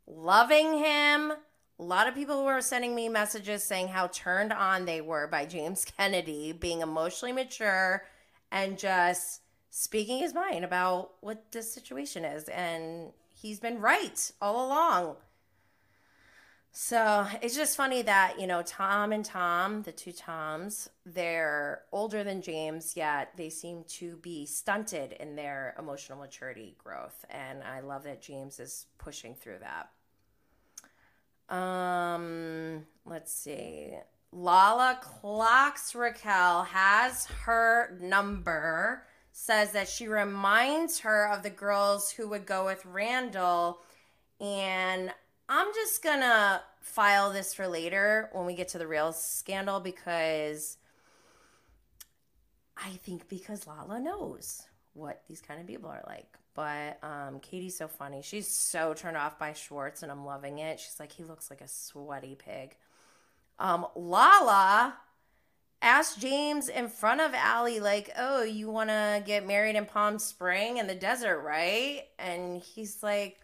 loving 0.05 0.77
him. 0.77 1.31
A 1.79 1.83
lot 1.83 2.07
of 2.07 2.15
people 2.15 2.43
were 2.43 2.59
sending 2.59 2.93
me 2.93 3.07
messages 3.07 3.63
saying 3.63 3.87
how 3.87 4.07
turned 4.07 4.51
on 4.51 4.83
they 4.83 4.99
were 4.99 5.25
by 5.27 5.45
James 5.47 5.85
Kennedy 5.85 6.51
being 6.51 6.81
emotionally 6.81 7.31
mature 7.31 8.03
and 8.51 8.77
just 8.77 9.41
speaking 9.69 10.19
his 10.19 10.33
mind 10.33 10.65
about 10.65 11.11
what 11.21 11.51
this 11.53 11.73
situation 11.73 12.25
is. 12.25 12.49
And 12.49 13.13
he's 13.33 13.61
been 13.61 13.79
right 13.79 14.31
all 14.41 14.67
along. 14.67 15.15
So 16.79 17.25
it's 17.41 17.55
just 17.55 17.75
funny 17.75 18.03
that, 18.03 18.39
you 18.39 18.45
know, 18.45 18.61
Tom 18.61 19.11
and 19.11 19.25
Tom, 19.25 19.81
the 19.81 19.91
two 19.91 20.11
Toms, 20.11 20.87
they're 21.07 21.81
older 21.91 22.23
than 22.23 22.39
James, 22.43 22.95
yet 22.95 23.31
they 23.35 23.49
seem 23.49 23.83
to 23.85 24.17
be 24.17 24.45
stunted 24.45 25.13
in 25.13 25.35
their 25.35 25.73
emotional 25.79 26.19
maturity 26.19 26.75
growth. 26.77 27.25
And 27.31 27.63
I 27.63 27.79
love 27.79 28.03
that 28.03 28.21
James 28.21 28.59
is 28.59 28.85
pushing 28.99 29.33
through 29.33 29.57
that. 31.49 31.55
Um, 31.57 32.85
let's 33.05 33.33
see. 33.33 33.93
Lala 34.31 34.99
clocks 35.01 35.95
Raquel, 35.95 36.61
has 36.65 37.25
her 37.25 37.97
number, 37.99 39.01
says 39.31 39.71
that 39.71 39.89
she 39.89 40.07
reminds 40.07 40.99
her 40.99 41.27
of 41.27 41.41
the 41.41 41.49
girls 41.49 42.11
who 42.11 42.29
would 42.29 42.45
go 42.45 42.65
with 42.65 42.85
Randall. 42.85 43.79
And 44.39 45.11
I'm 45.49 45.73
just 45.73 46.03
gonna 46.03 46.61
file 46.81 47.31
this 47.31 47.53
for 47.53 47.67
later 47.67 48.29
when 48.33 48.45
we 48.45 48.53
get 48.53 48.69
to 48.69 48.77
the 48.77 48.87
real 48.87 49.13
scandal 49.13 49.79
because 49.79 50.77
I 52.75 52.89
think 52.89 53.27
because 53.29 53.65
Lala 53.65 53.99
knows 53.99 54.63
what 54.93 55.21
these 55.27 55.41
kind 55.41 55.59
of 55.61 55.67
people 55.67 55.89
are 55.89 56.03
like. 56.07 56.37
But 56.53 56.97
um, 57.03 57.39
Katie's 57.39 57.77
so 57.77 57.87
funny. 57.87 58.21
She's 58.23 58.47
so 58.47 58.93
turned 58.93 59.15
off 59.15 59.37
by 59.37 59.53
Schwartz, 59.53 60.01
and 60.01 60.11
I'm 60.11 60.25
loving 60.25 60.57
it. 60.57 60.79
She's 60.79 60.99
like, 60.99 61.11
he 61.11 61.23
looks 61.23 61.51
like 61.51 61.61
a 61.61 61.67
sweaty 61.67 62.35
pig. 62.35 62.75
Um, 63.59 63.85
Lala 63.95 64.95
asked 65.81 66.19
James 66.19 66.67
in 66.67 66.87
front 66.87 67.21
of 67.21 67.33
Allie, 67.35 67.79
like, 67.79 68.11
oh, 68.17 68.41
you 68.41 68.71
want 68.71 68.89
to 68.89 69.21
get 69.23 69.45
married 69.45 69.75
in 69.75 69.85
Palm 69.85 70.17
Spring 70.17 70.77
in 70.77 70.87
the 70.87 70.95
desert, 70.95 71.41
right? 71.41 72.05
And 72.17 72.59
he's 72.59 73.03
like, 73.03 73.37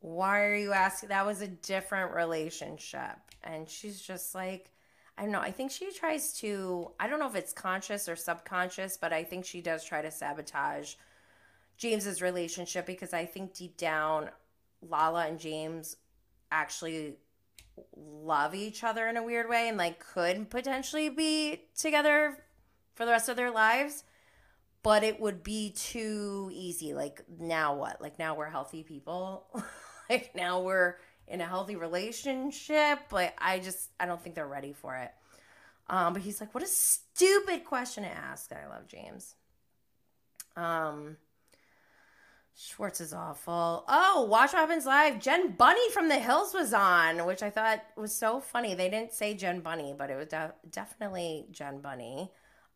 why 0.00 0.42
are 0.44 0.54
you 0.54 0.72
asking? 0.72 1.10
That 1.10 1.26
was 1.26 1.42
a 1.42 1.48
different 1.48 2.14
relationship. 2.14 3.16
And 3.44 3.68
she's 3.68 4.00
just 4.00 4.34
like, 4.34 4.70
I 5.16 5.22
don't 5.22 5.32
know. 5.32 5.40
I 5.40 5.50
think 5.50 5.70
she 5.70 5.92
tries 5.92 6.32
to, 6.40 6.90
I 6.98 7.06
don't 7.06 7.20
know 7.20 7.28
if 7.28 7.34
it's 7.34 7.52
conscious 7.52 8.08
or 8.08 8.16
subconscious, 8.16 8.96
but 8.96 9.12
I 9.12 9.22
think 9.24 9.44
she 9.44 9.60
does 9.60 9.84
try 9.84 10.00
to 10.00 10.10
sabotage 10.10 10.94
James's 11.76 12.22
relationship 12.22 12.86
because 12.86 13.12
I 13.12 13.26
think 13.26 13.54
deep 13.54 13.76
down, 13.76 14.30
Lala 14.82 15.26
and 15.26 15.38
James 15.38 15.96
actually 16.50 17.16
love 17.96 18.54
each 18.54 18.82
other 18.84 19.06
in 19.08 19.16
a 19.16 19.22
weird 19.22 19.48
way 19.48 19.68
and 19.68 19.78
like 19.78 19.98
could 20.00 20.50
potentially 20.50 21.08
be 21.08 21.62
together 21.76 22.44
for 22.94 23.04
the 23.04 23.12
rest 23.12 23.28
of 23.28 23.36
their 23.36 23.50
lives 23.50 24.04
but 24.82 25.02
it 25.02 25.20
would 25.20 25.42
be 25.42 25.70
too 25.70 26.50
easy 26.52 26.94
like 26.94 27.22
now 27.38 27.74
what 27.74 28.00
like 28.00 28.18
now 28.18 28.34
we're 28.34 28.48
healthy 28.48 28.82
people 28.82 29.46
like 30.10 30.34
now 30.34 30.60
we're 30.60 30.96
in 31.28 31.40
a 31.40 31.46
healthy 31.46 31.76
relationship 31.76 32.98
but 33.08 33.32
i 33.38 33.58
just 33.58 33.90
i 33.98 34.06
don't 34.06 34.22
think 34.22 34.34
they're 34.34 34.46
ready 34.46 34.72
for 34.72 34.96
it 34.96 35.12
um 35.88 36.12
but 36.12 36.22
he's 36.22 36.40
like 36.40 36.54
what 36.54 36.64
a 36.64 36.66
stupid 36.66 37.64
question 37.64 38.02
to 38.02 38.10
ask 38.10 38.52
i 38.52 38.66
love 38.68 38.86
james 38.86 39.36
um 40.56 41.16
Schwartz 42.62 43.00
is 43.00 43.14
awful. 43.14 43.84
Oh, 43.88 44.26
Watch 44.28 44.52
What 44.52 44.60
Happens 44.60 44.84
Live. 44.84 45.18
Jen 45.18 45.56
Bunney 45.56 45.90
from 45.92 46.08
the 46.08 46.18
Hills 46.18 46.52
was 46.52 46.74
on, 46.74 47.24
which 47.24 47.42
I 47.42 47.48
thought 47.48 47.82
was 47.96 48.12
so 48.12 48.38
funny. 48.38 48.74
They 48.74 48.90
didn't 48.90 49.14
say 49.14 49.32
Jen 49.32 49.62
Bunney, 49.62 49.96
but 49.96 50.10
it 50.10 50.16
was 50.16 50.26
de- 50.26 50.52
definitely 50.70 51.46
Jen 51.52 51.80
Bunney. 51.80 52.28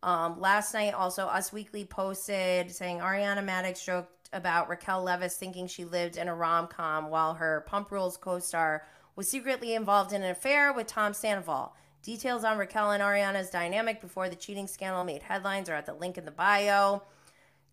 Um, 0.03 0.41
last 0.41 0.73
night, 0.73 0.95
also, 0.95 1.27
Us 1.27 1.53
Weekly 1.53 1.85
posted 1.85 2.71
saying 2.71 3.01
Ariana 3.01 3.45
Madix 3.45 3.85
joked 3.85 4.14
about 4.33 4.69
Raquel 4.69 5.05
Leviss 5.05 5.35
thinking 5.35 5.67
she 5.67 5.85
lived 5.85 6.17
in 6.17 6.29
a 6.29 6.35
rom 6.35 6.67
com 6.67 7.11
while 7.11 7.35
her 7.35 7.65
Pump 7.67 7.91
Rules 7.91 8.17
co 8.17 8.39
star 8.39 8.87
was 9.17 9.29
secretly 9.29 9.75
involved 9.75 10.13
in 10.13 10.23
an 10.23 10.31
affair 10.31 10.73
with 10.73 10.87
Tom 10.87 11.15
Sandoval. 11.15 11.75
Details 12.03 12.45
on 12.45 12.59
Raquel 12.59 12.91
and 12.91 13.03
Ariana's 13.03 13.51
dynamic 13.51 14.01
before 14.01 14.29
the 14.29 14.37
cheating 14.37 14.67
scandal 14.67 15.05
made 15.05 15.23
headlines 15.23 15.71
are 15.71 15.75
at 15.75 15.87
the 15.87 15.95
link 15.95 16.19
in 16.19 16.25
the 16.25 16.31
bio. 16.31 17.03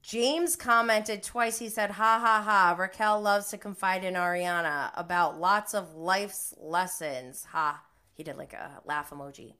James 0.01 0.55
commented 0.55 1.21
twice. 1.21 1.59
He 1.59 1.69
said, 1.69 1.91
Ha 1.91 2.19
ha 2.19 2.41
ha. 2.41 2.75
Raquel 2.77 3.21
loves 3.21 3.49
to 3.49 3.57
confide 3.57 4.03
in 4.03 4.15
Ariana 4.15 4.91
about 4.95 5.39
lots 5.39 5.73
of 5.73 5.95
life's 5.95 6.53
lessons. 6.57 7.45
Ha. 7.51 7.83
He 8.13 8.23
did 8.23 8.37
like 8.37 8.53
a 8.53 8.81
laugh 8.85 9.11
emoji. 9.11 9.55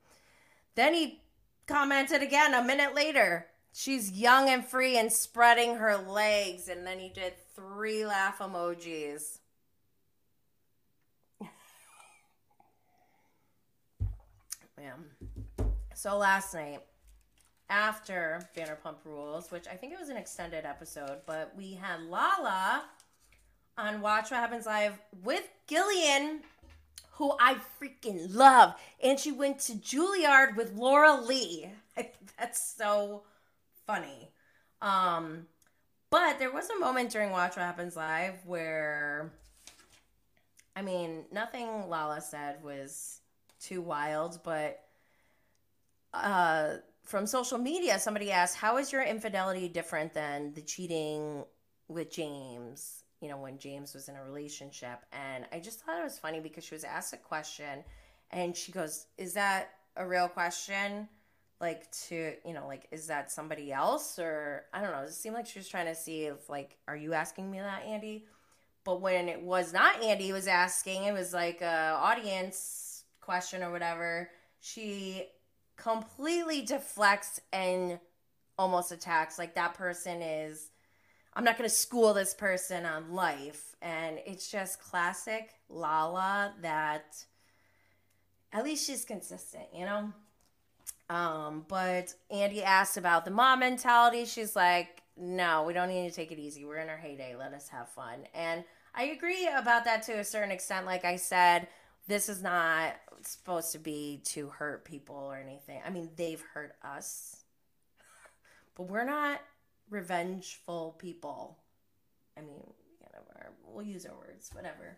Then 0.76 0.94
he 0.94 1.22
commented 1.68 2.24
again 2.24 2.54
a 2.54 2.64
minute 2.64 2.96
later. 2.96 3.48
She's 3.74 4.12
young 4.12 4.50
and 4.50 4.66
free 4.66 4.98
and 4.98 5.12
spreading 5.12 5.76
her 5.76 5.98
legs. 5.98 6.68
And 6.68 6.86
then 6.86 7.00
he 7.00 7.10
did 7.10 7.34
three 7.56 8.06
laugh 8.06 8.40
emojis. 8.40 9.40
yeah. 14.80 14.94
So 15.96 16.18
last 16.18 16.54
night, 16.54 16.82
after 17.70 18.42
Vanderpump 18.56 18.98
Rules, 19.06 19.50
which 19.52 19.68
I 19.68 19.76
think 19.76 19.94
it 19.94 20.00
was 20.00 20.10
an 20.10 20.18
extended 20.18 20.66
episode, 20.66 21.20
but 21.26 21.54
we 21.56 21.74
had 21.74 22.02
Lala 22.02 22.84
on 23.78 24.02
Watch 24.02 24.32
What 24.32 24.42
Happens 24.42 24.66
Live 24.66 25.00
with 25.24 25.48
Gillian, 25.68 26.42
who 27.12 27.34
I 27.40 27.56
freaking 27.82 28.34
love. 28.34 28.76
And 29.02 29.18
she 29.18 29.32
went 29.32 29.60
to 29.60 29.74
Juilliard 29.74 30.58
with 30.58 30.74
Laura 30.74 31.16
Lee. 31.22 31.70
That's 32.38 32.76
so 32.76 33.24
funny. 33.86 34.32
Um, 34.82 35.48
but 36.10 36.40
there 36.40 36.52
was 36.52 36.70
a 36.70 36.80
moment 36.80 37.12
during 37.12 37.32
Watch 37.32 37.56
What 37.56 37.66
Happens 37.66 37.96
Live 37.96 38.36
where, 38.46 39.32
I 40.76 40.82
mean, 40.82 41.26
nothing 41.32 41.88
Lala 41.90 42.22
said 42.22 42.64
was 42.64 43.20
too 43.60 43.82
wild, 43.82 44.40
but 44.44 44.84
uh 46.14 46.78
from 47.04 47.26
social 47.28 47.58
media, 47.58 48.00
somebody 48.00 48.32
asked, 48.32 48.56
How 48.56 48.78
is 48.78 48.92
your 48.92 49.04
infidelity 49.04 49.68
different 49.68 50.14
than 50.14 50.54
the 50.54 50.62
cheating 50.62 51.44
with 51.88 52.12
James? 52.12 53.04
You 53.22 53.30
know, 53.30 53.38
when 53.38 53.60
James 53.60 53.94
was 53.94 54.10
in 54.10 54.16
a 54.16 54.24
relationship. 54.24 55.00
And 55.12 55.46
I 55.52 55.60
just 55.60 55.82
thought 55.82 56.00
it 56.00 56.04
was 56.04 56.18
funny 56.18 56.40
because 56.40 56.64
she 56.64 56.74
was 56.74 56.84
asked 56.84 57.14
a 57.14 57.18
question 57.18 57.84
and 58.32 58.56
she 58.56 58.72
goes, 58.72 59.08
Is 59.18 59.34
that 59.34 59.72
a 59.96 60.08
real 60.08 60.28
question? 60.28 61.08
Like, 61.62 61.90
to, 62.08 62.34
you 62.44 62.54
know, 62.54 62.68
like, 62.68 62.88
is 62.92 63.08
that 63.08 63.32
somebody 63.32 63.72
else? 63.72 64.18
Or 64.18 64.64
I 64.74 64.82
don't 64.82 64.92
know. 64.92 65.04
It 65.04 65.14
seemed 65.14 65.36
like 65.36 65.46
she 65.46 65.60
was 65.60 65.70
trying 65.70 65.86
to 65.86 65.96
see 65.96 66.24
if, 66.24 66.50
like, 66.50 66.78
are 66.88 66.98
you 66.98 67.14
asking 67.14 67.52
me 67.52 67.60
that, 67.60 67.86
Andy? 67.86 68.26
But 68.84 69.00
when 69.02 69.30
it 69.30 69.42
was 69.42 69.72
not 69.72 70.04
Andy 70.04 70.34
was 70.34 70.48
asking, 70.48 71.04
it 71.04 71.14
was 71.14 71.34
like 71.34 71.62
a 71.62 71.96
audience 72.02 73.04
question 73.22 73.62
or 73.62 73.72
whatever. 73.72 74.32
She 74.60 75.28
completely 75.78 76.64
deflects 76.64 77.40
and 77.54 78.00
almost 78.58 78.92
attacks. 78.92 79.38
Like 79.38 79.56
that 79.56 79.76
person 79.76 80.22
is, 80.22 80.72
I'm 81.34 81.44
not 81.44 81.58
going 81.58 81.70
to 81.70 81.76
school 81.76 82.14
this 82.14 82.34
person 82.34 82.86
on 82.86 83.14
life. 83.14 83.76
And 83.82 84.20
it's 84.26 84.50
just 84.50 84.82
classic 84.82 85.52
Lala 85.70 86.54
that 86.62 87.24
at 88.52 88.64
least 88.64 88.86
she's 88.86 89.06
consistent, 89.06 89.66
you 89.74 89.86
know? 89.86 90.12
Um, 91.12 91.66
but 91.68 92.14
Andy 92.30 92.64
asked 92.64 92.96
about 92.96 93.26
the 93.26 93.32
mom 93.32 93.60
mentality. 93.60 94.24
She's 94.24 94.56
like, 94.56 95.04
no, 95.18 95.64
we 95.64 95.74
don't 95.74 95.90
need 95.90 96.08
to 96.10 96.16
take 96.16 96.32
it 96.32 96.40
easy. 96.40 96.64
We're 96.64 96.78
in 96.78 96.88
our 96.88 96.96
heyday. 96.96 97.36
Let 97.38 97.52
us 97.54 97.68
have 97.68 97.90
fun. 97.90 98.20
And 98.34 98.64
I 98.96 99.04
agree 99.04 99.50
about 99.54 99.84
that 99.84 100.04
to 100.04 100.14
a 100.14 100.24
certain 100.24 100.52
extent. 100.52 100.86
Like 100.86 101.04
I 101.04 101.18
said, 101.18 101.68
this 102.08 102.30
is 102.30 102.42
not 102.42 102.94
supposed 103.24 103.74
to 103.74 103.78
be 103.78 104.22
to 104.28 104.48
hurt 104.48 104.86
people 104.86 105.18
or 105.18 105.36
anything. 105.36 105.82
I 105.86 105.90
mean, 105.90 106.10
they've 106.16 106.44
hurt 106.54 106.76
us, 106.82 107.44
but 108.76 108.84
we're 108.84 109.04
not 109.04 109.42
revengeful 109.90 110.96
people. 110.98 111.58
I 112.38 112.42
mean, 112.42 112.64
whatever. 113.00 113.52
We'll 113.66 113.86
use 113.86 114.06
our 114.06 114.16
words, 114.16 114.50
whatever. 114.54 114.98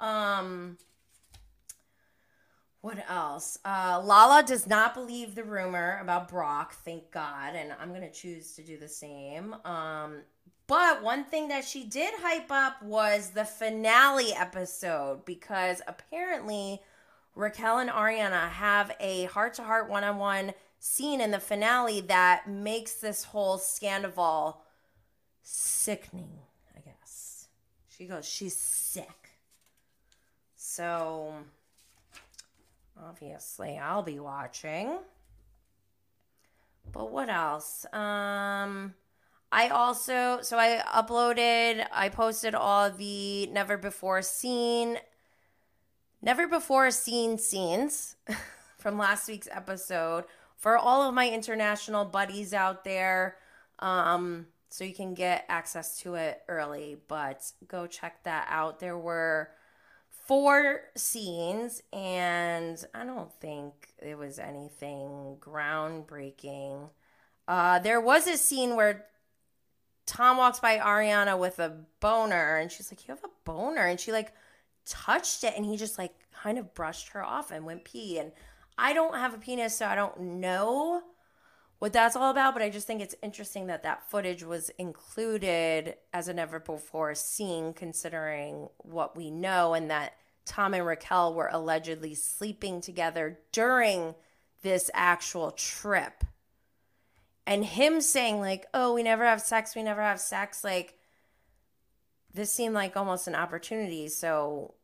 Um, 0.00 0.78
what 2.80 2.98
else? 3.08 3.58
Uh, 3.64 4.00
Lala 4.02 4.42
does 4.42 4.66
not 4.66 4.94
believe 4.94 5.34
the 5.34 5.44
rumor 5.44 5.98
about 6.00 6.28
Brock, 6.28 6.74
thank 6.84 7.10
God, 7.10 7.54
and 7.54 7.72
I'm 7.78 7.92
gonna 7.92 8.10
choose 8.10 8.52
to 8.52 8.62
do 8.62 8.78
the 8.78 8.88
same. 8.88 9.54
Um, 9.64 10.22
but 10.66 11.02
one 11.02 11.24
thing 11.24 11.48
that 11.48 11.64
she 11.64 11.84
did 11.84 12.14
hype 12.20 12.50
up 12.50 12.82
was 12.82 13.30
the 13.30 13.44
finale 13.44 14.32
episode 14.32 15.24
because 15.24 15.82
apparently 15.86 16.80
Raquel 17.34 17.78
and 17.78 17.90
Ariana 17.90 18.48
have 18.50 18.94
a 19.00 19.24
heart 19.24 19.54
to 19.54 19.62
heart 19.62 19.90
one 19.90 20.04
on 20.04 20.18
one 20.18 20.54
scene 20.78 21.20
in 21.20 21.32
the 21.32 21.40
finale 21.40 22.00
that 22.02 22.48
makes 22.48 22.94
this 22.94 23.24
whole 23.24 23.58
scandal 23.58 24.62
sickening, 25.42 26.38
I 26.76 26.80
guess. 26.80 27.48
She 27.88 28.06
goes, 28.06 28.26
she's 28.26 28.56
sick. 28.56 29.30
So, 30.56 31.34
obviously, 33.02 33.78
I'll 33.78 34.02
be 34.02 34.18
watching. 34.18 34.98
But 36.92 37.10
what 37.10 37.28
else? 37.28 37.86
Um, 37.92 38.94
I 39.52 39.68
also, 39.68 40.40
so 40.42 40.58
I 40.58 40.82
uploaded, 40.86 41.86
I 41.92 42.08
posted 42.08 42.54
all 42.54 42.90
the 42.90 43.46
never 43.48 43.76
before 43.76 44.22
seen 44.22 44.98
never 46.22 46.46
before 46.46 46.90
seen 46.90 47.38
scenes 47.38 48.16
from 48.78 48.98
last 48.98 49.28
week's 49.28 49.48
episode 49.50 50.24
for 50.56 50.76
all 50.76 51.02
of 51.02 51.14
my 51.14 51.28
international 51.28 52.04
buddies 52.04 52.52
out 52.52 52.84
there. 52.84 53.36
Um, 53.78 54.46
so 54.68 54.84
you 54.84 54.94
can 54.94 55.14
get 55.14 55.46
access 55.48 55.98
to 56.00 56.14
it 56.14 56.42
early, 56.48 56.98
but 57.08 57.50
go 57.66 57.86
check 57.86 58.22
that 58.24 58.46
out. 58.50 58.78
There 58.78 58.98
were 58.98 59.50
four 60.30 60.82
scenes, 60.94 61.82
and 61.92 62.86
I 62.94 63.04
don't 63.04 63.32
think 63.40 63.74
it 63.98 64.16
was 64.16 64.38
anything 64.38 65.38
groundbreaking. 65.40 66.88
Uh, 67.48 67.80
there 67.80 68.00
was 68.00 68.28
a 68.28 68.36
scene 68.36 68.76
where 68.76 69.06
Tom 70.06 70.36
walks 70.36 70.60
by 70.60 70.78
Ariana 70.78 71.36
with 71.36 71.58
a 71.58 71.80
boner, 71.98 72.58
and 72.58 72.70
she's 72.70 72.92
like, 72.92 73.08
"You 73.08 73.12
have 73.12 73.24
a 73.24 73.44
boner," 73.44 73.86
and 73.86 73.98
she 73.98 74.12
like 74.12 74.32
touched 74.86 75.42
it, 75.42 75.54
and 75.56 75.66
he 75.66 75.76
just 75.76 75.98
like 75.98 76.14
kind 76.32 76.58
of 76.58 76.74
brushed 76.74 77.08
her 77.08 77.24
off 77.24 77.50
and 77.50 77.66
went 77.66 77.82
pee. 77.82 78.20
And 78.20 78.30
I 78.78 78.92
don't 78.92 79.16
have 79.16 79.34
a 79.34 79.38
penis, 79.38 79.76
so 79.76 79.86
I 79.86 79.96
don't 79.96 80.20
know 80.20 81.02
what 81.80 81.92
that's 81.92 82.14
all 82.14 82.30
about, 82.30 82.54
but 82.54 82.62
I 82.62 82.70
just 82.70 82.86
think 82.86 83.02
it's 83.02 83.16
interesting 83.20 83.66
that 83.66 83.82
that 83.82 84.08
footage 84.08 84.44
was 84.44 84.70
included 84.78 85.96
as 86.12 86.28
a 86.28 86.34
never 86.34 86.60
before 86.60 87.16
seen, 87.16 87.72
considering 87.72 88.68
what 88.78 89.16
we 89.16 89.32
know, 89.32 89.74
and 89.74 89.90
that 89.90 90.12
Tom 90.44 90.74
and 90.74 90.86
Raquel 90.86 91.34
were 91.34 91.48
allegedly 91.52 92.14
sleeping 92.14 92.80
together 92.80 93.38
during 93.52 94.14
this 94.62 94.90
actual 94.94 95.50
trip. 95.52 96.24
And 97.46 97.64
him 97.64 98.00
saying, 98.00 98.40
like, 98.40 98.66
oh, 98.74 98.94
we 98.94 99.02
never 99.02 99.24
have 99.24 99.40
sex, 99.40 99.74
we 99.74 99.82
never 99.82 100.02
have 100.02 100.20
sex, 100.20 100.62
like, 100.62 100.96
this 102.32 102.52
seemed 102.52 102.74
like 102.74 102.96
almost 102.96 103.26
an 103.26 103.34
opportunity. 103.34 104.08
So, 104.08 104.74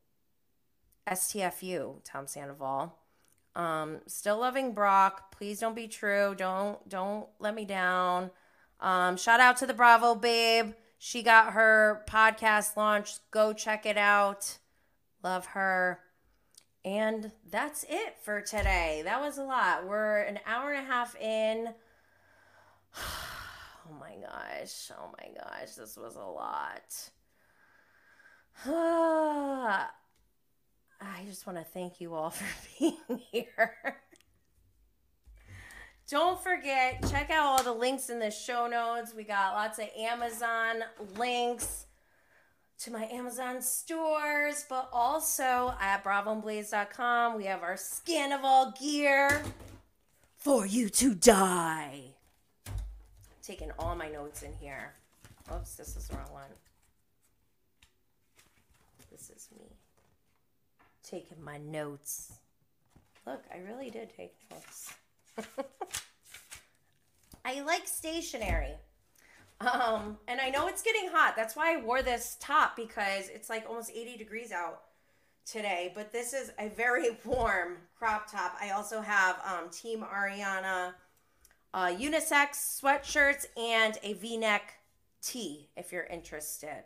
STFU, 1.07 2.01
Tom 2.05 2.27
Sandoval. 2.27 2.97
Um, 3.55 4.01
still 4.07 4.39
loving 4.39 4.73
Brock. 4.73 5.33
Please 5.33 5.61
don't 5.61 5.75
be 5.75 5.89
true. 5.89 6.35
Don't 6.37 6.87
don't 6.89 7.27
let 7.39 7.55
me 7.55 7.65
down. 7.65 8.31
Um, 8.81 9.17
shout 9.17 9.41
out 9.41 9.57
to 9.59 9.67
the 9.67 9.75
Bravo 9.75 10.15
babe. 10.15 10.75
She 10.99 11.23
got 11.23 11.55
her 11.55 12.05
podcast 12.09 12.77
launched. 12.77 13.21
Go 13.31 13.53
check 13.53 13.87
it 13.87 13.97
out. 13.97 14.59
Love 15.27 15.47
her. 15.47 15.99
And 16.85 17.33
that's 17.51 17.85
it 17.89 18.15
for 18.23 18.41
today. 18.41 19.03
That 19.05 19.21
was 19.21 19.39
a 19.39 19.43
lot. 19.43 19.89
We're 19.89 20.19
an 20.19 20.39
hour 20.47 20.71
and 20.71 20.87
a 20.87 20.89
half 20.89 21.17
in. 21.21 21.75
Oh 23.89 23.95
my 24.01 24.17
gosh. 24.17 24.91
Oh 24.99 25.13
my 25.17 25.29
gosh. 25.33 25.75
This 25.75 25.97
was 25.97 26.17
a 26.17 26.25
lot. 26.25 27.11
I 28.67 29.89
just 31.25 31.47
want 31.47 31.59
to 31.59 31.65
thank 31.65 32.01
you 32.01 32.15
all 32.15 32.31
for 32.31 32.45
being 32.81 33.21
here. 33.31 33.97
Don't 36.09 36.43
forget, 36.43 37.05
check 37.09 37.31
out 37.31 37.47
all 37.47 37.63
the 37.63 37.73
links 37.73 38.11
in 38.11 38.19
the 38.19 38.33
show 38.33 38.67
notes. 38.67 39.15
We 39.15 39.23
got 39.23 39.55
lots 39.55 39.79
of 39.79 39.87
Amazon 39.97 40.83
links 41.17 41.87
to 42.79 42.91
my 42.93 43.07
Amazon 43.07 43.63
stores, 43.63 44.67
but 44.69 44.89
also 44.93 45.75
at 45.81 46.05
bravoandblaze.com, 46.05 47.37
we 47.37 47.45
have 47.45 47.63
our 47.63 47.75
Scandoval 47.75 48.79
gear 48.79 49.43
for 50.37 50.67
you 50.67 50.89
to 50.91 51.15
die. 51.15 52.03
taking 53.43 53.71
all 53.79 53.95
my 53.95 54.09
notes 54.09 54.43
in 54.43 54.53
here. 54.61 54.93
Oops, 55.55 55.75
this 55.77 55.97
is 55.97 56.09
the 56.09 56.17
wrong 56.17 56.33
one. 56.33 56.51
This 59.11 59.31
is 59.31 59.49
me 59.57 59.67
taking 61.03 61.43
my 61.43 61.59
notes. 61.59 62.33
Look, 63.27 63.43
I 63.55 63.59
really 63.59 63.91
did 63.91 64.11
take 64.17 64.35
notes. 64.51 64.93
I 67.45 67.61
like 67.63 67.87
stationery. 67.87 68.75
Um, 69.61 70.19
and 70.29 70.41
I 70.41 70.51
know 70.51 70.69
it's 70.69 70.83
getting 70.83 71.09
hot. 71.09 71.35
That's 71.35 71.57
why 71.57 71.75
I 71.75 71.81
wore 71.81 72.03
this 72.03 72.37
top 72.41 72.77
because 72.77 73.29
it's 73.29 73.49
like 73.49 73.65
almost 73.69 73.91
80 73.95 74.17
degrees 74.19 74.53
out 74.53 74.83
today. 75.47 75.93
But 75.95 76.13
this 76.13 76.33
is 76.33 76.53
a 76.59 76.69
very 76.69 77.17
warm 77.25 77.79
crop 77.99 78.31
top. 78.31 78.57
I 78.61 78.71
also 78.71 79.01
have 79.01 79.37
um, 79.47 79.71
Team 79.71 80.05
Ariana 80.05 80.93
uh, 81.73 81.87
unisex 81.87 82.81
sweatshirts 82.81 83.47
and 83.57 83.99
a 84.03 84.15
v 84.15 84.37
neck 84.37 84.75
tee 85.23 85.69
if 85.77 85.93
you're 85.93 86.05
interested. 86.05 86.85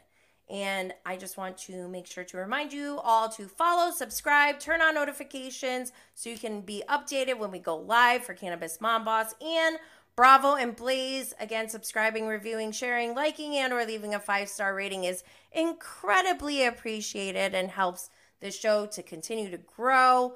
And 0.49 0.93
I 1.07 1.17
just 1.17 1.37
want 1.37 1.57
to 1.59 1.87
make 1.87 2.09
sure 2.09 2.25
to 2.25 2.37
remind 2.37 2.73
you 2.73 2.99
all 3.05 3.29
to 3.29 3.47
follow, 3.47 3.93
subscribe, 3.93 4.59
turn 4.59 4.83
on 4.83 4.95
notifications 4.95 5.93
so 6.17 6.29
you 6.29 6.37
can 6.37 6.63
be 6.63 6.83
updated 6.89 7.39
when 7.39 7.53
we 7.53 7.61
go 7.61 7.77
live 7.77 8.25
for 8.25 8.35
Cannabis 8.35 8.81
Mom 8.81 9.05
Boss 9.05 9.33
and 9.41 9.79
Bravo 10.21 10.55
and 10.55 10.77
Blaze. 10.77 11.33
Again, 11.41 11.71
subscribing, 11.71 12.27
reviewing, 12.27 12.73
sharing, 12.73 13.15
liking, 13.15 13.57
and 13.57 13.73
or 13.73 13.87
leaving 13.87 14.15
a 14.15 14.21
five-star 14.21 14.75
rating 14.75 15.05
is 15.05 15.25
incredibly 15.51 16.63
appreciated 16.63 17.55
and 17.55 17.71
helps 17.71 18.11
the 18.41 18.51
show 18.51 18.85
to 18.85 19.03
continue 19.03 19.51
to 19.51 19.57
grow. 19.57 20.35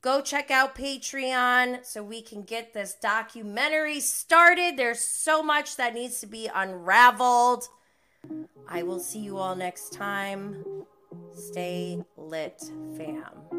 Go 0.00 0.22
check 0.22 0.50
out 0.50 0.74
Patreon 0.74 1.84
so 1.84 2.02
we 2.02 2.22
can 2.22 2.44
get 2.44 2.72
this 2.72 2.94
documentary 2.94 4.00
started. 4.00 4.78
There's 4.78 5.00
so 5.00 5.42
much 5.42 5.76
that 5.76 5.92
needs 5.92 6.18
to 6.20 6.26
be 6.26 6.48
unraveled. 6.54 7.64
I 8.66 8.84
will 8.84 9.00
see 9.00 9.18
you 9.18 9.36
all 9.36 9.54
next 9.54 9.92
time. 9.92 10.64
Stay 11.34 12.02
lit, 12.16 12.62
fam. 12.96 13.55